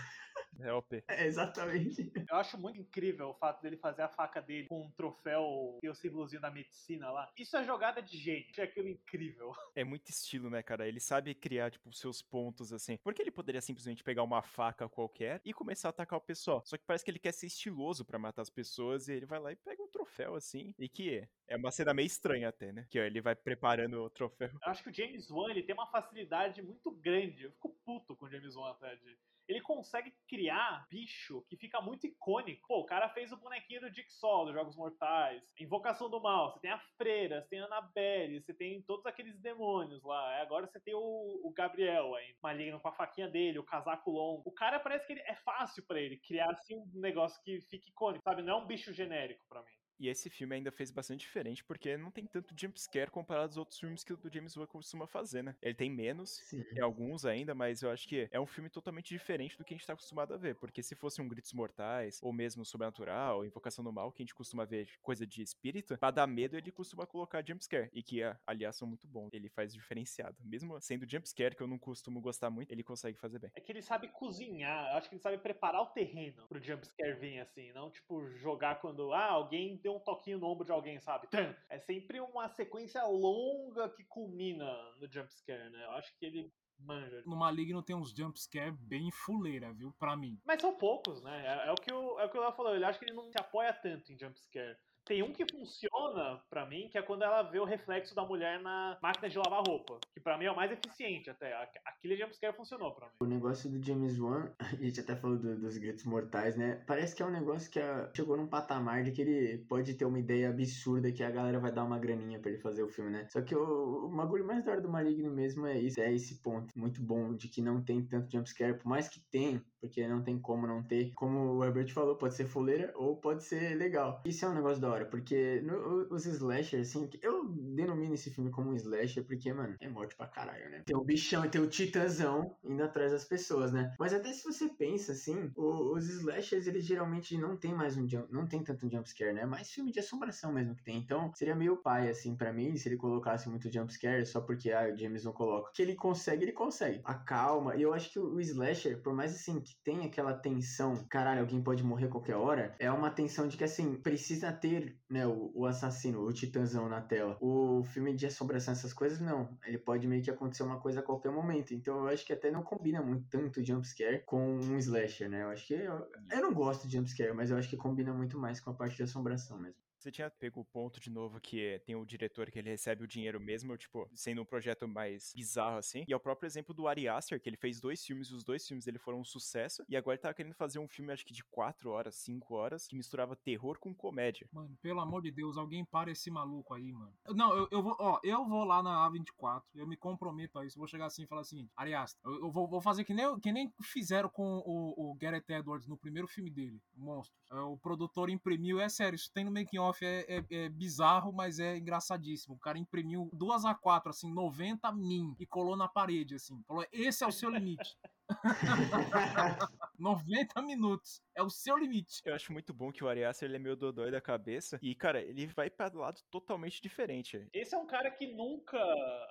é 0.60 0.72
OP. 0.72 1.04
É, 1.08 1.26
exatamente. 1.26 2.12
Eu 2.28 2.36
acho 2.36 2.58
muito 2.58 2.80
incrível 2.80 3.28
o 3.30 3.34
fato 3.34 3.62
dele 3.62 3.76
fazer 3.76 4.02
a 4.02 4.08
faca 4.08 4.40
dele 4.40 4.68
com 4.68 4.82
um 4.82 4.90
troféu 4.90 5.78
e 5.82 5.88
o 5.88 5.94
símbolozinho 5.94 6.40
da 6.40 6.50
medicina 6.50 7.10
lá. 7.10 7.30
Isso 7.36 7.56
é 7.56 7.64
jogada 7.64 8.02
de 8.02 8.16
gênio. 8.16 8.46
É 8.56 8.62
aquilo 8.62 8.88
incrível. 8.88 9.52
É 9.76 9.84
muito 9.84 10.08
estilo, 10.08 10.48
né, 10.48 10.62
cara? 10.62 10.88
Ele 10.88 10.98
sabe 10.98 11.34
criar, 11.34 11.70
tipo, 11.70 11.92
seus 11.92 12.22
pontos 12.22 12.72
assim. 12.72 12.96
Porque 13.02 13.20
ele 13.20 13.30
poderia 13.30 13.60
simplesmente 13.60 14.02
pegar 14.02 14.22
uma 14.22 14.40
faca 14.40 14.88
qualquer 14.88 15.40
e 15.44 15.52
começar 15.52 15.88
a 15.88 15.90
atacar 15.90 16.18
o 16.18 16.22
pessoal. 16.22 16.62
Só 16.64 16.78
que 16.78 16.84
parece 16.86 17.04
que 17.04 17.10
ele 17.10 17.18
quer 17.18 17.32
ser 17.32 17.46
estiloso 17.46 18.02
para 18.02 18.18
matar 18.18 18.40
as 18.40 18.48
pessoas 18.48 19.08
e 19.08 19.12
ele 19.12 19.26
vai 19.26 19.38
lá 19.38 19.52
e 19.52 19.56
pega 19.56 19.82
um 19.82 19.88
troféu 19.88 20.34
assim. 20.34 20.74
E 20.78 20.88
que 20.88 21.28
é 21.46 21.56
uma 21.56 21.70
cena 21.70 21.92
meio 21.92 22.06
estranha 22.06 22.48
até, 22.48 22.72
né? 22.72 22.86
Que 22.90 22.98
ó, 22.98 23.02
ele 23.02 23.20
vai 23.20 23.34
preparando 23.34 24.02
o 24.02 24.10
troféu. 24.10 24.48
Eu 24.48 24.70
acho 24.70 24.82
que 24.82 24.90
o 24.90 24.94
James 24.94 25.30
Wan, 25.30 25.50
ele 25.50 25.62
tem 25.62 25.74
uma 25.74 25.90
facilidade 25.90 26.62
muito 26.62 26.90
grande. 26.90 27.44
Eu 27.44 27.52
fico 27.52 27.76
puto 27.84 28.16
com 28.16 28.26
o 28.26 28.30
James 28.30 28.56
Wan 28.56 28.70
até 28.70 28.96
de 28.96 29.18
ele 29.48 29.60
consegue 29.60 30.12
criar 30.28 30.86
bicho 30.90 31.44
que 31.48 31.56
fica 31.56 31.80
muito 31.80 32.06
icônico. 32.06 32.66
Pô, 32.66 32.80
o 32.80 32.86
cara 32.86 33.08
fez 33.10 33.32
o 33.32 33.36
bonequinho 33.36 33.80
do 33.80 33.94
Jigsaw, 33.94 34.44
dos 34.44 34.54
Jogos 34.54 34.76
Mortais, 34.76 35.42
Invocação 35.60 36.10
do 36.10 36.20
Mal, 36.20 36.52
você 36.52 36.60
tem 36.60 36.70
a 36.70 36.78
Freira, 36.96 37.42
você 37.42 37.48
tem 37.48 37.60
a 37.60 37.66
Annabelle, 37.66 38.40
você 38.40 38.52
tem 38.52 38.82
todos 38.82 39.06
aqueles 39.06 39.38
demônios 39.40 40.02
lá. 40.02 40.40
Agora 40.40 40.66
você 40.66 40.80
tem 40.80 40.94
o, 40.94 41.00
o 41.00 41.52
Gabriel 41.52 42.14
aí, 42.14 42.34
maligno 42.42 42.80
com 42.80 42.88
a 42.88 42.92
faquinha 42.92 43.28
dele, 43.28 43.58
o 43.58 43.64
casaco 43.64 44.10
longo. 44.10 44.42
O 44.44 44.52
cara 44.52 44.80
parece 44.80 45.06
que 45.06 45.12
ele, 45.12 45.22
é 45.22 45.34
fácil 45.36 45.84
para 45.86 46.00
ele 46.00 46.18
criar 46.18 46.50
assim 46.50 46.76
um 46.76 46.90
negócio 46.94 47.40
que 47.42 47.60
fique 47.62 47.90
icônico, 47.90 48.24
sabe? 48.24 48.42
Não 48.42 48.54
é 48.54 48.62
um 48.62 48.66
bicho 48.66 48.92
genérico 48.92 49.44
para 49.48 49.62
mim. 49.62 49.85
E 49.98 50.08
esse 50.08 50.28
filme 50.28 50.54
ainda 50.54 50.70
fez 50.70 50.90
bastante 50.90 51.20
diferente, 51.20 51.64
porque 51.64 51.96
não 51.96 52.10
tem 52.10 52.26
tanto 52.26 52.54
jumpscare 52.58 53.10
comparado 53.10 53.46
aos 53.46 53.56
outros 53.56 53.78
filmes 53.78 54.04
que 54.04 54.12
o 54.12 54.16
do 54.16 54.32
James 54.32 54.56
Wan 54.56 54.66
costuma 54.66 55.06
fazer, 55.06 55.42
né? 55.42 55.56
Ele 55.62 55.74
tem 55.74 55.90
menos, 55.90 56.30
Sim. 56.44 56.62
tem 56.64 56.82
alguns 56.82 57.24
ainda, 57.24 57.54
mas 57.54 57.82
eu 57.82 57.90
acho 57.90 58.06
que 58.08 58.28
é 58.30 58.40
um 58.40 58.46
filme 58.46 58.68
totalmente 58.68 59.08
diferente 59.08 59.56
do 59.56 59.64
que 59.64 59.74
a 59.74 59.76
gente 59.76 59.86
tá 59.86 59.92
acostumado 59.92 60.34
a 60.34 60.36
ver. 60.36 60.54
Porque 60.56 60.82
se 60.82 60.94
fosse 60.94 61.20
um 61.20 61.28
Gritos 61.28 61.52
Mortais, 61.52 62.20
ou 62.22 62.32
mesmo 62.32 62.64
Sobrenatural, 62.64 63.44
Invocação 63.44 63.84
do 63.84 63.92
Mal, 63.92 64.12
que 64.12 64.22
a 64.22 64.24
gente 64.24 64.34
costuma 64.34 64.64
ver 64.64 64.88
coisa 65.02 65.26
de 65.26 65.42
espírito, 65.42 65.96
pra 65.98 66.10
dar 66.10 66.26
medo 66.26 66.56
ele 66.56 66.70
costuma 66.70 67.06
colocar 67.06 67.44
jumpscare. 67.46 67.88
E 67.92 68.02
que, 68.02 68.20
aliás, 68.46 68.76
são 68.76 68.86
muito 68.86 69.06
bons. 69.06 69.30
Ele 69.32 69.48
faz 69.48 69.72
diferenciado. 69.72 70.36
Mesmo 70.44 70.80
sendo 70.80 71.08
jumpscare, 71.08 71.54
que 71.56 71.62
eu 71.62 71.66
não 71.66 71.78
costumo 71.78 72.20
gostar 72.20 72.50
muito, 72.50 72.72
ele 72.72 72.82
consegue 72.82 73.18
fazer 73.18 73.38
bem. 73.38 73.50
É 73.54 73.60
que 73.60 73.72
ele 73.72 73.82
sabe 73.82 74.08
cozinhar, 74.08 74.90
eu 74.90 74.98
acho 74.98 75.08
que 75.08 75.14
ele 75.14 75.22
sabe 75.22 75.38
preparar 75.38 75.82
o 75.82 75.86
terreno 75.86 76.46
pro 76.48 76.62
jumpscare 76.62 77.14
vir 77.14 77.40
assim, 77.40 77.72
não 77.72 77.90
tipo 77.90 78.26
jogar 78.36 78.76
quando, 78.80 79.12
ah, 79.12 79.26
alguém 79.30 79.76
deu 79.86 79.94
um 79.94 80.00
toquinho 80.00 80.38
no 80.38 80.48
ombro 80.48 80.64
de 80.64 80.72
alguém, 80.72 80.98
sabe? 80.98 81.28
É 81.68 81.78
sempre 81.78 82.20
uma 82.20 82.48
sequência 82.48 83.04
longa 83.04 83.88
que 83.88 84.02
culmina 84.04 84.66
no 85.00 85.10
jumpscare, 85.10 85.70
né? 85.70 85.84
Eu 85.84 85.92
acho 85.92 86.12
que 86.18 86.26
ele 86.26 86.52
manja. 86.78 87.22
No 87.24 87.36
Maligno 87.36 87.82
tem 87.82 87.94
uns 87.94 88.10
jumpscare 88.10 88.72
bem 88.72 89.12
fuleira, 89.12 89.72
viu? 89.72 89.92
Pra 89.92 90.16
mim. 90.16 90.40
Mas 90.44 90.60
são 90.60 90.76
poucos, 90.76 91.22
né? 91.22 91.46
É, 91.46 91.68
é 91.68 91.72
o 91.72 91.76
que 91.76 91.92
o, 91.92 92.18
é 92.18 92.24
o 92.24 92.28
que 92.28 92.36
o 92.36 92.40
Léo 92.40 92.52
falou. 92.52 92.74
Ele 92.74 92.84
acha 92.84 92.98
que 92.98 93.04
ele 93.04 93.14
não 93.14 93.30
se 93.30 93.38
apoia 93.38 93.72
tanto 93.72 94.12
em 94.12 94.18
jumpscare. 94.18 94.76
Tem 95.06 95.22
um 95.22 95.32
que 95.32 95.46
funciona 95.48 96.40
para 96.50 96.66
mim, 96.66 96.88
que 96.90 96.98
é 96.98 97.02
quando 97.02 97.22
ela 97.22 97.42
vê 97.42 97.60
o 97.60 97.64
reflexo 97.64 98.12
da 98.12 98.24
mulher 98.24 98.60
na 98.60 98.98
máquina 99.00 99.28
de 99.28 99.38
lavar 99.38 99.62
roupa. 99.64 100.00
Que 100.12 100.20
para 100.20 100.36
mim 100.36 100.46
é 100.46 100.50
o 100.50 100.56
mais 100.56 100.72
eficiente 100.72 101.30
até. 101.30 101.54
Aquele 101.84 102.16
jumpscare 102.16 102.56
funcionou 102.56 102.92
para 102.92 103.06
mim. 103.06 103.12
O 103.20 103.24
negócio 103.24 103.70
do 103.70 103.80
James 103.80 104.18
Wan, 104.18 104.50
a 104.58 104.74
gente 104.74 104.98
até 104.98 105.14
falou 105.14 105.38
do, 105.38 105.56
dos 105.56 105.78
gritos 105.78 106.04
mortais, 106.04 106.56
né? 106.56 106.82
Parece 106.88 107.14
que 107.14 107.22
é 107.22 107.26
um 107.26 107.30
negócio 107.30 107.70
que 107.70 107.78
chegou 108.16 108.36
num 108.36 108.48
patamar 108.48 109.04
de 109.04 109.12
que 109.12 109.22
ele 109.22 109.58
pode 109.68 109.94
ter 109.94 110.04
uma 110.04 110.18
ideia 110.18 110.50
absurda 110.50 111.12
que 111.12 111.22
a 111.22 111.30
galera 111.30 111.60
vai 111.60 111.70
dar 111.70 111.84
uma 111.84 112.00
graninha 112.00 112.40
para 112.40 112.50
ele 112.50 112.60
fazer 112.60 112.82
o 112.82 112.88
filme, 112.88 113.12
né? 113.12 113.28
Só 113.30 113.40
que 113.40 113.54
o, 113.54 114.06
o 114.06 114.08
bagulho 114.08 114.44
mais 114.44 114.64
da 114.64 114.72
hora 114.72 114.80
do 114.80 114.88
Maligno 114.88 115.30
mesmo 115.30 115.66
é 115.66 115.78
isso, 115.78 116.00
é 116.00 116.12
esse 116.12 116.42
ponto 116.42 116.76
muito 116.76 117.00
bom 117.00 117.32
de 117.32 117.48
que 117.48 117.62
não 117.62 117.80
tem 117.80 118.04
tanto 118.04 118.32
jumpscare, 118.32 118.76
por 118.76 118.88
mais 118.88 119.08
que 119.08 119.20
tem, 119.30 119.62
porque 119.86 120.06
não 120.06 120.22
tem 120.22 120.38
como 120.38 120.66
não 120.66 120.82
ter. 120.82 121.12
Como 121.14 121.54
o 121.54 121.64
Herbert 121.64 121.92
falou, 121.92 122.16
pode 122.16 122.34
ser 122.34 122.46
fuleira 122.46 122.92
ou 122.96 123.16
pode 123.16 123.44
ser 123.44 123.76
legal. 123.76 124.22
Isso 124.26 124.44
é 124.44 124.48
um 124.48 124.54
negócio 124.54 124.80
da 124.80 124.90
hora, 124.90 125.06
porque 125.06 125.60
no, 125.62 126.12
os 126.12 126.26
slashers, 126.26 126.88
assim, 126.88 127.08
eu 127.22 127.48
denomino 127.48 128.14
esse 128.14 128.30
filme 128.30 128.50
como 128.50 128.70
um 128.70 128.74
slasher 128.74 129.24
porque, 129.24 129.52
mano, 129.52 129.76
é 129.80 129.88
morte 129.88 130.16
pra 130.16 130.26
caralho, 130.26 130.68
né? 130.70 130.82
Tem 130.84 130.96
o 130.96 131.04
bichão, 131.04 131.48
tem 131.48 131.60
o 131.60 131.68
titãzão 131.68 132.56
indo 132.64 132.82
atrás 132.82 133.12
das 133.12 133.24
pessoas, 133.24 133.72
né? 133.72 133.94
Mas 133.98 134.12
até 134.12 134.32
se 134.32 134.44
você 134.44 134.68
pensa, 134.68 135.12
assim, 135.12 135.50
o, 135.56 135.94
os 135.94 136.08
slashers, 136.08 136.66
eles 136.66 136.84
geralmente 136.84 137.38
não 137.38 137.56
tem 137.56 137.72
mais 137.72 137.96
um 137.96 138.08
jump, 138.08 138.32
não 138.32 138.46
tem 138.46 138.62
tanto 138.62 138.86
um 138.86 138.90
jumpscare, 138.90 139.32
né? 139.32 139.46
Mais 139.46 139.70
filme 139.70 139.92
de 139.92 140.00
assombração 140.00 140.52
mesmo 140.52 140.74
que 140.74 140.82
tem. 140.82 140.98
Então, 140.98 141.32
seria 141.34 141.54
meio 141.54 141.76
pai, 141.76 142.08
assim, 142.08 142.34
para 142.34 142.52
mim, 142.52 142.76
se 142.76 142.88
ele 142.88 142.96
colocasse 142.96 143.48
muito 143.48 143.72
jumpscare 143.72 144.26
só 144.26 144.40
porque, 144.40 144.72
ah, 144.72 144.90
o 144.92 144.96
James 144.96 145.24
não 145.24 145.32
coloca. 145.32 145.70
Que 145.72 145.82
ele 145.82 145.94
consegue, 145.94 146.44
ele 146.44 146.52
consegue. 146.52 147.00
A 147.04 147.14
calma. 147.14 147.76
E 147.76 147.82
eu 147.82 147.94
acho 147.94 148.10
que 148.10 148.18
o 148.18 148.40
slasher, 148.40 149.00
por 149.00 149.14
mais, 149.14 149.34
assim, 149.34 149.60
que 149.60 149.75
tem 149.84 150.04
aquela 150.04 150.34
tensão, 150.34 150.96
caralho, 151.08 151.40
alguém 151.40 151.62
pode 151.62 151.82
morrer 151.82 152.06
a 152.06 152.10
qualquer 152.10 152.36
hora, 152.36 152.74
é 152.78 152.90
uma 152.90 153.10
tensão 153.10 153.46
de 153.46 153.56
que, 153.56 153.64
assim, 153.64 153.94
precisa 153.94 154.52
ter, 154.52 154.98
né, 155.08 155.26
o, 155.26 155.52
o 155.54 155.66
assassino, 155.66 156.20
o 156.20 156.32
titãzão 156.32 156.88
na 156.88 157.00
tela. 157.00 157.36
O 157.40 157.84
filme 157.84 158.14
de 158.14 158.26
assombração, 158.26 158.72
essas 158.72 158.92
coisas, 158.92 159.20
não. 159.20 159.56
Ele 159.64 159.78
pode 159.78 160.06
meio 160.06 160.22
que 160.22 160.30
acontecer 160.30 160.62
uma 160.62 160.80
coisa 160.80 161.00
a 161.00 161.02
qualquer 161.02 161.30
momento. 161.30 161.72
Então 161.72 161.98
eu 161.98 162.08
acho 162.08 162.26
que 162.26 162.32
até 162.32 162.50
não 162.50 162.62
combina 162.62 163.02
muito 163.02 163.28
tanto 163.28 163.62
jumpscare 163.64 164.24
com 164.24 164.58
um 164.58 164.76
slasher, 164.78 165.28
né? 165.30 165.42
Eu 165.44 165.50
acho 165.50 165.66
que. 165.66 165.74
Eu, 165.74 166.06
eu 166.30 166.42
não 166.42 166.52
gosto 166.52 166.88
de 166.88 166.96
jumpscare, 166.96 167.32
mas 167.34 167.50
eu 167.50 167.56
acho 167.56 167.68
que 167.68 167.76
combina 167.76 168.12
muito 168.12 168.38
mais 168.38 168.60
com 168.60 168.70
a 168.70 168.74
parte 168.74 168.96
de 168.96 169.04
assombração 169.04 169.58
mesmo. 169.58 169.85
Você 170.06 170.12
tinha 170.12 170.30
pego 170.30 170.60
o 170.60 170.64
ponto 170.64 171.00
de 171.00 171.10
novo 171.10 171.40
que 171.40 171.82
tem 171.84 171.96
o 171.96 172.04
diretor 172.04 172.48
que 172.48 172.60
ele 172.60 172.70
recebe 172.70 173.02
o 173.02 173.08
dinheiro 173.08 173.40
mesmo, 173.40 173.76
tipo, 173.76 174.08
sendo 174.14 174.40
um 174.40 174.44
projeto 174.44 174.86
mais 174.86 175.32
bizarro 175.34 175.78
assim. 175.78 176.04
E 176.06 176.12
é 176.12 176.16
o 176.16 176.20
próprio 176.20 176.46
exemplo 176.46 176.72
do 176.72 176.86
Ari 176.86 177.08
Aster, 177.08 177.40
que 177.40 177.48
ele 177.48 177.56
fez 177.56 177.80
dois 177.80 178.04
filmes, 178.04 178.30
os 178.30 178.44
dois 178.44 178.64
filmes 178.64 178.84
dele 178.84 179.00
foram 179.00 179.18
um 179.18 179.24
sucesso. 179.24 179.82
E 179.88 179.96
agora 179.96 180.14
ele 180.14 180.22
tá 180.22 180.32
querendo 180.32 180.54
fazer 180.54 180.78
um 180.78 180.86
filme, 180.86 181.12
acho 181.12 181.26
que 181.26 181.34
de 181.34 181.42
quatro 181.42 181.90
horas, 181.90 182.14
cinco 182.14 182.54
horas, 182.54 182.86
que 182.86 182.94
misturava 182.94 183.34
terror 183.34 183.80
com 183.80 183.92
comédia. 183.92 184.48
Mano, 184.52 184.78
pelo 184.80 185.00
amor 185.00 185.22
de 185.22 185.32
Deus, 185.32 185.56
alguém 185.56 185.84
para 185.84 186.12
esse 186.12 186.30
maluco 186.30 186.72
aí, 186.72 186.92
mano. 186.92 187.12
Não, 187.30 187.56
eu, 187.56 187.68
eu 187.72 187.82
vou, 187.82 187.96
ó, 187.98 188.20
eu 188.22 188.46
vou 188.46 188.62
lá 188.62 188.84
na 188.84 189.10
A24, 189.10 189.64
eu 189.74 189.88
me 189.88 189.96
comprometo 189.96 190.56
a 190.60 190.64
isso. 190.64 190.78
Vou 190.78 190.86
chegar 190.86 191.06
assim 191.06 191.24
e 191.24 191.26
falar 191.26 191.40
assim, 191.40 191.68
Ari 191.76 191.94
Aster, 191.94 192.20
eu, 192.24 192.44
eu 192.44 192.52
vou, 192.52 192.68
vou, 192.68 192.80
fazer 192.80 193.02
que 193.02 193.12
nem, 193.12 193.40
que 193.40 193.50
nem 193.50 193.74
fizeram 193.82 194.28
com 194.28 194.62
o, 194.64 195.10
o 195.10 195.14
Gareth 195.16 195.46
Edwards 195.48 195.88
no 195.88 195.98
primeiro 195.98 196.28
filme 196.28 196.48
dele, 196.48 196.80
Monstros. 196.94 197.36
É, 197.50 197.58
o 197.58 197.76
produtor 197.76 198.30
imprimiu, 198.30 198.78
é 198.78 198.88
sério, 198.88 199.16
isso 199.16 199.32
tem 199.32 199.44
no 199.44 199.50
making 199.50 199.78
off, 199.78 199.95
é, 200.04 200.24
é, 200.28 200.44
é, 200.50 200.68
bizarro, 200.68 201.32
mas 201.32 201.58
é 201.58 201.76
engraçadíssimo. 201.76 202.54
O 202.54 202.58
cara 202.58 202.78
imprimiu 202.78 203.30
duas 203.32 203.64
A4, 203.64 204.08
assim, 204.08 204.32
90 204.32 204.90
min 204.92 205.34
e 205.38 205.46
colou 205.46 205.76
na 205.76 205.88
parede, 205.88 206.34
assim. 206.34 206.62
Falou: 206.66 206.86
esse 206.92 207.24
é 207.24 207.26
o 207.26 207.32
seu 207.32 207.50
limite. 207.50 207.96
90 209.98 210.60
minutos. 210.62 211.22
É 211.34 211.42
o 211.42 211.48
seu 211.48 211.76
limite. 211.76 212.20
Eu 212.24 212.34
acho 212.34 212.52
muito 212.52 212.74
bom 212.74 212.92
que 212.92 213.04
o 213.04 213.08
Ari 213.08 213.24
Aster 213.24 213.48
ele 213.48 213.56
é 213.56 213.60
meio 213.60 213.76
dodói 213.76 214.10
da 214.10 214.20
cabeça. 214.20 214.78
E, 214.82 214.94
cara, 214.94 215.20
ele 215.20 215.46
vai 215.46 215.70
pra 215.70 215.90
lado 215.94 216.20
totalmente 216.30 216.82
diferente. 216.82 217.48
Esse 217.52 217.74
é 217.74 217.78
um 217.78 217.86
cara 217.86 218.10
que 218.10 218.26
nunca. 218.26 218.78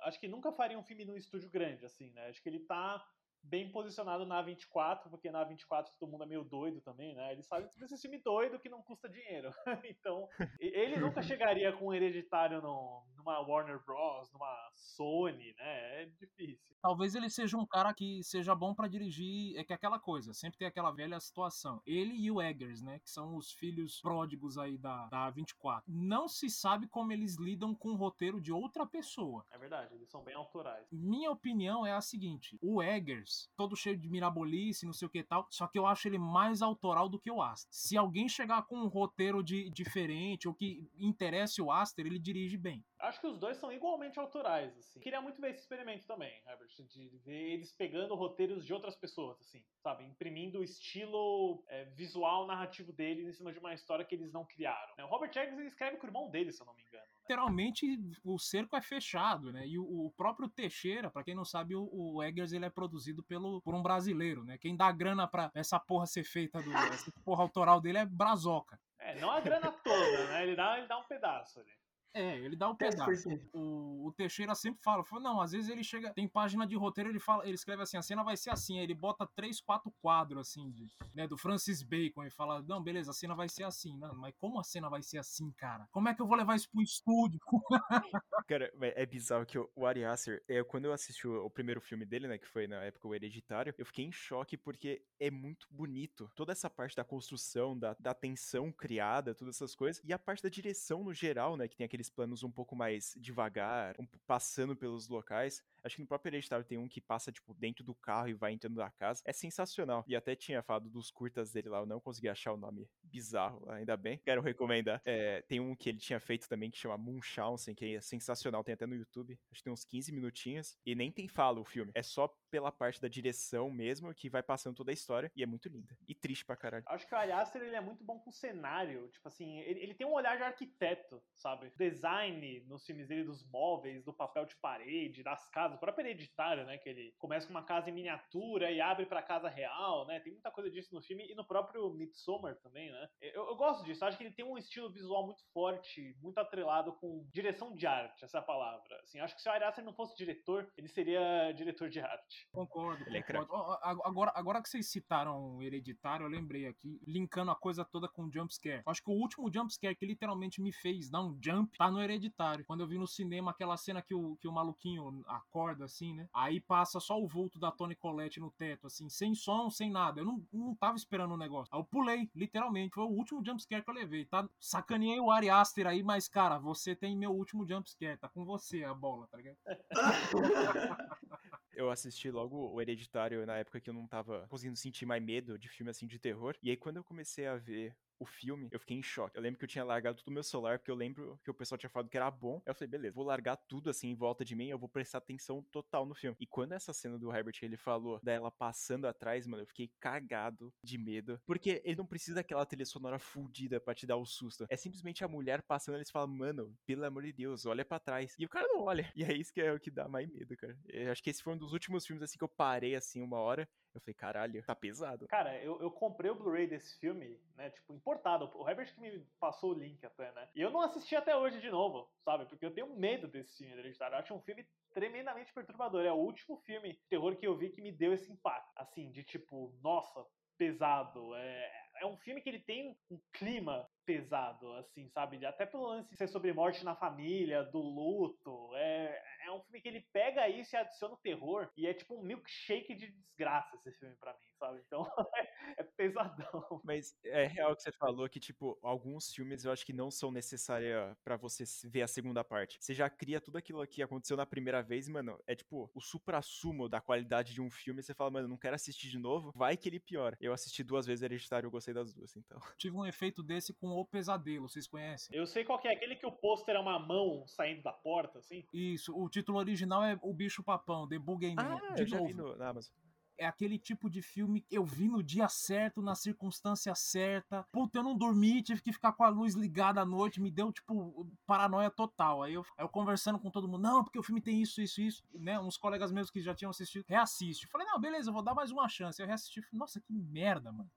Acho 0.02 0.18
que 0.18 0.28
nunca 0.28 0.50
faria 0.52 0.78
um 0.78 0.82
filme 0.82 1.04
num 1.04 1.16
estúdio 1.16 1.50
grande, 1.50 1.84
assim, 1.84 2.10
né? 2.10 2.28
Acho 2.28 2.42
que 2.42 2.48
ele 2.48 2.60
tá 2.60 3.04
bem 3.48 3.70
posicionado 3.70 4.26
na 4.26 4.42
24, 4.42 5.10
porque 5.10 5.30
na 5.30 5.44
24 5.44 5.92
todo 5.98 6.10
mundo 6.10 6.24
é 6.24 6.26
meio 6.26 6.44
doido 6.44 6.80
também, 6.80 7.14
né? 7.14 7.32
Ele 7.32 7.42
sabe 7.42 7.68
que 7.68 7.82
esse 7.82 7.98
filme 7.98 8.18
doido 8.18 8.58
que 8.58 8.68
não 8.68 8.82
custa 8.82 9.08
dinheiro. 9.08 9.50
então, 9.84 10.28
ele 10.60 10.96
nunca 10.96 11.22
chegaria 11.22 11.72
com 11.72 11.86
um 11.86 11.94
hereditário 11.94 12.60
no, 12.60 13.04
numa 13.16 13.40
Warner 13.40 13.82
Bros, 13.84 14.32
numa 14.32 14.70
Sony, 14.74 15.54
né? 15.58 16.02
É 16.02 16.06
difícil. 16.18 16.76
Talvez 16.82 17.14
ele 17.14 17.28
seja 17.28 17.56
um 17.56 17.66
cara 17.66 17.92
que 17.92 18.22
seja 18.22 18.54
bom 18.54 18.74
para 18.74 18.86
dirigir, 18.86 19.56
é 19.58 19.64
que 19.64 19.72
é 19.72 19.76
aquela 19.76 19.98
coisa, 19.98 20.32
sempre 20.32 20.58
tem 20.58 20.68
aquela 20.68 20.92
velha 20.92 21.18
situação. 21.18 21.82
Ele 21.84 22.14
e 22.14 22.30
o 22.30 22.40
Eggers, 22.40 22.80
né, 22.80 23.00
que 23.00 23.10
são 23.10 23.36
os 23.36 23.50
filhos 23.50 24.00
pródigos 24.00 24.56
aí 24.56 24.78
da, 24.78 25.06
da 25.08 25.30
24. 25.30 25.84
Não 25.88 26.28
se 26.28 26.48
sabe 26.48 26.86
como 26.86 27.12
eles 27.12 27.36
lidam 27.36 27.74
com 27.74 27.90
o 27.90 27.96
roteiro 27.96 28.40
de 28.40 28.52
outra 28.52 28.86
pessoa. 28.86 29.44
É 29.50 29.58
verdade, 29.58 29.94
eles 29.94 30.08
são 30.08 30.22
bem 30.22 30.34
autorais. 30.34 30.86
Minha 30.92 31.30
opinião 31.30 31.84
é 31.84 31.92
a 31.92 32.00
seguinte, 32.00 32.56
o 32.62 32.80
Eggers, 32.80 33.35
todo 33.56 33.76
cheio 33.76 33.96
de 33.96 34.08
mirabolice, 34.08 34.86
não 34.86 34.92
sei 34.92 35.06
o 35.06 35.10
que 35.10 35.22
tal, 35.22 35.46
só 35.50 35.66
que 35.66 35.78
eu 35.78 35.86
acho 35.86 36.08
ele 36.08 36.18
mais 36.18 36.62
autoral 36.62 37.08
do 37.08 37.18
que 37.18 37.30
o 37.30 37.42
Aster. 37.42 37.68
Se 37.72 37.96
alguém 37.96 38.28
chegar 38.28 38.62
com 38.66 38.76
um 38.76 38.88
roteiro 38.88 39.42
de, 39.42 39.70
diferente 39.70 40.48
ou 40.48 40.54
que 40.54 40.88
interesse 40.98 41.60
o 41.60 41.70
Aster, 41.70 42.06
ele 42.06 42.18
dirige 42.18 42.56
bem. 42.56 42.84
Acho 42.98 43.20
que 43.20 43.26
os 43.26 43.38
dois 43.38 43.58
são 43.58 43.70
igualmente 43.72 44.18
autorais, 44.18 44.76
assim. 44.78 45.00
Queria 45.00 45.20
muito 45.20 45.40
ver 45.40 45.50
esse 45.50 45.60
experimento 45.60 46.06
também, 46.06 46.32
Herbert, 46.46 46.68
de 46.88 47.08
ver 47.24 47.52
eles 47.52 47.72
pegando 47.72 48.14
roteiros 48.14 48.64
de 48.64 48.72
outras 48.72 48.96
pessoas, 48.96 49.40
assim, 49.40 49.62
sabe? 49.82 50.04
Imprimindo 50.04 50.60
o 50.60 50.64
estilo 50.64 51.62
é, 51.68 51.84
visual, 51.84 52.46
narrativo 52.46 52.92
deles 52.92 53.26
em 53.26 53.32
cima 53.32 53.52
de 53.52 53.58
uma 53.58 53.74
história 53.74 54.04
que 54.04 54.14
eles 54.14 54.32
não 54.32 54.44
criaram. 54.44 54.94
O 54.98 55.06
Robert 55.06 55.30
Eggers 55.36 55.66
escreve 55.66 55.98
com 55.98 56.06
o 56.06 56.08
irmão 56.08 56.30
dele, 56.30 56.52
se 56.52 56.62
eu 56.62 56.66
não 56.66 56.74
me 56.74 56.82
engano. 56.82 57.15
Né? 57.26 57.36
Literalmente, 57.36 57.98
o 58.24 58.38
cerco 58.38 58.76
é 58.76 58.80
fechado, 58.80 59.52
né? 59.52 59.66
E 59.66 59.78
o, 59.78 59.84
o 59.84 60.12
próprio 60.16 60.48
Teixeira, 60.48 61.10
para 61.10 61.24
quem 61.24 61.34
não 61.34 61.44
sabe, 61.44 61.74
o, 61.74 61.88
o, 61.92 62.22
Eggers 62.22 62.52
ele 62.52 62.64
é 62.64 62.70
produzido 62.70 63.22
pelo, 63.24 63.60
por 63.62 63.74
um 63.74 63.82
brasileiro, 63.82 64.44
né? 64.44 64.56
Quem 64.58 64.76
dá 64.76 64.90
grana 64.92 65.26
pra 65.26 65.50
essa 65.54 65.78
porra 65.78 66.06
ser 66.06 66.24
feita, 66.24 66.62
do, 66.62 66.72
essa 66.72 67.12
porra 67.24 67.42
autoral 67.42 67.80
dele 67.80 67.98
é 67.98 68.06
Brazoca. 68.06 68.78
É, 68.98 69.18
não 69.20 69.30
a 69.30 69.40
grana 69.40 69.72
toda, 69.72 70.26
né? 70.28 70.42
Ele 70.44 70.56
dá, 70.56 70.78
ele 70.78 70.86
dá 70.86 70.98
um 70.98 71.04
pedaço 71.04 71.60
ali. 71.60 71.70
É, 72.16 72.38
ele 72.38 72.56
dá 72.56 72.66
o 72.70 72.74
pedaço. 72.74 73.28
O, 73.52 74.06
o 74.06 74.12
Teixeira 74.12 74.54
sempre 74.54 74.82
fala, 74.82 75.04
fala, 75.04 75.20
não, 75.20 75.38
às 75.38 75.52
vezes 75.52 75.68
ele 75.68 75.84
chega, 75.84 76.14
tem 76.14 76.26
página 76.26 76.66
de 76.66 76.74
roteiro, 76.74 77.10
ele 77.10 77.20
fala, 77.20 77.44
ele 77.44 77.54
escreve 77.54 77.82
assim, 77.82 77.98
a 77.98 78.02
cena 78.02 78.24
vai 78.24 78.38
ser 78.38 78.48
assim, 78.48 78.78
aí 78.78 78.84
ele 78.84 78.94
bota 78.94 79.28
três, 79.36 79.60
quatro 79.60 79.92
quadros 80.00 80.48
assim, 80.48 80.70
de, 80.70 80.86
né, 81.14 81.26
do 81.26 81.36
Francis 81.36 81.82
Bacon, 81.82 82.24
e 82.24 82.30
fala, 82.30 82.62
não, 82.62 82.82
beleza, 82.82 83.10
a 83.10 83.14
cena 83.14 83.34
vai 83.34 83.50
ser 83.50 83.64
assim, 83.64 83.98
não, 83.98 84.14
mas 84.14 84.34
como 84.38 84.58
a 84.58 84.64
cena 84.64 84.88
vai 84.88 85.02
ser 85.02 85.18
assim, 85.18 85.52
cara? 85.52 85.86
Como 85.92 86.08
é 86.08 86.14
que 86.14 86.22
eu 86.22 86.26
vou 86.26 86.38
levar 86.38 86.56
isso 86.56 86.70
pro 86.70 86.80
estúdio? 86.80 87.38
cara, 88.48 88.72
é 88.80 89.04
bizarro 89.04 89.44
que 89.44 89.58
o 89.58 89.86
Ari 89.86 90.06
Aster, 90.06 90.42
é, 90.48 90.64
quando 90.64 90.86
eu 90.86 90.94
assisti 90.94 91.28
o, 91.28 91.44
o, 91.44 91.50
primeiro 91.50 91.82
filme 91.82 92.06
dele, 92.06 92.28
né, 92.28 92.38
que 92.38 92.48
foi 92.48 92.66
na 92.66 92.82
época 92.84 93.08
o 93.08 93.14
Hereditário, 93.14 93.74
eu 93.76 93.84
fiquei 93.84 94.06
em 94.06 94.12
choque 94.12 94.56
porque 94.56 95.02
é 95.20 95.30
muito 95.30 95.66
bonito. 95.70 96.30
Toda 96.34 96.52
essa 96.52 96.70
parte 96.70 96.96
da 96.96 97.04
construção, 97.04 97.78
da, 97.78 97.94
da 98.00 98.14
tensão 98.14 98.72
criada, 98.72 99.34
todas 99.34 99.56
essas 99.56 99.74
coisas, 99.74 100.02
e 100.02 100.14
a 100.14 100.18
parte 100.18 100.42
da 100.42 100.48
direção 100.48 101.04
no 101.04 101.12
geral, 101.12 101.56
né, 101.58 101.68
que 101.68 101.76
tem 101.76 101.84
aqueles 101.84 102.05
aqueles 102.06 102.10
planos 102.10 102.42
um 102.42 102.50
pouco 102.50 102.74
mais 102.74 103.14
devagar, 103.18 103.94
um, 103.98 104.06
passando 104.26 104.76
pelos 104.76 105.08
locais. 105.08 105.62
Acho 105.82 105.96
que 105.96 106.02
no 106.02 106.08
próprio 106.08 106.30
Hereditário 106.30 106.64
tem 106.64 106.78
um 106.78 106.88
que 106.88 107.00
passa, 107.00 107.30
tipo, 107.30 107.54
dentro 107.54 107.84
do 107.84 107.94
carro 107.94 108.28
e 108.28 108.34
vai 108.34 108.52
entrando 108.52 108.76
na 108.76 108.90
casa. 108.90 109.22
É 109.24 109.32
sensacional. 109.32 110.04
E 110.06 110.16
até 110.16 110.34
tinha 110.34 110.62
falado 110.62 110.88
dos 110.88 111.10
curtas 111.10 111.52
dele 111.52 111.68
lá, 111.68 111.78
eu 111.78 111.86
não 111.86 112.00
consegui 112.00 112.28
achar 112.28 112.52
o 112.52 112.56
nome 112.56 112.88
bizarro, 113.16 113.64
ainda 113.70 113.96
bem. 113.96 114.18
Quero 114.18 114.42
recomendar. 114.42 115.00
É, 115.02 115.40
tem 115.42 115.58
um 115.58 115.74
que 115.74 115.88
ele 115.88 115.98
tinha 115.98 116.20
feito 116.20 116.46
também 116.46 116.70
que 116.70 116.76
chama 116.76 116.98
Munchausen, 116.98 117.74
que 117.74 117.94
é 117.94 118.00
sensacional, 118.00 118.62
tem 118.62 118.74
até 118.74 118.86
no 118.86 118.94
YouTube. 118.94 119.38
Acho 119.50 119.60
que 119.60 119.64
tem 119.64 119.72
uns 119.72 119.84
15 119.84 120.12
minutinhos. 120.12 120.76
E 120.84 120.94
nem 120.94 121.10
tem 121.10 121.26
fala 121.26 121.58
o 121.58 121.64
filme. 121.64 121.92
É 121.94 122.02
só 122.02 122.28
pela 122.50 122.70
parte 122.70 123.00
da 123.00 123.08
direção 123.08 123.70
mesmo 123.70 124.14
que 124.14 124.28
vai 124.28 124.42
passando 124.42 124.76
toda 124.76 124.90
a 124.90 124.94
história. 124.94 125.32
E 125.34 125.42
é 125.42 125.46
muito 125.46 125.66
linda. 125.70 125.96
E 126.06 126.14
triste 126.14 126.44
pra 126.44 126.56
caralho. 126.56 126.84
Acho 126.88 127.06
que 127.06 127.14
o 127.14 127.18
Ariaster, 127.18 127.62
ele 127.62 127.74
é 127.74 127.80
muito 127.80 128.04
bom 128.04 128.18
com 128.18 128.30
cenário. 128.30 129.08
Tipo 129.08 129.28
assim, 129.28 129.60
ele, 129.60 129.80
ele 129.80 129.94
tem 129.94 130.06
um 130.06 130.12
olhar 130.12 130.36
de 130.36 130.42
arquiteto, 130.42 131.22
sabe? 131.34 131.72
Design 131.78 132.60
nos 132.68 132.84
filmes 132.84 133.08
dele 133.08 133.24
dos 133.24 133.42
móveis, 133.50 134.04
do 134.04 134.12
papel 134.12 134.44
de 134.44 134.56
parede, 134.56 135.22
das 135.22 135.48
casas. 135.48 135.78
O 135.78 135.80
próprio 135.80 136.06
Hereditário, 136.06 136.66
né? 136.66 136.76
Que 136.76 136.90
ele 136.90 137.14
começa 137.16 137.46
com 137.46 137.54
uma 137.54 137.64
casa 137.64 137.88
em 137.88 137.94
miniatura 137.94 138.70
e 138.70 138.78
abre 138.78 139.06
pra 139.06 139.22
casa 139.22 139.48
real, 139.48 140.06
né? 140.06 140.20
Tem 140.20 140.32
muita 140.32 140.50
coisa 140.50 140.70
disso 140.70 140.94
no 140.94 141.00
filme. 141.00 141.26
E 141.30 141.34
no 141.34 141.46
próprio 141.46 141.88
Midsommar 141.94 142.56
também, 142.56 142.90
né? 142.90 143.05
Eu, 143.20 143.48
eu 143.48 143.56
gosto 143.56 143.84
disso. 143.84 144.04
Acho 144.04 144.16
que 144.16 144.24
ele 144.24 144.34
tem 144.34 144.44
um 144.44 144.58
estilo 144.58 144.90
visual 144.90 145.24
muito 145.26 145.42
forte, 145.52 146.16
muito 146.20 146.38
atrelado 146.38 146.92
com 146.94 147.26
direção 147.32 147.74
de 147.74 147.86
arte, 147.86 148.24
essa 148.24 148.40
palavra. 148.42 148.96
Assim, 149.02 149.20
acho 149.20 149.34
que 149.34 149.42
se 149.42 149.48
o 149.48 149.52
Ariaster 149.52 149.84
não 149.84 149.92
fosse 149.92 150.16
diretor, 150.16 150.70
ele 150.76 150.88
seria 150.88 151.52
diretor 151.52 151.88
de 151.88 152.00
arte. 152.00 152.48
Concordo, 152.52 153.04
Ele 153.06 153.18
é 153.18 153.22
concordo. 153.22 153.78
agora, 153.82 154.32
agora 154.34 154.62
que 154.62 154.68
vocês 154.68 154.90
citaram 154.90 155.56
o 155.56 155.62
Hereditário, 155.62 156.24
eu 156.24 156.30
lembrei 156.30 156.66
aqui, 156.66 157.00
linkando 157.06 157.50
a 157.50 157.56
coisa 157.56 157.84
toda 157.84 158.08
com 158.08 158.24
o 158.24 158.32
jumpscare. 158.32 158.82
Acho 158.86 159.02
que 159.02 159.10
o 159.10 159.14
último 159.14 159.52
jumpscare 159.52 159.96
que 159.96 160.06
literalmente 160.06 160.60
me 160.60 160.72
fez 160.72 161.10
dar 161.10 161.22
um 161.22 161.38
jump 161.42 161.76
tá 161.76 161.90
no 161.90 162.00
Hereditário. 162.00 162.64
Quando 162.64 162.80
eu 162.80 162.86
vi 162.86 162.98
no 162.98 163.06
cinema 163.06 163.50
aquela 163.50 163.76
cena 163.76 164.02
que 164.02 164.14
o, 164.14 164.36
que 164.36 164.48
o 164.48 164.52
maluquinho 164.52 165.22
acorda 165.26 165.84
assim, 165.84 166.14
né? 166.14 166.28
Aí 166.34 166.60
passa 166.60 167.00
só 167.00 167.20
o 167.20 167.26
vulto 167.26 167.58
da 167.58 167.70
Tony 167.70 167.94
Colette 167.94 168.40
no 168.40 168.50
teto, 168.50 168.86
assim, 168.86 169.08
sem 169.08 169.34
som, 169.34 169.70
sem 169.70 169.90
nada. 169.90 170.20
Eu 170.20 170.24
não, 170.24 170.42
não 170.52 170.74
tava 170.74 170.96
esperando 170.96 171.32
o 171.32 171.34
um 171.34 171.38
negócio. 171.38 171.74
Aí 171.74 171.80
eu 171.80 171.84
pulei, 171.84 172.30
literalmente. 172.34 172.85
Foi 172.90 173.04
o 173.04 173.08
último 173.08 173.44
jumpscare 173.44 173.82
que 173.82 173.90
eu 173.90 173.94
levei. 173.94 174.24
Tá? 174.24 174.48
Sacaneei 174.58 175.20
o 175.20 175.30
Ari 175.30 175.50
Aster 175.50 175.86
aí, 175.86 176.02
mas, 176.02 176.28
cara, 176.28 176.58
você 176.58 176.94
tem 176.94 177.16
meu 177.16 177.32
último 177.32 177.66
jumpscare. 177.66 178.18
Tá 178.18 178.28
com 178.28 178.44
você 178.44 178.84
a 178.84 178.94
bola, 178.94 179.26
tá 179.28 179.36
ligado? 179.36 179.56
eu 181.76 181.90
assisti 181.90 182.30
logo 182.30 182.72
o 182.72 182.80
Hereditário 182.80 183.44
na 183.46 183.56
época 183.56 183.80
que 183.80 183.90
eu 183.90 183.94
não 183.94 184.06
tava 184.06 184.46
conseguindo 184.48 184.76
sentir 184.76 185.04
mais 185.04 185.22
medo 185.22 185.58
de 185.58 185.68
filme 185.68 185.90
assim 185.90 186.06
de 186.06 186.18
terror. 186.18 186.56
E 186.62 186.70
aí 186.70 186.76
quando 186.76 186.96
eu 186.96 187.04
comecei 187.04 187.46
a 187.46 187.56
ver 187.56 187.94
o 188.18 188.26
filme, 188.26 188.68
eu 188.70 188.80
fiquei 188.80 188.96
em 188.96 189.02
choque. 189.02 189.36
Eu 189.36 189.42
lembro 189.42 189.58
que 189.58 189.64
eu 189.64 189.68
tinha 189.68 189.84
largado 189.84 190.18
tudo 190.18 190.28
no 190.28 190.34
meu 190.34 190.42
celular, 190.42 190.78
porque 190.78 190.90
eu 190.90 190.94
lembro 190.94 191.38
que 191.44 191.50
o 191.50 191.54
pessoal 191.54 191.78
tinha 191.78 191.90
falado 191.90 192.08
que 192.08 192.16
era 192.16 192.30
bom. 192.30 192.62
Eu 192.64 192.74
falei, 192.74 192.88
beleza, 192.88 193.14
vou 193.14 193.24
largar 193.24 193.56
tudo 193.56 193.90
assim 193.90 194.08
em 194.08 194.14
volta 194.14 194.44
de 194.44 194.54
mim, 194.54 194.68
eu 194.68 194.78
vou 194.78 194.88
prestar 194.88 195.18
atenção 195.18 195.62
total 195.70 196.06
no 196.06 196.14
filme. 196.14 196.36
E 196.40 196.46
quando 196.46 196.72
essa 196.72 196.92
cena 196.92 197.18
do 197.18 197.34
Herbert 197.34 197.58
ele 197.62 197.76
falou 197.76 198.20
dela 198.22 198.50
passando 198.50 199.06
atrás, 199.06 199.46
mano, 199.46 199.62
eu 199.62 199.66
fiquei 199.66 199.90
cagado 200.00 200.72
de 200.82 200.98
medo. 200.98 201.40
Porque 201.46 201.82
ele 201.84 201.96
não 201.96 202.06
precisa 202.06 202.36
daquela 202.36 202.66
trilha 202.66 202.86
sonora 202.86 203.18
fudida 203.18 203.80
pra 203.80 203.94
te 203.94 204.06
dar 204.06 204.16
o 204.16 204.26
susto. 204.26 204.66
É 204.68 204.76
simplesmente 204.76 205.24
a 205.24 205.28
mulher 205.28 205.62
passando, 205.62 205.96
eles 205.96 206.10
falam, 206.10 206.28
mano, 206.28 206.74
pelo 206.86 207.04
amor 207.04 207.22
de 207.22 207.32
Deus, 207.32 207.66
olha 207.66 207.84
para 207.84 208.00
trás. 208.00 208.34
E 208.38 208.44
o 208.44 208.48
cara 208.48 208.66
não 208.68 208.82
olha. 208.82 209.10
E 209.14 209.24
é 209.24 209.32
isso 209.32 209.52
que 209.52 209.60
é 209.60 209.72
o 209.72 209.80
que 209.80 209.90
dá 209.90 210.08
mais 210.08 210.28
medo, 210.28 210.56
cara. 210.56 210.76
Eu 210.88 211.10
acho 211.10 211.22
que 211.22 211.30
esse 211.30 211.42
foi 211.42 211.54
um 211.54 211.58
dos 211.58 211.72
últimos 211.72 212.06
filmes 212.06 212.22
assim 212.22 212.38
que 212.38 212.44
eu 212.44 212.48
parei 212.48 212.94
assim 212.94 213.22
uma 213.22 213.38
hora 213.38 213.68
eu 213.96 214.00
falei, 214.00 214.14
caralho, 214.14 214.62
tá 214.62 214.74
pesado. 214.74 215.26
Cara, 215.26 215.58
eu, 215.62 215.80
eu 215.80 215.90
comprei 215.90 216.30
o 216.30 216.34
Blu-ray 216.34 216.66
desse 216.66 216.98
filme, 216.98 217.40
né? 217.56 217.70
Tipo, 217.70 217.94
importado. 218.06 218.48
O 218.54 218.68
Herbert 218.68 218.94
que 218.94 219.00
me 219.00 219.26
passou 219.40 219.72
o 219.72 219.78
link 219.78 220.04
até, 220.06 220.30
né? 220.32 220.48
E 220.54 220.60
eu 220.60 220.70
não 220.70 220.80
assisti 220.80 221.16
até 221.16 221.36
hoje 221.36 221.60
de 221.60 221.70
novo, 221.70 222.08
sabe? 222.24 222.46
Porque 222.46 222.64
eu 222.64 222.72
tenho 222.72 222.94
medo 222.96 223.26
desse 223.26 223.56
filme 223.56 223.80
Hereditário. 223.80 224.14
Eu 224.14 224.20
acho 224.20 224.34
um 224.34 224.42
filme 224.42 224.64
tremendamente 224.94 225.52
perturbador. 225.52 226.04
É 226.04 226.12
o 226.12 226.16
último 226.16 226.56
filme 226.58 226.92
de 226.92 227.04
terror 227.08 227.36
que 227.36 227.46
eu 227.46 227.56
vi 227.58 227.70
que 227.70 227.82
me 227.82 227.90
deu 227.90 228.12
esse 228.12 228.30
impacto. 228.30 228.70
Assim, 228.76 229.10
de 229.10 229.24
tipo, 229.24 229.76
nossa, 229.82 230.24
pesado. 230.56 231.34
É, 231.34 231.72
é 232.00 232.06
um 232.06 232.16
filme 232.18 232.40
que 232.40 232.48
ele 232.48 232.60
tem 232.60 232.96
um 233.10 233.20
clima 233.32 233.88
pesado, 234.04 234.72
assim, 234.74 235.08
sabe? 235.08 235.44
Até 235.44 235.66
pelo 235.66 235.88
lance 235.88 236.08
de 236.08 236.16
ser 236.16 236.28
sobre 236.28 236.52
morte 236.52 236.84
na 236.84 236.94
família, 236.94 237.64
do 237.64 237.80
luto. 237.80 238.70
É, 238.76 239.22
é 239.46 239.52
um 239.52 239.60
filme 239.62 239.80
que 239.80 239.88
ele 239.88 240.06
pega 240.12 240.48
isso 240.48 240.76
e 240.76 240.78
adiciona 240.78 241.14
o 241.14 241.18
terror. 241.18 241.70
E 241.76 241.88
é 241.88 241.94
tipo 241.94 242.14
um 242.14 242.22
milkshake 242.22 242.94
de 242.94 243.10
desgraça 243.10 243.76
esse 243.76 243.98
filme 243.98 244.14
para 244.16 244.32
mim, 244.32 244.48
sabe? 244.58 244.82
Então 244.86 245.06
é, 245.78 245.82
pesadão. 245.96 246.80
Mas 246.84 247.16
é 247.24 247.46
real 247.46 247.74
que 247.74 247.82
você 247.82 247.92
falou 247.92 248.28
que, 248.28 248.40
tipo, 248.40 248.78
alguns 248.82 249.32
filmes 249.32 249.64
eu 249.64 249.72
acho 249.72 249.84
que 249.84 249.92
não 249.92 250.10
são 250.10 250.30
necessários 250.30 251.16
para 251.24 251.36
você 251.36 251.64
ver 251.84 252.02
a 252.02 252.08
segunda 252.08 252.44
parte. 252.44 252.78
Você 252.80 252.94
já 252.94 253.08
cria 253.08 253.40
tudo 253.40 253.58
aquilo 253.58 253.86
que 253.86 254.02
aconteceu 254.02 254.36
na 254.36 254.46
primeira 254.46 254.82
vez, 254.82 255.08
mano. 255.08 255.38
É 255.46 255.54
tipo 255.54 255.90
o 255.94 256.00
supra-sumo 256.00 256.88
da 256.88 257.00
qualidade 257.00 257.52
de 257.54 257.60
um 257.60 257.70
filme. 257.70 258.02
Você 258.02 258.14
fala, 258.14 258.30
mano, 258.30 258.48
não 258.48 258.56
quero 258.56 258.74
assistir 258.74 259.08
de 259.08 259.18
novo. 259.18 259.52
Vai 259.54 259.76
que 259.76 259.88
ele 259.88 260.00
piora. 260.00 260.36
Eu 260.40 260.52
assisti 260.52 260.82
duas 260.82 261.06
vezes 261.06 261.22
Hereditário 261.22 261.66
e 261.66 261.68
eu 261.68 261.70
gostei 261.70 261.94
das 261.94 262.12
duas, 262.12 262.36
então. 262.36 262.60
Tive 262.78 262.96
um 262.96 263.06
efeito 263.06 263.42
desse 263.42 263.72
com 263.74 263.88
O 263.88 264.04
Pesadelo, 264.04 264.68
vocês 264.68 264.86
conhecem? 264.86 265.36
Eu 265.36 265.46
sei 265.46 265.64
qual 265.64 265.78
que 265.78 265.88
é. 265.88 265.96
Aquele 265.96 266.16
que 266.16 266.26
o 266.26 266.32
pôster 266.32 266.76
é 266.76 266.78
uma 266.78 266.98
mão 266.98 267.46
saindo 267.46 267.82
da 267.82 267.92
porta, 267.92 268.38
assim. 268.38 268.66
Isso, 268.72 269.16
o 269.16 269.28
título 269.28 269.58
original 269.58 270.04
é 270.04 270.18
O 270.22 270.32
Bicho 270.32 270.62
Papão, 270.62 271.08
The 271.08 271.18
Boogeyman. 271.18 271.56
Ah, 271.58 271.94
de 271.94 272.02
eu 272.02 272.06
já 272.06 272.22
vi 272.22 272.34
no, 272.34 272.56
na 272.56 272.68
Amazon. 272.68 272.94
É 273.38 273.46
aquele 273.46 273.78
tipo 273.78 274.08
de 274.08 274.22
filme 274.22 274.60
que 274.60 274.76
eu 274.76 274.84
vi 274.84 275.08
no 275.08 275.22
dia 275.22 275.48
certo, 275.48 276.00
na 276.00 276.14
circunstância 276.14 276.94
certa. 276.94 277.64
Puta, 277.70 277.98
eu 277.98 278.02
não 278.02 278.16
dormi, 278.16 278.62
tive 278.62 278.80
que 278.80 278.92
ficar 278.92 279.12
com 279.12 279.24
a 279.24 279.28
luz 279.28 279.54
ligada 279.54 280.00
à 280.00 280.06
noite, 280.06 280.40
me 280.40 280.50
deu, 280.50 280.72
tipo, 280.72 281.28
paranoia 281.46 281.90
total. 281.90 282.42
Aí 282.42 282.54
eu, 282.54 282.62
aí 282.78 282.84
eu 282.84 282.88
conversando 282.88 283.38
com 283.38 283.50
todo 283.50 283.68
mundo, 283.68 283.82
não, 283.82 284.02
porque 284.02 284.18
o 284.18 284.22
filme 284.22 284.40
tem 284.40 284.62
isso, 284.62 284.80
isso, 284.80 285.00
isso, 285.00 285.24
né? 285.34 285.60
Uns 285.60 285.76
colegas 285.76 286.10
meus 286.10 286.30
que 286.30 286.40
já 286.40 286.54
tinham 286.54 286.70
assistido, 286.70 287.04
reassiste. 287.08 287.66
Falei, 287.66 287.86
não, 287.86 288.00
beleza, 288.00 288.30
eu 288.30 288.34
vou 288.34 288.42
dar 288.42 288.54
mais 288.54 288.70
uma 288.70 288.88
chance. 288.88 289.20
Eu 289.20 289.26
reassisti, 289.26 289.60
falei, 289.62 289.78
nossa, 289.78 290.00
que 290.00 290.12
merda, 290.12 290.72
mano. 290.72 290.90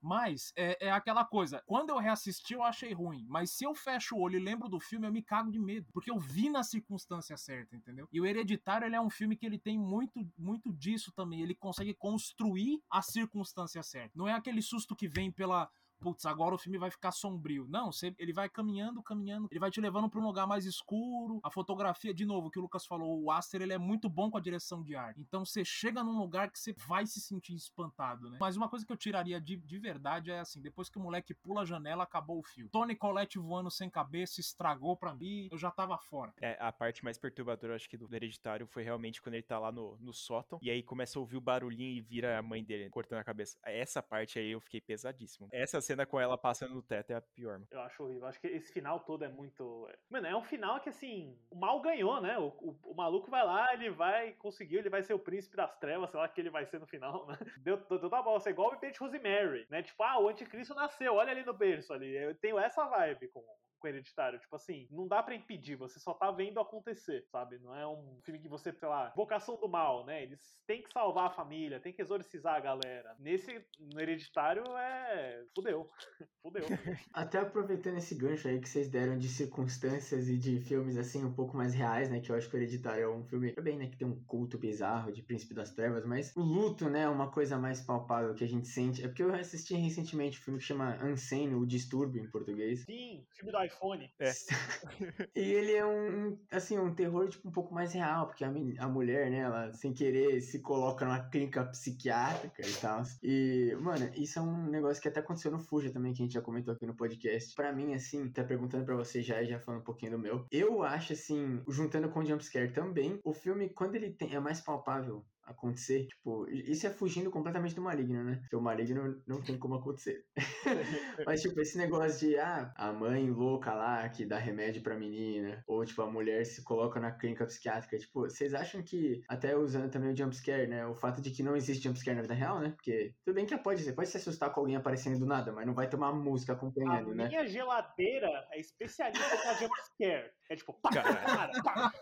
Mas 0.00 0.52
é, 0.56 0.86
é, 0.86 0.90
aquela 0.90 1.24
coisa, 1.24 1.62
quando 1.66 1.90
eu 1.90 1.98
reassisti 1.98 2.54
eu 2.54 2.62
achei 2.62 2.92
ruim, 2.92 3.26
mas 3.28 3.52
se 3.52 3.64
eu 3.64 3.74
fecho 3.74 4.16
o 4.16 4.20
olho 4.20 4.36
e 4.36 4.42
lembro 4.42 4.68
do 4.68 4.80
filme, 4.80 5.06
eu 5.06 5.12
me 5.12 5.22
cago 5.22 5.50
de 5.50 5.58
medo, 5.58 5.86
porque 5.92 6.10
eu 6.10 6.18
vi 6.18 6.48
na 6.48 6.62
circunstância 6.62 7.36
certa, 7.36 7.76
entendeu? 7.76 8.08
E 8.12 8.20
o 8.20 8.26
Hereditário, 8.26 8.86
ele 8.86 8.96
é 8.96 9.00
um 9.00 9.10
filme 9.10 9.36
que 9.36 9.46
ele 9.46 9.58
tem 9.58 9.78
muito, 9.78 10.26
muito 10.38 10.72
disso 10.72 11.12
também, 11.12 11.42
ele 11.42 11.54
consegue 11.54 11.94
construir 11.94 12.82
a 12.90 13.02
circunstância 13.02 13.82
certa. 13.82 14.12
Não 14.14 14.28
é 14.28 14.32
aquele 14.32 14.62
susto 14.62 14.96
que 14.96 15.08
vem 15.08 15.30
pela 15.30 15.70
putz, 16.00 16.24
agora 16.26 16.54
o 16.54 16.58
filme 16.58 16.78
vai 16.78 16.90
ficar 16.90 17.12
sombrio. 17.12 17.66
Não, 17.68 17.92
você, 17.92 18.14
ele 18.18 18.32
vai 18.32 18.48
caminhando, 18.48 19.02
caminhando, 19.02 19.48
ele 19.50 19.60
vai 19.60 19.70
te 19.70 19.80
levando 19.80 20.08
para 20.08 20.20
um 20.20 20.24
lugar 20.24 20.46
mais 20.46 20.64
escuro. 20.64 21.40
A 21.42 21.50
fotografia, 21.50 22.14
de 22.14 22.24
novo, 22.24 22.50
que 22.50 22.58
o 22.58 22.62
Lucas 22.62 22.86
falou, 22.86 23.22
o 23.22 23.30
Aster 23.30 23.62
ele 23.62 23.72
é 23.72 23.78
muito 23.78 24.08
bom 24.08 24.30
com 24.30 24.38
a 24.38 24.40
direção 24.40 24.82
de 24.82 24.96
arte. 24.96 25.20
Então 25.20 25.44
você 25.44 25.64
chega 25.64 26.02
num 26.02 26.18
lugar 26.18 26.50
que 26.50 26.58
você 26.58 26.72
vai 26.72 27.06
se 27.06 27.20
sentir 27.20 27.54
espantado, 27.54 28.30
né? 28.30 28.38
Mas 28.40 28.56
uma 28.56 28.68
coisa 28.68 28.84
que 28.84 28.92
eu 28.92 28.96
tiraria 28.96 29.40
de, 29.40 29.56
de 29.56 29.78
verdade 29.78 30.30
é 30.30 30.40
assim, 30.40 30.60
depois 30.60 30.88
que 30.88 30.98
o 30.98 31.00
moleque 31.00 31.34
pula 31.34 31.62
a 31.62 31.64
janela, 31.64 32.04
acabou 32.04 32.38
o 32.38 32.42
filme. 32.42 32.70
Tony 32.70 32.96
Colette 32.96 33.38
voando 33.38 33.70
sem 33.70 33.90
cabeça 33.90 34.40
estragou 34.40 34.96
para 34.96 35.14
mim, 35.14 35.48
eu 35.50 35.58
já 35.58 35.70
tava 35.70 35.98
fora. 35.98 36.32
É, 36.40 36.56
a 36.60 36.72
parte 36.72 37.04
mais 37.04 37.18
perturbadora, 37.18 37.76
acho 37.76 37.88
que 37.88 37.96
do 37.96 38.08
Hereditário 38.14 38.66
foi 38.66 38.82
realmente 38.82 39.20
quando 39.20 39.34
ele 39.34 39.42
tá 39.42 39.58
lá 39.58 39.70
no, 39.70 39.96
no 40.00 40.12
sótão 40.12 40.58
e 40.62 40.70
aí 40.70 40.82
começa 40.82 41.18
a 41.18 41.20
ouvir 41.20 41.36
o 41.36 41.40
barulhinho 41.40 41.96
e 41.96 42.00
vira 42.00 42.38
a 42.38 42.42
mãe 42.42 42.62
dele 42.62 42.88
cortando 42.90 43.18
a 43.18 43.24
cabeça. 43.24 43.58
Essa 43.64 44.02
parte 44.02 44.38
aí 44.38 44.50
eu 44.50 44.60
fiquei 44.60 44.80
pesadíssimo. 44.80 45.48
Essa 45.52 45.80
cena 45.90 46.06
com 46.06 46.20
ela 46.20 46.38
passando 46.38 46.74
no 46.74 46.82
teto 46.82 47.10
é 47.10 47.16
a 47.16 47.20
pior, 47.20 47.54
mano. 47.54 47.66
Eu 47.70 47.80
acho 47.80 48.02
horrível. 48.02 48.26
Acho 48.26 48.40
que 48.40 48.46
esse 48.46 48.72
final 48.72 49.00
todo 49.00 49.24
é 49.24 49.28
muito. 49.28 49.88
Mano, 50.08 50.26
é 50.26 50.36
um 50.36 50.42
final 50.42 50.80
que 50.80 50.88
assim. 50.88 51.36
O 51.50 51.56
mal 51.56 51.80
ganhou, 51.80 52.20
né? 52.20 52.38
O, 52.38 52.48
o, 52.60 52.78
o 52.84 52.94
maluco 52.94 53.30
vai 53.30 53.44
lá, 53.44 53.74
ele 53.74 53.90
vai 53.90 54.32
conseguir, 54.34 54.76
ele 54.76 54.90
vai 54.90 55.02
ser 55.02 55.14
o 55.14 55.18
príncipe 55.18 55.56
das 55.56 55.76
trevas, 55.78 56.10
sei 56.10 56.20
lá 56.20 56.28
que 56.28 56.40
ele 56.40 56.50
vai 56.50 56.64
ser 56.64 56.78
no 56.78 56.86
final, 56.86 57.26
né? 57.28 57.36
Deu, 57.58 57.76
deu, 57.76 57.98
deu 57.98 58.10
bosta. 58.10 58.48
É 58.48 58.52
igual 58.52 58.72
o 58.72 58.76
de 58.76 58.98
Rosemary, 58.98 59.66
né? 59.68 59.82
Tipo, 59.82 60.02
ah, 60.02 60.20
o 60.20 60.28
anticristo 60.28 60.74
nasceu, 60.74 61.14
olha 61.14 61.32
ali 61.32 61.44
no 61.44 61.52
berço 61.52 61.92
ali. 61.92 62.14
Eu 62.16 62.34
tenho 62.34 62.58
essa 62.58 62.84
vibe 62.86 63.28
com, 63.28 63.44
com 63.80 63.88
Hereditário. 63.88 64.38
Tipo 64.38 64.56
assim, 64.56 64.86
não 64.90 65.08
dá 65.08 65.22
para 65.22 65.34
impedir, 65.34 65.76
você 65.76 65.98
só 65.98 66.14
tá 66.14 66.30
vendo 66.30 66.60
acontecer, 66.60 67.24
sabe? 67.32 67.58
Não 67.58 67.74
é 67.74 67.86
um 67.86 68.20
filme 68.22 68.40
que 68.40 68.48
você, 68.48 68.72
sei 68.72 68.88
lá, 68.88 69.12
vocação 69.16 69.58
do 69.58 69.68
mal, 69.68 70.04
né? 70.04 70.22
Eles 70.22 70.56
têm 70.66 70.82
que 70.82 70.92
salvar 70.92 71.26
a 71.26 71.30
família, 71.30 71.80
têm 71.80 71.92
que 71.92 72.02
exorcizar 72.02 72.54
a 72.54 72.60
galera. 72.60 73.16
Nesse, 73.18 73.64
no 73.78 74.00
Hereditário, 74.00 74.62
é. 74.76 75.44
Fudeu. 75.54 75.88
Fudeu. 76.42 76.64
Até 77.12 77.38
aproveitando 77.38 77.98
esse 77.98 78.14
gancho 78.14 78.48
aí 78.48 78.60
que 78.60 78.68
vocês 78.68 78.88
deram 78.88 79.18
de 79.18 79.28
circunstâncias 79.28 80.28
e 80.28 80.36
de 80.36 80.60
filmes 80.60 80.96
assim 80.96 81.24
um 81.24 81.32
pouco 81.32 81.56
mais 81.56 81.74
reais, 81.74 82.10
né? 82.10 82.20
Que 82.20 82.30
eu 82.30 82.36
acho 82.36 82.48
que 82.48 82.56
o 82.56 82.58
Hereditário 82.58 83.04
é 83.04 83.08
um 83.08 83.24
filme, 83.24 83.52
bem, 83.54 83.78
né? 83.78 83.88
Que 83.88 83.96
tem 83.96 84.06
um 84.06 84.22
culto 84.24 84.58
bizarro 84.58 85.12
de 85.12 85.22
Príncipe 85.22 85.54
das 85.54 85.72
Trevas, 85.72 86.04
mas 86.04 86.34
o 86.36 86.42
luto, 86.42 86.88
né? 86.88 87.02
É 87.02 87.08
uma 87.08 87.30
coisa 87.30 87.58
mais 87.58 87.80
palpável 87.80 88.34
que 88.34 88.44
a 88.44 88.48
gente 88.48 88.68
sente. 88.68 89.02
É 89.02 89.08
porque 89.08 89.22
eu 89.22 89.34
assisti 89.34 89.74
recentemente 89.74 90.38
um 90.38 90.42
filme 90.42 90.58
que 90.58 90.66
chama 90.66 90.98
Unsane, 91.04 91.54
o 91.54 91.66
Distúrbio 91.66 92.22
em 92.22 92.30
português. 92.30 92.84
Sim, 92.84 93.24
filme 93.36 93.52
do 93.52 93.58
iPhone. 93.70 94.10
É. 94.18 94.30
e 95.34 95.40
ele 95.40 95.72
é 95.72 95.86
um, 95.86 96.38
assim, 96.50 96.78
um 96.78 96.94
terror 96.94 97.28
tipo 97.28 97.48
um 97.48 97.52
pouco 97.52 97.72
mais 97.74 97.92
real, 97.92 98.26
porque 98.26 98.44
a, 98.44 98.48
a 98.48 98.88
mulher, 98.88 99.30
né, 99.30 99.38
ela 99.38 99.72
sem 99.72 99.92
querer 99.92 100.40
se 100.40 100.60
coloca 100.60 101.04
numa 101.04 101.28
clínica 101.28 101.64
psiquiátrica 101.64 102.66
e 102.66 102.72
tal. 102.74 103.02
E, 103.22 103.76
mano, 103.80 104.10
isso 104.14 104.38
é 104.38 104.42
um 104.42 104.66
negócio 104.66 105.02
que 105.02 105.08
até 105.08 105.20
aconteceu 105.20 105.50
no 105.50 105.58
Fuja 105.58 105.90
também, 105.90 106.12
que 106.12 106.22
a 106.22 106.24
gente 106.24 106.34
já 106.34 106.42
comentou 106.42 106.74
aqui 106.74 106.86
no 106.86 106.94
podcast. 106.94 107.54
Para 107.54 107.72
mim, 107.72 107.94
assim, 107.94 108.28
tá 108.30 108.44
perguntando 108.44 108.84
para 108.84 108.96
você 108.96 109.22
já 109.22 109.42
e 109.42 109.46
já 109.46 109.58
falando 109.58 109.80
um 109.80 109.84
pouquinho 109.84 110.12
do 110.12 110.18
meu. 110.18 110.46
Eu 110.50 110.82
acho, 110.82 111.12
assim, 111.12 111.62
juntando 111.68 112.08
com 112.10 112.20
o 112.20 112.24
Jumpscare 112.24 112.72
também, 112.72 113.20
o 113.24 113.32
filme, 113.32 113.68
quando 113.68 113.94
ele 113.94 114.10
tem, 114.10 114.34
é 114.34 114.40
mais 114.40 114.60
palpável 114.60 115.24
acontecer. 115.52 116.06
Tipo, 116.06 116.48
isso 116.50 116.86
é 116.86 116.90
fugindo 116.90 117.30
completamente 117.30 117.74
do 117.74 117.82
maligno, 117.82 118.22
né? 118.24 118.38
Porque 118.40 118.56
o 118.56 118.60
maligno 118.60 119.22
não 119.26 119.42
tem 119.42 119.58
como 119.58 119.74
acontecer. 119.74 120.24
Mas, 121.26 121.42
tipo, 121.42 121.60
esse 121.60 121.76
negócio 121.78 122.28
de, 122.28 122.36
ah, 122.38 122.72
a 122.76 122.92
mãe 122.92 123.30
louca 123.30 123.72
lá 123.72 124.08
que 124.08 124.24
dá 124.24 124.38
remédio 124.38 124.82
pra 124.82 124.98
menina, 124.98 125.62
ou, 125.66 125.84
tipo, 125.84 126.02
a 126.02 126.10
mulher 126.10 126.44
se 126.44 126.62
coloca 126.64 127.00
na 127.00 127.12
clínica 127.12 127.46
psiquiátrica, 127.46 127.98
tipo, 127.98 128.22
vocês 128.22 128.54
acham 128.54 128.82
que, 128.82 129.22
até 129.28 129.56
usando 129.56 129.90
também 129.90 130.12
o 130.12 130.16
jumpscare, 130.16 130.66
né? 130.66 130.86
O 130.86 130.94
fato 130.94 131.20
de 131.20 131.30
que 131.30 131.42
não 131.42 131.56
existe 131.56 131.84
jumpscare 131.84 132.16
na 132.16 132.22
vida 132.22 132.34
real, 132.34 132.60
né? 132.60 132.70
Porque, 132.70 133.14
tudo 133.24 133.34
bem 133.34 133.46
que 133.46 133.56
pode, 133.58 133.82
você 133.82 133.92
pode 133.92 134.08
se 134.08 134.16
assustar 134.16 134.52
com 134.52 134.60
alguém 134.60 134.76
aparecendo 134.76 135.18
do 135.18 135.26
nada, 135.26 135.52
mas 135.52 135.66
não 135.66 135.74
vai 135.74 135.88
tomar 135.88 136.12
música 136.12 136.52
acompanhando, 136.52 137.10
a 137.10 137.14
né? 137.14 137.28
minha 137.28 137.46
geladeira 137.46 138.28
é 138.52 138.60
especialista 138.60 139.36
com 139.36 139.54
jumpscare. 139.54 140.30
É 140.50 140.56
tipo, 140.56 140.72
pá, 140.74 140.90
cara, 140.90 141.50
pá. 141.62 141.92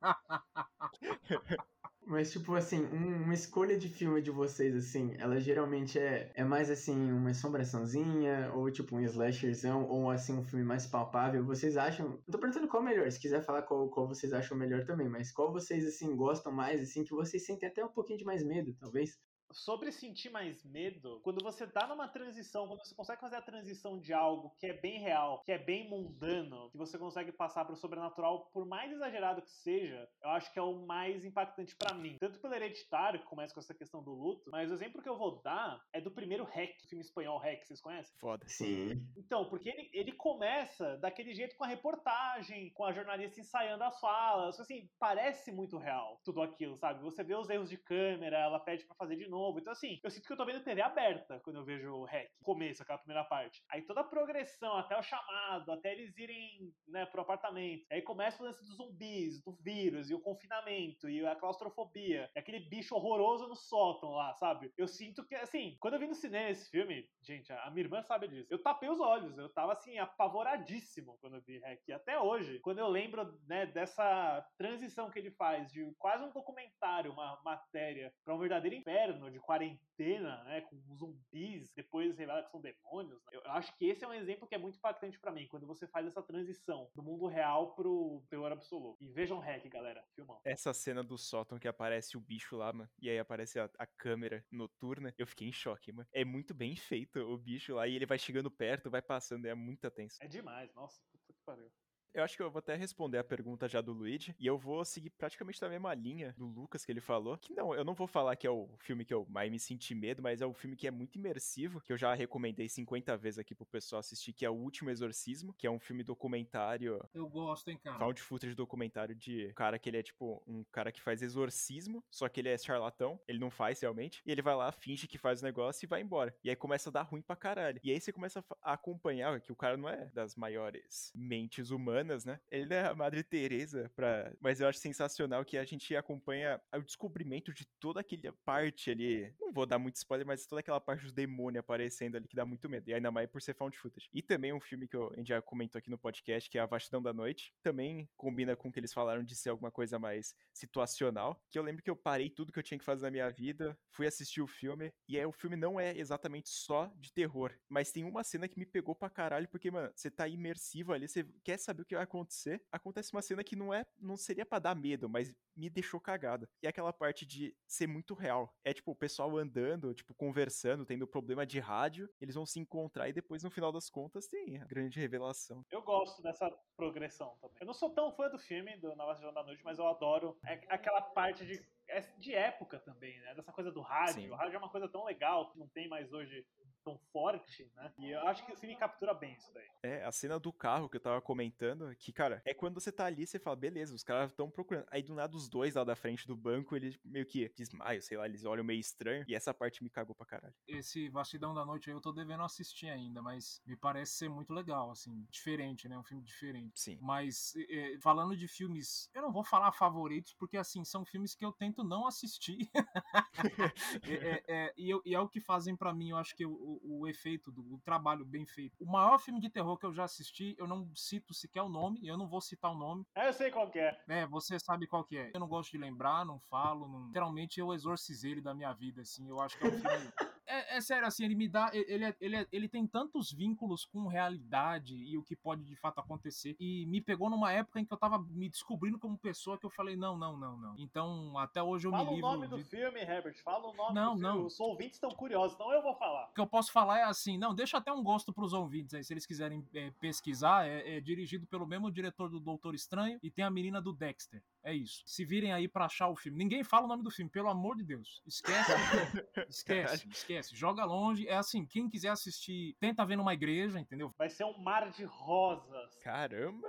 Mas, 2.08 2.32
tipo, 2.32 2.54
assim, 2.54 2.86
um, 2.86 3.24
uma 3.24 3.34
escolha 3.34 3.78
de 3.78 3.86
filme 3.86 4.22
de 4.22 4.30
vocês, 4.30 4.74
assim, 4.74 5.14
ela 5.18 5.38
geralmente 5.38 5.98
é, 5.98 6.32
é 6.34 6.42
mais, 6.42 6.70
assim, 6.70 6.96
uma 7.12 7.30
assombraçãozinha, 7.30 8.50
ou, 8.54 8.70
tipo, 8.70 8.96
um 8.96 9.00
slasherzão, 9.02 9.86
ou, 9.86 10.10
assim, 10.10 10.32
um 10.32 10.42
filme 10.42 10.64
mais 10.64 10.86
palpável. 10.86 11.44
Vocês 11.44 11.76
acham... 11.76 12.18
Eu 12.26 12.32
tô 12.32 12.38
perguntando 12.38 12.66
qual 12.66 12.82
é 12.82 12.86
melhor, 12.86 13.12
se 13.12 13.20
quiser 13.20 13.44
falar 13.44 13.60
qual, 13.60 13.90
qual 13.90 14.08
vocês 14.08 14.32
acham 14.32 14.56
melhor 14.56 14.86
também, 14.86 15.06
mas 15.06 15.30
qual 15.30 15.52
vocês, 15.52 15.86
assim, 15.86 16.16
gostam 16.16 16.50
mais, 16.50 16.80
assim, 16.80 17.04
que 17.04 17.12
vocês 17.12 17.44
sentem 17.44 17.68
até 17.68 17.84
um 17.84 17.92
pouquinho 17.92 18.18
de 18.18 18.24
mais 18.24 18.42
medo, 18.42 18.74
talvez? 18.80 19.18
Sobre 19.52 19.90
sentir 19.90 20.30
mais 20.30 20.64
medo, 20.64 21.20
quando 21.22 21.42
você 21.42 21.66
tá 21.66 21.86
numa 21.86 22.08
transição, 22.08 22.66
quando 22.66 22.84
você 22.84 22.94
consegue 22.94 23.20
fazer 23.20 23.36
a 23.36 23.42
transição 23.42 23.98
de 23.98 24.12
algo 24.12 24.54
que 24.58 24.66
é 24.66 24.72
bem 24.72 25.00
real, 25.00 25.42
que 25.44 25.52
é 25.52 25.58
bem 25.58 25.88
mundano, 25.88 26.70
que 26.70 26.76
você 26.76 26.98
consegue 26.98 27.32
passar 27.32 27.64
pro 27.64 27.76
sobrenatural, 27.76 28.50
por 28.52 28.66
mais 28.66 28.92
exagerado 28.92 29.42
que 29.42 29.50
seja, 29.50 30.08
eu 30.22 30.30
acho 30.30 30.52
que 30.52 30.58
é 30.58 30.62
o 30.62 30.86
mais 30.86 31.24
impactante 31.24 31.74
para 31.76 31.94
mim. 31.94 32.16
Tanto 32.20 32.40
pelo 32.40 32.54
hereditário, 32.54 33.20
que 33.20 33.26
começa 33.26 33.54
com 33.54 33.60
essa 33.60 33.74
questão 33.74 34.02
do 34.02 34.12
luto, 34.12 34.50
mas 34.50 34.70
o 34.70 34.74
exemplo 34.74 35.02
que 35.02 35.08
eu 35.08 35.18
vou 35.18 35.40
dar 35.42 35.80
é 35.92 36.00
do 36.00 36.10
primeiro 36.10 36.44
Hack, 36.44 36.74
filme 36.88 37.04
espanhol 37.04 37.38
Hack, 37.38 37.64
vocês 37.64 37.80
conhecem? 37.80 38.16
Foda. 38.18 38.44
Sim. 38.48 39.06
Então, 39.16 39.48
porque 39.48 39.68
ele, 39.68 39.90
ele 39.92 40.12
começa 40.12 40.96
daquele 40.98 41.34
jeito 41.34 41.56
com 41.56 41.64
a 41.64 41.68
reportagem, 41.68 42.70
com 42.72 42.84
a 42.84 42.92
jornalista 42.92 43.40
ensaiando 43.40 43.84
as 43.84 43.98
falas, 44.00 44.60
assim, 44.60 44.88
parece 44.98 45.52
muito 45.52 45.78
real 45.78 46.20
tudo 46.24 46.42
aquilo, 46.42 46.76
sabe? 46.76 47.02
Você 47.02 47.22
vê 47.22 47.34
os 47.34 47.48
erros 47.48 47.70
de 47.70 47.76
câmera, 47.76 48.38
ela 48.38 48.60
pede 48.60 48.84
para 48.84 48.96
fazer 48.96 49.16
de 49.16 49.28
novo 49.28 49.37
novo. 49.38 49.58
Então, 49.58 49.72
assim, 49.72 50.00
eu 50.02 50.10
sinto 50.10 50.26
que 50.26 50.32
eu 50.32 50.36
tô 50.36 50.44
vendo 50.44 50.64
TV 50.64 50.82
aberta 50.82 51.40
quando 51.44 51.56
eu 51.56 51.64
vejo 51.64 51.90
o 51.92 52.04
hack, 52.04 52.28
começo, 52.42 52.82
aquela 52.82 52.98
primeira 52.98 53.24
parte. 53.24 53.62
Aí 53.70 53.82
toda 53.82 54.00
a 54.00 54.04
progressão, 54.04 54.76
até 54.76 54.98
o 54.98 55.02
chamado, 55.02 55.70
até 55.72 55.92
eles 55.92 56.16
irem, 56.16 56.72
né, 56.86 57.06
pro 57.06 57.22
apartamento. 57.22 57.84
Aí 57.90 58.02
começa 58.02 58.42
o 58.42 58.46
lance 58.46 58.64
dos 58.64 58.76
zumbis, 58.76 59.42
do 59.44 59.56
vírus, 59.62 60.10
e 60.10 60.14
o 60.14 60.20
confinamento, 60.20 61.08
e 61.08 61.24
a 61.24 61.36
claustrofobia, 61.36 62.30
e 62.34 62.38
aquele 62.38 62.60
bicho 62.68 62.94
horroroso 62.94 63.46
no 63.46 63.54
sótão 63.54 64.10
lá, 64.10 64.34
sabe? 64.34 64.72
Eu 64.76 64.88
sinto 64.88 65.24
que, 65.26 65.34
assim, 65.34 65.76
quando 65.80 65.94
eu 65.94 66.00
vi 66.00 66.06
no 66.06 66.14
cinema 66.14 66.50
esse 66.50 66.70
filme, 66.70 67.08
gente, 67.22 67.52
a 67.52 67.70
minha 67.70 67.84
irmã 67.84 68.02
sabe 68.02 68.28
disso, 68.28 68.48
eu 68.50 68.62
tapei 68.62 68.88
os 68.88 69.00
olhos, 69.00 69.36
eu 69.38 69.52
tava, 69.52 69.72
assim, 69.72 69.98
apavoradíssimo 69.98 71.16
quando 71.20 71.36
eu 71.36 71.42
vi 71.42 71.58
hack. 71.58 71.90
Até 71.90 72.18
hoje, 72.18 72.58
quando 72.60 72.78
eu 72.78 72.88
lembro, 72.88 73.38
né, 73.46 73.66
dessa 73.66 74.44
transição 74.56 75.10
que 75.10 75.18
ele 75.18 75.30
faz 75.32 75.70
de 75.70 75.94
quase 75.98 76.24
um 76.24 76.32
documentário, 76.32 77.12
uma 77.12 77.40
matéria, 77.44 78.12
para 78.24 78.34
um 78.34 78.38
verdadeiro 78.38 78.76
inferno, 78.76 79.27
de 79.30 79.40
quarentena, 79.40 80.42
né, 80.44 80.60
com 80.62 80.78
zumbis, 80.94 81.72
depois 81.74 82.16
revela 82.16 82.42
que 82.42 82.50
são 82.50 82.60
demônios. 82.60 83.22
Né? 83.24 83.30
Eu 83.32 83.42
acho 83.52 83.76
que 83.76 83.86
esse 83.86 84.04
é 84.04 84.08
um 84.08 84.14
exemplo 84.14 84.46
que 84.46 84.54
é 84.54 84.58
muito 84.58 84.78
impactante 84.78 85.18
para 85.18 85.32
mim, 85.32 85.46
quando 85.48 85.66
você 85.66 85.86
faz 85.86 86.06
essa 86.06 86.22
transição 86.22 86.90
do 86.94 87.02
mundo 87.02 87.26
real 87.26 87.74
pro 87.74 88.22
terror 88.28 88.52
absoluto. 88.52 89.02
E 89.02 89.08
vejam 89.08 89.38
Hack, 89.38 89.68
galera, 89.68 90.04
filmão. 90.14 90.40
Essa 90.44 90.72
cena 90.72 91.02
do 91.02 91.18
sótão 91.18 91.58
que 91.58 91.68
aparece 91.68 92.16
o 92.16 92.20
bicho 92.20 92.56
lá, 92.56 92.72
mano, 92.72 92.90
e 93.00 93.08
aí 93.08 93.18
aparece 93.18 93.58
a, 93.58 93.70
a 93.78 93.86
câmera 93.86 94.44
noturna, 94.50 95.14
eu 95.18 95.26
fiquei 95.26 95.48
em 95.48 95.52
choque, 95.52 95.92
mano. 95.92 96.08
É 96.12 96.24
muito 96.24 96.54
bem 96.54 96.76
feito 96.76 97.18
o 97.20 97.38
bicho 97.38 97.74
lá, 97.74 97.86
e 97.86 97.94
ele 97.94 98.06
vai 98.06 98.18
chegando 98.18 98.50
perto, 98.50 98.90
vai 98.90 99.02
passando, 99.02 99.46
é 99.46 99.54
muita 99.54 99.90
tenso. 99.90 100.16
É 100.20 100.28
demais, 100.28 100.72
nossa, 100.74 101.00
puta 101.12 101.32
que 101.32 101.40
pariu. 101.44 101.70
Eu 102.14 102.24
acho 102.24 102.36
que 102.36 102.42
eu 102.42 102.50
vou 102.50 102.58
até 102.58 102.74
responder 102.74 103.18
a 103.18 103.24
pergunta 103.24 103.68
já 103.68 103.80
do 103.80 103.92
Luigi, 103.92 104.34
e 104.38 104.46
eu 104.46 104.58
vou 104.58 104.84
seguir 104.84 105.10
praticamente 105.10 105.60
na 105.60 105.68
mesma 105.68 105.94
linha 105.94 106.34
do 106.36 106.46
Lucas 106.46 106.84
que 106.84 106.90
ele 106.90 107.00
falou. 107.00 107.36
Que 107.36 107.54
não, 107.54 107.74
eu 107.74 107.84
não 107.84 107.94
vou 107.94 108.06
falar 108.06 108.34
que 108.36 108.46
é 108.46 108.50
o 108.50 108.68
filme 108.78 109.04
que 109.04 109.12
eu 109.14 109.26
mais 109.28 109.50
me 109.50 109.58
senti 109.58 109.94
medo, 109.94 110.22
mas 110.22 110.40
é 110.40 110.46
um 110.46 110.54
filme 110.54 110.76
que 110.76 110.86
é 110.86 110.90
muito 110.90 111.16
imersivo, 111.16 111.80
que 111.80 111.92
eu 111.92 111.96
já 111.96 112.14
recomendei 112.14 112.68
50 112.68 113.16
vezes 113.16 113.38
aqui 113.38 113.54
pro 113.54 113.66
pessoal 113.66 114.00
assistir, 114.00 114.32
que 114.32 114.44
é 114.44 114.50
O 114.50 114.54
Último 114.54 114.90
Exorcismo, 114.90 115.54
que 115.54 115.66
é 115.66 115.70
um 115.70 115.78
filme 115.78 116.02
documentário. 116.02 117.00
Eu 117.14 117.28
gosto, 117.28 117.68
hein, 117.68 117.78
cara. 117.82 117.98
Found 117.98 118.20
footage 118.20 118.54
documentário 118.54 119.14
de 119.14 119.48
um 119.48 119.54
cara 119.54 119.78
que 119.78 119.88
ele 119.88 119.98
é 119.98 120.02
tipo 120.02 120.42
um 120.46 120.64
cara 120.64 120.90
que 120.90 121.00
faz 121.00 121.22
exorcismo, 121.22 122.02
só 122.10 122.28
que 122.28 122.40
ele 122.40 122.48
é 122.48 122.58
charlatão, 122.58 123.20
ele 123.28 123.38
não 123.38 123.50
faz 123.50 123.80
realmente, 123.80 124.22
e 124.24 124.32
ele 124.32 124.42
vai 124.42 124.54
lá, 124.54 124.72
finge 124.72 125.06
que 125.06 125.18
faz 125.18 125.40
o 125.40 125.44
negócio 125.44 125.84
e 125.84 125.88
vai 125.88 126.00
embora. 126.00 126.34
E 126.42 126.50
aí 126.50 126.56
começa 126.56 126.88
a 126.88 126.92
dar 126.92 127.02
ruim 127.02 127.22
pra 127.22 127.36
caralho. 127.36 127.80
E 127.82 127.90
aí 127.90 128.00
você 128.00 128.12
começa 128.12 128.44
a 128.62 128.72
acompanhar 128.72 129.40
que 129.40 129.52
o 129.52 129.56
cara 129.56 129.76
não 129.76 129.88
é 129.88 130.06
das 130.14 130.34
maiores 130.34 131.12
mentes 131.14 131.70
humanas 131.70 131.97
humanas, 131.98 132.24
né? 132.24 132.40
Ele 132.50 132.74
é 132.74 132.86
a 132.86 132.94
Madre 132.94 133.22
Teresa 133.22 133.90
para, 133.94 134.32
mas 134.40 134.60
eu 134.60 134.68
acho 134.68 134.78
sensacional 134.78 135.44
que 135.44 135.58
a 135.58 135.64
gente 135.64 135.94
acompanha 135.96 136.60
o 136.74 136.82
descobrimento 136.82 137.52
de 137.52 137.66
toda 137.80 138.00
aquela 138.00 138.32
parte 138.44 138.90
ali. 138.90 139.34
Não 139.40 139.52
vou 139.52 139.66
dar 139.66 139.78
muito 139.78 139.96
spoiler, 139.96 140.26
mas 140.26 140.46
toda 140.46 140.60
aquela 140.60 140.80
parte 140.80 141.06
do 141.06 141.12
demônio 141.12 141.60
aparecendo 141.60 142.16
ali 142.16 142.28
que 142.28 142.36
dá 142.36 142.44
muito 142.44 142.68
medo. 142.68 142.88
E 142.88 142.94
ainda 142.94 143.10
mais 143.10 143.28
por 143.28 143.42
ser 143.42 143.54
found 143.54 143.76
footage. 143.76 144.08
E 144.12 144.22
também 144.22 144.52
um 144.52 144.60
filme 144.60 144.86
que 144.86 144.96
eu, 144.96 145.12
a 145.12 145.16
gente 145.16 145.28
já 145.28 145.42
comentou 145.42 145.78
aqui 145.78 145.90
no 145.90 145.98
podcast, 145.98 146.48
que 146.48 146.58
é 146.58 146.60
A 146.60 146.66
Vastidão 146.66 147.02
da 147.02 147.12
Noite. 147.12 147.52
Também 147.62 148.08
combina 148.16 148.54
com 148.56 148.68
o 148.68 148.72
que 148.72 148.78
eles 148.78 148.92
falaram 148.92 149.22
de 149.22 149.34
ser 149.34 149.50
alguma 149.50 149.70
coisa 149.70 149.98
mais 149.98 150.34
situacional. 150.52 151.42
Que 151.50 151.58
eu 151.58 151.62
lembro 151.62 151.82
que 151.82 151.90
eu 151.90 151.96
parei 151.96 152.30
tudo 152.30 152.52
que 152.52 152.58
eu 152.58 152.62
tinha 152.62 152.78
que 152.78 152.84
fazer 152.84 153.06
na 153.06 153.10
minha 153.10 153.30
vida, 153.30 153.76
fui 153.90 154.06
assistir 154.06 154.40
o 154.40 154.46
filme. 154.46 154.92
E 155.08 155.18
aí 155.18 155.26
o 155.26 155.32
filme 155.32 155.56
não 155.56 155.80
é 155.80 155.96
exatamente 155.96 156.48
só 156.48 156.92
de 156.96 157.12
terror. 157.12 157.52
Mas 157.68 157.90
tem 157.90 158.04
uma 158.04 158.22
cena 158.22 158.48
que 158.48 158.58
me 158.58 158.66
pegou 158.66 158.94
pra 158.94 159.10
caralho, 159.10 159.48
porque, 159.48 159.70
mano, 159.70 159.90
você 159.94 160.10
tá 160.10 160.28
imersivo 160.28 160.92
ali, 160.92 161.08
você 161.08 161.24
quer 161.42 161.58
saber 161.58 161.82
o 161.82 161.86
que 161.88 161.94
vai 161.94 162.04
acontecer. 162.04 162.62
Acontece 162.70 163.12
uma 163.12 163.22
cena 163.22 163.42
que 163.42 163.56
não 163.56 163.72
é. 163.72 163.84
Não 163.98 164.16
seria 164.16 164.46
para 164.46 164.58
dar 164.58 164.74
medo, 164.76 165.08
mas 165.08 165.34
me 165.56 165.68
deixou 165.68 166.00
cagada. 166.00 166.48
E 166.62 166.66
é 166.66 166.70
aquela 166.70 166.92
parte 166.92 167.26
de 167.26 167.56
ser 167.66 167.88
muito 167.88 168.14
real. 168.14 168.54
É 168.62 168.72
tipo 168.72 168.92
o 168.92 168.96
pessoal 168.96 169.36
andando, 169.36 169.94
tipo, 169.94 170.14
conversando, 170.14 170.86
tendo 170.86 171.06
problema 171.06 171.44
de 171.44 171.58
rádio, 171.58 172.08
eles 172.20 172.34
vão 172.34 172.46
se 172.46 172.60
encontrar 172.60 173.08
e 173.08 173.12
depois, 173.12 173.42
no 173.42 173.50
final 173.50 173.72
das 173.72 173.90
contas, 173.90 174.28
tem 174.28 174.58
a 174.58 174.64
grande 174.64 175.00
revelação. 175.00 175.64
Eu 175.70 175.82
gosto 175.82 176.22
dessa 176.22 176.50
progressão 176.76 177.36
também. 177.40 177.56
Eu 177.60 177.66
não 177.66 177.74
sou 177.74 177.90
tão 177.90 178.12
fã 178.12 178.28
do 178.28 178.38
filme, 178.38 178.76
do 178.78 178.94
Nova 178.94 179.14
Zelândia 179.14 179.42
da 179.42 179.46
Noite, 179.46 179.64
mas 179.64 179.78
eu 179.78 179.86
adoro 179.86 180.38
é 180.44 180.60
aquela 180.68 181.00
parte 181.00 181.44
de 181.44 181.60
é 181.88 182.00
de 182.18 182.34
época 182.34 182.78
também, 182.80 183.18
né? 183.20 183.34
Dessa 183.34 183.50
coisa 183.50 183.72
do 183.72 183.80
rádio. 183.80 184.22
Sim. 184.22 184.30
O 184.30 184.34
rádio 184.34 184.56
é 184.56 184.58
uma 184.58 184.68
coisa 184.68 184.88
tão 184.88 185.04
legal 185.04 185.50
que 185.50 185.58
não 185.58 185.66
tem 185.68 185.88
mais 185.88 186.12
hoje 186.12 186.46
tão 186.84 186.98
forte, 187.12 187.70
né? 187.74 187.92
E 187.98 188.10
eu 188.10 188.20
acho 188.28 188.44
que 188.44 188.52
o 188.52 188.56
filme 188.56 188.76
captura 188.76 189.14
bem 189.14 189.34
isso 189.34 189.52
daí. 189.52 189.68
É, 189.82 190.04
a 190.04 190.12
cena 190.12 190.38
do 190.38 190.52
carro 190.52 190.88
que 190.88 190.96
eu 190.96 191.00
tava 191.00 191.20
comentando, 191.20 191.94
que, 191.96 192.12
cara, 192.12 192.42
é 192.44 192.54
quando 192.54 192.74
você 192.74 192.90
tá 192.90 193.06
ali, 193.06 193.26
você 193.26 193.38
fala, 193.38 193.56
beleza, 193.56 193.94
os 193.94 194.02
caras 194.02 194.30
estão 194.30 194.50
procurando. 194.50 194.86
Aí 194.90 195.02
do 195.02 195.14
nada 195.14 195.36
os 195.36 195.48
dois 195.48 195.74
lá 195.74 195.84
da 195.84 195.96
frente 195.96 196.26
do 196.26 196.36
banco, 196.36 196.76
eles 196.76 196.98
meio 197.04 197.26
que 197.26 197.48
desmaiam, 197.56 198.00
sei 198.00 198.16
lá, 198.16 198.26
eles 198.26 198.44
olham 198.44 198.64
meio 198.64 198.80
estranho. 198.80 199.24
E 199.28 199.34
essa 199.34 199.52
parte 199.52 199.82
me 199.82 199.90
cagou 199.90 200.14
pra 200.14 200.26
caralho. 200.26 200.54
Esse 200.66 201.08
Vastidão 201.08 201.54
da 201.54 201.64
Noite 201.64 201.90
aí 201.90 201.96
eu 201.96 202.00
tô 202.00 202.12
devendo 202.12 202.42
assistir 202.42 202.88
ainda, 202.88 203.22
mas 203.22 203.62
me 203.66 203.76
parece 203.76 204.12
ser 204.12 204.28
muito 204.28 204.52
legal, 204.52 204.90
assim, 204.90 205.26
diferente, 205.30 205.88
né? 205.88 205.98
Um 205.98 206.04
filme 206.04 206.22
diferente. 206.22 206.78
Sim. 206.78 206.98
Mas 207.00 207.54
é, 207.68 207.98
falando 208.00 208.36
de 208.36 208.48
filmes, 208.48 209.10
eu 209.14 209.22
não 209.22 209.32
vou 209.32 209.44
falar 209.44 209.72
favoritos, 209.72 210.34
porque 210.34 210.56
assim, 210.56 210.84
são 210.84 211.04
filmes 211.04 211.34
que 211.34 211.44
eu 211.44 211.52
tento 211.52 211.84
não 211.84 212.06
assistir. 212.06 212.70
é, 214.02 214.14
é, 214.14 214.44
é, 214.48 214.74
e, 214.76 214.90
eu, 214.90 215.02
e, 215.04 215.14
é 215.14 215.20
o 215.20 215.28
que 215.28 215.40
fazem 215.40 215.76
para 215.76 215.94
mim, 215.94 216.10
eu 216.10 216.16
acho 216.16 216.34
que 216.34 216.44
o, 216.68 217.00
o, 217.00 217.08
efeito 217.08 217.50
do 217.50 217.62
o 217.74 217.80
trabalho 217.84 218.24
bem 218.24 218.46
feito. 218.46 218.74
O 218.78 218.86
maior 218.86 219.18
filme 219.18 219.40
de 219.40 219.48
terror 219.48 219.78
que 219.78 219.86
eu 219.86 219.92
já 219.92 220.04
assisti, 220.04 220.54
eu 220.58 220.66
não 220.66 220.90
cito 220.94 221.32
sequer 221.32 221.62
o 221.62 221.68
nome, 221.68 222.06
eu 222.06 222.16
não 222.16 222.28
vou 222.28 222.40
citar 222.40 222.70
o 222.70 222.78
nome. 222.78 223.06
É, 223.14 223.28
eu 223.28 223.32
sei 223.32 223.50
qual 223.50 223.70
que 223.70 223.78
é. 223.78 223.98
É, 224.08 224.26
você 224.26 224.58
sabe 224.58 224.86
qual 224.86 225.04
que 225.04 225.16
é. 225.16 225.30
Eu 225.34 225.40
não 225.40 225.48
gosto 225.48 225.70
de 225.72 225.78
lembrar, 225.78 226.24
não 226.24 226.38
falo, 226.50 226.88
não... 226.88 227.06
literalmente 227.06 227.60
eu 227.60 227.72
exorcizei 227.72 228.32
ele 228.32 228.40
da 228.40 228.54
minha 228.54 228.72
vida, 228.72 229.02
assim. 229.02 229.28
Eu 229.28 229.40
acho 229.40 229.58
que 229.58 229.64
é 229.64 229.68
um 229.68 229.72
filme 229.72 230.12
é, 230.48 230.76
é, 230.76 230.80
sério, 230.80 231.06
assim, 231.06 231.24
ele 231.24 231.34
me 231.34 231.48
dá. 231.48 231.70
Ele, 231.72 232.04
é, 232.04 232.16
ele, 232.20 232.36
é, 232.36 232.46
ele 232.50 232.68
tem 232.68 232.86
tantos 232.86 233.32
vínculos 233.32 233.84
com 233.84 234.06
realidade 234.06 234.96
e 234.96 235.16
o 235.18 235.22
que 235.22 235.36
pode 235.36 235.64
de 235.64 235.76
fato 235.76 236.00
acontecer. 236.00 236.56
E 236.58 236.86
me 236.86 237.00
pegou 237.00 237.28
numa 237.28 237.52
época 237.52 237.78
em 237.78 237.84
que 237.84 237.92
eu 237.92 237.98
tava 237.98 238.18
me 238.18 238.48
descobrindo 238.48 238.98
como 238.98 239.18
pessoa 239.18 239.58
que 239.58 239.66
eu 239.66 239.70
falei, 239.70 239.96
não, 239.96 240.16
não, 240.16 240.36
não, 240.36 240.56
não. 240.56 240.74
Então, 240.78 241.36
até 241.38 241.62
hoje 241.62 241.86
eu 241.86 241.90
Fala 241.90 242.04
me 242.04 242.10
livro. 242.16 242.22
Fala 242.22 242.38
o 242.38 242.40
nome 242.40 242.56
de... 242.56 242.62
do 242.62 242.68
filme, 242.68 243.00
Herbert. 243.00 243.36
Fala 243.42 243.68
o 243.68 243.74
nome 243.74 243.94
não, 243.94 244.14
do 244.14 244.20
não. 244.20 244.32
filme. 244.32 244.46
Os 244.46 244.60
ouvintes 244.60 244.94
estão 244.94 245.10
curiosos, 245.10 245.54
então 245.54 245.72
eu 245.72 245.82
vou 245.82 245.94
falar. 245.94 246.28
O 246.30 246.34
que 246.34 246.40
eu 246.40 246.46
posso 246.46 246.72
falar 246.72 246.98
é 246.98 247.04
assim, 247.04 247.36
não, 247.36 247.54
deixa 247.54 247.76
até 247.78 247.92
um 247.92 248.02
gosto 248.02 248.32
pros 248.32 248.52
ouvintes 248.52 248.94
aí, 248.94 249.04
se 249.04 249.12
eles 249.12 249.26
quiserem 249.26 249.66
é, 249.74 249.90
pesquisar. 250.00 250.66
É, 250.66 250.96
é, 250.96 251.00
dirigido 251.00 251.46
pelo 251.46 251.66
mesmo 251.66 251.90
diretor 251.90 252.28
do 252.28 252.40
Doutor 252.40 252.74
Estranho 252.74 253.18
e 253.22 253.30
tem 253.30 253.44
a 253.44 253.50
menina 253.50 253.80
do 253.80 253.92
Dexter. 253.92 254.42
É 254.62 254.74
isso. 254.74 255.02
Se 255.06 255.24
virem 255.24 255.52
aí 255.52 255.68
para 255.68 255.86
achar 255.86 256.08
o 256.08 256.16
filme. 256.16 256.38
Ninguém 256.38 256.62
fala 256.62 256.84
o 256.84 256.88
nome 256.88 257.02
do 257.02 257.10
filme, 257.10 257.30
pelo 257.30 257.48
amor 257.48 257.76
de 257.76 257.84
Deus. 257.84 258.22
Esquece. 258.26 258.72
esquece, 259.48 260.08
esquece. 260.08 260.37
Joga 260.42 260.84
longe. 260.84 261.26
É 261.28 261.36
assim, 261.36 261.66
quem 261.66 261.88
quiser 261.88 262.08
assistir, 262.08 262.76
tenta 262.80 263.04
ver 263.04 263.16
numa 263.16 263.34
igreja, 263.34 263.78
entendeu? 263.80 264.12
Vai 264.16 264.28
ser 264.28 264.44
um 264.44 264.58
mar 264.58 264.90
de 264.90 265.04
rosas. 265.04 265.96
Caramba! 266.02 266.68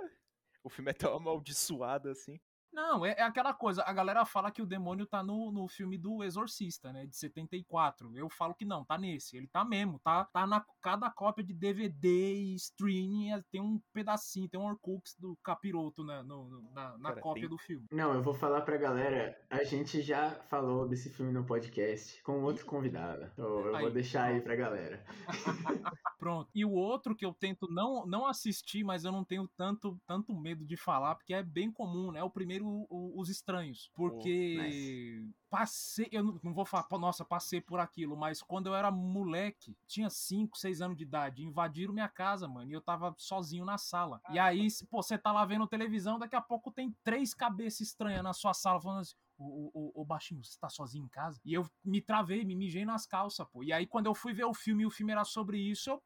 O 0.62 0.68
filme 0.68 0.90
é 0.90 0.94
tão 0.94 1.14
amaldiçoado 1.14 2.10
assim. 2.10 2.38
Não, 2.72 3.04
é, 3.04 3.14
é, 3.18 3.22
aquela 3.22 3.52
coisa. 3.52 3.82
A 3.82 3.92
galera 3.92 4.24
fala 4.24 4.50
que 4.50 4.62
o 4.62 4.66
demônio 4.66 5.06
tá 5.06 5.22
no, 5.22 5.50
no 5.50 5.66
filme 5.68 5.98
do 5.98 6.22
Exorcista, 6.22 6.92
né? 6.92 7.06
De 7.06 7.16
74. 7.16 8.16
Eu 8.16 8.28
falo 8.28 8.54
que 8.54 8.64
não, 8.64 8.84
tá 8.84 8.96
nesse. 8.96 9.36
Ele 9.36 9.48
tá 9.48 9.64
mesmo. 9.64 9.98
Tá, 9.98 10.24
tá 10.26 10.46
na 10.46 10.64
cada 10.82 11.10
cópia 11.10 11.44
de 11.44 11.52
DVD 11.52 12.08
e 12.08 12.54
streaming 12.54 13.32
é, 13.32 13.42
tem 13.50 13.60
um 13.60 13.80
pedacinho, 13.92 14.48
tem 14.48 14.58
um 14.58 14.64
Orcux 14.64 15.16
do 15.18 15.36
capiroto 15.42 16.04
na, 16.04 16.22
no, 16.22 16.62
na, 16.72 16.96
na 16.98 17.08
Cara, 17.10 17.20
cópia 17.20 17.42
tem... 17.42 17.50
do 17.50 17.58
filme. 17.58 17.86
Não, 17.90 18.14
eu 18.14 18.22
vou 18.22 18.34
falar 18.34 18.62
pra 18.62 18.76
galera. 18.76 19.36
A 19.50 19.64
gente 19.64 20.00
já 20.00 20.30
falou 20.48 20.88
desse 20.88 21.10
filme 21.10 21.32
no 21.32 21.44
podcast 21.44 22.22
com 22.22 22.42
outro 22.42 22.64
convidado. 22.64 23.28
Então 23.32 23.66
eu 23.66 23.76
aí, 23.76 23.82
vou 23.82 23.90
deixar 23.90 24.24
aí 24.24 24.40
pra 24.40 24.56
galera. 24.56 25.04
pronto. 26.18 26.50
E 26.54 26.64
o 26.64 26.72
outro 26.72 27.16
que 27.16 27.24
eu 27.24 27.34
tento 27.34 27.66
não, 27.70 28.06
não 28.06 28.26
assistir, 28.26 28.84
mas 28.84 29.04
eu 29.04 29.12
não 29.12 29.24
tenho 29.24 29.48
tanto, 29.56 29.98
tanto 30.06 30.34
medo 30.34 30.64
de 30.64 30.76
falar, 30.76 31.14
porque 31.14 31.34
é 31.34 31.42
bem 31.42 31.70
comum, 31.70 32.12
né? 32.12 32.22
O 32.22 32.30
primeiro 32.30 32.59
primeiro 32.60 32.86
o, 32.88 33.18
os 33.18 33.28
estranhos. 33.28 33.90
Porque 33.94 34.56
oh, 34.58 34.62
nice. 34.62 35.34
passei, 35.48 36.08
eu 36.12 36.22
não, 36.22 36.40
não 36.42 36.54
vou 36.54 36.64
falar, 36.64 36.86
nossa, 36.98 37.24
passei 37.24 37.60
por 37.60 37.80
aquilo, 37.80 38.16
mas 38.16 38.42
quando 38.42 38.66
eu 38.66 38.74
era 38.74 38.90
moleque, 38.90 39.76
tinha 39.86 40.10
5, 40.10 40.56
6 40.56 40.82
anos 40.82 40.96
de 40.96 41.04
idade, 41.04 41.42
invadiram 41.42 41.94
minha 41.94 42.08
casa, 42.08 42.46
mano, 42.46 42.70
e 42.70 42.74
eu 42.74 42.80
tava 42.80 43.14
sozinho 43.16 43.64
na 43.64 43.78
sala. 43.78 44.20
E 44.30 44.38
aí, 44.38 44.68
pô, 44.90 45.02
você 45.02 45.16
tá 45.16 45.32
lá 45.32 45.44
vendo 45.44 45.66
televisão, 45.66 46.18
daqui 46.18 46.36
a 46.36 46.40
pouco 46.40 46.70
tem 46.70 46.94
três 47.02 47.34
cabeças 47.34 47.80
estranhas 47.80 48.22
na 48.22 48.32
sua 48.32 48.54
sala 48.54 48.80
falando 48.80 49.00
assim: 49.00 49.16
o, 49.40 49.70
o, 49.72 50.02
o 50.02 50.04
baixinho, 50.04 50.44
você 50.44 50.58
tá 50.58 50.68
sozinho 50.68 51.04
em 51.04 51.08
casa? 51.08 51.40
E 51.44 51.54
eu 51.54 51.66
me 51.84 52.00
travei, 52.00 52.44
me 52.44 52.54
mijei 52.54 52.84
nas 52.84 53.06
calças, 53.06 53.46
pô. 53.48 53.62
E 53.62 53.72
aí, 53.72 53.86
quando 53.86 54.06
eu 54.06 54.14
fui 54.14 54.32
ver 54.32 54.44
o 54.44 54.54
filme 54.54 54.82
e 54.82 54.86
o 54.86 54.90
filme 54.90 55.12
era 55.12 55.24
sobre 55.24 55.58
isso, 55.58 55.90
eu. 55.90 56.02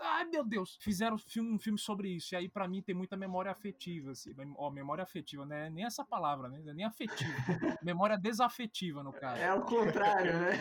Ai, 0.00 0.24
meu 0.24 0.44
Deus! 0.44 0.78
Fizeram 0.80 1.16
um 1.16 1.58
filme 1.58 1.78
sobre 1.78 2.08
isso. 2.08 2.34
E 2.34 2.36
aí, 2.36 2.48
para 2.48 2.66
mim, 2.66 2.82
tem 2.82 2.94
muita 2.94 3.16
memória 3.16 3.50
afetiva, 3.50 4.12
assim. 4.12 4.34
Ó, 4.56 4.70
memória 4.70 5.02
afetiva, 5.02 5.44
né? 5.44 5.68
Nem 5.70 5.84
essa 5.84 6.04
palavra, 6.04 6.48
né? 6.48 6.60
Nem 6.74 6.84
afetiva. 6.84 7.30
memória 7.82 8.16
desafetiva, 8.16 9.02
no 9.02 9.12
caso. 9.12 9.40
É 9.40 9.52
o 9.52 9.62
contrário, 9.62 10.32
né? 10.38 10.52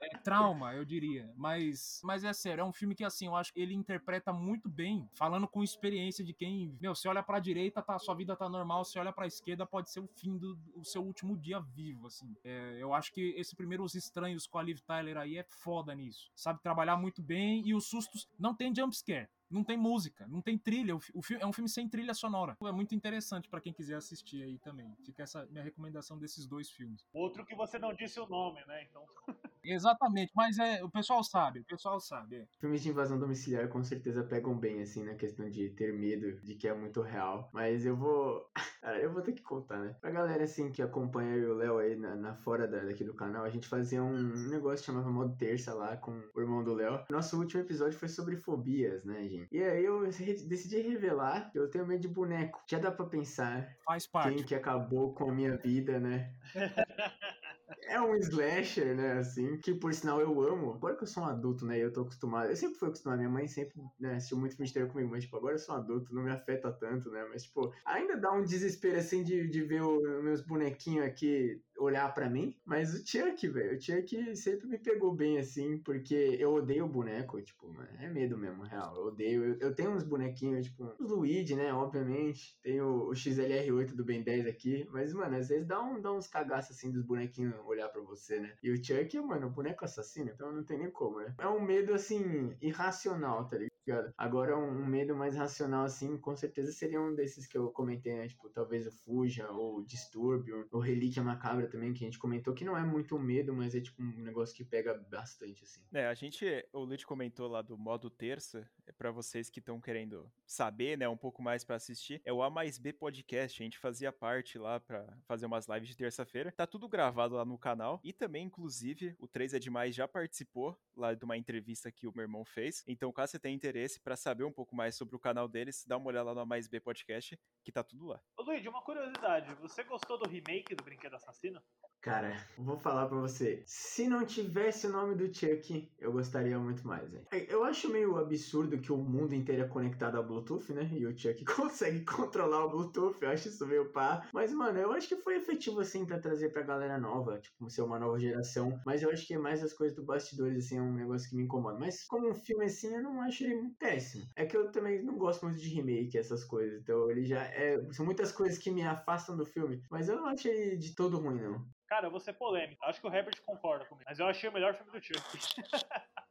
É, 0.00 0.06
é, 0.06 0.18
trauma, 0.18 0.74
eu 0.74 0.84
diria. 0.84 1.32
Mas, 1.36 2.00
mas 2.04 2.24
é 2.24 2.32
sério, 2.32 2.62
é 2.62 2.64
um 2.64 2.72
filme 2.72 2.94
que, 2.94 3.04
assim, 3.04 3.26
eu 3.26 3.36
acho 3.36 3.52
que 3.52 3.60
ele 3.60 3.74
interpreta 3.74 4.32
muito 4.32 4.68
bem, 4.68 5.08
falando 5.14 5.48
com 5.48 5.62
experiência 5.62 6.24
de 6.24 6.34
quem. 6.34 6.76
Meu, 6.80 6.94
você 6.94 7.08
olha 7.08 7.22
pra 7.22 7.38
direita, 7.38 7.82
tá, 7.82 7.98
sua 7.98 8.14
vida 8.14 8.36
tá 8.36 8.48
normal, 8.48 8.84
você 8.84 8.98
olha 8.98 9.12
pra 9.12 9.26
esquerda, 9.26 9.66
pode 9.66 9.90
ser 9.90 10.00
o 10.00 10.08
fim 10.08 10.36
do, 10.36 10.54
do 10.54 10.84
seu 10.84 11.02
último 11.02 11.37
dia 11.38 11.60
vivo, 11.60 12.06
assim. 12.06 12.36
É, 12.44 12.76
eu 12.80 12.92
acho 12.92 13.12
que 13.12 13.34
esse 13.36 13.54
primeiro 13.56 13.84
Os 13.84 13.94
Estranhos 13.94 14.46
com 14.46 14.58
a 14.58 14.62
Liv 14.62 14.78
Tyler 14.80 15.16
aí 15.16 15.38
é 15.38 15.44
foda 15.44 15.94
nisso. 15.94 16.30
Sabe 16.34 16.62
trabalhar 16.62 16.96
muito 16.96 17.22
bem 17.22 17.66
e 17.66 17.74
os 17.74 17.88
sustos 17.88 18.28
não 18.38 18.54
tem 18.54 18.74
jumpscare 18.74 19.28
não 19.50 19.64
tem 19.64 19.76
música, 19.76 20.26
não 20.28 20.40
tem 20.40 20.58
trilha. 20.58 20.94
O, 20.94 21.00
o 21.14 21.22
filme 21.22 21.42
é 21.42 21.46
um 21.46 21.52
filme 21.52 21.68
sem 21.68 21.88
trilha 21.88 22.14
sonora. 22.14 22.56
É 22.62 22.72
muito 22.72 22.94
interessante 22.94 23.48
para 23.48 23.60
quem 23.60 23.72
quiser 23.72 23.96
assistir 23.96 24.42
aí 24.42 24.58
também. 24.58 24.94
Fica 25.04 25.22
essa 25.22 25.46
minha 25.46 25.62
recomendação 25.62 26.18
desses 26.18 26.46
dois 26.46 26.70
filmes. 26.70 27.06
Outro 27.12 27.44
que 27.44 27.54
você 27.54 27.78
não 27.78 27.94
disse 27.94 28.18
o 28.20 28.28
nome, 28.28 28.64
né? 28.66 28.84
Então. 28.84 29.04
Exatamente, 29.64 30.32
mas 30.34 30.58
é, 30.58 30.82
o 30.82 30.88
pessoal 30.88 31.22
sabe, 31.22 31.60
o 31.60 31.64
pessoal 31.64 32.00
sabe. 32.00 32.36
É. 32.36 32.46
Filmes 32.58 32.82
de 32.82 32.88
invasão 32.88 33.18
domiciliar 33.18 33.68
com 33.68 33.82
certeza 33.82 34.22
pegam 34.22 34.56
bem, 34.56 34.80
assim, 34.80 35.04
na 35.04 35.14
questão 35.14 35.50
de 35.50 35.68
ter 35.70 35.92
medo 35.92 36.40
de 36.40 36.54
que 36.54 36.68
é 36.68 36.74
muito 36.74 37.02
real. 37.02 37.50
Mas 37.52 37.84
eu 37.84 37.96
vou. 37.96 38.48
Cara, 38.80 38.98
eu 39.00 39.12
vou 39.12 39.20
ter 39.20 39.32
que 39.32 39.42
contar, 39.42 39.78
né? 39.80 39.96
Pra 40.00 40.10
galera, 40.10 40.44
assim, 40.44 40.70
que 40.70 40.80
acompanha 40.80 41.34
eu 41.34 41.48
e 41.48 41.50
o 41.50 41.54
Léo 41.54 41.78
aí 41.78 41.96
na, 41.96 42.14
na 42.14 42.34
fora 42.36 42.66
da, 42.66 42.84
daqui 42.84 43.04
do 43.04 43.12
canal, 43.12 43.44
a 43.44 43.50
gente 43.50 43.68
fazia 43.68 44.02
um 44.02 44.48
negócio 44.48 44.78
que 44.78 44.86
chamava 44.86 45.10
Modo 45.10 45.36
Terça 45.36 45.74
lá 45.74 45.96
com 45.96 46.12
o 46.34 46.40
irmão 46.40 46.62
do 46.62 46.74
Léo. 46.74 47.04
Nosso 47.10 47.38
último 47.38 47.60
episódio 47.60 47.98
foi 47.98 48.08
sobre 48.08 48.36
fobias, 48.36 49.04
né, 49.04 49.28
gente? 49.28 49.37
E 49.50 49.62
aí 49.62 49.84
eu 49.84 50.02
decidi 50.08 50.80
revelar 50.80 51.50
que 51.50 51.58
eu 51.58 51.70
tenho 51.70 51.86
medo 51.86 52.00
de 52.00 52.08
boneco. 52.08 52.62
Já 52.68 52.78
dá 52.78 52.90
pra 52.90 53.06
pensar. 53.06 53.76
Faz 53.84 54.06
parte. 54.06 54.34
Quem 54.34 54.44
que 54.44 54.54
acabou 54.54 55.14
com 55.14 55.30
a 55.30 55.34
minha 55.34 55.56
vida, 55.56 56.00
né? 56.00 56.34
É 57.84 58.00
um 58.00 58.14
slasher, 58.16 58.94
né, 58.96 59.12
assim, 59.18 59.58
que 59.58 59.74
por 59.74 59.92
sinal 59.92 60.20
eu 60.20 60.40
amo. 60.42 60.72
Agora 60.72 60.96
que 60.96 61.02
eu 61.04 61.06
sou 61.06 61.22
um 61.22 61.26
adulto, 61.26 61.66
né, 61.66 61.78
eu 61.78 61.92
tô 61.92 62.02
acostumado. 62.02 62.50
Eu 62.50 62.56
sempre 62.56 62.78
fui 62.78 62.88
acostumado, 62.88 63.18
minha 63.18 63.30
mãe 63.30 63.46
sempre 63.46 63.80
né, 63.98 64.14
assistiu 64.16 64.38
muito 64.38 64.56
filme 64.56 64.66
de 64.66 64.74
terror 64.74 64.90
comigo, 64.90 65.10
mas, 65.10 65.24
tipo, 65.24 65.36
agora 65.36 65.54
eu 65.54 65.58
sou 65.58 65.74
um 65.74 65.78
adulto, 65.78 66.14
não 66.14 66.22
me 66.22 66.30
afeta 66.30 66.72
tanto, 66.72 67.10
né, 67.10 67.26
mas, 67.30 67.44
tipo, 67.44 67.72
ainda 67.84 68.16
dá 68.16 68.32
um 68.32 68.42
desespero, 68.42 68.98
assim, 68.98 69.22
de, 69.22 69.48
de 69.48 69.62
ver 69.62 69.82
os 69.82 70.22
meus 70.22 70.40
bonequinhos 70.42 71.06
aqui 71.06 71.62
olhar 71.78 72.12
para 72.12 72.28
mim, 72.28 72.56
mas 72.64 72.94
o 72.94 73.06
Chuck, 73.06 73.48
velho, 73.48 73.76
o 73.76 73.80
Chuck 73.80 74.36
sempre 74.36 74.66
me 74.66 74.78
pegou 74.78 75.14
bem 75.14 75.38
assim, 75.38 75.78
porque 75.78 76.36
eu 76.38 76.54
odeio 76.54 76.84
o 76.84 76.88
boneco, 76.88 77.40
tipo, 77.40 77.74
é 77.98 78.08
medo 78.08 78.36
mesmo, 78.36 78.62
real. 78.62 78.94
Eu 78.96 79.06
odeio. 79.06 79.44
Eu, 79.44 79.58
eu 79.60 79.74
tenho 79.74 79.90
uns 79.90 80.02
bonequinhos, 80.02 80.66
tipo, 80.66 80.84
o 80.98 81.04
Luigi, 81.04 81.54
né, 81.54 81.72
obviamente. 81.72 82.58
Tenho 82.62 83.08
o 83.08 83.10
XLR8 83.10 83.94
do 83.94 84.04
Ben 84.04 84.22
10 84.22 84.46
aqui, 84.46 84.86
mas, 84.90 85.12
mano, 85.12 85.36
às 85.36 85.48
vezes 85.48 85.66
dá, 85.66 85.80
um, 85.80 86.00
dá 86.00 86.12
uns 86.12 86.26
cagaços 86.26 86.76
assim 86.76 86.90
dos 86.90 87.02
bonequinhos 87.02 87.54
olhar 87.66 87.88
para 87.88 88.02
você, 88.02 88.40
né? 88.40 88.52
E 88.62 88.70
o 88.70 88.84
Chuck, 88.84 89.18
mano, 89.20 89.46
o 89.46 89.50
boneco 89.50 89.84
assassino, 89.84 90.30
então 90.30 90.52
não 90.52 90.64
tem 90.64 90.78
nem 90.78 90.90
como, 90.90 91.20
né? 91.20 91.34
É 91.38 91.46
um 91.46 91.60
medo 91.60 91.94
assim 91.94 92.56
irracional, 92.60 93.46
tá 93.46 93.56
ligado? 93.56 93.67
Agora, 94.16 94.56
um, 94.56 94.86
medo 94.86 95.14
mais 95.14 95.36
racional, 95.36 95.84
assim, 95.84 96.16
com 96.18 96.34
certeza 96.36 96.72
seria 96.72 97.00
um 97.00 97.14
desses 97.14 97.46
que 97.46 97.56
eu 97.56 97.70
comentei, 97.70 98.16
né? 98.16 98.28
Tipo, 98.28 98.48
talvez 98.48 98.86
o 98.86 98.92
Fuja, 98.92 99.50
ou 99.50 99.78
o 99.78 99.84
Distúrbio, 99.84 100.66
ou 100.70 100.80
Relíquia 100.80 101.22
Macabra 101.22 101.68
também, 101.68 101.92
que 101.92 102.04
a 102.04 102.06
gente 102.06 102.18
comentou, 102.18 102.54
que 102.54 102.64
não 102.64 102.76
é 102.76 102.82
muito 102.82 103.16
um 103.16 103.18
medo, 103.18 103.54
mas 103.54 103.74
é 103.74 103.80
tipo 103.80 104.02
um 104.02 104.22
negócio 104.22 104.54
que 104.54 104.64
pega 104.64 104.94
bastante, 105.10 105.64
assim. 105.64 105.80
É, 105.92 106.06
a 106.06 106.14
gente, 106.14 106.44
o 106.72 106.80
Lute 106.80 107.06
comentou 107.06 107.48
lá 107.48 107.62
do 107.62 107.76
modo 107.76 108.10
terça, 108.10 108.68
para 108.96 109.10
vocês 109.10 109.50
que 109.50 109.58
estão 109.58 109.80
querendo 109.80 110.30
saber, 110.46 110.96
né, 110.96 111.08
um 111.08 111.16
pouco 111.16 111.42
mais 111.42 111.64
para 111.64 111.76
assistir, 111.76 112.20
é 112.24 112.32
o 112.32 112.42
A 112.42 112.50
mais 112.50 112.78
B 112.78 112.92
Podcast, 112.92 113.62
a 113.62 113.64
gente 113.64 113.78
fazia 113.78 114.12
parte 114.12 114.58
lá 114.58 114.80
para 114.80 115.06
fazer 115.26 115.46
umas 115.46 115.66
lives 115.66 115.88
de 115.88 115.96
terça-feira, 115.96 116.52
tá 116.52 116.66
tudo 116.66 116.88
gravado 116.88 117.34
lá 117.34 117.44
no 117.44 117.58
canal, 117.58 118.00
e 118.02 118.12
também, 118.12 118.44
inclusive, 118.44 119.14
o 119.18 119.26
3 119.26 119.54
é 119.54 119.58
Demais 119.58 119.94
já 119.94 120.06
participou 120.06 120.78
lá 120.96 121.14
de 121.14 121.24
uma 121.24 121.36
entrevista 121.36 121.90
que 121.90 122.06
o 122.06 122.12
meu 122.14 122.22
irmão 122.22 122.44
fez, 122.44 122.82
então 122.86 123.12
caso 123.12 123.32
você 123.32 123.38
tenha 123.38 123.54
interesse 123.54 124.00
para 124.00 124.16
saber 124.16 124.44
um 124.44 124.52
pouco 124.52 124.74
mais 124.74 124.94
sobre 124.94 125.14
o 125.16 125.18
canal 125.18 125.48
deles, 125.48 125.84
dá 125.86 125.96
uma 125.96 126.08
olhada 126.08 126.26
lá 126.26 126.34
no 126.34 126.40
A 126.40 126.46
mais 126.46 126.66
B 126.66 126.80
Podcast, 126.80 127.38
que 127.64 127.72
tá 127.72 127.82
tudo 127.82 128.06
lá. 128.06 128.20
Ô 128.36 128.42
Luigi, 128.42 128.68
uma 128.68 128.82
curiosidade, 128.82 129.54
você 129.56 129.82
gostou 129.84 130.18
do 130.18 130.28
remake 130.28 130.74
do 130.74 130.84
Brinquedo 130.84 131.14
Assassino? 131.14 131.62
Cara, 132.00 132.36
vou 132.56 132.78
falar 132.78 133.08
pra 133.08 133.18
você. 133.18 133.64
Se 133.66 134.06
não 134.06 134.24
tivesse 134.24 134.86
o 134.86 134.90
nome 134.90 135.16
do 135.16 135.34
Chuck, 135.34 135.90
eu 135.98 136.12
gostaria 136.12 136.56
muito 136.58 136.86
mais, 136.86 137.10
velho. 137.10 137.26
Eu 137.48 137.64
acho 137.64 137.90
meio 137.90 138.16
absurdo 138.16 138.78
que 138.80 138.92
o 138.92 138.96
mundo 138.96 139.34
inteiro 139.34 139.62
é 139.62 139.68
conectado 139.68 140.16
a 140.16 140.22
Bluetooth, 140.22 140.72
né? 140.72 140.88
E 140.92 141.04
o 141.04 141.18
Chuck 141.18 141.44
consegue 141.44 142.04
controlar 142.04 142.64
o 142.66 142.70
Bluetooth. 142.70 143.20
Eu 143.20 143.30
acho 143.30 143.48
isso 143.48 143.66
meio 143.66 143.90
pá. 143.90 144.28
Mas, 144.32 144.52
mano, 144.52 144.78
eu 144.78 144.92
acho 144.92 145.08
que 145.08 145.16
foi 145.16 145.36
efetivo, 145.36 145.80
assim, 145.80 146.06
pra 146.06 146.20
trazer 146.20 146.50
pra 146.50 146.62
galera 146.62 146.98
nova. 146.98 147.40
Tipo, 147.40 147.68
ser 147.68 147.82
uma 147.82 147.98
nova 147.98 148.18
geração. 148.18 148.80
Mas 148.86 149.02
eu 149.02 149.10
acho 149.10 149.26
que 149.26 149.34
é 149.34 149.38
mais 149.38 149.62
as 149.62 149.72
coisas 149.72 149.96
do 149.96 150.04
bastidores, 150.04 150.66
assim, 150.66 150.78
é 150.78 150.82
um 150.82 150.94
negócio 150.94 151.28
que 151.28 151.34
me 151.36 151.42
incomoda. 151.42 151.78
Mas 151.80 152.04
como 152.04 152.30
um 152.30 152.34
filme 152.34 152.66
assim, 152.66 152.94
eu 152.94 153.02
não 153.02 153.20
acho 153.22 153.42
ele 153.44 153.70
péssimo. 153.76 154.24
É 154.36 154.46
que 154.46 154.56
eu 154.56 154.70
também 154.70 155.02
não 155.02 155.18
gosto 155.18 155.44
muito 155.44 155.58
de 155.60 155.68
remake, 155.68 156.16
essas 156.16 156.44
coisas. 156.44 156.80
Então 156.80 157.10
ele 157.10 157.24
já 157.24 157.42
é. 157.42 157.76
São 157.92 158.06
muitas 158.06 158.30
coisas 158.30 158.56
que 158.56 158.70
me 158.70 158.82
afastam 158.82 159.36
do 159.36 159.44
filme. 159.44 159.82
Mas 159.90 160.08
eu 160.08 160.16
não 160.16 160.26
acho 160.26 160.46
ele 160.46 160.76
de 160.76 160.94
todo 160.94 161.18
ruim, 161.18 161.40
não. 161.40 161.66
Cara, 161.88 162.06
eu 162.06 162.10
vou 162.10 162.20
ser 162.20 162.34
polêmico. 162.34 162.84
Acho 162.84 163.00
que 163.00 163.06
o 163.06 163.12
Herbert 163.12 163.40
concorda 163.44 163.84
comigo. 163.86 164.04
Mas 164.06 164.18
eu 164.18 164.26
achei 164.26 164.48
o 164.48 164.52
melhor 164.52 164.74
filme 164.74 164.92
do 164.92 165.02
Chuck. 165.02 165.20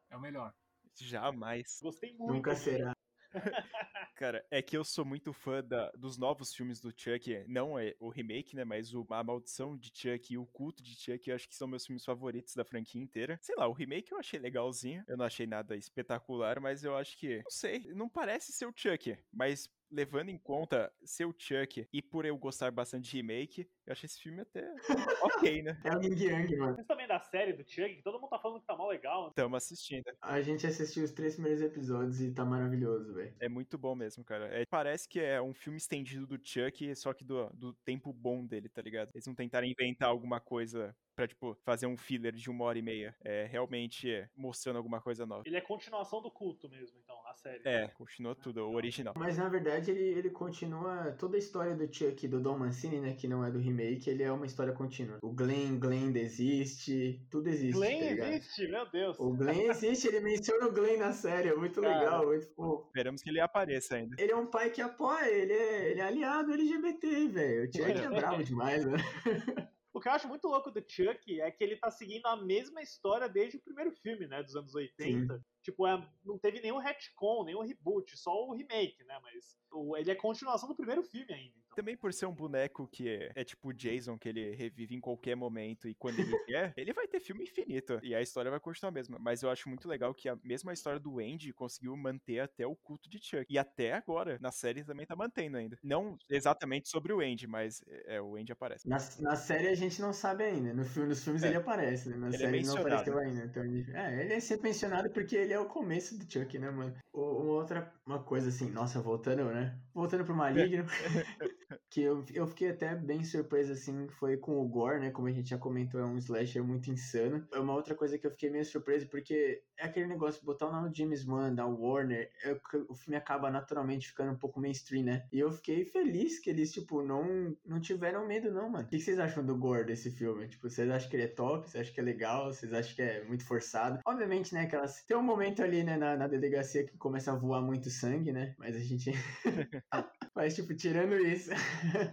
É 0.10 0.16
o 0.16 0.22
melhor. 0.22 0.54
Jamais. 0.96 1.80
Gostei 1.82 2.14
muito. 2.14 2.34
Nunca 2.34 2.56
será. 2.56 2.94
Cara, 4.16 4.46
é 4.50 4.62
que 4.62 4.78
eu 4.78 4.84
sou 4.84 5.04
muito 5.04 5.34
fã 5.34 5.64
da, 5.64 5.92
dos 5.92 6.18
novos 6.18 6.54
filmes 6.54 6.80
do 6.80 6.92
Chuck. 6.96 7.44
Não 7.48 7.78
é 7.78 7.96
o 8.00 8.10
remake, 8.10 8.56
né? 8.56 8.64
Mas 8.64 8.94
o, 8.94 9.06
a 9.10 9.24
Maldição 9.24 9.78
de 9.78 9.92
Chuck 9.94 10.34
e 10.34 10.38
o 10.38 10.46
Culto 10.46 10.82
de 10.82 10.96
Chuck, 10.96 11.30
eu 11.30 11.36
acho 11.36 11.48
que 11.48 11.56
são 11.56 11.68
meus 11.68 11.86
filmes 11.86 12.06
favoritos 12.06 12.56
da 12.56 12.64
franquia 12.64 13.02
inteira. 13.02 13.38
Sei 13.42 13.56
lá, 13.56 13.68
o 13.68 13.74
remake 13.74 14.12
eu 14.12 14.20
achei 14.20 14.40
legalzinho. 14.40 15.04
Eu 15.08 15.18
não 15.18 15.26
achei 15.26 15.46
nada 15.46 15.76
espetacular, 15.76 16.60
mas 16.60 16.84
eu 16.84 16.96
acho 16.96 17.18
que. 17.18 17.42
Não 17.44 17.52
sei, 17.52 17.80
não 17.94 18.10
parece 18.10 18.52
ser 18.52 18.66
o 18.66 18.74
Chuck. 18.76 19.18
Mas 19.32 19.70
levando 19.90 20.30
em 20.30 20.38
conta 20.38 20.92
ser 21.04 21.26
o 21.26 21.36
Chuck 21.38 21.88
e 21.92 22.02
por 22.02 22.26
eu 22.26 22.38
gostar 22.38 22.72
bastante 22.72 23.10
de 23.10 23.18
remake, 23.18 23.70
eu 23.88 23.94
achei 23.94 24.06
esse 24.06 24.20
filme 24.20 24.42
até 24.42 24.70
ok, 25.24 25.62
né? 25.64 25.80
É 25.86 25.96
o 25.96 26.02
Ying 26.02 26.22
Yang, 26.22 26.58
mano. 26.58 26.76
Vocês 26.76 26.88
também 26.88 27.08
da 27.08 27.20
série 27.22 27.54
do 27.54 27.64
Chuck, 27.64 27.96
que 27.96 28.04
todo 28.04 28.20
mundo 28.20 28.30
tá 28.30 28.38
falando 28.38 28.60
que 28.60 28.68
tá 28.68 28.76
mal 28.76 28.90
legal. 28.90 29.32
Tamo 29.32 29.56
assistindo. 29.56 30.04
A 30.22 30.42
gente 30.42 30.68
assistiu 30.68 31.06
os 31.06 31.12
três 31.12 31.36
primeiros 31.36 31.62
episódios 31.62 32.20
e 32.20 32.34
tá 32.34 32.44
maravilhoso, 32.44 33.14
velho. 33.14 33.34
É 33.40 33.48
muito 33.48 33.78
bom 33.78 33.96
mesmo, 33.96 34.26
cara. 34.26 34.48
É, 34.48 34.66
parece 34.66 35.08
que 35.08 35.22
é 35.22 35.42
um 35.42 35.54
filme 35.54 35.78
estendido 35.78 36.28
do 36.28 36.38
Chuck, 36.44 36.94
só 36.96 37.14
que 37.14 37.24
do, 37.24 37.50
do 37.54 37.74
tempo 37.86 38.12
bom 38.12 38.46
dele, 38.46 38.68
tá 38.68 38.82
ligado? 38.82 39.10
Eles 39.14 39.26
não 39.26 39.34
tentaram 39.34 39.66
inventar 39.66 40.10
alguma 40.10 40.42
coisa 40.42 40.94
pra, 41.18 41.28
tipo, 41.28 41.56
fazer 41.64 41.88
um 41.88 41.98
filler 41.98 42.32
de 42.34 42.50
uma 42.50 42.66
hora 42.66 42.78
e 42.78 42.82
meia. 42.82 43.16
É 43.24 43.46
realmente 43.46 44.12
é, 44.12 44.30
mostrando 44.36 44.78
alguma 44.78 45.02
coisa 45.02 45.26
nova. 45.26 45.44
Ele 45.46 45.58
é 45.58 45.62
continuação 45.62 46.22
do 46.22 46.30
culto 46.30 46.70
mesmo, 46.70 47.00
então, 47.04 47.16
a 47.28 47.34
série. 47.34 47.62
É, 47.66 47.88
continua 47.88 48.36
tudo, 48.36 48.68
o 48.68 48.76
original. 48.76 49.16
Mas 49.18 49.38
na 49.38 49.50
verdade 49.50 49.90
ele, 49.90 50.04
ele 50.04 50.30
continua 50.30 51.12
toda 51.14 51.36
a 51.36 51.40
história 51.40 51.76
do 51.76 51.92
Chuck 51.92 52.28
do 52.28 52.40
Don 52.40 52.60
Mancini, 52.60 53.00
né? 53.00 53.16
Que 53.16 53.28
não 53.28 53.44
é 53.44 53.50
do 53.50 53.60
remake, 53.78 54.10
ele 54.10 54.24
é 54.24 54.32
uma 54.32 54.46
história 54.46 54.74
contínua. 54.74 55.20
O 55.22 55.32
Glenn, 55.32 55.78
Glenn 55.80 56.16
existe, 56.16 57.26
tudo 57.30 57.48
existe. 57.48 57.74
Glenn 57.74 58.18
tá 58.18 58.30
existe, 58.30 58.68
meu 58.68 58.90
Deus. 58.90 59.20
O 59.20 59.32
Glenn 59.32 59.70
existe, 59.70 60.08
ele 60.08 60.20
menciona 60.20 60.68
o 60.68 60.72
Glenn 60.72 60.98
na 60.98 61.14
série, 61.14 61.50
é 61.50 61.56
muito 61.56 61.82
Cara. 61.82 62.00
legal, 62.00 62.26
muito 62.26 62.48
fofo. 62.56 62.88
Esperamos 62.88 63.22
que 63.22 63.30
ele 63.30 63.40
apareça 63.40 63.96
ainda. 63.96 64.16
Ele 64.20 64.32
é 64.32 64.36
um 64.36 64.48
pai 64.48 64.70
que 64.72 64.82
apoia, 64.82 65.30
ele 65.30 65.54
é, 65.54 65.92
ele 65.92 66.00
é 66.02 66.04
aliado 66.04 66.54
LGBT, 66.54 67.28
velho. 67.28 67.64
O 67.70 67.74
Chuck 67.78 67.92
é 67.92 68.10
bravo 68.10 68.44
demais, 68.44 68.86
né? 68.86 68.98
O 69.94 70.00
que 70.00 70.08
eu 70.08 70.12
acho 70.12 70.28
muito 70.28 70.48
louco 70.48 70.70
do 70.70 70.80
Chuck 70.88 71.42
é 71.42 71.50
que 71.50 71.64
ele 71.64 71.76
tá 71.76 71.90
seguindo 71.90 72.28
a 72.28 72.36
mesma 72.36 72.84
história 72.84 73.28
desde 73.28 73.58
o 73.58 73.62
primeiro 73.62 73.92
filme, 73.92 74.28
né? 74.28 74.44
Dos 74.44 74.56
anos 74.56 74.76
80. 74.76 75.44
Tipo, 75.64 75.88
é- 75.88 76.08
não 76.24 76.38
teve 76.38 76.62
nenhum 76.62 76.78
retcon, 76.78 77.44
nenhum 77.44 77.64
reboot, 77.64 78.16
só 78.16 78.32
o 78.46 78.54
remake, 78.54 79.04
né? 79.06 79.18
Mas 79.24 79.58
o- 79.72 79.98
ele 79.98 80.12
é 80.12 80.14
continuação 80.16 80.70
do 80.70 80.76
primeiro 80.76 81.02
filme 81.02 81.34
ainda. 81.34 81.58
Também 81.78 81.96
por 81.96 82.12
ser 82.12 82.26
um 82.26 82.34
boneco 82.34 82.88
que 82.88 83.08
é, 83.08 83.32
é 83.36 83.44
tipo 83.44 83.70
o 83.70 83.74
Jason, 83.74 84.18
que 84.18 84.28
ele 84.28 84.56
revive 84.56 84.96
em 84.96 85.00
qualquer 85.00 85.36
momento 85.36 85.88
e 85.88 85.94
quando 85.94 86.18
ele 86.18 86.36
quer, 86.46 86.74
ele 86.76 86.92
vai 86.92 87.08
ter 87.08 87.20
filme 87.20 87.44
infinito. 87.44 88.00
E 88.02 88.16
a 88.16 88.22
história 88.22 88.50
vai 88.50 88.60
continuar 88.60 88.90
a 88.90 88.92
mesma. 88.94 89.20
Mas 89.20 89.44
eu 89.44 89.52
acho 89.52 89.70
muito 89.70 89.88
legal 89.88 90.12
que 90.12 90.28
a 90.28 90.36
mesma 90.44 90.74
história 90.74 91.00
do 91.00 91.20
Andy 91.20 91.54
conseguiu 91.54 91.96
manter 91.96 92.40
até 92.40 92.66
o 92.66 92.76
culto 92.76 93.08
de 93.08 93.20
Chuck. 93.24 93.46
E 93.48 93.60
até 93.60 93.94
agora, 93.94 94.40
na 94.42 94.52
série 94.52 94.84
também 94.84 95.06
tá 95.06 95.16
mantendo 95.16 95.56
ainda. 95.58 95.78
Não 95.84 96.18
exatamente 96.32 96.90
sobre 96.90 97.14
o 97.14 97.20
Andy, 97.20 97.46
mas 97.46 97.80
é, 98.08 98.20
o 98.20 98.36
Andy 98.36 98.52
aparece. 98.52 98.90
Na, 98.90 98.98
na 99.20 99.36
série 99.36 99.68
a 99.68 99.76
gente 99.76 100.02
não 100.02 100.12
sabe 100.12 100.46
ainda. 100.46 100.74
No 100.74 100.84
filme, 100.84 101.10
nos 101.10 101.24
filmes 101.24 101.44
É. 101.44 101.50
ele 101.50 101.58
aparece, 101.58 102.10
né? 102.10 102.18
Na 102.18 102.28
Ele 102.30 102.36
é 102.38 102.40
série 102.40 102.58
ele 102.58 102.66
não 102.66 102.78
apareceu 102.78 103.20
ainda. 103.20 103.46
Então, 103.46 103.64
ele- 103.64 103.86
é, 103.94 104.22
ele 104.24 104.34
é 104.34 104.40
sempre 104.40 104.64
mencionado 104.70 105.12
porque 105.12 105.36
ele 105.36 105.54
é 105.54 105.60
o 105.60 105.68
começo 105.68 106.18
do 106.18 106.26
Chuck, 106.28 106.58
né, 106.58 106.72
mano? 106.72 106.96
O- 107.14 107.38
Uma 107.44 107.52
outra 107.54 107.94
uma 108.04 108.24
coisa 108.24 108.50
assim, 108.50 108.72
nossa, 108.72 109.00
voltando, 109.00 109.46
né? 109.46 109.78
Voltando 109.98 110.24
pro 110.24 110.36
Maligno. 110.36 110.86
que 111.90 112.04
eu, 112.04 112.24
eu 112.32 112.46
fiquei 112.46 112.70
até 112.70 112.96
bem 112.96 113.24
surpreso, 113.24 113.74
assim, 113.74 114.08
foi 114.20 114.38
com 114.38 114.62
o 114.62 114.68
Gore, 114.68 115.00
né? 115.00 115.10
Como 115.10 115.28
a 115.28 115.32
gente 115.32 115.50
já 115.50 115.58
comentou, 115.58 116.00
é 116.00 116.06
um 116.06 116.20
slasher 116.20 116.64
muito 116.64 116.92
insano. 116.92 117.48
É 117.52 117.58
uma 117.60 117.74
outra 117.74 117.96
coisa 117.96 118.16
que 118.16 118.28
eu 118.28 118.30
fiquei 118.30 118.52
meio 118.52 118.64
surpreso, 118.64 119.08
porque 119.10 119.64
é 119.76 119.86
aquele 119.86 120.06
negócio, 120.06 120.46
botar 120.46 120.68
o 120.68 120.72
nome 120.72 120.90
do 120.90 120.96
James 120.96 121.26
Wan, 121.26 121.52
da 121.52 121.66
Warner, 121.66 122.30
é 122.44 122.56
o 122.88 122.94
filme 122.94 123.18
acaba 123.18 123.50
naturalmente 123.50 124.08
ficando 124.08 124.34
um 124.34 124.38
pouco 124.38 124.60
mainstream, 124.60 125.04
né? 125.04 125.26
E 125.32 125.40
eu 125.40 125.52
fiquei 125.52 125.84
feliz 125.84 126.38
que 126.38 126.52
eles, 126.52 126.72
tipo, 126.72 127.02
não, 127.02 127.58
não 127.66 127.80
tiveram 127.80 128.28
medo, 128.28 128.52
não, 128.52 128.70
mano. 128.70 128.86
O 128.86 128.88
que 128.88 129.00
vocês 129.00 129.18
acham 129.18 129.44
do 129.44 129.58
Gore 129.58 129.86
desse 129.86 130.12
filme? 130.12 130.48
Tipo, 130.48 130.70
vocês 130.70 130.88
acham 130.92 131.10
que 131.10 131.16
ele 131.16 131.24
é 131.24 131.28
top? 131.28 131.68
Vocês 131.68 131.82
acham 131.82 131.94
que 131.96 132.00
é 132.00 132.04
legal? 132.04 132.54
Vocês 132.54 132.72
acham 132.72 132.96
que 132.96 133.02
é 133.02 133.24
muito 133.24 133.44
forçado? 133.44 134.00
Obviamente, 134.06 134.54
né, 134.54 134.62
aquelas... 134.62 135.04
Tem 135.06 135.18
um 135.18 135.24
momento 135.24 135.64
ali, 135.64 135.84
né, 135.84 135.98
na, 135.98 136.16
na 136.16 136.28
delegacia 136.28 136.86
que 136.86 136.96
começa 137.00 137.32
a 137.32 137.36
voar 137.36 137.64
muito 137.64 137.90
sangue, 137.90 138.32
né? 138.32 138.54
Mas 138.60 138.76
a 138.76 138.80
gente... 138.80 139.12
Mas, 140.36 140.56
tipo, 140.56 140.76
tirando 140.76 141.16
isso... 141.18 141.50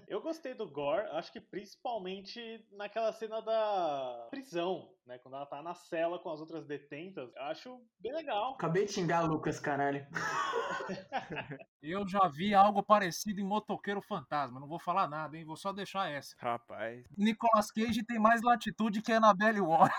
Eu 0.09 0.23
gostei 0.23 0.55
do 0.55 0.71
Gore, 0.71 1.07
acho 1.11 1.33
que 1.33 1.41
principalmente 1.41 2.65
naquela 2.73 3.13
cena 3.13 3.41
da 3.41 4.29
prisão, 4.31 4.95
né? 5.07 5.19
Quando 5.19 5.35
ela 5.35 5.47
tá 5.47 5.63
na 5.63 5.75
cela 5.75 6.19
com 6.19 6.31
as 6.31 6.41
outras 6.41 6.67
detentas. 6.67 7.31
Eu 7.35 7.43
acho 7.43 7.81
bem 8.01 8.13
legal. 8.13 8.55
Acabei 8.55 8.85
de 8.87 8.93
xingar 8.93 9.23
Lucas, 9.23 9.61
caralho. 9.61 10.07
Eu 11.83 12.09
já 12.09 12.27
vi 12.29 12.55
algo 12.55 12.83
parecido 12.83 13.41
em 13.41 13.45
Motoqueiro 13.45 14.01
Fantasma. 14.01 14.59
Não 14.59 14.67
vou 14.67 14.79
falar 14.79 15.07
nada, 15.07 15.37
hein? 15.37 15.45
Vou 15.45 15.57
só 15.57 15.73
deixar 15.73 16.11
essa. 16.11 16.35
Rapaz. 16.39 17.05
Nicolas 17.17 17.71
Cage 17.71 18.05
tem 18.05 18.19
mais 18.19 18.41
latitude 18.43 19.03
que 19.03 19.13
Annabelle 19.13 19.61
Warren. 19.61 19.93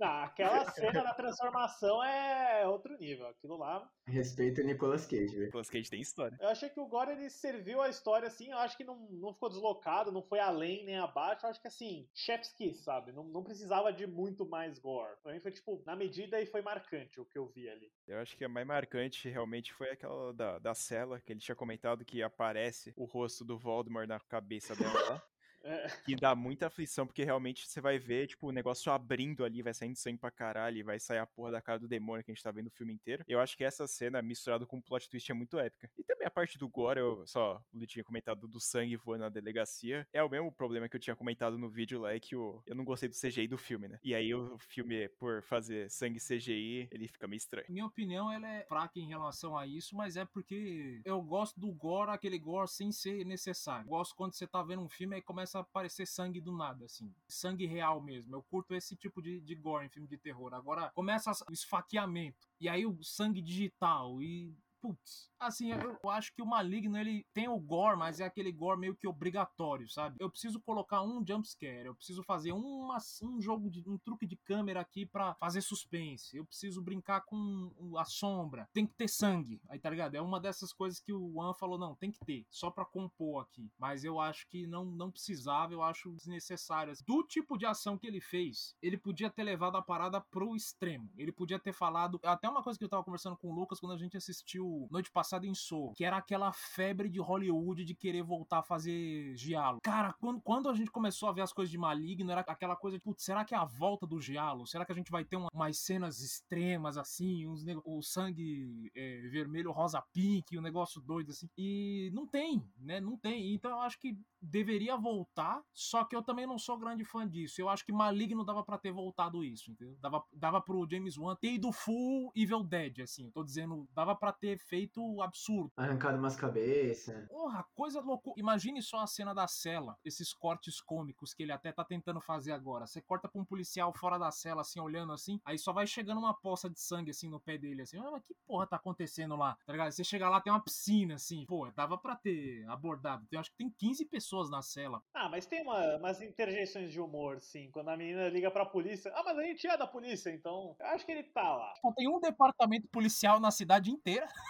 Não, 0.00 0.08
aquela 0.24 0.64
cena 0.70 1.02
da 1.02 1.12
transformação 1.12 2.02
é 2.02 2.66
outro 2.66 2.96
nível. 2.98 3.28
Aquilo 3.28 3.58
lá. 3.58 3.86
Respeito 4.06 4.62
o 4.62 4.64
Nicolas 4.64 5.04
Cage, 5.06 5.34
velho. 5.34 5.46
Nicolas 5.46 5.68
Cage 5.68 5.90
tem 5.90 6.00
história. 6.00 6.38
Eu 6.40 6.48
achei 6.48 6.70
que 6.70 6.80
o 6.80 6.86
Gore 6.86 7.10
ele 7.10 7.28
serviu 7.28 7.82
a 7.82 7.90
história 7.90 8.28
assim. 8.28 8.50
Eu 8.50 8.58
acho 8.58 8.76
que 8.76 8.84
não, 8.84 8.96
não 9.10 9.34
ficou 9.34 9.50
deslocado, 9.50 10.10
não 10.10 10.22
foi 10.22 10.40
além 10.40 10.86
nem 10.86 10.98
abaixo. 10.98 11.44
Eu 11.44 11.50
acho 11.50 11.60
que 11.60 11.68
assim, 11.68 12.08
chef's 12.14 12.52
kiss, 12.52 12.85
sabe? 12.86 13.10
Não, 13.10 13.24
não 13.24 13.42
precisava 13.42 13.92
de 13.92 14.06
muito 14.06 14.46
mais 14.48 14.78
Gore. 14.78 15.16
Pra 15.20 15.32
mim 15.32 15.40
foi 15.40 15.50
tipo, 15.50 15.82
na 15.84 15.96
medida 15.96 16.40
e 16.40 16.46
foi 16.46 16.62
marcante 16.62 17.20
o 17.20 17.24
que 17.24 17.36
eu 17.36 17.48
vi 17.48 17.68
ali. 17.68 17.90
Eu 18.06 18.18
acho 18.18 18.36
que 18.36 18.44
a 18.44 18.48
mais 18.48 18.64
marcante 18.64 19.28
realmente 19.28 19.72
foi 19.72 19.90
aquela 19.90 20.32
da, 20.32 20.58
da 20.60 20.72
cela, 20.72 21.20
que 21.20 21.32
ele 21.32 21.40
tinha 21.40 21.56
comentado 21.56 22.04
que 22.04 22.22
aparece 22.22 22.94
o 22.96 23.04
rosto 23.04 23.44
do 23.44 23.58
Voldemort 23.58 24.06
na 24.06 24.20
cabeça 24.20 24.76
dela 24.76 25.10
lá. 25.10 25.22
É. 25.66 25.88
Que 26.04 26.14
dá 26.14 26.34
muita 26.34 26.68
aflição, 26.68 27.06
porque 27.06 27.24
realmente 27.24 27.66
você 27.66 27.80
vai 27.80 27.98
ver, 27.98 28.28
tipo, 28.28 28.48
o 28.48 28.52
negócio 28.52 28.92
abrindo 28.92 29.44
ali, 29.44 29.62
vai 29.62 29.74
saindo 29.74 29.96
sangue 29.96 30.18
pra 30.18 30.30
caralho, 30.30 30.78
e 30.78 30.82
vai 30.82 30.98
sair 30.98 31.18
a 31.18 31.26
porra 31.26 31.50
da 31.50 31.60
cara 31.60 31.78
do 31.78 31.88
demônio 31.88 32.24
que 32.24 32.30
a 32.30 32.34
gente 32.34 32.42
tá 32.42 32.50
vendo 32.50 32.68
o 32.68 32.70
filme 32.70 32.92
inteiro. 32.92 33.24
Eu 33.26 33.40
acho 33.40 33.56
que 33.56 33.64
essa 33.64 33.86
cena, 33.86 34.22
misturada 34.22 34.64
com 34.64 34.78
o 34.78 34.82
plot 34.82 35.08
twist, 35.10 35.30
é 35.30 35.34
muito 35.34 35.58
épica. 35.58 35.90
E 35.98 36.04
também 36.04 36.26
a 36.26 36.30
parte 36.30 36.56
do 36.56 36.68
gore, 36.68 37.00
eu 37.00 37.26
só, 37.26 37.60
o 37.74 37.86
tinha 37.86 38.04
comentado 38.04 38.46
do 38.46 38.60
sangue 38.60 38.96
voando 38.96 39.22
na 39.22 39.28
delegacia. 39.28 40.06
É 40.12 40.22
o 40.22 40.28
mesmo 40.28 40.52
problema 40.52 40.88
que 40.88 40.96
eu 40.96 41.00
tinha 41.00 41.16
comentado 41.16 41.58
no 41.58 41.68
vídeo 41.68 42.00
lá, 42.00 42.14
é 42.14 42.20
que 42.20 42.36
o, 42.36 42.62
eu 42.66 42.74
não 42.74 42.84
gostei 42.84 43.08
do 43.08 43.14
CGI 43.14 43.48
do 43.48 43.58
filme, 43.58 43.88
né? 43.88 43.98
E 44.02 44.14
aí 44.14 44.34
o 44.34 44.58
filme, 44.58 45.08
por 45.10 45.42
fazer 45.42 45.90
sangue 45.90 46.20
CGI, 46.20 46.88
ele 46.90 47.08
fica 47.08 47.26
meio 47.26 47.38
estranho. 47.38 47.66
Minha 47.68 47.86
opinião, 47.86 48.30
ela 48.30 48.48
é 48.48 48.64
fraca 48.64 48.98
em 48.98 49.08
relação 49.08 49.56
a 49.56 49.66
isso, 49.66 49.96
mas 49.96 50.16
é 50.16 50.24
porque 50.24 51.00
eu 51.04 51.20
gosto 51.22 51.58
do 51.58 51.72
gore, 51.72 52.10
aquele 52.10 52.38
gore 52.38 52.68
sem 52.68 52.92
ser 52.92 53.24
necessário. 53.24 53.88
Gosto 53.88 54.14
quando 54.14 54.34
você 54.34 54.46
tá 54.46 54.62
vendo 54.62 54.82
um 54.82 54.88
filme 54.88 55.16
e 55.16 55.22
começa 55.22 55.55
começa 55.56 55.58
a 55.58 55.60
aparecer 55.60 56.06
sangue 56.06 56.40
do 56.40 56.52
nada, 56.52 56.84
assim. 56.84 57.12
Sangue 57.26 57.66
real 57.66 58.00
mesmo. 58.00 58.34
Eu 58.34 58.42
curto 58.42 58.74
esse 58.74 58.94
tipo 58.96 59.22
de, 59.22 59.40
de 59.40 59.54
gore 59.54 59.86
em 59.86 59.88
filme 59.88 60.08
de 60.08 60.18
terror. 60.18 60.52
Agora 60.54 60.90
começa 60.94 61.30
o 61.48 61.52
esfaqueamento. 61.52 62.48
E 62.60 62.68
aí 62.68 62.84
o 62.84 63.02
sangue 63.02 63.40
digital 63.40 64.22
e 64.22 64.54
putz, 64.86 65.28
assim, 65.38 65.72
eu, 65.72 66.10
acho 66.10 66.32
que 66.34 66.42
o 66.42 66.46
Maligno, 66.46 66.96
ele 66.96 67.26
tem 67.34 67.48
o 67.48 67.58
gore, 67.58 67.98
mas 67.98 68.20
é 68.20 68.24
aquele 68.24 68.52
gore 68.52 68.78
meio 68.78 68.94
que 68.94 69.06
obrigatório, 69.06 69.88
sabe? 69.88 70.16
Eu 70.18 70.30
preciso 70.30 70.60
colocar 70.60 71.02
um 71.02 71.24
jumpscare, 71.26 71.86
eu 71.86 71.94
preciso 71.94 72.22
fazer 72.22 72.52
uma, 72.52 72.98
um 73.22 73.40
jogo, 73.40 73.70
de, 73.70 73.82
um 73.88 73.98
truque 73.98 74.26
de 74.26 74.36
câmera 74.36 74.80
aqui 74.80 75.04
para 75.04 75.34
fazer 75.34 75.60
suspense, 75.60 76.36
eu 76.36 76.44
preciso 76.44 76.80
brincar 76.80 77.22
com 77.22 77.72
a 77.96 78.04
sombra, 78.04 78.68
tem 78.72 78.86
que 78.86 78.94
ter 78.94 79.08
sangue, 79.08 79.60
aí 79.68 79.78
tá 79.78 79.90
ligado? 79.90 80.14
É 80.14 80.20
uma 80.20 80.40
dessas 80.40 80.72
coisas 80.72 81.00
que 81.00 81.12
o 81.12 81.32
Juan 81.32 81.52
falou, 81.54 81.78
não, 81.78 81.94
tem 81.94 82.10
que 82.10 82.20
ter, 82.24 82.46
só 82.50 82.70
pra 82.70 82.84
compor 82.84 83.42
aqui. 83.42 83.70
Mas 83.78 84.04
eu 84.04 84.20
acho 84.20 84.46
que 84.48 84.66
não, 84.66 84.84
não 84.84 85.10
precisava, 85.10 85.72
eu 85.72 85.82
acho 85.82 86.12
desnecessário. 86.12 86.94
Do 87.06 87.22
tipo 87.24 87.58
de 87.58 87.66
ação 87.66 87.98
que 87.98 88.06
ele 88.06 88.20
fez, 88.20 88.74
ele 88.80 88.96
podia 88.96 89.30
ter 89.30 89.42
levado 89.42 89.76
a 89.76 89.82
parada 89.82 90.20
pro 90.20 90.54
extremo, 90.54 91.10
ele 91.16 91.32
podia 91.32 91.58
ter 91.58 91.72
falado, 91.72 92.20
até 92.22 92.48
uma 92.48 92.62
coisa 92.62 92.78
que 92.78 92.84
eu 92.84 92.88
tava 92.88 93.04
conversando 93.04 93.36
com 93.36 93.50
o 93.50 93.54
Lucas 93.54 93.80
quando 93.80 93.92
a 93.92 93.98
gente 93.98 94.16
assistiu 94.16 94.75
noite 94.90 95.10
passada 95.10 95.46
em 95.46 95.54
Soul, 95.54 95.92
que 95.94 96.04
era 96.04 96.16
aquela 96.16 96.52
febre 96.52 97.08
de 97.08 97.20
Hollywood 97.20 97.84
de 97.84 97.94
querer 97.94 98.22
voltar 98.22 98.58
a 98.58 98.62
fazer 98.62 99.34
giallo. 99.36 99.80
Cara, 99.82 100.12
quando, 100.14 100.40
quando 100.40 100.68
a 100.68 100.74
gente 100.74 100.90
começou 100.90 101.28
a 101.28 101.32
ver 101.32 101.42
as 101.42 101.52
coisas 101.52 101.70
de 101.70 101.78
Maligno, 101.78 102.30
era 102.30 102.40
aquela 102.40 102.76
coisa 102.76 102.96
de, 102.96 103.02
putz, 103.02 103.24
será 103.24 103.44
que 103.44 103.54
é 103.54 103.58
a 103.58 103.64
volta 103.64 104.06
do 104.06 104.20
giallo? 104.20 104.66
Será 104.66 104.84
que 104.84 104.92
a 104.92 104.94
gente 104.94 105.10
vai 105.10 105.24
ter 105.24 105.36
uma, 105.36 105.48
umas 105.52 105.78
cenas 105.78 106.20
extremas 106.20 106.96
assim, 106.96 107.46
uns 107.46 107.64
o 107.84 108.02
sangue 108.02 108.90
é, 108.94 109.28
vermelho, 109.28 109.72
rosa 109.72 110.02
pink, 110.12 110.56
um 110.56 110.62
negócio 110.62 111.00
doido 111.00 111.30
assim? 111.30 111.48
E 111.56 112.10
não 112.14 112.26
tem, 112.26 112.62
né? 112.78 113.00
Não 113.00 113.16
tem. 113.16 113.54
Então 113.54 113.70
eu 113.70 113.80
acho 113.80 113.98
que 113.98 114.16
deveria 114.40 114.96
voltar, 114.96 115.62
só 115.72 116.04
que 116.04 116.14
eu 116.14 116.22
também 116.22 116.46
não 116.46 116.58
sou 116.58 116.78
grande 116.78 117.04
fã 117.04 117.28
disso. 117.28 117.60
Eu 117.60 117.68
acho 117.68 117.84
que 117.84 117.92
Maligno 117.92 118.44
dava 118.44 118.62
para 118.62 118.78
ter 118.78 118.92
voltado 118.92 119.44
isso, 119.44 119.70
entendeu? 119.70 119.96
Dava, 120.00 120.22
dava 120.32 120.60
pro 120.60 120.86
James 120.88 121.16
Wan 121.18 121.36
ter 121.36 121.54
ido 121.54 121.72
full 121.72 122.30
Evil 122.34 122.62
Dead, 122.62 123.00
assim. 123.00 123.26
Eu 123.26 123.32
tô 123.32 123.44
dizendo, 123.44 123.88
dava 123.92 124.14
para 124.14 124.32
ter 124.32 124.55
feito 124.58 125.20
absurdo. 125.22 125.72
Arrancado 125.76 126.18
umas 126.18 126.36
cabeças. 126.36 127.28
Porra, 127.28 127.64
coisa 127.74 128.00
louca. 128.00 128.30
Imagine 128.36 128.82
só 128.82 128.98
a 128.98 129.06
cena 129.06 129.34
da 129.34 129.46
cela, 129.48 129.96
esses 130.04 130.32
cortes 130.32 130.80
cômicos 130.80 131.34
que 131.34 131.42
ele 131.42 131.52
até 131.52 131.72
tá 131.72 131.84
tentando 131.84 132.20
fazer 132.20 132.52
agora. 132.52 132.86
Você 132.86 133.00
corta 133.00 133.28
pra 133.28 133.40
um 133.40 133.44
policial 133.44 133.92
fora 133.92 134.18
da 134.18 134.30
cela, 134.30 134.62
assim, 134.62 134.80
olhando 134.80 135.12
assim, 135.12 135.40
aí 135.44 135.58
só 135.58 135.72
vai 135.72 135.86
chegando 135.86 136.18
uma 136.18 136.34
poça 136.34 136.68
de 136.68 136.80
sangue, 136.80 137.10
assim, 137.10 137.28
no 137.28 137.40
pé 137.40 137.58
dele, 137.58 137.82
assim. 137.82 137.98
Ah, 137.98 138.10
mas 138.10 138.22
que 138.24 138.34
porra 138.46 138.66
tá 138.66 138.76
acontecendo 138.76 139.36
lá? 139.36 139.56
Tá 139.66 139.72
ligado? 139.72 139.90
Você 139.92 140.04
chega 140.04 140.28
lá, 140.28 140.40
tem 140.40 140.52
uma 140.52 140.62
piscina, 140.62 141.14
assim. 141.14 141.44
Pô, 141.46 141.70
dava 141.70 141.98
pra 141.98 142.16
ter 142.16 142.64
abordado. 142.68 143.26
Eu 143.30 143.40
acho 143.40 143.50
que 143.50 143.56
tem 143.56 143.70
15 143.70 144.04
pessoas 144.06 144.50
na 144.50 144.62
cela. 144.62 145.02
Ah, 145.14 145.28
mas 145.28 145.46
tem 145.46 145.62
uma, 145.62 145.96
umas 145.96 146.20
interjeições 146.20 146.92
de 146.92 147.00
humor, 147.00 147.40
sim. 147.40 147.70
Quando 147.70 147.88
a 147.88 147.96
menina 147.96 148.28
liga 148.28 148.50
pra 148.50 148.66
polícia. 148.66 149.12
Ah, 149.14 149.22
mas 149.24 149.38
a 149.38 149.42
gente 149.42 149.66
é 149.66 149.76
da 149.76 149.86
polícia, 149.86 150.30
então. 150.30 150.76
Eu 150.78 150.86
acho 150.86 151.04
que 151.04 151.12
ele 151.12 151.24
tá 151.24 151.56
lá. 151.56 151.74
Só 151.80 151.92
tem 151.92 152.08
um 152.08 152.20
departamento 152.20 152.88
policial 152.88 153.40
na 153.40 153.50
cidade 153.50 153.90
inteira. 153.90 154.26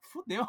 Fudeu. 0.00 0.46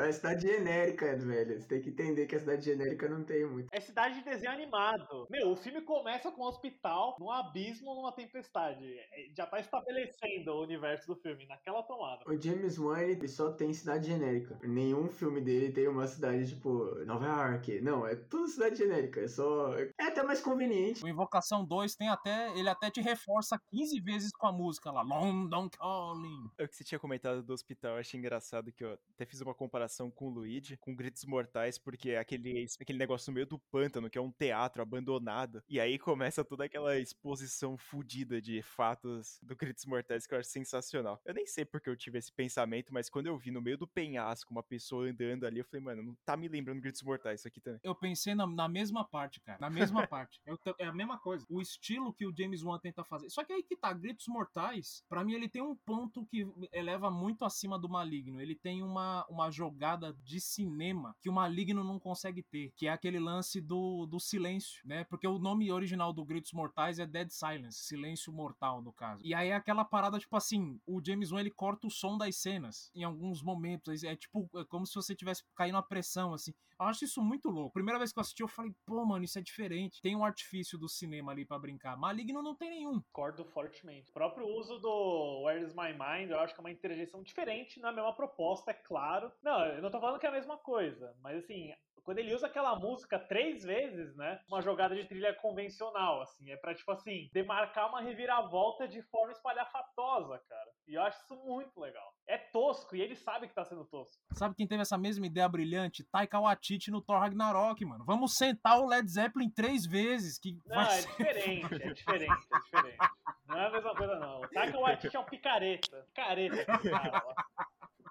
É 0.00 0.12
cidade 0.12 0.46
genérica, 0.46 1.16
velho. 1.16 1.60
Você 1.60 1.68
tem 1.68 1.80
que 1.80 1.90
entender 1.90 2.26
que 2.26 2.36
a 2.36 2.40
cidade 2.40 2.64
genérica 2.64 3.08
não 3.08 3.24
tem 3.24 3.46
muito. 3.46 3.68
É 3.72 3.80
cidade 3.80 4.16
de 4.16 4.24
desenho 4.24 4.52
animado. 4.52 5.26
Meu, 5.30 5.50
o 5.50 5.56
filme 5.56 5.80
começa 5.82 6.30
com 6.30 6.42
um 6.42 6.46
hospital, 6.46 7.16
num 7.18 7.30
abismo, 7.30 7.94
numa 7.94 8.12
tempestade. 8.12 8.84
É, 8.98 9.28
já 9.36 9.46
tá 9.46 9.60
estabelecendo 9.60 10.52
o 10.52 10.62
universo 10.62 11.06
do 11.06 11.16
filme, 11.16 11.46
naquela 11.46 11.82
tomada. 11.82 12.24
O 12.26 12.40
James 12.40 12.78
Wan, 12.78 13.00
ele 13.00 13.28
só 13.28 13.52
tem 13.52 13.72
cidade 13.72 14.08
genérica. 14.08 14.58
Nenhum 14.62 15.08
filme 15.08 15.40
dele 15.40 15.72
tem 15.72 15.88
uma 15.88 16.06
cidade, 16.06 16.48
tipo, 16.48 16.94
Nova 17.04 17.26
York. 17.26 17.80
Não, 17.80 18.06
é 18.06 18.16
tudo 18.16 18.48
cidade 18.48 18.76
genérica. 18.76 19.20
É 19.20 19.28
só... 19.28 19.74
É 19.76 20.04
até 20.04 20.22
mais 20.22 20.40
conveniente. 20.40 21.04
O 21.04 21.08
Invocação 21.08 21.64
2 21.64 21.94
tem 21.94 22.08
até... 22.08 22.50
Ele 22.58 22.68
até 22.68 22.90
te 22.90 23.00
reforça 23.00 23.60
15 23.70 24.00
vezes 24.00 24.32
com 24.32 24.46
a 24.46 24.52
música 24.52 24.90
lá. 24.90 25.02
London 25.02 25.68
Calling. 25.70 26.50
É 26.58 26.64
o 26.64 26.68
que 26.68 26.76
você 26.76 26.84
tinha 26.84 26.98
comentado 26.98 27.42
do 27.42 27.52
hospital. 27.52 27.92
Eu 27.92 28.00
achei 28.00 28.18
engraçado 28.18 28.72
que 28.72 28.84
eu 28.84 28.98
até 29.14 29.24
fiz 29.24 29.40
uma 29.40 29.54
comparação 29.60 30.10
com 30.10 30.28
o 30.28 30.30
Luigi, 30.30 30.78
com 30.78 30.96
Gritos 30.96 31.26
Mortais, 31.26 31.76
porque 31.76 32.12
é 32.12 32.18
aquele, 32.18 32.66
aquele 32.80 32.98
negócio 32.98 33.30
no 33.30 33.34
meio 33.34 33.46
do 33.46 33.58
pântano, 33.58 34.08
que 34.08 34.16
é 34.16 34.20
um 34.20 34.32
teatro 34.32 34.80
abandonado. 34.80 35.62
E 35.68 35.78
aí 35.78 35.98
começa 35.98 36.42
toda 36.42 36.64
aquela 36.64 36.98
exposição 36.98 37.76
fodida 37.76 38.40
de 38.40 38.62
fatos 38.62 39.38
do 39.42 39.54
Gritos 39.54 39.84
Mortais 39.84 40.26
que 40.26 40.32
eu 40.32 40.38
acho 40.38 40.48
sensacional. 40.48 41.20
Eu 41.26 41.34
nem 41.34 41.44
sei 41.44 41.66
porque 41.66 41.90
eu 41.90 41.96
tive 41.96 42.18
esse 42.18 42.32
pensamento, 42.32 42.94
mas 42.94 43.10
quando 43.10 43.26
eu 43.26 43.36
vi 43.36 43.50
no 43.50 43.60
meio 43.60 43.76
do 43.76 43.86
penhasco 43.86 44.50
uma 44.50 44.62
pessoa 44.62 45.06
andando 45.10 45.44
ali, 45.44 45.58
eu 45.58 45.64
falei, 45.66 45.84
mano, 45.84 46.02
não 46.02 46.16
tá 46.24 46.38
me 46.38 46.48
lembrando 46.48 46.80
Gritos 46.80 47.02
Mortais 47.02 47.40
isso 47.40 47.48
aqui 47.48 47.60
também. 47.60 47.80
Eu 47.84 47.94
pensei 47.94 48.34
na, 48.34 48.46
na 48.46 48.66
mesma 48.66 49.04
parte, 49.04 49.42
cara. 49.42 49.58
Na 49.60 49.68
mesma 49.68 50.06
parte. 50.08 50.40
Eu, 50.46 50.58
é 50.78 50.86
a 50.86 50.92
mesma 50.94 51.18
coisa. 51.18 51.44
O 51.50 51.60
estilo 51.60 52.14
que 52.14 52.26
o 52.26 52.34
James 52.34 52.62
Wan 52.62 52.78
tenta 52.78 53.04
fazer. 53.04 53.28
Só 53.28 53.44
que 53.44 53.52
aí 53.52 53.62
que 53.62 53.76
tá, 53.76 53.92
Gritos 53.92 54.26
Mortais, 54.26 55.04
para 55.06 55.22
mim 55.22 55.34
ele 55.34 55.50
tem 55.50 55.60
um 55.60 55.76
ponto 55.76 56.24
que 56.24 56.48
eleva 56.72 57.10
muito 57.10 57.44
acima 57.44 57.78
do 57.78 57.90
maligno. 57.90 58.40
Ele 58.40 58.54
tem 58.54 58.82
uma, 58.82 59.26
uma 59.26 59.49
jogada 59.50 60.12
de 60.22 60.40
cinema 60.40 61.14
que 61.20 61.28
o 61.28 61.32
Maligno 61.32 61.84
não 61.84 61.98
consegue 61.98 62.42
ter, 62.42 62.72
que 62.76 62.86
é 62.86 62.90
aquele 62.90 63.18
lance 63.18 63.60
do, 63.60 64.06
do 64.06 64.18
silêncio, 64.18 64.80
né? 64.84 65.04
Porque 65.04 65.26
o 65.26 65.38
nome 65.38 65.70
original 65.70 66.12
do 66.12 66.24
Gritos 66.24 66.52
Mortais 66.52 66.98
é 66.98 67.06
Dead 67.06 67.30
Silence, 67.30 67.84
silêncio 67.84 68.32
mortal, 68.32 68.82
no 68.82 68.92
caso. 68.92 69.22
E 69.24 69.34
aí 69.34 69.48
é 69.48 69.54
aquela 69.54 69.84
parada, 69.84 70.18
tipo 70.18 70.36
assim, 70.36 70.80
o 70.86 71.00
James 71.04 71.32
Wan, 71.32 71.40
ele 71.40 71.50
corta 71.50 71.86
o 71.86 71.90
som 71.90 72.16
das 72.16 72.36
cenas 72.36 72.90
em 72.94 73.04
alguns 73.04 73.42
momentos, 73.42 74.02
é 74.02 74.16
tipo, 74.16 74.48
é 74.56 74.64
como 74.64 74.86
se 74.86 74.94
você 74.94 75.14
tivesse 75.14 75.42
caindo 75.54 75.78
a 75.78 75.82
pressão, 75.82 76.32
assim. 76.32 76.52
Eu 76.80 76.86
acho 76.86 77.04
isso 77.04 77.20
muito 77.20 77.50
louco. 77.50 77.74
Primeira 77.74 77.98
vez 77.98 78.10
que 78.10 78.18
eu 78.18 78.22
assisti, 78.22 78.42
eu 78.42 78.48
falei, 78.48 78.72
pô, 78.86 79.04
mano, 79.04 79.22
isso 79.22 79.38
é 79.38 79.42
diferente. 79.42 80.00
Tem 80.00 80.16
um 80.16 80.24
artifício 80.24 80.78
do 80.78 80.88
cinema 80.88 81.30
ali 81.30 81.44
para 81.44 81.58
brincar. 81.58 81.94
Maligno 81.94 82.42
não 82.42 82.54
tem 82.54 82.70
nenhum. 82.70 83.02
Concordo 83.12 83.44
fortemente. 83.44 84.10
O 84.10 84.14
próprio 84.14 84.46
uso 84.46 84.78
do 84.78 85.42
Where's 85.44 85.74
My 85.74 85.92
Mind, 85.92 86.30
eu 86.30 86.40
acho 86.40 86.54
que 86.54 86.60
é 86.60 86.64
uma 86.64 86.70
interjeição 86.70 87.22
diferente 87.22 87.78
na 87.80 87.92
mesma 87.92 88.14
proposta, 88.14 88.70
é 88.70 88.74
claro. 88.74 89.30
Não, 89.42 89.64
eu 89.66 89.82
não 89.82 89.90
tô 89.90 90.00
falando 90.00 90.18
que 90.18 90.26
é 90.26 90.28
a 90.28 90.32
mesma 90.32 90.58
coisa, 90.58 91.14
mas 91.22 91.44
assim, 91.44 91.72
quando 92.02 92.18
ele 92.18 92.34
usa 92.34 92.46
aquela 92.46 92.76
música 92.76 93.18
três 93.18 93.62
vezes, 93.62 94.14
né? 94.16 94.40
Uma 94.48 94.60
jogada 94.60 94.94
de 94.94 95.04
trilha 95.04 95.34
convencional, 95.34 96.20
assim. 96.22 96.50
É 96.50 96.56
pra, 96.56 96.74
tipo 96.74 96.90
assim, 96.90 97.30
demarcar 97.32 97.88
uma 97.88 98.00
reviravolta 98.00 98.88
de 98.88 99.02
forma 99.02 99.32
espalhafatosa, 99.32 100.40
cara. 100.48 100.70
E 100.88 100.94
eu 100.94 101.02
acho 101.02 101.22
isso 101.22 101.36
muito 101.44 101.78
legal. 101.80 102.12
É 102.26 102.36
tosco 102.36 102.96
e 102.96 103.00
ele 103.00 103.14
sabe 103.14 103.48
que 103.48 103.54
tá 103.54 103.64
sendo 103.64 103.84
tosco. 103.84 104.20
Sabe 104.32 104.54
quem 104.54 104.66
teve 104.66 104.82
essa 104.82 104.98
mesma 104.98 105.26
ideia 105.26 105.48
brilhante? 105.48 106.04
Taika 106.04 106.40
Waititi 106.40 106.90
no 106.90 107.00
Thor 107.00 107.20
Ragnarok, 107.20 107.84
mano. 107.84 108.04
Vamos 108.04 108.36
sentar 108.36 108.80
o 108.80 108.86
Led 108.86 109.08
Zeppelin 109.08 109.50
três 109.50 109.86
vezes. 109.86 110.38
Que 110.38 110.58
não, 110.66 110.80
é 110.80 111.00
diferente, 111.00 111.74
é 111.74 111.78
diferente, 111.92 112.46
é 112.52 112.58
diferente. 112.58 112.98
Não 113.46 113.58
é 113.58 113.66
a 113.66 113.70
mesma 113.70 113.94
coisa, 113.94 114.16
não. 114.18 114.40
O 114.40 114.48
Taika 114.48 114.78
Waititi 114.78 115.16
é 115.16 115.20
um 115.20 115.24
picareta. 115.24 116.06
Picareta, 116.08 116.64
cara. 116.78 117.22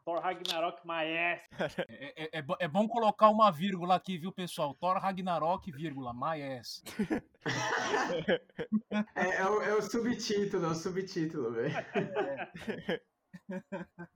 Thor 0.10 0.22
Ragnarok 0.22 0.88
Maes. 0.88 1.12
É, 1.12 1.44
é, 1.88 2.40
é, 2.40 2.44
é, 2.62 2.68
bom 2.68 2.88
colocar 2.88 3.30
uma 3.30 3.52
vírgula 3.52 3.96
aqui, 3.96 4.18
viu, 4.18 4.32
pessoal? 4.32 4.74
Thor 4.74 4.98
Ragnarok, 4.98 5.72
vírgula, 5.72 6.12
Maes. 6.14 6.82
é, 9.16 9.36
é, 9.36 9.46
o, 9.46 9.62
é 9.62 9.76
o 9.76 9.82
subtítulo, 9.84 10.66
é 10.66 10.70
o 10.70 10.74
subtítulo, 10.74 11.52
velho. 11.52 11.76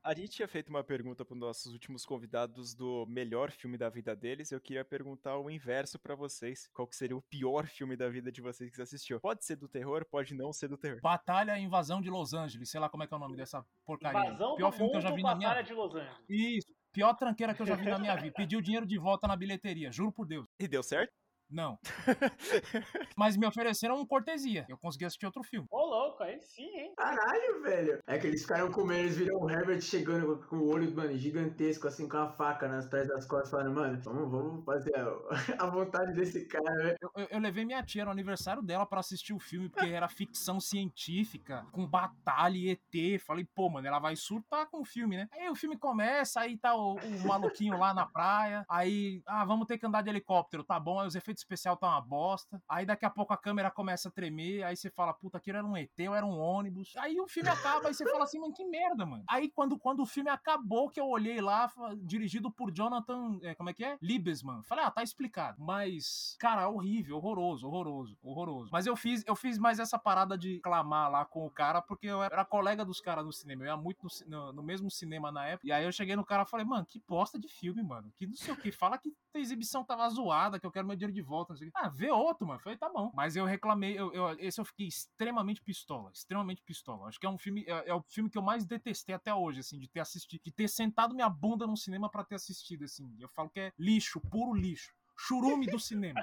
A 0.04 0.14
gente 0.14 0.30
tinha 0.30 0.48
feito 0.48 0.70
uma 0.70 0.84
pergunta 0.84 1.26
para 1.26 1.34
os 1.34 1.40
nossos 1.40 1.72
últimos 1.72 2.06
convidados 2.06 2.74
do 2.74 3.06
melhor 3.08 3.52
filme 3.52 3.78
da 3.78 3.90
vida 3.90 4.16
deles. 4.16 4.52
Eu 4.52 4.62
queria 4.62 4.84
perguntar 4.86 5.38
o 5.38 5.50
inverso 5.50 6.00
para 6.00 6.16
vocês. 6.16 6.70
Qual 6.74 6.88
que 6.88 6.96
seria 6.96 7.16
o 7.16 7.22
pior 7.22 7.68
filme 7.68 7.96
da 7.96 8.10
vida 8.10 8.32
de 8.32 8.42
vocês 8.42 8.70
que 8.70 8.76
você 8.76 8.84
assistiu? 8.84 9.20
Pode 9.20 9.46
ser 9.46 9.56
do 9.56 9.68
terror, 9.68 10.06
pode 10.10 10.34
não 10.34 10.52
ser 10.54 10.68
do 10.68 10.78
terror. 10.78 11.00
Batalha 11.02 11.58
Invasão 11.58 12.02
de 12.02 12.10
Los 12.10 12.34
Angeles. 12.34 12.70
Sei 12.70 12.80
lá 12.80 12.90
como 12.90 13.04
é 13.04 13.08
que 13.08 13.14
é 13.14 13.18
o 13.18 13.20
nome 13.20 13.36
dessa 13.36 13.66
porcaria. 13.86 14.30
Invasão 14.30 14.56
pior 14.56 14.72
filme 14.72 14.92
que 14.92 14.98
eu 14.98 15.02
já 15.02 15.12
vi 15.12 15.24
na 15.24 15.36
minha 15.36 15.62
de 15.62 15.74
Los 15.74 15.96
Angeles. 15.96 16.18
Isso. 16.30 16.74
Pior 16.92 17.14
tranqueira 17.16 17.56
que 17.56 17.62
eu 17.62 17.66
já 17.66 17.76
vi 17.76 17.86
na 17.86 17.98
minha 17.98 18.16
vida. 18.16 18.34
Pediu 18.36 18.62
dinheiro 18.62 18.86
de 18.86 19.00
volta 19.00 19.28
na 19.28 19.36
bilheteria, 19.36 19.92
juro 19.92 20.12
por 20.12 20.28
Deus. 20.28 20.46
E 20.60 20.68
deu 20.68 20.84
certo? 20.84 21.12
Não. 21.54 21.78
Mas 23.16 23.38
me 23.38 23.46
ofereceram 23.46 24.04
cortesia. 24.08 24.66
Eu 24.68 24.78
consegui 24.78 25.06
assistir 25.06 25.28
outro 25.28 25.44
filme. 25.44 25.68
Ô, 25.70 25.86
louco, 25.86 26.24
aí 26.24 26.40
sim, 26.42 26.68
hein? 26.76 26.94
Caralho, 26.98 27.62
velho. 27.62 28.00
É 28.08 28.18
que 28.18 28.26
eles 28.26 28.42
ficaram 28.42 28.72
comendo, 28.72 29.02
eles 29.02 29.18
viram 29.18 29.38
o 29.38 29.50
Herbert 29.50 29.82
chegando 29.82 30.44
com 30.48 30.58
o 30.58 30.68
olho, 30.68 30.94
mano, 30.96 31.16
gigantesco, 31.16 31.88
assim, 31.88 32.08
com 32.10 32.18
a 32.18 32.28
faca 32.28 32.68
nas 32.68 32.88
trás 32.88 33.08
das 33.08 33.26
costas, 33.26 33.52
falando, 33.52 33.74
mano, 33.74 34.02
vamos, 34.04 34.32
vamos 34.32 34.66
fazer 34.66 34.96
a, 34.96 35.16
a 35.64 35.70
vontade 35.70 36.14
desse 36.14 36.46
cara, 36.46 36.74
velho. 36.76 36.98
Eu, 37.00 37.12
eu, 37.16 37.28
eu, 37.30 37.40
levei 37.40 37.66
minha 37.66 37.84
tia 37.84 38.04
no 38.04 38.12
aniversário 38.12 38.64
dela 38.64 38.86
pra 38.86 39.00
assistir 39.00 39.34
o 39.34 39.40
filme, 39.40 39.70
porque 39.70 39.90
era 39.90 40.10
ficção 40.10 40.60
científica, 40.60 41.66
com 41.72 41.86
batalha 41.86 42.58
e 42.58 42.70
ET. 42.72 43.22
Falei, 43.22 43.48
pô, 43.54 43.70
mano, 43.70 43.88
ela 43.88 44.00
vai 44.00 44.16
surtar 44.16 44.68
com 44.70 44.82
o 44.82 44.86
filme, 44.86 45.18
né? 45.18 45.30
Aí 45.32 45.50
o 45.50 45.56
filme 45.56 45.78
começa, 45.78 46.42
aí 46.42 46.58
tá 46.58 46.76
o, 46.76 46.96
o 46.96 47.28
maluquinho 47.28 47.78
lá 47.78 47.94
na 47.94 48.08
praia, 48.08 48.66
aí, 48.68 49.22
ah, 49.28 49.46
vamos 49.46 49.68
ter 49.68 49.78
que 49.78 49.86
andar 49.86 50.02
de 50.02 50.10
helicóptero, 50.10 50.64
tá 50.64 50.80
bom? 50.80 51.00
Aí 51.00 51.08
os 51.08 51.16
efeitos 51.16 51.43
especial 51.44 51.78
tá 51.78 51.88
uma 51.88 52.02
bosta. 52.02 52.62
Aí 52.68 52.86
daqui 52.86 53.06
a 53.06 53.10
pouco 53.10 53.34
a 53.34 53.38
câmera 53.38 53.70
começa 53.70 54.10
a 54.10 54.12
tremer, 54.12 54.64
aí 54.64 54.76
você 54.76 54.90
fala, 54.90 55.14
puta, 55.14 55.38
aquilo 55.38 55.58
era 55.58 55.68
um 55.68 55.78
ET 55.78 55.92
ou 56.08 56.16
era 56.16 56.26
um 56.26 56.40
ônibus. 56.40 56.94
Aí 56.98 57.20
o 57.20 57.28
filme 57.28 57.50
acaba, 57.50 57.88
aí 57.88 57.94
você 57.94 58.10
fala 58.10 58.24
assim, 58.24 58.40
mano, 58.40 58.54
que 58.54 58.66
merda, 58.66 59.06
mano. 59.06 59.24
Aí 59.30 59.50
quando, 59.50 59.78
quando 59.78 60.02
o 60.02 60.06
filme 60.06 60.30
acabou, 60.30 60.90
que 60.90 61.00
eu 61.00 61.08
olhei 61.08 61.42
lá, 61.42 61.72
dirigido 62.02 62.52
por 62.52 62.72
Jonathan, 62.72 63.40
é, 63.44 63.56
como 63.56 63.70
é 63.70 63.74
que 63.74 63.84
é? 63.84 63.98
Libesman. 64.02 64.64
Falei, 64.64 64.86
ah, 64.86 64.92
tá 64.92 65.04
explicado. 65.04 65.58
Mas, 65.60 66.36
cara, 66.40 66.68
horrível, 66.70 67.18
horroroso, 67.18 67.68
horroroso, 67.68 68.18
horroroso. 68.22 68.70
Mas 68.72 68.86
eu 68.86 68.96
fiz, 68.96 69.24
eu 69.28 69.36
fiz 69.36 69.58
mais 69.58 69.80
essa 69.80 70.00
parada 70.00 70.38
de 70.38 70.60
clamar 70.60 71.12
lá 71.12 71.26
com 71.26 71.46
o 71.46 71.50
cara, 71.50 71.82
porque 71.82 72.08
eu 72.08 72.24
era 72.24 72.46
colega 72.46 72.86
dos 72.86 73.02
caras 73.02 73.26
no 73.26 73.32
cinema. 73.32 73.64
Eu 73.64 73.68
ia 73.68 73.78
muito 73.78 74.08
no, 74.28 74.44
no, 74.44 74.54
no, 74.54 74.64
mesmo 74.64 74.90
cinema 74.90 75.32
na 75.32 75.46
época. 75.46 75.68
E 75.68 75.72
aí 75.72 75.86
eu 75.86 75.92
cheguei 75.92 76.16
no 76.16 76.26
cara 76.26 76.44
e 76.44 76.50
falei, 76.50 76.66
mano, 76.66 76.86
que 76.86 77.02
bosta 77.08 77.40
de 77.40 77.48
filme, 77.48 77.84
mano. 77.84 78.12
Que 78.16 78.28
não 78.28 78.36
sei 78.36 78.54
o 78.54 78.58
que. 78.58 78.72
Fala 78.72 78.98
que 78.98 79.14
a 79.34 79.40
exibição 79.40 79.84
tava 79.84 80.08
zoada, 80.10 80.60
que 80.60 80.66
eu 80.66 80.72
quero 80.72 80.88
meu 80.88 80.96
dinheiro 80.96 81.14
de 81.14 81.22
volta. 81.24 81.54
Não 81.54 81.58
sei 81.58 81.68
o 81.68 81.72
que. 81.72 81.78
Ah, 81.78 81.90
vê 81.90 82.12
outro, 82.12 82.48
mano. 82.48 82.60
Falei, 82.60 82.78
tá 82.78 82.90
bom. 82.90 83.12
Mas 83.16 83.36
eu 83.36 83.46
reclamei, 83.46 83.98
eu, 84.00 84.14
eu, 84.14 84.30
esse 84.40 84.60
eu 84.60 84.66
fiquei 84.66 84.88
extremamente 84.88 85.62
pistola. 85.62 86.12
Extremamente 86.14 86.62
pistola. 86.62 87.08
Acho 87.08 87.20
que 87.20 87.26
é 87.26 87.30
um 87.30 87.38
filme, 87.38 87.64
é, 87.68 87.90
é, 87.90 87.94
o 87.94 88.02
filme 88.02 88.30
que 88.30 88.38
eu 88.38 88.42
mais 88.42 88.66
detestei 88.66 89.16
até 89.16 89.34
hoje, 89.34 89.60
assim, 89.60 89.80
de 89.80 89.88
ter 89.88 90.00
assistido, 90.00 90.42
de 90.44 90.52
ter 90.52 90.68
sentado 90.68 91.16
minha 91.16 91.30
bunda 91.30 91.66
num 91.66 91.76
cinema 91.76 92.10
para 92.10 92.24
ter 92.24 92.36
assistido, 92.36 92.84
assim. 92.84 93.16
Eu 93.20 93.30
falo 93.30 93.50
que 93.50 93.60
é 93.60 93.74
lixo, 93.78 94.20
puro 94.20 94.54
lixo. 94.54 94.94
Churume 95.26 95.66
do 95.68 95.80
cinema. 95.80 96.22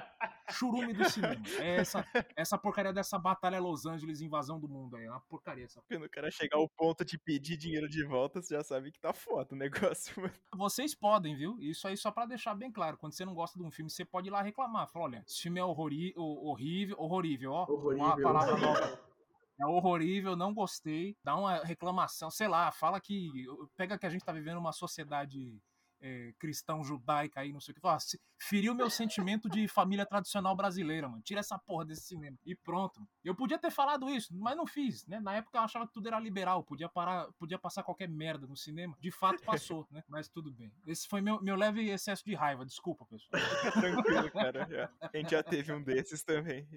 Churume 0.51 0.93
do 0.93 1.09
cinema. 1.09 1.41
É 1.59 1.77
essa, 1.77 2.05
essa 2.35 2.55
porcaria 2.55 2.93
dessa 2.93 3.17
batalha 3.17 3.59
Los 3.59 3.87
Angeles, 3.87 4.21
invasão 4.21 4.59
do 4.59 4.69
mundo 4.69 4.95
aí. 4.95 5.05
É 5.05 5.09
uma 5.09 5.19
porcaria 5.21 5.65
essa. 5.65 5.81
Quando 5.87 6.05
o 6.05 6.09
cara 6.09 6.29
chegar 6.29 6.57
ao 6.57 6.69
ponto 6.69 7.03
de 7.03 7.17
pedir 7.17 7.57
dinheiro 7.57 7.89
de 7.89 8.05
volta, 8.05 8.39
você 8.41 8.55
já 8.55 8.63
sabe 8.63 8.91
que 8.91 8.99
tá 8.99 9.11
foda 9.11 9.55
o 9.55 9.57
negócio, 9.57 10.13
mano. 10.21 10.33
Vocês 10.55 10.93
podem, 10.93 11.35
viu? 11.35 11.57
Isso 11.59 11.87
aí 11.87 11.97
só 11.97 12.11
para 12.11 12.27
deixar 12.27 12.53
bem 12.53 12.71
claro. 12.71 12.95
Quando 12.95 13.13
você 13.13 13.25
não 13.25 13.33
gosta 13.33 13.57
de 13.57 13.65
um 13.65 13.71
filme, 13.71 13.89
você 13.89 14.05
pode 14.05 14.27
ir 14.27 14.31
lá 14.31 14.43
reclamar. 14.43 14.87
Fala, 14.87 15.05
olha, 15.05 15.23
esse 15.27 15.41
filme 15.41 15.59
é 15.59 15.63
horrori 15.63 16.13
horrível, 16.15 16.95
horrorível, 16.99 17.51
ó. 17.53 17.63
Horrorível. 17.63 18.05
Uma 18.05 18.21
palavra 18.21 18.57
nova. 18.57 19.11
É 19.59 19.65
horrorível, 19.65 20.35
não 20.35 20.53
gostei. 20.53 21.17
Dá 21.23 21.35
uma 21.35 21.63
reclamação, 21.63 22.29
sei 22.29 22.47
lá, 22.47 22.71
fala 22.71 23.01
que. 23.01 23.31
Pega 23.75 23.97
que 23.97 24.05
a 24.05 24.09
gente 24.09 24.23
tá 24.23 24.31
vivendo 24.31 24.57
uma 24.57 24.71
sociedade 24.71 25.59
é, 26.01 26.33
cristão 26.39 26.83
judaica 26.83 27.39
aí, 27.39 27.53
não 27.53 27.59
sei 27.59 27.71
o 27.71 27.75
que. 27.75 27.81
Fala, 27.81 27.97
feriu 28.39 28.73
meu 28.73 28.89
sentimento 28.89 29.47
de 29.49 29.67
família 29.67 30.05
tradicional 30.05 30.55
brasileira, 30.55 31.07
mano. 31.07 31.21
Tira 31.21 31.39
essa 31.39 31.57
porra 31.57 31.85
desse 31.85 32.01
cinema. 32.01 32.37
E 32.45 32.55
pronto. 32.55 33.07
Eu 33.23 33.35
podia 33.35 33.57
ter 33.57 33.71
falado 33.71 34.09
isso, 34.09 34.35
mas 34.35 34.57
não 34.57 34.65
fiz, 34.65 35.05
né? 35.05 35.19
Na 35.19 35.35
época 35.35 35.57
eu 35.57 35.61
achava 35.61 35.85
que 35.87 35.93
tudo 35.93 36.07
era 36.07 36.19
liberal, 36.19 36.63
podia 36.63 36.89
parar, 36.89 37.27
podia 37.37 37.59
passar 37.59 37.83
qualquer 37.83 38.09
merda 38.09 38.47
no 38.47 38.57
cinema. 38.57 38.97
De 38.99 39.11
fato 39.11 39.43
passou, 39.43 39.87
né? 39.91 40.03
Mas 40.07 40.27
tudo 40.27 40.51
bem. 40.51 40.73
Esse 40.87 41.07
foi 41.07 41.21
meu, 41.21 41.41
meu 41.41 41.55
leve 41.55 41.89
excesso 41.89 42.25
de 42.25 42.33
raiva, 42.33 42.65
desculpa, 42.65 43.05
pessoal. 43.05 43.31
Tranquilo, 43.73 44.31
cara. 44.31 44.91
A 45.01 45.17
gente 45.17 45.31
já 45.31 45.43
teve 45.43 45.71
um 45.71 45.83
desses 45.83 46.23
também. 46.23 46.67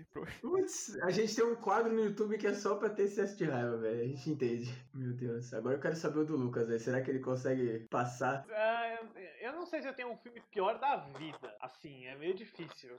Putz, 0.41 0.97
a 1.03 1.11
gente 1.11 1.35
tem 1.35 1.45
um 1.45 1.57
quadro 1.57 1.93
no 1.93 2.05
YouTube 2.05 2.37
que 2.37 2.47
é 2.47 2.55
só 2.55 2.77
pra 2.77 2.91
ter 2.91 3.05
excesso 3.05 3.37
de 3.37 3.45
raiva, 3.45 3.79
velho. 3.79 4.03
A 4.03 4.07
gente 4.07 4.31
entende. 4.31 4.75
Meu 4.93 5.12
Deus. 5.14 5.53
Agora 5.55 5.77
eu 5.77 5.81
quero 5.81 5.97
saber 5.97 6.20
o 6.20 6.25
do 6.25 6.37
Lucas, 6.37 6.66
velho. 6.66 6.81
Será 6.81 7.01
que 7.01 7.11
ele 7.11 7.20
consegue 7.20 7.87
passar? 7.91 8.45
Ah, 8.51 8.99
eu 9.01 9.14
não 9.53 9.67
sei 9.67 9.81
se 9.81 9.89
eu 9.89 9.95
tenho 9.95 10.11
um 10.11 10.19
filme 10.19 10.41
pior 10.51 10.79
da 10.79 10.97
vida. 10.97 11.57
Assim, 11.61 12.07
é 12.07 12.17
meio 12.17 12.35
difícil. 12.35 12.97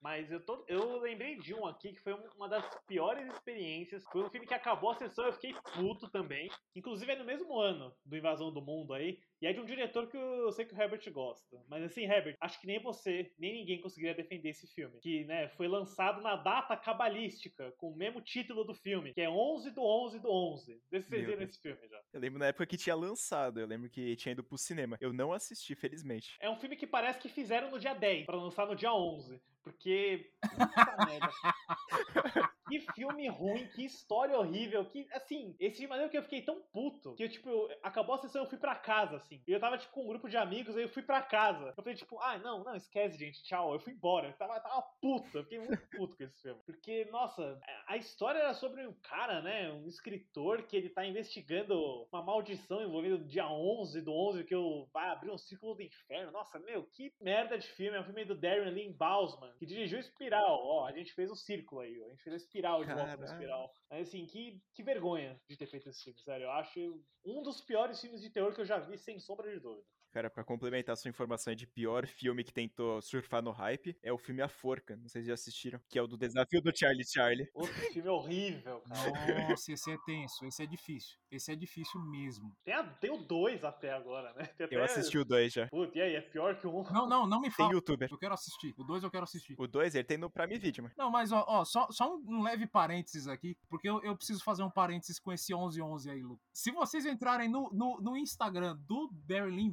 Mas 0.00 0.32
eu, 0.32 0.40
tô, 0.40 0.64
eu 0.66 0.98
lembrei 0.98 1.36
de 1.36 1.54
um 1.54 1.66
aqui 1.66 1.92
que 1.92 2.00
foi 2.00 2.14
uma 2.34 2.48
das 2.48 2.64
piores 2.86 3.26
experiências. 3.32 4.02
Foi 4.10 4.22
um 4.24 4.30
filme 4.30 4.46
que 4.46 4.54
acabou 4.54 4.90
a 4.90 4.94
sessão, 4.94 5.26
eu 5.26 5.32
fiquei 5.32 5.54
puto 5.74 6.08
também. 6.10 6.50
Inclusive 6.74 7.12
é 7.12 7.16
no 7.16 7.24
mesmo 7.24 7.58
ano 7.58 7.94
do 8.04 8.16
Invasão 8.16 8.50
do 8.50 8.62
Mundo 8.62 8.94
aí. 8.94 9.20
E 9.40 9.46
é 9.46 9.52
de 9.52 9.60
um 9.60 9.64
diretor 9.64 10.06
que 10.06 10.16
eu 10.16 10.52
sei 10.52 10.66
que 10.66 10.74
o 10.74 10.80
Herbert 10.80 11.00
gosta. 11.12 11.56
Mas 11.68 11.82
assim, 11.82 12.04
Herbert, 12.04 12.36
acho 12.40 12.60
que 12.60 12.66
nem 12.66 12.80
você, 12.82 13.32
nem 13.38 13.54
ninguém 13.54 13.80
conseguiria 13.80 14.14
defender 14.14 14.50
esse 14.50 14.66
filme. 14.66 14.98
Que, 15.00 15.24
né, 15.24 15.48
foi 15.50 15.66
lançado 15.66 16.20
na 16.20 16.36
data 16.36 16.76
cabalística, 16.76 17.72
com 17.78 17.90
o 17.90 17.96
mesmo 17.96 18.20
título 18.20 18.64
do 18.64 18.74
filme, 18.74 19.14
que 19.14 19.20
é 19.20 19.30
11 19.30 19.70
do 19.70 19.82
11 19.82 20.18
do 20.20 20.30
11. 20.30 20.82
Vê 20.90 21.00
se 21.00 21.08
vocês 21.08 21.26
viram 21.26 21.42
esse 21.42 21.60
filme 21.60 21.88
já. 21.88 22.00
Eu 22.12 22.20
lembro 22.20 22.38
na 22.38 22.46
época 22.46 22.66
que 22.66 22.76
tinha 22.76 22.94
lançado, 22.94 23.58
eu 23.60 23.66
lembro 23.66 23.88
que 23.88 24.14
tinha 24.16 24.32
ido 24.32 24.44
pro 24.44 24.58
cinema. 24.58 24.98
Eu 25.00 25.12
não 25.12 25.32
assisti, 25.32 25.74
felizmente. 25.74 26.36
É 26.40 26.50
um 26.50 26.56
filme 26.56 26.76
que 26.76 26.86
parece 26.86 27.18
que 27.18 27.28
fizeram 27.28 27.70
no 27.70 27.78
dia 27.78 27.94
10, 27.94 28.26
para 28.26 28.36
lançar 28.36 28.66
no 28.66 28.76
dia 28.76 28.92
11. 28.92 29.40
Porque. 29.62 30.30
Puta 30.42 31.06
merda. 31.06 31.30
Que 32.70 32.92
filme 32.92 33.28
ruim, 33.28 33.66
que 33.74 33.84
história 33.84 34.38
horrível, 34.38 34.84
que, 34.84 35.06
assim, 35.12 35.56
esse 35.58 35.78
filme 35.78 35.90
maneiro 35.90 36.10
que 36.10 36.16
eu 36.16 36.22
fiquei 36.22 36.42
tão 36.42 36.62
puto, 36.72 37.14
que 37.16 37.24
eu, 37.24 37.28
tipo, 37.28 37.68
acabou 37.82 38.14
a 38.14 38.18
sessão, 38.18 38.42
eu 38.42 38.48
fui 38.48 38.58
pra 38.58 38.76
casa, 38.76 39.16
assim. 39.16 39.42
E 39.46 39.52
eu 39.52 39.58
tava, 39.58 39.76
tipo, 39.76 39.92
com 39.92 40.04
um 40.04 40.08
grupo 40.08 40.28
de 40.28 40.36
amigos, 40.36 40.76
aí 40.76 40.84
eu 40.84 40.88
fui 40.88 41.02
pra 41.02 41.20
casa. 41.20 41.66
Eu 41.66 41.82
falei, 41.82 41.94
tipo, 41.94 42.18
ah, 42.20 42.38
não, 42.38 42.62
não, 42.62 42.76
esquece, 42.76 43.18
gente, 43.18 43.42
tchau. 43.42 43.74
Eu 43.74 43.80
fui 43.80 43.92
embora. 43.92 44.28
Eu 44.28 44.32
tava, 44.34 44.60
tava 44.60 44.82
puto, 45.00 45.36
eu 45.36 45.42
fiquei 45.42 45.58
muito 45.58 45.86
puto 45.90 46.16
com 46.16 46.22
esse 46.22 46.40
filme. 46.40 46.60
Porque, 46.64 47.06
nossa, 47.06 47.60
a 47.88 47.96
história 47.96 48.38
era 48.38 48.54
sobre 48.54 48.86
um 48.86 48.94
cara, 49.02 49.42
né, 49.42 49.72
um 49.72 49.88
escritor 49.88 50.62
que 50.62 50.76
ele 50.76 50.88
tá 50.88 51.04
investigando 51.04 52.06
uma 52.12 52.22
maldição 52.22 52.82
envolvida 52.82 53.18
no 53.18 53.26
dia 53.26 53.48
11 53.48 54.00
do 54.02 54.12
11, 54.12 54.44
que 54.44 54.54
eu 54.54 54.88
vai 54.92 55.08
abrir 55.10 55.30
um 55.30 55.38
círculo 55.38 55.74
do 55.74 55.82
inferno. 55.82 56.30
Nossa, 56.30 56.58
meu, 56.60 56.84
que 56.84 57.12
merda 57.20 57.58
de 57.58 57.66
filme. 57.66 57.96
É 57.96 58.00
um 58.00 58.04
filme 58.04 58.24
do 58.24 58.34
Darren 58.34 58.70
Lynn 58.70 58.92
Bausman, 58.92 59.52
que 59.58 59.66
dirigiu 59.66 59.98
Espiral. 59.98 60.60
Ó, 60.62 60.86
a 60.86 60.92
gente 60.92 61.12
fez 61.14 61.30
o 61.30 61.32
um 61.32 61.36
círculo 61.36 61.80
aí. 61.80 62.02
A 62.04 62.08
gente 62.08 62.22
fez 62.22 62.34
a 62.34 62.36
espiral 62.36 62.59
de 62.60 62.92
volta 62.94 63.24
espiral. 63.24 63.74
Mas 63.90 64.08
assim, 64.08 64.26
que, 64.26 64.62
que 64.74 64.82
vergonha 64.82 65.40
de 65.48 65.56
ter 65.56 65.66
feito 65.66 65.88
esse 65.88 66.04
filme, 66.04 66.20
sério. 66.20 66.44
Eu 66.44 66.50
acho 66.52 67.04
um 67.24 67.42
dos 67.42 67.60
piores 67.60 68.00
filmes 68.00 68.20
de 68.20 68.30
terror 68.30 68.54
que 68.54 68.60
eu 68.60 68.66
já 68.66 68.78
vi, 68.78 68.96
sem 68.98 69.18
sombra 69.18 69.50
de 69.50 69.60
dúvida. 69.60 69.86
Cara, 70.12 70.28
para 70.28 70.42
complementar 70.42 70.96
sua 70.96 71.08
informação 71.08 71.54
de 71.54 71.66
pior 71.66 72.06
filme 72.06 72.42
que 72.42 72.52
tentou 72.52 73.00
surfar 73.00 73.42
no 73.42 73.52
hype, 73.52 73.96
é 74.02 74.12
o 74.12 74.18
filme 74.18 74.42
A 74.42 74.48
Forca. 74.48 74.96
Não 74.96 75.08
sei 75.08 75.22
se 75.22 75.28
já 75.28 75.34
assistiram. 75.34 75.80
Que 75.88 75.98
é 75.98 76.02
o 76.02 76.06
do 76.06 76.16
desafio 76.16 76.60
do 76.60 76.76
Charlie 76.76 77.06
Charlie. 77.06 77.48
Outro 77.54 77.72
filme 77.92 78.08
horrível, 78.08 78.80
cara. 78.80 79.48
Nossa, 79.48 79.72
esse 79.72 79.90
é 79.92 79.96
tenso. 80.04 80.44
Esse 80.44 80.62
é 80.64 80.66
difícil. 80.66 81.16
Esse 81.30 81.52
é 81.52 81.56
difícil 81.56 82.00
mesmo. 82.00 82.52
Tem, 82.64 82.74
a, 82.74 82.82
tem 82.82 83.10
o 83.10 83.18
2 83.18 83.64
até 83.64 83.92
agora, 83.92 84.32
né? 84.34 84.42
Até... 84.42 84.68
Eu 84.70 84.82
assisti 84.82 85.16
o 85.16 85.24
2 85.24 85.52
já. 85.52 85.68
Putz, 85.68 85.94
e 85.94 86.00
aí? 86.00 86.16
É 86.16 86.20
pior 86.20 86.58
que 86.58 86.66
o 86.66 86.80
1? 86.80 86.92
Não, 86.92 87.08
não, 87.08 87.26
não 87.26 87.40
me 87.40 87.50
fala. 87.50 87.68
Tem 87.68 87.76
youtuber. 87.76 88.08
Eu 88.10 88.18
quero 88.18 88.34
assistir. 88.34 88.74
O 88.76 88.82
2 88.82 89.04
eu 89.04 89.10
quero 89.10 89.24
assistir. 89.24 89.54
O 89.58 89.66
2 89.66 89.94
ele 89.94 90.04
tem 90.04 90.18
no 90.18 90.28
Prime 90.28 90.58
Video, 90.58 90.82
mano. 90.82 90.94
Não, 90.98 91.10
mas 91.10 91.30
ó, 91.30 91.44
ó 91.46 91.64
só, 91.64 91.86
só 91.90 92.12
um, 92.12 92.22
um, 92.26 92.42
leve 92.42 92.66
parênteses 92.66 93.28
aqui, 93.28 93.56
porque 93.68 93.88
eu, 93.88 94.02
eu 94.02 94.16
preciso 94.16 94.42
fazer 94.42 94.64
um 94.64 94.70
parênteses 94.70 95.20
com 95.20 95.32
esse 95.32 95.54
1111 95.54 96.10
aí, 96.10 96.22
Lu. 96.22 96.40
Se 96.52 96.72
vocês 96.72 97.06
entrarem 97.06 97.48
no, 97.48 97.70
no, 97.72 98.00
no 98.00 98.16
Instagram 98.16 98.76
do 98.86 99.08
Darlene 99.26 99.70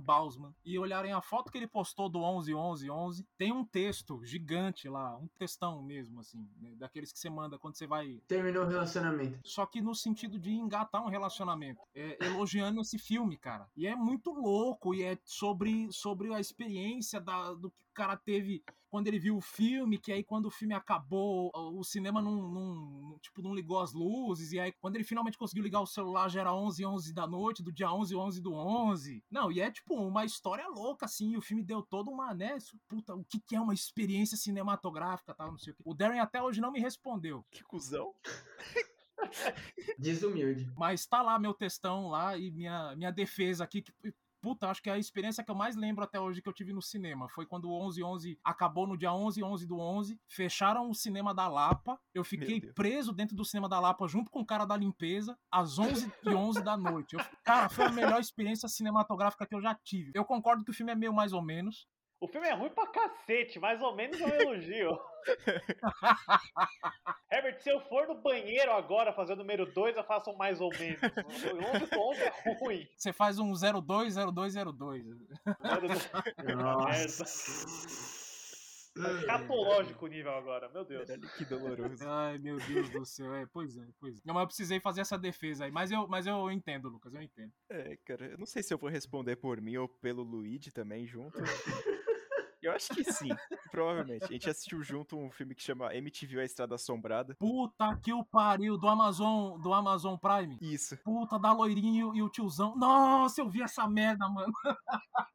E 0.65 0.77
olharem 0.77 1.13
a 1.13 1.21
foto 1.21 1.51
que 1.51 1.57
ele 1.57 1.67
postou 1.67 2.09
do 2.09 2.19
111111, 2.19 3.25
tem 3.37 3.51
um 3.51 3.63
texto 3.63 4.23
gigante 4.23 4.89
lá, 4.89 5.15
um 5.17 5.27
textão 5.37 5.81
mesmo, 5.81 6.19
assim, 6.19 6.47
né, 6.59 6.73
daqueles 6.75 7.11
que 7.11 7.19
você 7.19 7.29
manda 7.29 7.57
quando 7.57 7.75
você 7.75 7.87
vai. 7.87 8.21
Terminou 8.27 8.65
o 8.65 8.67
relacionamento. 8.67 9.39
Só 9.43 9.65
que 9.65 9.81
no 9.81 9.95
sentido 9.95 10.39
de 10.39 10.51
engatar 10.51 11.03
um 11.03 11.09
relacionamento. 11.09 11.81
É, 11.95 12.17
elogiando 12.25 12.81
esse 12.81 12.97
filme, 12.97 13.37
cara. 13.37 13.67
E 13.75 13.87
é 13.87 13.95
muito 13.95 14.31
louco, 14.31 14.93
e 14.93 15.03
é 15.03 15.17
sobre, 15.23 15.91
sobre 15.91 16.33
a 16.33 16.39
experiência 16.39 17.19
da, 17.19 17.53
do 17.53 17.69
que 17.69 17.83
o 17.83 17.93
cara 17.93 18.17
teve 18.17 18.63
quando 18.97 19.09
ele 19.09 19.19
viu 19.19 19.37
o 19.37 19.41
filme, 19.41 19.99
que 19.99 20.11
aí 20.11 20.23
quando 20.23 20.47
o 20.47 20.51
filme 20.51 20.73
acabou, 20.73 21.51
o 21.53 21.83
cinema 21.83 22.19
não, 22.19 22.49
não, 22.49 23.19
tipo, 23.19 23.43
não 23.43 23.53
ligou 23.53 23.79
as 23.79 23.93
luzes, 23.93 24.51
e 24.51 24.59
aí 24.59 24.71
quando 24.71 24.95
ele 24.95 25.03
finalmente 25.03 25.37
conseguiu 25.37 25.63
ligar 25.63 25.81
o 25.81 25.85
celular 25.85 26.27
já 26.29 26.41
era 26.41 26.51
11 26.51 26.83
11 26.83 27.13
da 27.13 27.27
noite, 27.27 27.61
do 27.61 27.71
dia 27.71 27.91
11 27.91 28.15
11 28.15 28.41
do 28.41 28.53
11. 28.55 29.23
Não, 29.29 29.51
e 29.51 29.61
é 29.61 29.69
tipo 29.69 29.93
uma 29.93 30.25
história 30.25 30.67
louca, 30.67 31.05
assim, 31.05 31.33
e 31.33 31.37
o 31.37 31.41
filme 31.43 31.63
deu 31.63 31.83
toda 31.83 32.09
uma, 32.09 32.33
né, 32.33 32.57
puta, 32.87 33.13
o 33.13 33.23
que 33.23 33.39
que 33.39 33.55
é 33.55 33.61
uma 33.61 33.73
experiência 33.75 34.35
cinematográfica, 34.35 35.31
tal, 35.35 35.51
não 35.51 35.59
sei 35.59 35.73
o 35.73 35.75
que. 35.75 35.83
O 35.85 35.93
Darren 35.93 36.19
até 36.19 36.41
hoje 36.41 36.59
não 36.59 36.71
me 36.71 36.79
respondeu. 36.79 37.45
Que 37.51 37.63
cuzão. 37.63 38.15
Desumilde. 39.99 40.71
Mas 40.75 41.05
tá 41.05 41.21
lá 41.21 41.37
meu 41.37 41.53
textão 41.53 42.07
lá 42.07 42.35
e 42.35 42.49
minha, 42.49 42.95
minha 42.95 43.11
defesa 43.11 43.63
aqui, 43.63 43.83
que 43.83 43.93
puta, 44.47 44.69
acho 44.69 44.81
que 44.81 44.89
a 44.89 44.97
experiência 44.97 45.43
que 45.43 45.51
eu 45.51 45.55
mais 45.55 45.75
lembro 45.75 46.05
até 46.05 46.17
hoje 46.17 46.41
que 46.41 46.47
eu 46.47 46.53
tive 46.53 46.71
no 46.71 46.81
cinema 46.81 47.27
foi 47.27 47.45
quando 47.45 47.69
o 47.69 47.89
11-11 47.89 48.37
acabou 48.41 48.87
no 48.87 48.97
dia 48.97 49.09
11-11 49.09 49.67
do 49.67 49.77
11, 49.77 50.17
fecharam 50.25 50.89
o 50.89 50.95
cinema 50.95 51.35
da 51.35 51.49
Lapa, 51.49 51.99
eu 52.13 52.23
fiquei 52.23 52.61
preso 52.61 53.11
dentro 53.11 53.35
do 53.35 53.43
cinema 53.43 53.67
da 53.67 53.77
Lapa 53.77 54.07
junto 54.07 54.31
com 54.31 54.39
o 54.39 54.45
cara 54.45 54.63
da 54.63 54.77
limpeza 54.77 55.37
às 55.51 55.77
11 55.77 56.09
e 56.23 56.29
11 56.29 56.63
da 56.63 56.77
noite. 56.77 57.17
Eu, 57.17 57.25
cara, 57.43 57.67
foi 57.67 57.87
a 57.87 57.91
melhor 57.91 58.21
experiência 58.21 58.69
cinematográfica 58.69 59.45
que 59.45 59.53
eu 59.53 59.61
já 59.61 59.75
tive. 59.75 60.13
Eu 60.15 60.23
concordo 60.23 60.63
que 60.63 60.71
o 60.71 60.73
filme 60.73 60.93
é 60.93 60.95
meio 60.95 61.11
mais 61.11 61.33
ou 61.33 61.41
menos, 61.41 61.85
o 62.19 62.27
filme 62.27 62.47
é 62.47 62.53
ruim 62.53 62.69
pra 62.69 62.87
cacete, 62.87 63.59
mais 63.59 63.81
ou 63.81 63.95
menos 63.95 64.19
é 64.19 64.25
um 64.25 64.29
elogio. 64.29 64.97
Herbert, 67.31 67.59
se 67.59 67.69
eu 67.69 67.79
for 67.81 68.07
no 68.07 68.15
banheiro 68.15 68.71
agora 68.71 69.13
fazer 69.13 69.33
o 69.33 69.35
número 69.35 69.65
2, 69.65 69.97
eu 69.97 70.03
faço 70.03 70.31
um 70.31 70.37
mais 70.37 70.61
ou 70.61 70.69
menos. 70.77 70.99
11 71.01 71.87
com 71.87 72.11
11 72.11 72.21
é 72.21 72.33
ruim. 72.59 72.87
Você 72.95 73.11
faz 73.13 73.39
um 73.39 73.51
02, 73.53 74.15
02, 74.15 74.55
02. 74.55 75.05
Nossa. 76.55 77.25
Tá 79.01 79.11
escatológico 79.13 80.05
o 80.05 80.07
nível 80.07 80.31
agora, 80.31 80.69
meu 80.69 80.83
Deus. 80.83 81.07
Que 81.37 81.45
doloroso. 81.45 82.03
Ai, 82.07 82.37
meu 82.39 82.57
Deus 82.57 82.89
do 82.89 83.05
céu. 83.05 83.33
É, 83.35 83.45
pois 83.45 83.77
é, 83.77 83.87
pois 83.99 84.17
é. 84.17 84.21
Não, 84.25 84.33
mas 84.33 84.41
eu 84.41 84.47
precisei 84.47 84.79
fazer 84.79 85.01
essa 85.01 85.17
defesa 85.17 85.65
aí. 85.65 85.71
Mas 85.71 85.91
eu, 85.91 86.07
mas 86.07 86.25
eu 86.25 86.51
entendo, 86.51 86.89
Lucas, 86.89 87.13
eu 87.13 87.21
entendo. 87.21 87.51
É, 87.69 87.95
cara, 87.97 88.25
eu 88.25 88.37
não 88.37 88.45
sei 88.45 88.63
se 88.63 88.73
eu 88.73 88.77
vou 88.77 88.89
responder 88.89 89.35
por 89.35 89.61
mim 89.61 89.77
ou 89.77 89.87
pelo 89.87 90.23
Luigi 90.23 90.71
também 90.71 91.05
junto. 91.05 91.37
Eu 92.67 92.73
acho 92.73 92.93
que 92.93 93.01
sim, 93.13 93.29
provavelmente. 93.71 94.25
A 94.25 94.27
gente 94.27 94.49
assistiu 94.49 94.83
junto 94.83 95.17
um 95.17 95.31
filme 95.31 95.55
que 95.55 95.63
chama 95.63 95.95
MTV 95.95 96.41
A 96.41 96.43
Estrada 96.43 96.75
Assombrada. 96.75 97.33
Puta 97.35 97.97
que 98.03 98.11
o 98.11 98.25
pariu 98.25 98.77
do 98.77 98.89
Amazon, 98.89 99.57
do 99.61 99.73
Amazon 99.73 100.17
Prime. 100.17 100.57
Isso. 100.61 100.97
Puta 100.97 101.39
da 101.39 101.53
loirinha 101.53 102.11
e 102.13 102.21
o 102.21 102.27
tiozão. 102.27 102.75
Nossa, 102.75 103.39
eu 103.39 103.49
vi 103.49 103.61
essa 103.61 103.87
merda, 103.87 104.27
mano. 104.27 104.51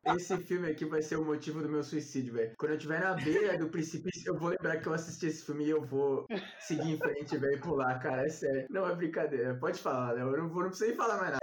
Esse 0.05 0.37
filme 0.37 0.69
aqui 0.69 0.85
vai 0.85 1.01
ser 1.01 1.17
o 1.17 1.25
motivo 1.25 1.63
do 1.63 1.71
meu 1.71 1.83
suicídio, 1.83 2.35
velho. 2.35 2.53
Quando 2.59 2.73
eu 2.73 2.77
estiver 2.77 3.01
na 3.01 3.15
beira 3.15 3.57
do 3.57 3.71
precipício, 3.71 4.31
eu 4.31 4.39
vou 4.39 4.51
lembrar 4.51 4.77
que 4.79 4.87
eu 4.87 4.93
assisti 4.93 5.27
esse 5.27 5.47
filme 5.47 5.65
e 5.65 5.71
eu 5.71 5.83
vou 5.83 6.27
seguir 6.61 6.91
em 6.91 6.99
frente, 6.99 7.39
velho, 7.39 7.57
e 7.57 7.61
pular, 7.61 7.99
cara. 7.99 8.27
É 8.27 8.29
sério. 8.29 8.67
Não 8.69 8.87
é 8.87 8.95
brincadeira. 8.95 9.55
Pode 9.55 9.81
falar, 9.81 10.15
né? 10.15 10.23
Eu 10.23 10.37
não, 10.37 10.51
vou, 10.51 10.65
não 10.65 10.69
precisa 10.69 10.89
nem 10.89 10.97
falar 10.97 11.17
mais 11.17 11.31
nada. 11.31 11.42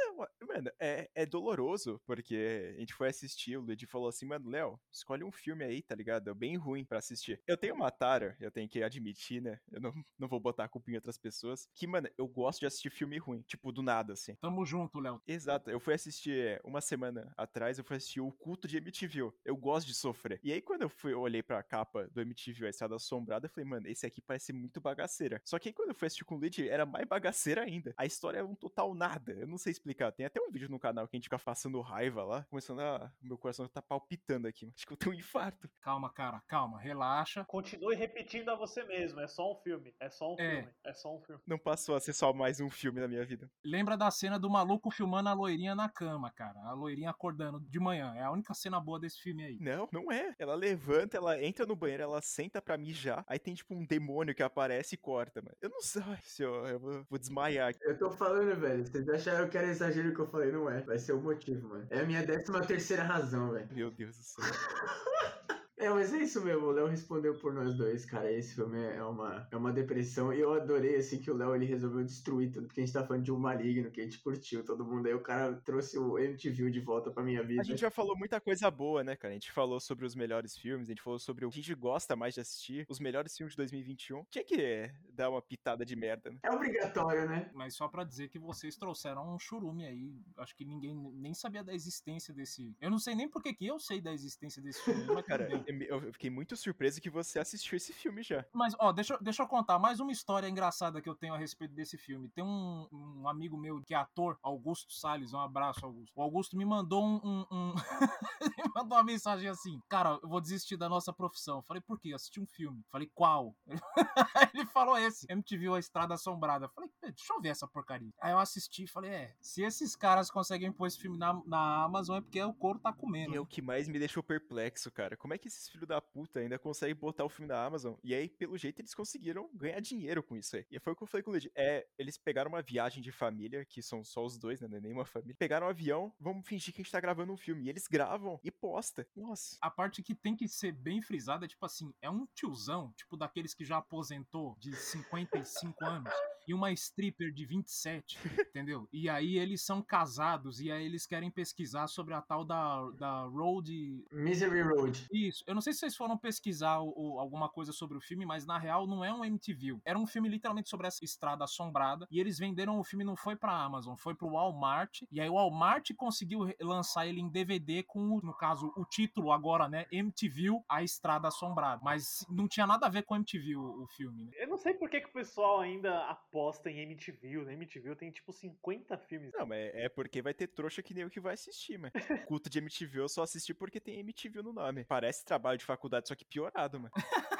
Mano, 0.59 0.71
é, 0.77 1.09
é 1.15 1.25
doloroso, 1.25 2.01
porque 2.05 2.73
a 2.75 2.79
gente 2.81 2.93
foi 2.93 3.07
assistir, 3.07 3.55
o 3.55 3.61
Luigi 3.61 3.85
falou 3.85 4.09
assim, 4.09 4.25
mano, 4.25 4.49
Léo, 4.49 4.77
escolhe 4.91 5.23
um 5.23 5.31
filme 5.31 5.63
aí, 5.63 5.81
tá 5.81 5.95
ligado? 5.95 6.29
É 6.29 6.33
bem 6.33 6.57
ruim 6.57 6.83
pra 6.83 6.99
assistir. 6.99 7.41
Eu 7.47 7.55
tenho 7.55 7.73
uma 7.73 7.89
tara, 7.89 8.35
eu 8.41 8.51
tenho 8.51 8.67
que 8.67 8.83
admitir, 8.83 9.41
né? 9.41 9.57
Eu 9.71 9.79
não, 9.79 9.93
não 10.17 10.27
vou 10.27 10.37
botar 10.37 10.65
a 10.65 10.67
culpa 10.67 10.91
em 10.91 10.95
outras 10.95 11.17
pessoas, 11.17 11.65
que, 11.73 11.87
mano, 11.87 12.09
eu 12.17 12.27
gosto 12.27 12.59
de 12.59 12.65
assistir 12.65 12.89
filme 12.89 13.17
ruim, 13.17 13.41
tipo, 13.43 13.71
do 13.71 13.81
nada, 13.81 14.11
assim. 14.11 14.35
Tamo 14.41 14.65
junto, 14.65 14.99
Léo. 14.99 15.21
Exato, 15.25 15.69
eu 15.69 15.79
fui 15.79 15.93
assistir 15.93 16.37
é, 16.37 16.61
uma 16.65 16.81
semana 16.81 17.33
atrás, 17.37 17.77
eu 17.77 17.85
fui 17.85 17.95
assistir 17.95 18.19
o 18.19 18.29
culto 18.29 18.67
de 18.67 18.75
MTV. 18.75 19.31
Eu 19.45 19.55
gosto 19.55 19.87
de 19.87 19.93
sofrer. 19.93 20.41
E 20.43 20.51
aí, 20.51 20.61
quando 20.61 20.81
eu 20.81 20.89
fui, 20.89 21.13
eu 21.13 21.21
olhei 21.21 21.41
pra 21.41 21.63
capa 21.63 22.09
do 22.09 22.19
MTV, 22.19 22.65
a 22.65 22.69
estrada 22.69 22.97
assombrada, 22.97 23.45
eu 23.45 23.49
falei, 23.49 23.69
mano, 23.69 23.87
esse 23.87 24.05
aqui 24.05 24.21
parece 24.21 24.51
muito 24.51 24.81
bagaceira. 24.81 25.41
Só 25.45 25.57
que 25.57 25.69
aí, 25.69 25.73
quando 25.73 25.89
eu 25.89 25.95
fui 25.95 26.07
assistir 26.07 26.25
com 26.25 26.35
o 26.35 26.37
Luigi, 26.37 26.67
era 26.67 26.85
mais 26.85 27.07
bagaceira 27.07 27.63
ainda. 27.63 27.93
A 27.95 28.05
história 28.05 28.39
é 28.39 28.43
um 28.43 28.55
total 28.55 28.93
nada. 28.93 29.31
Eu 29.31 29.47
não 29.47 29.57
sei 29.57 29.71
explicar. 29.71 30.11
Tem 30.11 30.25
até 30.25 30.41
um 30.41 30.48
vídeo 30.51 30.69
no 30.69 30.79
canal 30.79 31.07
que 31.07 31.15
a 31.15 31.17
gente 31.17 31.25
fica 31.25 31.39
passando 31.39 31.79
raiva 31.81 32.23
lá, 32.23 32.45
começando 32.49 32.79
a. 32.81 33.11
Meu 33.21 33.37
coração 33.37 33.67
tá 33.67 33.81
palpitando 33.81 34.47
aqui. 34.47 34.71
Acho 34.75 34.85
que 34.87 34.93
eu 34.93 34.97
tenho 34.97 35.15
um 35.15 35.19
infarto. 35.19 35.69
Calma, 35.81 36.09
cara, 36.11 36.41
calma, 36.47 36.79
relaxa. 36.79 37.43
Continue 37.45 37.95
repetindo 37.95 38.49
a 38.49 38.55
você 38.55 38.83
mesmo. 38.83 39.19
É 39.19 39.27
só 39.27 39.51
um 39.51 39.55
filme. 39.57 39.93
É 39.99 40.09
só 40.09 40.33
um 40.33 40.39
É. 40.39 40.49
filme. 40.61 40.73
É 40.85 40.93
só 40.93 41.15
um 41.15 41.21
filme. 41.21 41.41
Não 41.47 41.57
passou 41.57 41.95
a 41.95 41.99
ser 41.99 42.13
só 42.13 42.33
mais 42.33 42.59
um 42.59 42.69
filme 42.69 42.99
na 42.99 43.07
minha 43.07 43.25
vida. 43.25 43.49
Lembra 43.63 43.95
da 43.97 44.09
cena 44.11 44.39
do 44.39 44.49
maluco 44.49 44.89
filmando 44.91 45.29
a 45.29 45.33
loirinha 45.33 45.75
na 45.75 45.89
cama, 45.89 46.31
cara. 46.31 46.59
A 46.63 46.73
loirinha 46.73 47.09
acordando 47.09 47.59
de 47.59 47.79
manhã. 47.79 48.13
É 48.15 48.23
a 48.23 48.31
única 48.31 48.53
cena 48.53 48.79
boa 48.79 48.99
desse 48.99 49.19
filme 49.21 49.43
aí. 49.43 49.57
Não, 49.59 49.87
não 49.91 50.11
é. 50.11 50.33
Ela 50.39 50.55
levanta, 50.55 51.17
ela 51.17 51.41
entra 51.43 51.65
no 51.65 51.75
banheiro, 51.75 52.03
ela 52.03 52.21
senta 52.21 52.61
pra 52.61 52.77
mijar. 52.77 53.23
Aí 53.27 53.39
tem 53.39 53.53
tipo 53.53 53.73
um 53.75 53.85
demônio 53.85 54.33
que 54.35 54.43
aparece 54.43 54.95
e 54.95 54.97
corta, 54.97 55.41
mano. 55.41 55.55
Eu 55.61 55.69
não 55.69 55.81
sei. 55.81 56.01
Ai, 56.05 56.19
senhor, 56.23 56.67
eu 56.67 56.79
vou, 56.79 57.03
vou 57.09 57.19
desmaiar 57.19 57.69
aqui. 57.69 57.79
Eu 57.83 57.97
tô 57.97 58.09
falando, 58.11 58.55
velho. 58.59 58.85
Vocês 58.85 59.07
acharam 59.09 59.49
que 59.49 59.57
era 59.57 59.67
exagero 59.67 60.09
o 60.09 60.13
que 60.13 60.21
eu 60.21 60.27
falei? 60.27 60.38
Não 60.45 60.69
é. 60.69 60.81
Vai 60.81 60.99
ser 60.99 61.13
o 61.13 61.21
motivo, 61.21 61.67
mano. 61.69 61.87
É 61.89 61.99
a 61.99 62.05
minha 62.05 62.25
décima 62.25 62.65
terceira 62.65 63.03
razão, 63.03 63.51
velho. 63.51 63.67
Meu 63.71 63.91
Deus 63.91 64.17
do 64.17 64.23
céu. 64.23 64.45
É, 65.79 65.89
mas 65.89 66.13
é 66.13 66.17
isso 66.17 66.43
mesmo, 66.43 66.67
o 66.67 66.71
Léo 66.71 66.87
respondeu 66.87 67.33
por 67.35 67.53
nós 67.53 67.73
dois, 67.73 68.05
cara. 68.05 68.29
Esse 68.29 68.55
filme 68.55 68.77
é 68.77 69.01
uma, 69.01 69.47
é 69.49 69.55
uma 69.55 69.71
depressão. 69.71 70.33
E 70.33 70.39
eu 70.39 70.53
adorei, 70.53 70.97
assim, 70.97 71.19
que 71.19 71.31
o 71.31 71.35
Léo 71.35 71.55
ele 71.55 71.65
resolveu 71.65 72.03
destruir 72.03 72.51
tudo, 72.51 72.67
porque 72.67 72.81
a 72.81 72.85
gente 72.85 72.93
tá 72.93 73.05
falando 73.05 73.23
de 73.23 73.31
um 73.31 73.39
maligno 73.39 73.89
que 73.89 74.01
a 74.01 74.03
gente 74.03 74.19
curtiu, 74.19 74.63
todo 74.63 74.83
mundo. 74.83 75.07
Aí 75.07 75.13
o 75.13 75.21
cara 75.21 75.53
trouxe 75.63 75.97
o 75.97 76.19
MTV 76.19 76.69
de 76.69 76.81
volta 76.81 77.09
pra 77.09 77.23
minha 77.23 77.41
vida. 77.41 77.61
A 77.61 77.63
gente 77.63 77.79
já 77.79 77.89
falou 77.89 78.17
muita 78.17 78.41
coisa 78.41 78.69
boa, 78.69 79.05
né, 79.05 79.15
cara? 79.15 79.31
A 79.31 79.35
gente 79.35 79.53
falou 79.53 79.79
sobre 79.79 80.05
os 80.05 80.15
melhores 80.15 80.57
filmes, 80.57 80.89
a 80.89 80.91
gente 80.91 81.01
falou 81.01 81.17
sobre 81.17 81.45
o 81.45 81.49
que 81.49 81.59
a 81.59 81.61
gente 81.61 81.75
gosta 81.75 82.13
mais 82.13 82.33
de 82.33 82.41
assistir, 82.41 82.85
os 82.89 82.99
melhores 82.99 83.35
filmes 83.37 83.53
de 83.53 83.57
2021. 83.57 84.25
Tinha 84.29 84.43
que 84.43 84.91
dar 85.13 85.29
uma 85.29 85.41
pitada 85.41 85.85
de 85.85 85.95
merda, 85.95 86.29
né? 86.29 86.39
É 86.43 86.51
obrigatório, 86.51 87.25
né? 87.25 87.49
Mas 87.53 87.73
só 87.73 87.87
pra 87.87 88.03
dizer 88.03 88.27
que 88.27 88.37
vocês 88.37 88.75
trouxeram 88.75 89.33
um 89.33 89.39
churume 89.39 89.85
aí. 89.85 90.13
Acho 90.37 90.53
que 90.57 90.65
ninguém 90.65 90.93
nem 91.13 91.33
sabia 91.33 91.63
da 91.63 91.73
existência 91.73 92.33
desse. 92.33 92.75
Eu 92.81 92.91
não 92.91 92.99
sei 92.99 93.15
nem 93.15 93.29
por 93.29 93.41
que 93.41 93.53
que 93.53 93.65
eu 93.65 93.79
sei 93.79 94.01
da 94.01 94.11
existência 94.11 94.61
desse 94.61 94.83
filme, 94.83 95.05
mas 95.05 95.25
Cara. 95.29 95.47
Eu 95.87 96.11
fiquei 96.13 96.29
muito 96.29 96.55
surpreso 96.55 97.01
que 97.01 97.09
você 97.09 97.39
assistiu 97.39 97.77
esse 97.77 97.93
filme 97.93 98.21
já. 98.23 98.45
Mas, 98.53 98.75
ó, 98.79 98.91
deixa, 98.91 99.13
eu- 99.13 99.19
deixa 99.21 99.43
eu 99.43 99.47
contar 99.47 99.77
mais 99.79 99.99
uma 99.99 100.11
história 100.11 100.47
engraçada 100.47 101.01
que 101.01 101.09
eu 101.09 101.15
tenho 101.15 101.33
a 101.33 101.37
respeito 101.37 101.73
desse 101.73 101.97
filme. 101.97 102.29
Tem 102.29 102.43
um, 102.43 102.87
um 102.91 103.27
amigo 103.27 103.57
meu 103.57 103.81
que 103.83 103.93
é 103.93 103.97
ator, 103.97 104.37
Augusto 104.41 104.91
Salles, 104.93 105.33
um 105.33 105.39
abraço, 105.39 105.85
Augusto. 105.85 106.11
O 106.15 106.21
Augusto 106.21 106.57
me 106.57 106.65
mandou 106.65 107.03
um. 107.03 107.19
um- 107.23 107.45
um- 107.51 107.73
me 108.65 108.71
mandou 108.75 108.97
uma 108.97 109.03
mensagem 109.03 109.49
assim: 109.49 109.79
Cara, 109.89 110.19
eu 110.21 110.29
vou 110.29 110.41
desistir 110.41 110.77
da 110.77 110.89
nossa 110.89 111.13
profissão. 111.13 111.57
Eu 111.57 111.63
falei, 111.63 111.81
por 111.81 111.99
quê? 111.99 112.09
Eu 112.11 112.15
assisti 112.15 112.39
um 112.39 112.45
filme. 112.47 112.79
Eu 112.79 112.89
falei, 112.91 113.09
qual? 113.13 113.55
Ele 114.53 114.65
falou 114.67 114.97
esse, 114.97 115.25
MTV 115.29 115.67
A 115.75 115.79
Estrada 115.79 116.13
Assombrada. 116.13 116.65
Eu 116.65 116.69
falei, 116.69 116.89
"Pê, 117.01 117.11
deixa 117.11 117.33
eu 117.33 117.41
ver 117.41 117.49
essa 117.49 117.67
porcaria. 117.67 118.11
Aí 118.21 118.31
eu 118.31 118.39
assisti 118.39 118.83
e 118.83 118.87
falei, 118.87 119.11
é, 119.11 119.35
se 119.41 119.61
esses 119.63 119.95
caras 119.95 120.29
conseguem 120.31 120.71
pôr 120.71 120.87
esse 120.87 120.99
filme 120.99 121.17
na, 121.17 121.33
na 121.45 121.83
Amazon 121.83 122.17
é 122.17 122.21
porque 122.21 122.41
o 122.43 122.53
couro 122.53 122.79
tá 122.79 122.91
comendo. 122.93 123.33
E 123.33 123.37
é 123.37 123.39
o 123.39 123.45
que 123.45 123.61
mais 123.61 123.87
me 123.87 123.99
deixou 123.99 124.23
perplexo, 124.23 124.91
cara. 124.91 125.15
Como 125.17 125.33
é 125.33 125.37
que 125.37 125.47
esses 125.47 125.58
filhos 125.67 125.87
da 125.87 125.99
puta 125.99 126.39
ainda 126.39 126.57
conseguem 126.57 126.95
botar 126.95 127.25
o 127.25 127.29
filme 127.29 127.47
na 127.47 127.63
Amazon? 127.63 127.95
E 128.03 128.13
aí, 128.13 128.29
pelo 128.29 128.57
jeito, 128.57 128.79
eles 128.79 128.93
conseguiram 128.93 129.49
ganhar 129.53 129.79
dinheiro 129.79 130.23
com 130.23 130.37
isso 130.37 130.55
aí. 130.55 130.65
E 130.71 130.79
foi 130.79 130.93
o 130.93 130.95
que 130.95 131.03
eu 131.03 131.07
falei 131.07 131.23
com 131.23 131.31
o 131.31 131.33
Luigi. 131.33 131.51
É, 131.55 131.87
eles 131.97 132.17
pegaram 132.17 132.49
uma 132.49 132.61
viagem 132.61 133.01
de 133.01 133.11
família, 133.11 133.65
que 133.65 133.81
são 133.81 134.03
só 134.03 134.23
os 134.23 134.37
dois, 134.37 134.61
né? 134.61 134.67
Não 134.67 134.77
é 134.77 134.81
nenhuma 134.81 135.05
família. 135.05 135.35
Pegaram 135.37 135.67
um 135.67 135.69
avião, 135.69 136.13
vamos 136.19 136.47
fingir 136.47 136.73
que 136.73 136.81
a 136.81 136.83
gente 136.83 136.91
tá 136.91 136.99
gravando 136.99 137.33
um 137.33 137.37
filme. 137.37 137.65
E 137.65 137.69
eles 137.69 137.87
gravam 137.87 138.39
e 138.43 138.51
posta. 138.51 139.07
Nossa. 139.15 139.57
A 139.61 139.69
parte 139.69 140.03
que 140.03 140.15
tem 140.15 140.35
que 140.35 140.47
ser 140.47 140.71
bem 140.71 141.01
frisada 141.01 141.45
é 141.45 141.47
tipo 141.47 141.65
assim, 141.65 141.93
é 142.01 142.09
um 142.09 142.25
tiozão, 142.35 142.93
tipo 142.95 143.17
daqueles 143.17 143.53
que 143.53 143.65
já 143.65 143.77
aposentou 143.77 144.55
de 144.59 144.75
55 144.75 145.85
anos 145.85 146.13
e 146.49 146.53
uma 146.53 146.71
stripper 146.71 147.31
de 147.31 147.45
27, 147.45 148.17
entendeu? 148.49 148.87
E 148.91 149.07
aí 149.09 149.37
eles 149.37 149.61
são 149.63 149.81
casados 149.81 150.59
e 150.59 150.71
aí 150.71 150.83
eles 150.85 151.05
querem 151.05 151.29
pesquisar 151.29 151.87
sobre 151.87 152.13
a 152.13 152.21
tal 152.21 152.43
da, 152.43 152.89
da 152.91 153.21
Road 153.23 154.03
Misery 154.11 154.61
Road. 154.61 155.07
isso, 155.11 155.43
eu 155.47 155.53
não 155.53 155.61
sei 155.61 155.73
se 155.73 155.79
vocês 155.79 155.95
foram 155.95 156.17
pesquisar 156.17 156.71
alguma 156.73 157.47
coisa 157.49 157.71
sobre 157.71 157.97
o 157.97 158.01
filme, 158.01 158.25
mas 158.25 158.45
na 158.45 158.57
real 158.57 158.87
não 158.87 159.03
é 159.05 159.13
um 159.13 159.23
MTV. 159.23 159.79
Era 159.85 159.97
um 159.99 160.07
filme 160.07 160.27
literalmente 160.29 160.69
sobre 160.69 160.87
essa 160.87 161.03
estrada 161.05 161.43
assombrada. 161.43 162.07
E 162.09 162.19
eles 162.19 162.37
venderam 162.39 162.79
o 162.79 162.83
filme, 162.83 163.03
não 163.03 163.15
foi 163.15 163.35
pra 163.35 163.51
Amazon, 163.53 163.95
foi 163.95 164.15
pro 164.15 164.29
Walmart. 164.31 165.01
E 165.11 165.21
aí 165.21 165.29
o 165.29 165.33
Walmart 165.35 165.91
conseguiu 165.95 166.51
lançar 166.59 167.05
ele 167.07 167.19
em 167.21 167.29
DVD 167.29 167.83
com, 167.83 167.99
o- 168.17 168.21
no 168.21 168.33
caso, 168.33 168.73
o 168.75 168.85
título 168.85 169.31
agora, 169.31 169.67
né? 169.69 169.85
MTV 169.91 170.61
A 170.69 170.81
Estrada 170.83 171.27
Assombrada. 171.27 171.81
Mas 171.83 172.25
não 172.29 172.47
tinha 172.47 172.65
nada 172.65 172.87
a 172.87 172.89
ver 172.89 173.03
com 173.03 173.15
MTV 173.15 173.55
o, 173.55 173.83
o 173.83 173.87
filme, 173.87 174.23
né? 174.23 174.31
Eu 174.35 174.47
não 174.47 174.57
sei 174.57 174.73
por 174.73 174.89
que, 174.89 175.01
que 175.01 175.09
o 175.09 175.13
pessoal 175.13 175.59
ainda 175.59 176.09
aposta 176.39 176.71
em 176.71 176.79
MTV. 176.79 177.43
Na 177.43 177.53
MTV 177.53 177.95
tem 177.95 178.09
tipo 178.09 178.31
50 178.31 178.97
filmes. 178.97 179.31
Não, 179.33 179.45
mas 179.45 179.75
é 179.75 179.89
porque 179.89 180.21
vai 180.21 180.33
ter 180.33 180.47
trouxa 180.47 180.81
que 180.81 180.93
nem 180.93 181.03
eu 181.03 181.09
que 181.09 181.19
vai 181.19 181.33
assistir, 181.33 181.77
mano. 181.77 181.91
Culto 182.27 182.49
de 182.49 182.59
MTV 182.59 183.01
eu 183.01 183.09
só 183.09 183.23
assisti 183.23 183.53
porque 183.53 183.79
tem 183.79 183.99
MTV 183.99 184.41
no 184.41 184.53
nome. 184.53 184.85
Parece 184.85 185.25
trabalho 185.25 185.57
de 185.57 185.65
faculdade, 185.65 186.07
só 186.07 186.15
que 186.15 186.23
piorado, 186.23 186.79
mano. 186.79 186.93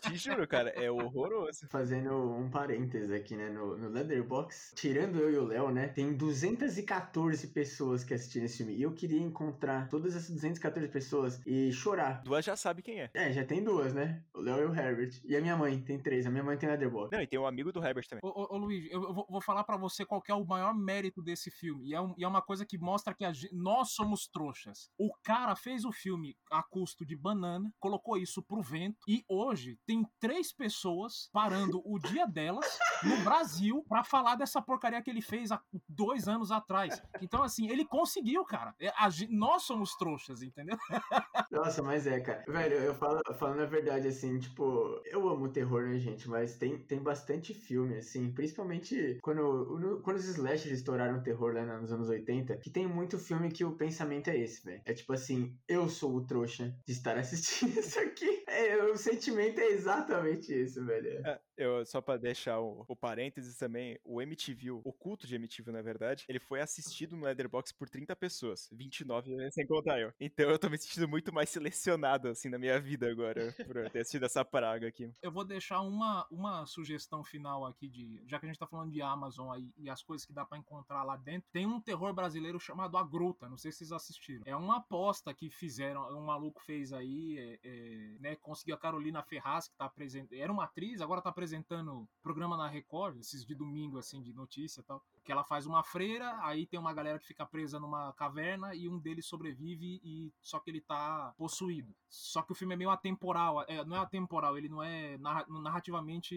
Te 0.00 0.16
juro, 0.16 0.46
cara, 0.46 0.70
é 0.70 0.90
horroroso. 0.90 1.66
Fazendo 1.68 2.12
um 2.34 2.50
parênteses 2.50 3.10
aqui, 3.10 3.36
né, 3.36 3.48
no, 3.50 3.76
no 3.76 3.88
Leatherbox. 3.88 4.72
Tirando 4.74 5.18
eu 5.18 5.30
e 5.32 5.36
o 5.36 5.44
Léo, 5.44 5.70
né, 5.70 5.88
tem 5.88 6.12
214 6.14 7.48
pessoas 7.48 8.02
que 8.04 8.14
assistiram 8.14 8.46
esse 8.46 8.58
filme. 8.58 8.74
E 8.74 8.82
eu 8.82 8.92
queria 8.92 9.20
encontrar 9.20 9.88
todas 9.88 10.16
essas 10.16 10.30
214 10.30 10.88
pessoas 10.88 11.40
e 11.46 11.72
chorar. 11.72 12.22
Duas 12.22 12.44
já 12.44 12.56
sabe 12.56 12.82
quem 12.82 13.00
é. 13.00 13.10
É, 13.14 13.32
já 13.32 13.44
tem 13.44 13.62
duas, 13.62 13.92
né? 13.94 14.22
O 14.34 14.40
Léo 14.40 14.60
e 14.62 14.64
o 14.66 14.74
Herbert. 14.74 15.20
E 15.24 15.36
a 15.36 15.40
minha 15.40 15.56
mãe, 15.56 15.80
tem 15.80 15.98
três. 15.98 16.26
A 16.26 16.30
minha 16.30 16.42
mãe 16.44 16.56
tem 16.56 16.68
Leatherbox. 16.68 17.10
Não, 17.12 17.20
e 17.22 17.26
tem 17.26 17.38
um 17.38 17.46
amigo 17.46 17.72
do 17.72 17.84
Herbert 17.84 18.06
também. 18.08 18.20
Ô, 18.24 18.28
ô, 18.28 18.54
ô 18.54 18.58
Luiz, 18.58 18.84
eu, 18.90 19.02
eu 19.02 19.14
vou, 19.14 19.26
vou 19.28 19.40
falar 19.40 19.64
pra 19.64 19.76
você 19.76 20.04
qual 20.04 20.22
que 20.22 20.30
é 20.30 20.34
o 20.34 20.44
maior 20.44 20.74
mérito 20.74 21.22
desse 21.22 21.50
filme. 21.50 21.88
E 21.88 21.94
é, 21.94 22.00
um- 22.00 22.14
e 22.16 22.24
é 22.24 22.28
uma 22.28 22.42
coisa 22.42 22.64
que 22.64 22.78
mostra 22.78 23.14
que 23.14 23.24
a 23.24 23.32
gen- 23.32 23.50
nós 23.52 23.90
somos 23.92 24.26
trouxas. 24.26 24.90
O 24.98 25.10
cara 25.22 25.54
fez 25.56 25.84
o 25.84 25.92
filme 25.92 26.36
a 26.50 26.62
custo 26.62 27.04
de 27.04 27.16
banana, 27.16 27.70
colocou 27.78 28.16
isso 28.16 28.42
pro 28.42 28.62
vento, 28.62 28.98
e 29.08 29.24
hoje 29.28 29.78
tem 29.90 30.06
três 30.20 30.52
pessoas 30.52 31.28
parando 31.32 31.82
o 31.84 31.98
dia 31.98 32.24
delas 32.24 32.78
no 33.02 33.24
Brasil 33.24 33.84
pra 33.88 34.04
falar 34.04 34.36
dessa 34.36 34.62
porcaria 34.62 35.02
que 35.02 35.10
ele 35.10 35.20
fez 35.20 35.50
há 35.50 35.60
dois 35.88 36.28
anos 36.28 36.52
atrás. 36.52 37.02
Então, 37.20 37.42
assim, 37.42 37.68
ele 37.68 37.84
conseguiu, 37.84 38.44
cara. 38.44 38.72
É, 38.78 38.92
nós 39.28 39.64
somos 39.64 39.96
trouxas, 39.96 40.42
entendeu? 40.42 40.78
Nossa, 41.50 41.82
mas 41.82 42.06
é, 42.06 42.20
cara. 42.20 42.44
Velho, 42.46 42.76
eu 42.76 42.94
falo, 42.94 43.20
falando 43.36 43.62
a 43.62 43.66
verdade, 43.66 44.06
assim, 44.06 44.38
tipo, 44.38 45.02
eu 45.06 45.28
amo 45.28 45.48
terror, 45.48 45.88
né, 45.88 45.98
gente? 45.98 46.28
Mas 46.28 46.56
tem, 46.56 46.78
tem 46.78 47.02
bastante 47.02 47.52
filme, 47.52 47.96
assim, 47.96 48.32
principalmente 48.32 49.18
quando, 49.22 50.00
quando 50.04 50.18
os 50.18 50.26
slashers 50.26 50.72
estouraram 50.72 51.18
o 51.18 51.22
terror 51.22 51.52
lá 51.52 51.64
nos 51.80 51.90
anos 51.90 52.08
80, 52.08 52.58
que 52.58 52.70
tem 52.70 52.86
muito 52.86 53.18
filme 53.18 53.50
que 53.50 53.64
o 53.64 53.76
pensamento 53.76 54.30
é 54.30 54.38
esse, 54.38 54.64
velho. 54.64 54.82
É 54.84 54.94
tipo 54.94 55.12
assim, 55.12 55.58
eu 55.66 55.88
sou 55.88 56.14
o 56.14 56.24
trouxa 56.24 56.72
de 56.86 56.92
estar 56.92 57.18
assistindo 57.18 57.74
isso 57.80 57.98
aqui. 57.98 58.39
É, 58.60 58.84
o 58.84 58.96
sentimento 58.96 59.58
é 59.58 59.68
exatamente 59.68 60.52
isso, 60.52 60.84
velho. 60.84 61.26
É, 61.26 61.40
eu, 61.56 61.84
só 61.86 62.00
pra 62.00 62.16
deixar 62.16 62.60
o, 62.60 62.84
o 62.86 62.96
parênteses 62.96 63.56
também, 63.56 63.98
o 64.04 64.20
MTV, 64.20 64.70
o 64.70 64.92
culto 64.92 65.26
de 65.26 65.34
MTV, 65.34 65.72
na 65.72 65.82
verdade, 65.82 66.24
ele 66.28 66.38
foi 66.38 66.60
assistido 66.60 67.16
no 67.16 67.24
Letterboxd 67.24 67.76
por 67.78 67.88
30 67.88 68.14
pessoas, 68.16 68.68
29 68.72 69.34
né, 69.36 69.50
sem 69.50 69.66
contar 69.66 70.00
eu. 70.00 70.12
Então 70.20 70.50
eu 70.50 70.58
tô 70.58 70.68
me 70.68 70.78
sentindo 70.78 71.08
muito 71.08 71.32
mais 71.32 71.48
selecionado, 71.50 72.28
assim, 72.28 72.48
na 72.48 72.58
minha 72.58 72.78
vida 72.80 73.10
agora, 73.10 73.54
por 73.66 73.90
ter 73.90 74.00
assistido 74.00 74.24
essa 74.24 74.44
praga 74.44 74.88
aqui. 74.88 75.10
Eu 75.22 75.32
vou 75.32 75.44
deixar 75.44 75.80
uma, 75.80 76.26
uma 76.30 76.66
sugestão 76.66 77.24
final 77.24 77.66
aqui 77.66 77.88
de, 77.88 78.22
já 78.26 78.38
que 78.38 78.46
a 78.46 78.48
gente 78.48 78.58
tá 78.58 78.66
falando 78.66 78.92
de 78.92 79.02
Amazon 79.02 79.50
aí 79.50 79.72
e 79.76 79.88
as 79.88 80.02
coisas 80.02 80.26
que 80.26 80.32
dá 80.32 80.44
para 80.44 80.58
encontrar 80.58 81.02
lá 81.02 81.16
dentro, 81.16 81.48
tem 81.52 81.66
um 81.66 81.80
terror 81.80 82.12
brasileiro 82.12 82.60
chamado 82.60 82.96
A 82.96 83.02
Gruta, 83.02 83.48
não 83.48 83.56
sei 83.56 83.72
se 83.72 83.78
vocês 83.78 83.92
assistiram. 83.92 84.42
É 84.44 84.56
uma 84.56 84.78
aposta 84.78 85.32
que 85.32 85.50
fizeram, 85.50 86.08
um 86.16 86.24
maluco 86.24 86.62
fez 86.62 86.92
aí, 86.92 87.38
é, 87.38 87.58
é, 87.62 88.16
né, 88.20 88.36
conseguiu 88.50 88.74
a 88.74 88.78
Carolina 88.78 89.22
Ferraz, 89.22 89.68
que 89.68 89.76
tá 89.76 89.84
apresentando, 89.84 90.36
era 90.36 90.52
uma 90.52 90.64
atriz, 90.64 91.00
agora 91.00 91.22
tá 91.22 91.30
apresentando 91.30 92.08
programa 92.20 92.56
na 92.56 92.66
Record, 92.66 93.16
esses 93.20 93.44
de 93.44 93.54
domingo, 93.54 93.96
assim, 93.96 94.20
de 94.20 94.32
notícia 94.32 94.80
e 94.80 94.82
tal, 94.82 95.00
que 95.30 95.32
ela 95.32 95.44
faz 95.44 95.64
uma 95.64 95.84
freira, 95.84 96.36
aí 96.42 96.66
tem 96.66 96.80
uma 96.80 96.92
galera 96.92 97.16
que 97.16 97.24
fica 97.24 97.46
presa 97.46 97.78
numa 97.78 98.12
caverna 98.14 98.74
e 98.74 98.88
um 98.88 98.98
deles 98.98 99.26
sobrevive 99.26 100.00
e 100.02 100.34
só 100.42 100.58
que 100.58 100.68
ele 100.68 100.80
tá 100.80 101.32
possuído. 101.38 101.94
Só 102.08 102.42
que 102.42 102.50
o 102.50 102.54
filme 102.56 102.74
é 102.74 102.76
meio 102.76 102.90
atemporal, 102.90 103.64
é, 103.68 103.84
não 103.84 103.96
é 103.96 104.00
atemporal, 104.00 104.58
ele 104.58 104.68
não 104.68 104.82
é 104.82 105.16
narrativamente 105.48 106.34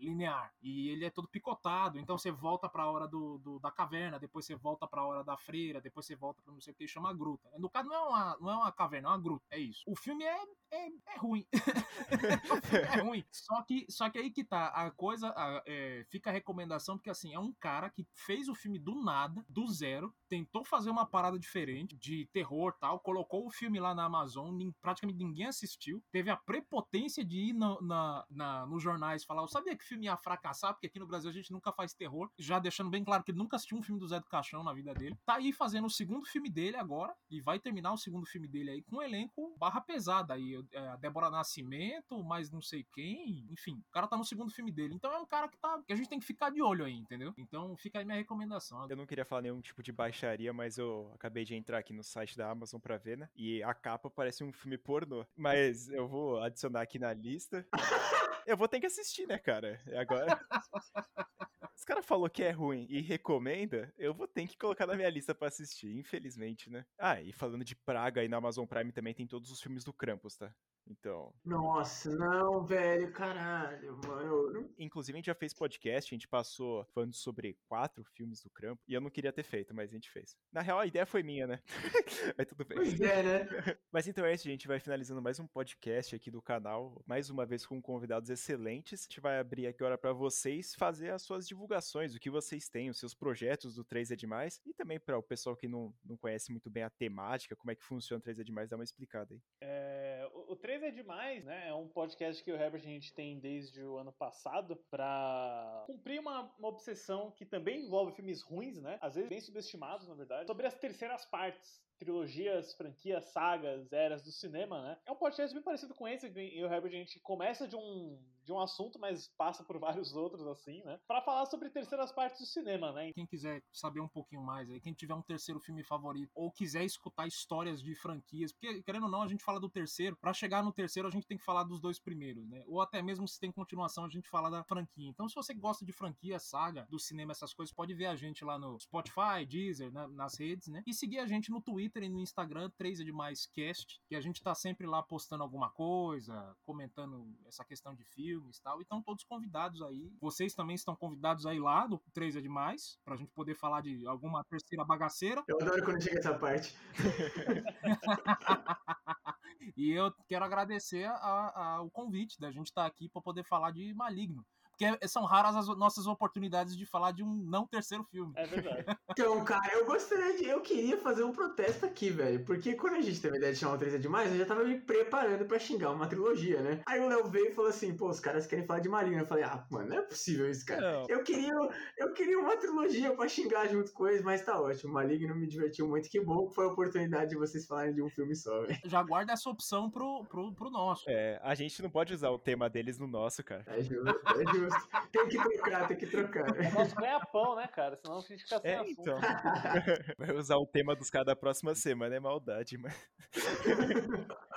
linear. 0.00 0.52
E 0.60 0.88
ele 0.88 1.04
é 1.04 1.10
todo 1.10 1.28
picotado, 1.28 1.96
então 1.96 2.18
você 2.18 2.32
volta 2.32 2.68
pra 2.68 2.90
hora 2.90 3.06
do, 3.06 3.38
do 3.38 3.60
da 3.60 3.70
caverna, 3.70 4.18
depois 4.18 4.44
você 4.44 4.56
volta 4.56 4.84
pra 4.88 5.04
hora 5.04 5.22
da 5.22 5.36
freira, 5.36 5.80
depois 5.80 6.04
você 6.04 6.16
volta 6.16 6.42
pra 6.42 6.52
não 6.52 6.60
sei 6.60 6.72
o 6.72 6.76
que, 6.76 6.88
chama 6.88 7.14
gruta. 7.14 7.48
No 7.56 7.70
caso, 7.70 7.88
não 7.88 7.94
é 7.94 8.00
uma, 8.00 8.36
não 8.40 8.50
é 8.50 8.56
uma 8.56 8.72
caverna, 8.72 9.10
é 9.10 9.12
uma 9.12 9.20
gruta, 9.20 9.44
é 9.52 9.58
isso. 9.60 9.84
O 9.86 9.94
filme 9.94 10.24
é, 10.24 10.42
é, 10.72 10.88
é 10.88 11.18
ruim. 11.18 11.46
é 12.96 13.00
ruim. 13.00 13.24
Só 13.30 13.62
que, 13.62 13.86
só 13.88 14.10
que 14.10 14.18
aí 14.18 14.32
que 14.32 14.42
tá, 14.42 14.66
a 14.66 14.90
coisa, 14.90 15.28
a, 15.36 15.62
é, 15.64 16.04
fica 16.10 16.30
a 16.30 16.32
recomendação, 16.32 16.96
porque 16.96 17.10
assim, 17.10 17.32
é 17.32 17.38
um 17.38 17.52
cara 17.52 17.88
que 17.88 18.04
fez 18.24 18.48
o 18.48 18.54
filme 18.54 18.78
do 18.78 18.94
nada, 19.02 19.44
do 19.48 19.66
zero, 19.68 20.14
tentou 20.34 20.64
fazer 20.64 20.90
uma 20.90 21.06
parada 21.06 21.38
diferente, 21.38 21.96
de 21.96 22.26
terror 22.32 22.74
tal, 22.80 22.98
colocou 22.98 23.46
o 23.46 23.50
filme 23.50 23.78
lá 23.78 23.94
na 23.94 24.04
Amazon, 24.04 24.68
praticamente 24.82 25.22
ninguém 25.22 25.46
assistiu, 25.46 26.02
teve 26.10 26.28
a 26.28 26.36
prepotência 26.36 27.24
de 27.24 27.36
ir 27.36 27.52
no, 27.52 27.80
na, 27.80 28.24
na, 28.28 28.66
nos 28.66 28.82
jornais 28.82 29.24
falar, 29.24 29.42
eu 29.42 29.48
sabia 29.48 29.76
que 29.76 29.84
o 29.84 29.86
filme 29.86 30.06
ia 30.06 30.16
fracassar, 30.16 30.72
porque 30.72 30.88
aqui 30.88 30.98
no 30.98 31.06
Brasil 31.06 31.30
a 31.30 31.32
gente 31.32 31.52
nunca 31.52 31.72
faz 31.72 31.94
terror, 31.94 32.28
já 32.36 32.58
deixando 32.58 32.90
bem 32.90 33.04
claro 33.04 33.22
que 33.22 33.30
ele 33.30 33.38
nunca 33.38 33.54
assistiu 33.54 33.78
um 33.78 33.82
filme 33.82 34.00
do 34.00 34.08
Zé 34.08 34.18
do 34.18 34.26
Caixão 34.26 34.64
na 34.64 34.72
vida 34.72 34.92
dele. 34.92 35.16
Tá 35.24 35.36
aí 35.36 35.52
fazendo 35.52 35.86
o 35.86 35.90
segundo 35.90 36.26
filme 36.26 36.50
dele 36.50 36.76
agora, 36.76 37.14
e 37.30 37.40
vai 37.40 37.60
terminar 37.60 37.92
o 37.92 37.96
segundo 37.96 38.26
filme 38.26 38.48
dele 38.48 38.70
aí 38.70 38.82
com 38.82 38.96
um 38.96 39.02
elenco 39.02 39.54
barra 39.56 39.80
pesada 39.80 40.34
aí, 40.34 40.60
é, 40.72 40.88
a 40.88 40.96
Débora 40.96 41.30
Nascimento, 41.30 42.24
mais 42.24 42.50
não 42.50 42.60
sei 42.60 42.84
quem, 42.92 43.46
enfim, 43.52 43.80
o 43.88 43.92
cara 43.92 44.08
tá 44.08 44.16
no 44.16 44.24
segundo 44.24 44.50
filme 44.50 44.72
dele. 44.72 44.94
Então 44.94 45.12
é 45.12 45.18
um 45.18 45.26
cara 45.26 45.48
que 45.48 45.56
tá 45.58 45.80
que 45.86 45.92
a 45.92 45.96
gente 45.96 46.08
tem 46.08 46.18
que 46.18 46.26
ficar 46.26 46.50
de 46.50 46.60
olho 46.60 46.84
aí, 46.84 46.94
entendeu? 46.94 47.32
Então 47.38 47.76
fica 47.76 48.00
aí 48.00 48.04
minha 48.04 48.16
recomendação. 48.16 48.84
Eu 48.88 48.96
não 48.96 49.06
queria 49.06 49.24
falar 49.24 49.42
nenhum 49.42 49.60
tipo 49.60 49.82
de 49.82 49.92
baixaria, 50.24 50.52
mas 50.52 50.78
eu 50.78 51.10
acabei 51.14 51.44
de 51.44 51.54
entrar 51.54 51.78
aqui 51.78 51.92
no 51.92 52.02
site 52.02 52.36
da 52.36 52.48
Amazon 52.50 52.80
pra 52.80 52.96
ver, 52.96 53.18
né? 53.18 53.28
E 53.36 53.62
a 53.62 53.74
capa 53.74 54.08
parece 54.08 54.42
um 54.42 54.52
filme 54.52 54.78
pornô. 54.78 55.26
Mas 55.36 55.88
eu 55.90 56.08
vou 56.08 56.40
adicionar 56.40 56.80
aqui 56.80 56.98
na 56.98 57.12
lista. 57.12 57.66
Eu 58.46 58.56
vou 58.56 58.68
ter 58.68 58.80
que 58.80 58.86
assistir, 58.86 59.26
né, 59.26 59.38
cara? 59.38 59.80
Agora. 59.98 60.38
Os 61.76 61.84
caras 61.84 62.06
falou 62.06 62.30
que 62.30 62.42
é 62.42 62.50
ruim 62.50 62.86
e 62.88 63.00
recomenda, 63.00 63.92
eu 63.98 64.14
vou 64.14 64.26
ter 64.26 64.46
que 64.46 64.56
colocar 64.56 64.86
na 64.86 64.94
minha 64.94 65.10
lista 65.10 65.34
para 65.34 65.48
assistir, 65.48 65.94
infelizmente, 65.98 66.70
né? 66.70 66.86
Ah, 66.98 67.20
e 67.20 67.32
falando 67.32 67.64
de 67.64 67.74
Praga 67.74 68.20
aí 68.20 68.28
na 68.28 68.38
Amazon 68.38 68.64
Prime 68.64 68.92
também 68.92 69.12
tem 69.12 69.26
todos 69.26 69.50
os 69.50 69.60
filmes 69.60 69.84
do 69.84 69.92
Krampus, 69.92 70.36
tá? 70.36 70.54
Então. 70.86 71.32
Nossa, 71.44 72.14
não, 72.14 72.64
velho, 72.64 73.10
caralho, 73.12 73.98
mano. 74.06 74.70
Inclusive, 74.78 75.16
a 75.16 75.18
gente 75.18 75.26
já 75.26 75.34
fez 75.34 75.54
podcast, 75.54 76.12
a 76.12 76.14
gente 76.14 76.28
passou 76.28 76.84
falando 76.94 77.14
sobre 77.14 77.56
quatro 77.68 78.04
filmes 78.04 78.42
do 78.42 78.50
Crampo. 78.50 78.82
E 78.86 78.92
eu 78.92 79.00
não 79.00 79.10
queria 79.10 79.32
ter 79.32 79.44
feito, 79.44 79.74
mas 79.74 79.90
a 79.90 79.94
gente 79.94 80.10
fez. 80.10 80.36
Na 80.52 80.60
real, 80.60 80.78
a 80.78 80.86
ideia 80.86 81.06
foi 81.06 81.22
minha, 81.22 81.46
né? 81.46 81.62
mas 82.36 82.46
tudo 82.46 82.64
bem. 82.64 82.76
Pois 82.76 83.00
é, 83.00 83.22
né? 83.22 83.48
mas 83.90 84.06
então 84.06 84.24
é 84.24 84.34
isso, 84.34 84.44
gente. 84.44 84.68
Vai 84.68 84.78
finalizando 84.78 85.22
mais 85.22 85.40
um 85.40 85.46
podcast 85.46 86.14
aqui 86.14 86.30
do 86.30 86.42
canal. 86.42 87.02
Mais 87.06 87.30
uma 87.30 87.46
vez 87.46 87.64
com 87.64 87.80
convidados 87.80 88.28
excelentes. 88.34 89.00
A 89.00 89.04
gente 89.04 89.20
vai 89.20 89.38
abrir 89.38 89.66
aqui 89.66 89.82
agora 89.82 89.96
para 89.96 90.12
vocês 90.12 90.74
fazer 90.74 91.10
as 91.10 91.22
suas 91.22 91.48
divulgações, 91.48 92.14
o 92.14 92.20
que 92.20 92.30
vocês 92.30 92.68
têm, 92.68 92.90
os 92.90 92.98
seus 92.98 93.14
projetos 93.14 93.74
do 93.74 93.84
3 93.84 94.10
é 94.10 94.16
Demais. 94.16 94.60
E 94.66 94.74
também 94.74 95.00
para 95.00 95.18
o 95.18 95.22
pessoal 95.22 95.56
que 95.56 95.66
não, 95.66 95.94
não 96.04 96.16
conhece 96.16 96.50
muito 96.50 96.70
bem 96.70 96.82
a 96.82 96.90
temática, 96.90 97.56
como 97.56 97.70
é 97.70 97.74
que 97.74 97.82
funciona 97.82 98.18
o 98.18 98.22
3 98.22 98.40
é 98.40 98.44
Demais, 98.44 98.68
dá 98.68 98.76
uma 98.76 98.84
explicada 98.84 99.34
aí. 99.34 99.40
É, 99.60 100.28
o 100.48 100.56
3 100.56 100.82
é 100.82 100.90
demais, 100.90 101.44
né? 101.44 101.68
É 101.68 101.74
um 101.74 101.88
podcast 101.88 102.42
que 102.42 102.52
o 102.52 102.56
Herbert 102.56 102.82
a 102.82 102.88
gente 102.88 103.12
tem 103.14 103.38
desde 103.38 103.82
o 103.82 103.96
ano 103.96 104.12
passado 104.12 104.76
para 104.90 105.84
cumprir 105.86 106.20
uma, 106.20 106.52
uma 106.58 106.68
obsessão 106.68 107.30
que 107.32 107.44
também 107.44 107.86
envolve 107.86 108.12
filmes 108.12 108.42
ruins, 108.42 108.80
né? 108.80 108.98
Às 109.00 109.14
vezes 109.14 109.28
bem 109.28 109.40
subestimados, 109.40 110.06
na 110.08 110.14
verdade, 110.14 110.46
sobre 110.46 110.66
as 110.66 110.74
terceiras 110.74 111.24
partes 111.24 111.82
trilogias, 111.98 112.74
franquias, 112.74 113.24
sagas, 113.26 113.92
eras 113.92 114.22
do 114.22 114.30
cinema, 114.32 114.82
né? 114.82 114.98
É 115.06 115.12
um 115.12 115.16
podcast 115.16 115.54
bem 115.54 115.62
parecido 115.62 115.94
com 115.94 116.06
esse, 116.08 116.26
e 116.26 116.64
o 116.64 116.72
Herbert 116.72 116.92
a 116.92 116.98
gente 116.98 117.20
começa 117.20 117.66
de 117.66 117.76
um, 117.76 118.18
de 118.44 118.52
um 118.52 118.60
assunto, 118.60 118.98
mas 118.98 119.28
passa 119.36 119.64
por 119.64 119.78
vários 119.78 120.14
outros, 120.14 120.46
assim, 120.46 120.82
né? 120.84 120.98
Pra 121.06 121.22
falar 121.22 121.46
sobre 121.46 121.70
terceiras 121.70 122.12
partes 122.12 122.40
do 122.40 122.46
cinema, 122.46 122.92
né? 122.92 123.12
Quem 123.12 123.26
quiser 123.26 123.62
saber 123.72 124.00
um 124.00 124.08
pouquinho 124.08 124.42
mais 124.42 124.70
aí, 124.70 124.80
quem 124.80 124.92
tiver 124.92 125.14
um 125.14 125.22
terceiro 125.22 125.60
filme 125.60 125.82
favorito, 125.82 126.30
ou 126.34 126.50
quiser 126.52 126.84
escutar 126.84 127.26
histórias 127.26 127.82
de 127.82 127.94
franquias, 127.94 128.52
porque, 128.52 128.82
querendo 128.82 129.04
ou 129.04 129.10
não, 129.10 129.22
a 129.22 129.28
gente 129.28 129.44
fala 129.44 129.60
do 129.60 129.68
terceiro, 129.68 130.16
para 130.16 130.32
chegar 130.32 130.62
no 130.62 130.72
terceiro 130.72 131.08
a 131.08 131.10
gente 131.10 131.26
tem 131.26 131.38
que 131.38 131.44
falar 131.44 131.64
dos 131.64 131.80
dois 131.80 131.98
primeiros, 131.98 132.46
né? 132.48 132.62
Ou 132.66 132.80
até 132.80 133.02
mesmo 133.02 133.26
se 133.26 133.38
tem 133.38 133.50
continuação, 133.50 134.04
a 134.04 134.08
gente 134.08 134.28
fala 134.28 134.50
da 134.50 134.62
franquia. 134.64 135.08
Então, 135.08 135.28
se 135.28 135.34
você 135.34 135.54
gosta 135.54 135.84
de 135.84 135.92
franquia, 135.92 136.38
saga, 136.38 136.86
do 136.90 136.98
cinema, 136.98 137.32
essas 137.32 137.52
coisas, 137.52 137.74
pode 137.74 137.94
ver 137.94 138.06
a 138.06 138.16
gente 138.16 138.44
lá 138.44 138.58
no 138.58 138.78
Spotify, 138.78 139.44
Deezer, 139.48 139.92
né? 139.92 140.06
nas 140.08 140.38
redes, 140.38 140.68
né? 140.68 140.82
E 140.86 140.92
seguir 140.92 141.18
a 141.18 141.26
gente 141.26 141.50
no 141.50 141.60
Twitter 141.60 142.02
e 142.02 142.08
no 142.08 142.20
Instagram, 142.20 142.70
3 142.76 143.00
é 143.00 143.04
demais 143.04 143.46
cast, 143.46 144.00
que 144.06 144.16
a 144.16 144.20
gente 144.20 144.42
tá 144.42 144.54
sempre 144.54 144.86
lá 144.86 145.02
postando 145.02 145.42
alguma 145.42 145.70
coisa, 145.70 146.56
comentando 146.64 147.26
essa 147.46 147.64
questão 147.64 147.94
de 147.94 148.04
filmes 148.34 148.58
e 148.58 148.62
tal. 148.62 148.78
E 148.78 148.82
estão 148.82 149.02
todos 149.02 149.24
convidados 149.24 149.80
aí. 149.82 150.12
Vocês 150.20 150.54
também 150.54 150.74
estão 150.74 150.96
convidados 150.96 151.46
aí 151.46 151.58
lá 151.58 151.86
do 151.86 152.00
3 152.12 152.36
é 152.36 152.40
demais, 152.40 152.98
pra 153.04 153.16
gente 153.16 153.32
poder 153.32 153.54
falar 153.54 153.80
de 153.80 154.06
alguma 154.06 154.44
terceira 154.44 154.84
bagaceira. 154.84 155.42
Eu 155.46 155.60
adoro 155.60 155.84
quando 155.84 156.02
chega 156.02 156.18
essa 156.18 156.36
parte. 156.36 156.76
e 159.76 159.90
eu 159.90 160.12
quero 160.28 160.44
agradecer 160.44 161.04
a, 161.04 161.76
a, 161.76 161.82
o 161.82 161.90
convite 161.90 162.40
da 162.40 162.50
gente 162.50 162.66
estar 162.66 162.82
tá 162.82 162.88
aqui 162.88 163.08
para 163.08 163.22
poder 163.22 163.44
falar 163.44 163.70
de 163.70 163.94
Maligno 163.94 164.44
porque 164.76 165.08
são 165.08 165.24
raras 165.24 165.56
as 165.56 165.66
nossas 165.78 166.06
oportunidades 166.06 166.76
de 166.76 166.84
falar 166.84 167.12
de 167.12 167.22
um 167.22 167.32
não 167.34 167.66
terceiro 167.66 168.04
filme. 168.04 168.32
É 168.36 168.46
verdade. 168.46 168.84
então, 169.10 169.44
cara, 169.44 169.72
eu 169.74 169.86
gostaria 169.86 170.36
de. 170.36 170.44
Eu 170.46 170.60
queria 170.60 170.98
fazer 170.98 171.22
um 171.22 171.32
protesto 171.32 171.86
aqui, 171.86 172.10
velho. 172.10 172.44
Porque 172.44 172.74
quando 172.74 172.96
a 172.96 173.00
gente 173.00 173.20
teve 173.20 173.36
a 173.36 173.38
ideia 173.38 173.52
de 173.52 173.58
chamar 173.58 173.74
o 173.74 173.78
3 173.78 173.94
é 173.94 173.98
demais, 173.98 174.32
eu 174.32 174.38
já 174.38 174.46
tava 174.46 174.64
me 174.64 174.80
preparando 174.80 175.44
pra 175.44 175.58
xingar 175.58 175.92
uma 175.92 176.06
trilogia, 176.06 176.60
né? 176.60 176.80
Aí 176.86 177.00
o 177.00 177.08
Léo 177.08 177.28
veio 177.28 177.50
e 177.50 177.54
falou 177.54 177.70
assim: 177.70 177.96
pô, 177.96 178.08
os 178.08 178.20
caras 178.20 178.46
querem 178.46 178.66
falar 178.66 178.80
de 178.80 178.88
Marinho. 178.88 179.20
Eu 179.20 179.26
falei, 179.26 179.44
ah, 179.44 179.64
mano, 179.70 179.88
não 179.88 179.98
é 179.98 180.02
possível 180.02 180.50
isso, 180.50 180.66
cara. 180.66 180.80
Não. 180.80 181.06
Eu 181.08 181.22
queria, 181.22 181.54
eu 181.98 182.12
queria 182.12 182.38
uma 182.38 182.56
trilogia 182.56 183.14
pra 183.14 183.28
xingar 183.28 183.68
junto 183.68 183.92
com 183.92 184.08
eles, 184.08 184.22
mas 184.22 184.44
tá 184.44 184.60
ótimo. 184.60 184.92
Maligno 184.92 185.34
me 185.34 185.46
divertiu 185.46 185.88
muito. 185.88 186.08
Que 186.08 186.20
bom 186.20 186.48
que 186.48 186.54
foi 186.54 186.66
a 186.66 186.68
oportunidade 186.68 187.30
de 187.30 187.36
vocês 187.36 187.66
falarem 187.66 187.94
de 187.94 188.02
um 188.02 188.08
filme 188.08 188.34
só, 188.34 188.62
velho. 188.62 188.78
Já 188.84 189.02
guarda 189.02 189.32
essa 189.32 189.48
opção 189.48 189.90
pro, 189.90 190.24
pro, 190.24 190.52
pro 190.52 190.70
nosso. 190.70 191.04
É, 191.08 191.40
a 191.42 191.54
gente 191.54 191.80
não 191.82 191.90
pode 191.90 192.12
usar 192.12 192.30
o 192.30 192.38
tema 192.38 192.68
deles 192.68 192.98
no 192.98 193.06
nosso, 193.06 193.42
cara. 193.44 193.64
É 193.66 193.82
justo, 193.82 194.08
é 194.08 194.52
justo 194.52 194.63
justo. 194.70 194.88
Tem 195.12 195.28
que 195.28 195.38
trocar, 195.38 195.88
tem 195.88 195.96
que 195.96 196.06
trocar. 196.06 196.72
Nosso 196.72 196.94
ganha-pão, 196.96 197.56
né, 197.56 197.66
cara? 197.68 197.96
Senão 197.96 198.18
a 198.18 198.20
gente 198.20 198.42
fica 198.42 198.60
sem 198.60 198.70
é, 198.70 198.76
assunto. 198.76 199.00
Então. 199.00 199.18
Vai 200.18 200.36
usar 200.36 200.56
o 200.56 200.66
tema 200.66 200.94
dos 200.94 201.10
caras 201.10 201.26
da 201.26 201.36
próxima 201.36 201.74
semana, 201.74 202.14
é 202.14 202.20
maldade, 202.20 202.76
mas. 202.78 202.94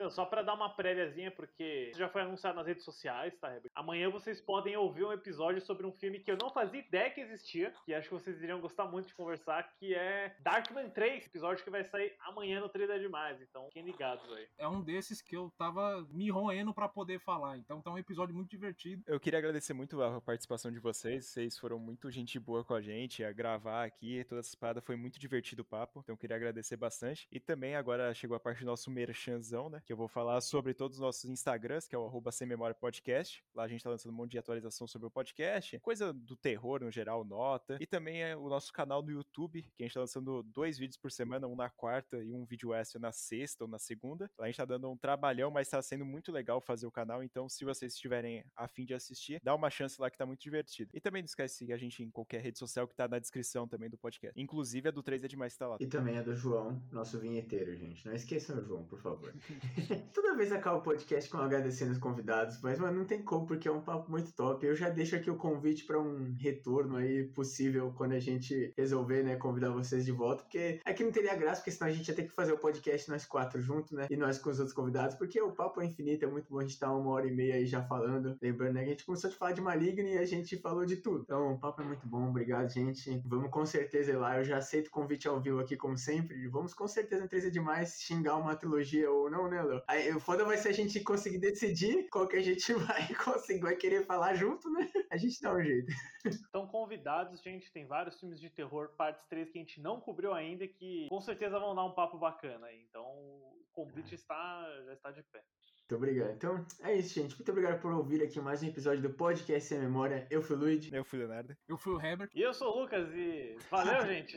Então, 0.00 0.10
só 0.10 0.24
para 0.24 0.40
dar 0.40 0.54
uma 0.54 0.70
préviazinha, 0.70 1.30
porque 1.30 1.92
já 1.94 2.08
foi 2.08 2.22
anunciado 2.22 2.56
nas 2.56 2.66
redes 2.66 2.84
sociais, 2.84 3.36
tá, 3.38 3.54
Herbert? 3.54 3.70
Amanhã 3.74 4.08
vocês 4.08 4.40
podem 4.40 4.74
ouvir 4.74 5.04
um 5.04 5.12
episódio 5.12 5.60
sobre 5.60 5.86
um 5.86 5.92
filme 5.92 6.18
que 6.18 6.30
eu 6.30 6.38
não 6.38 6.48
fazia 6.48 6.80
ideia 6.80 7.10
que 7.10 7.20
existia, 7.20 7.70
que 7.84 7.92
acho 7.92 8.08
que 8.08 8.14
vocês 8.14 8.42
iriam 8.42 8.62
gostar 8.62 8.86
muito 8.86 9.08
de 9.08 9.14
conversar, 9.14 9.70
que 9.78 9.94
é 9.94 10.34
Darkman 10.40 10.88
3, 10.88 11.26
episódio 11.26 11.62
que 11.62 11.68
vai 11.68 11.84
sair 11.84 12.14
amanhã 12.20 12.60
no 12.60 12.70
Trailer 12.70 12.98
Demais, 12.98 13.42
então 13.42 13.66
fiquem 13.66 13.84
ligados 13.84 14.24
aí. 14.32 14.48
É 14.56 14.66
um 14.66 14.80
desses 14.80 15.20
que 15.20 15.36
eu 15.36 15.52
tava 15.58 16.00
me 16.10 16.30
roendo 16.30 16.72
para 16.72 16.88
poder 16.88 17.20
falar, 17.20 17.58
então 17.58 17.82
tá 17.82 17.90
um 17.90 17.98
episódio 17.98 18.34
muito 18.34 18.48
divertido. 18.48 19.04
Eu 19.06 19.20
queria 19.20 19.38
agradecer 19.38 19.74
muito 19.74 20.02
a 20.02 20.18
participação 20.18 20.72
de 20.72 20.78
vocês, 20.78 21.26
vocês 21.26 21.58
foram 21.58 21.78
muito 21.78 22.10
gente 22.10 22.40
boa 22.40 22.64
com 22.64 22.72
a 22.72 22.80
gente, 22.80 23.22
a 23.22 23.32
gravar 23.32 23.84
aqui, 23.84 24.24
toda 24.24 24.40
essa 24.40 24.56
parada, 24.56 24.80
foi 24.80 24.96
muito 24.96 25.20
divertido 25.20 25.60
o 25.60 25.64
papo, 25.66 26.00
então 26.00 26.14
eu 26.14 26.18
queria 26.18 26.36
agradecer 26.36 26.78
bastante. 26.78 27.28
E 27.30 27.38
também 27.38 27.76
agora 27.76 28.14
chegou 28.14 28.34
a 28.34 28.40
parte 28.40 28.60
do 28.60 28.66
nosso 28.66 28.90
merchanzão, 28.90 29.68
né? 29.68 29.82
Que 29.90 29.92
eu 29.92 29.96
vou 29.96 30.06
falar 30.06 30.40
sobre 30.40 30.72
todos 30.72 30.98
os 30.98 31.00
nossos 31.00 31.24
Instagrams, 31.24 31.88
que 31.88 31.96
é 31.96 31.98
o 31.98 32.06
arroba 32.06 32.30
Sem 32.30 32.46
Memória 32.46 32.76
Podcast. 32.76 33.42
Lá 33.52 33.64
a 33.64 33.66
gente 33.66 33.82
tá 33.82 33.90
lançando 33.90 34.12
um 34.12 34.14
monte 34.14 34.30
de 34.30 34.38
atualização 34.38 34.86
sobre 34.86 35.08
o 35.08 35.10
podcast, 35.10 35.80
coisa 35.80 36.12
do 36.12 36.36
terror 36.36 36.80
no 36.80 36.92
geral, 36.92 37.24
nota. 37.24 37.76
E 37.80 37.86
também 37.88 38.22
é 38.22 38.36
o 38.36 38.48
nosso 38.48 38.72
canal 38.72 39.02
no 39.02 39.10
YouTube, 39.10 39.66
que 39.76 39.82
a 39.82 39.86
gente 39.86 39.94
tá 39.94 39.98
lançando 39.98 40.44
dois 40.44 40.78
vídeos 40.78 40.96
por 40.96 41.10
semana, 41.10 41.48
um 41.48 41.56
na 41.56 41.68
quarta 41.68 42.22
e 42.22 42.32
um 42.32 42.44
vídeo 42.44 42.72
extra 42.72 43.00
na 43.00 43.10
sexta 43.10 43.64
ou 43.64 43.68
na 43.68 43.80
segunda. 43.80 44.30
Lá 44.38 44.44
a 44.44 44.46
gente 44.46 44.58
tá 44.58 44.64
dando 44.64 44.88
um 44.88 44.96
trabalhão, 44.96 45.50
mas 45.50 45.68
tá 45.68 45.82
sendo 45.82 46.04
muito 46.04 46.30
legal 46.30 46.60
fazer 46.60 46.86
o 46.86 46.92
canal, 46.92 47.20
então 47.20 47.48
se 47.48 47.64
vocês 47.64 47.92
estiverem 47.92 48.44
a 48.54 48.68
fim 48.68 48.84
de 48.84 48.94
assistir, 48.94 49.40
dá 49.42 49.52
uma 49.56 49.70
chance 49.70 50.00
lá 50.00 50.08
que 50.08 50.16
tá 50.16 50.24
muito 50.24 50.40
divertido. 50.40 50.92
E 50.94 51.00
também 51.00 51.20
não 51.20 51.26
esquece 51.26 51.54
de 51.54 51.58
seguir 51.58 51.72
a 51.72 51.76
gente 51.76 52.00
em 52.00 52.12
qualquer 52.12 52.40
rede 52.40 52.60
social 52.60 52.86
que 52.86 52.94
tá 52.94 53.08
na 53.08 53.18
descrição 53.18 53.66
também 53.66 53.90
do 53.90 53.98
podcast. 53.98 54.40
Inclusive 54.40 54.86
a 54.86 54.92
do 54.92 55.02
3 55.02 55.24
é 55.24 55.26
demais 55.26 55.56
tá 55.56 55.66
lá. 55.66 55.78
E 55.80 55.86
também 55.88 56.16
a 56.16 56.22
do 56.22 56.32
João, 56.32 56.80
nosso 56.92 57.18
vinheteiro, 57.18 57.74
gente. 57.74 58.06
Não 58.06 58.14
esqueçam 58.14 58.56
o 58.56 58.62
João, 58.62 58.84
por 58.84 59.00
favor. 59.00 59.34
Toda 60.14 60.36
vez 60.36 60.52
acaba 60.52 60.78
o 60.78 60.82
podcast 60.82 61.30
com 61.30 61.38
agradecendo 61.38 61.92
os 61.92 61.98
convidados, 61.98 62.60
mas, 62.62 62.78
mano, 62.78 62.98
não 62.98 63.04
tem 63.04 63.22
como, 63.22 63.46
porque 63.46 63.68
é 63.68 63.72
um 63.72 63.80
papo 63.80 64.10
muito 64.10 64.32
top. 64.32 64.64
Eu 64.64 64.74
já 64.74 64.88
deixo 64.88 65.16
aqui 65.16 65.30
o 65.30 65.36
convite 65.36 65.84
para 65.84 66.00
um 66.00 66.34
retorno 66.38 66.96
aí 66.96 67.24
possível 67.28 67.92
quando 67.96 68.12
a 68.12 68.18
gente 68.18 68.72
resolver, 68.76 69.22
né, 69.22 69.36
convidar 69.36 69.70
vocês 69.70 70.04
de 70.04 70.12
volta, 70.12 70.42
porque 70.42 70.80
aqui 70.84 71.04
não 71.04 71.12
teria 71.12 71.34
graça, 71.34 71.60
porque 71.60 71.70
senão 71.70 71.90
a 71.90 71.92
gente 71.92 72.08
ia 72.08 72.14
ter 72.14 72.24
que 72.24 72.34
fazer 72.34 72.52
o 72.52 72.58
podcast 72.58 73.08
nós 73.10 73.24
quatro 73.24 73.60
juntos, 73.60 73.92
né, 73.92 74.06
e 74.10 74.16
nós 74.16 74.38
com 74.38 74.50
os 74.50 74.58
outros 74.58 74.74
convidados, 74.74 75.16
porque 75.16 75.40
o 75.40 75.52
papo 75.52 75.80
é 75.80 75.86
infinito, 75.86 76.24
é 76.24 76.28
muito 76.28 76.48
bom 76.50 76.58
a 76.58 76.62
gente 76.62 76.72
estar 76.72 76.88
tá 76.88 76.94
uma 76.94 77.10
hora 77.10 77.26
e 77.26 77.34
meia 77.34 77.54
aí 77.54 77.66
já 77.66 77.82
falando. 77.82 78.36
Lembrando, 78.40 78.74
né, 78.74 78.80
que 78.82 78.86
a 78.86 78.92
gente 78.92 79.06
começou 79.06 79.30
a 79.30 79.32
falar 79.32 79.52
de 79.52 79.60
Maligno 79.60 80.08
e 80.08 80.18
a 80.18 80.24
gente 80.24 80.56
falou 80.58 80.84
de 80.84 80.96
tudo. 80.96 81.22
Então, 81.22 81.54
o 81.54 81.58
papo 81.58 81.82
é 81.82 81.84
muito 81.84 82.06
bom, 82.06 82.28
obrigado, 82.28 82.68
gente. 82.68 83.22
Vamos 83.26 83.50
com 83.50 83.64
certeza 83.64 84.12
ir 84.12 84.16
lá, 84.16 84.38
eu 84.38 84.44
já 84.44 84.58
aceito 84.58 84.88
o 84.88 84.90
convite 84.90 85.28
ao 85.28 85.40
vivo 85.40 85.60
aqui, 85.60 85.76
como 85.76 85.96
sempre. 85.96 86.48
Vamos 86.48 86.74
com 86.74 86.86
certeza 86.86 87.22
no 87.22 87.28
3 87.28 87.46
é 87.46 87.50
demais 87.50 88.00
xingar 88.00 88.36
uma 88.36 88.54
trilogia 88.56 89.10
ou 89.10 89.30
não, 89.30 89.48
né, 89.48 89.60
Léo? 89.70 89.82
Aí, 89.88 90.12
o 90.14 90.20
foda 90.20 90.44
vai 90.44 90.56
ser 90.56 90.68
a 90.68 90.72
gente 90.72 91.00
conseguir 91.00 91.38
decidir 91.38 92.08
qual 92.10 92.26
que 92.26 92.36
a 92.36 92.42
gente 92.42 92.72
vai 92.74 93.14
conseguir, 93.14 93.60
vai 93.60 93.76
querer 93.76 94.04
falar 94.04 94.34
junto, 94.34 94.70
né? 94.70 94.90
A 95.10 95.16
gente 95.16 95.40
dá 95.40 95.54
um 95.54 95.62
jeito. 95.62 95.92
Estão 96.24 96.66
convidados, 96.66 97.40
gente. 97.42 97.72
Tem 97.72 97.86
vários 97.86 98.18
filmes 98.18 98.40
de 98.40 98.50
terror, 98.50 98.90
partes 98.96 99.24
3 99.28 99.50
que 99.50 99.58
a 99.58 99.62
gente 99.62 99.80
não 99.80 100.00
cobriu 100.00 100.32
ainda, 100.32 100.66
que 100.66 101.06
com 101.08 101.20
certeza 101.20 101.58
vão 101.58 101.74
dar 101.74 101.84
um 101.84 101.94
papo 101.94 102.18
bacana 102.18 102.66
aí. 102.66 102.84
Então, 102.88 103.04
o 103.04 103.64
convite 103.72 104.14
está, 104.14 104.66
já 104.86 104.92
está 104.92 105.10
de 105.10 105.22
pé. 105.24 105.42
Muito 105.90 106.04
obrigado. 106.04 106.30
Então, 106.30 106.64
é 106.82 106.94
isso, 106.94 107.14
gente. 107.14 107.34
Muito 107.34 107.50
obrigado 107.50 107.80
por 107.80 107.92
ouvir 107.92 108.22
aqui 108.22 108.40
mais 108.40 108.62
um 108.62 108.66
episódio 108.66 109.02
do 109.02 109.10
Podcast 109.10 109.68
Sem 109.68 109.80
Memória. 109.80 110.24
Eu 110.30 110.40
fui 110.40 110.54
o 110.54 110.58
Luigi. 110.60 110.94
Eu 110.94 111.04
fui 111.04 111.18
o 111.18 111.22
Leonardo. 111.22 111.56
Eu 111.68 111.76
fui 111.76 111.94
o 111.94 112.00
Herbert. 112.00 112.28
E 112.32 112.40
eu 112.40 112.54
sou 112.54 112.72
o 112.72 112.80
Lucas 112.82 113.08
e 113.12 113.56
valeu, 113.68 114.00
gente. 114.06 114.36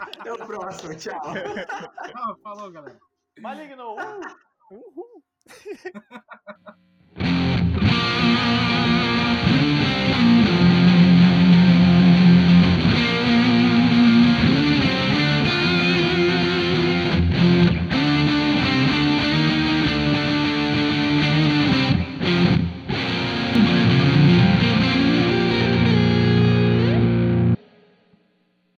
Até 0.00 0.32
o 0.32 0.44
próximo. 0.44 0.96
Tchau. 0.96 1.20
Ah, 1.22 2.34
falou, 2.42 2.72
galera. 2.72 2.98
Maligno! 3.38 3.94
Uh! 3.96 4.20
Uhul! 4.70 5.22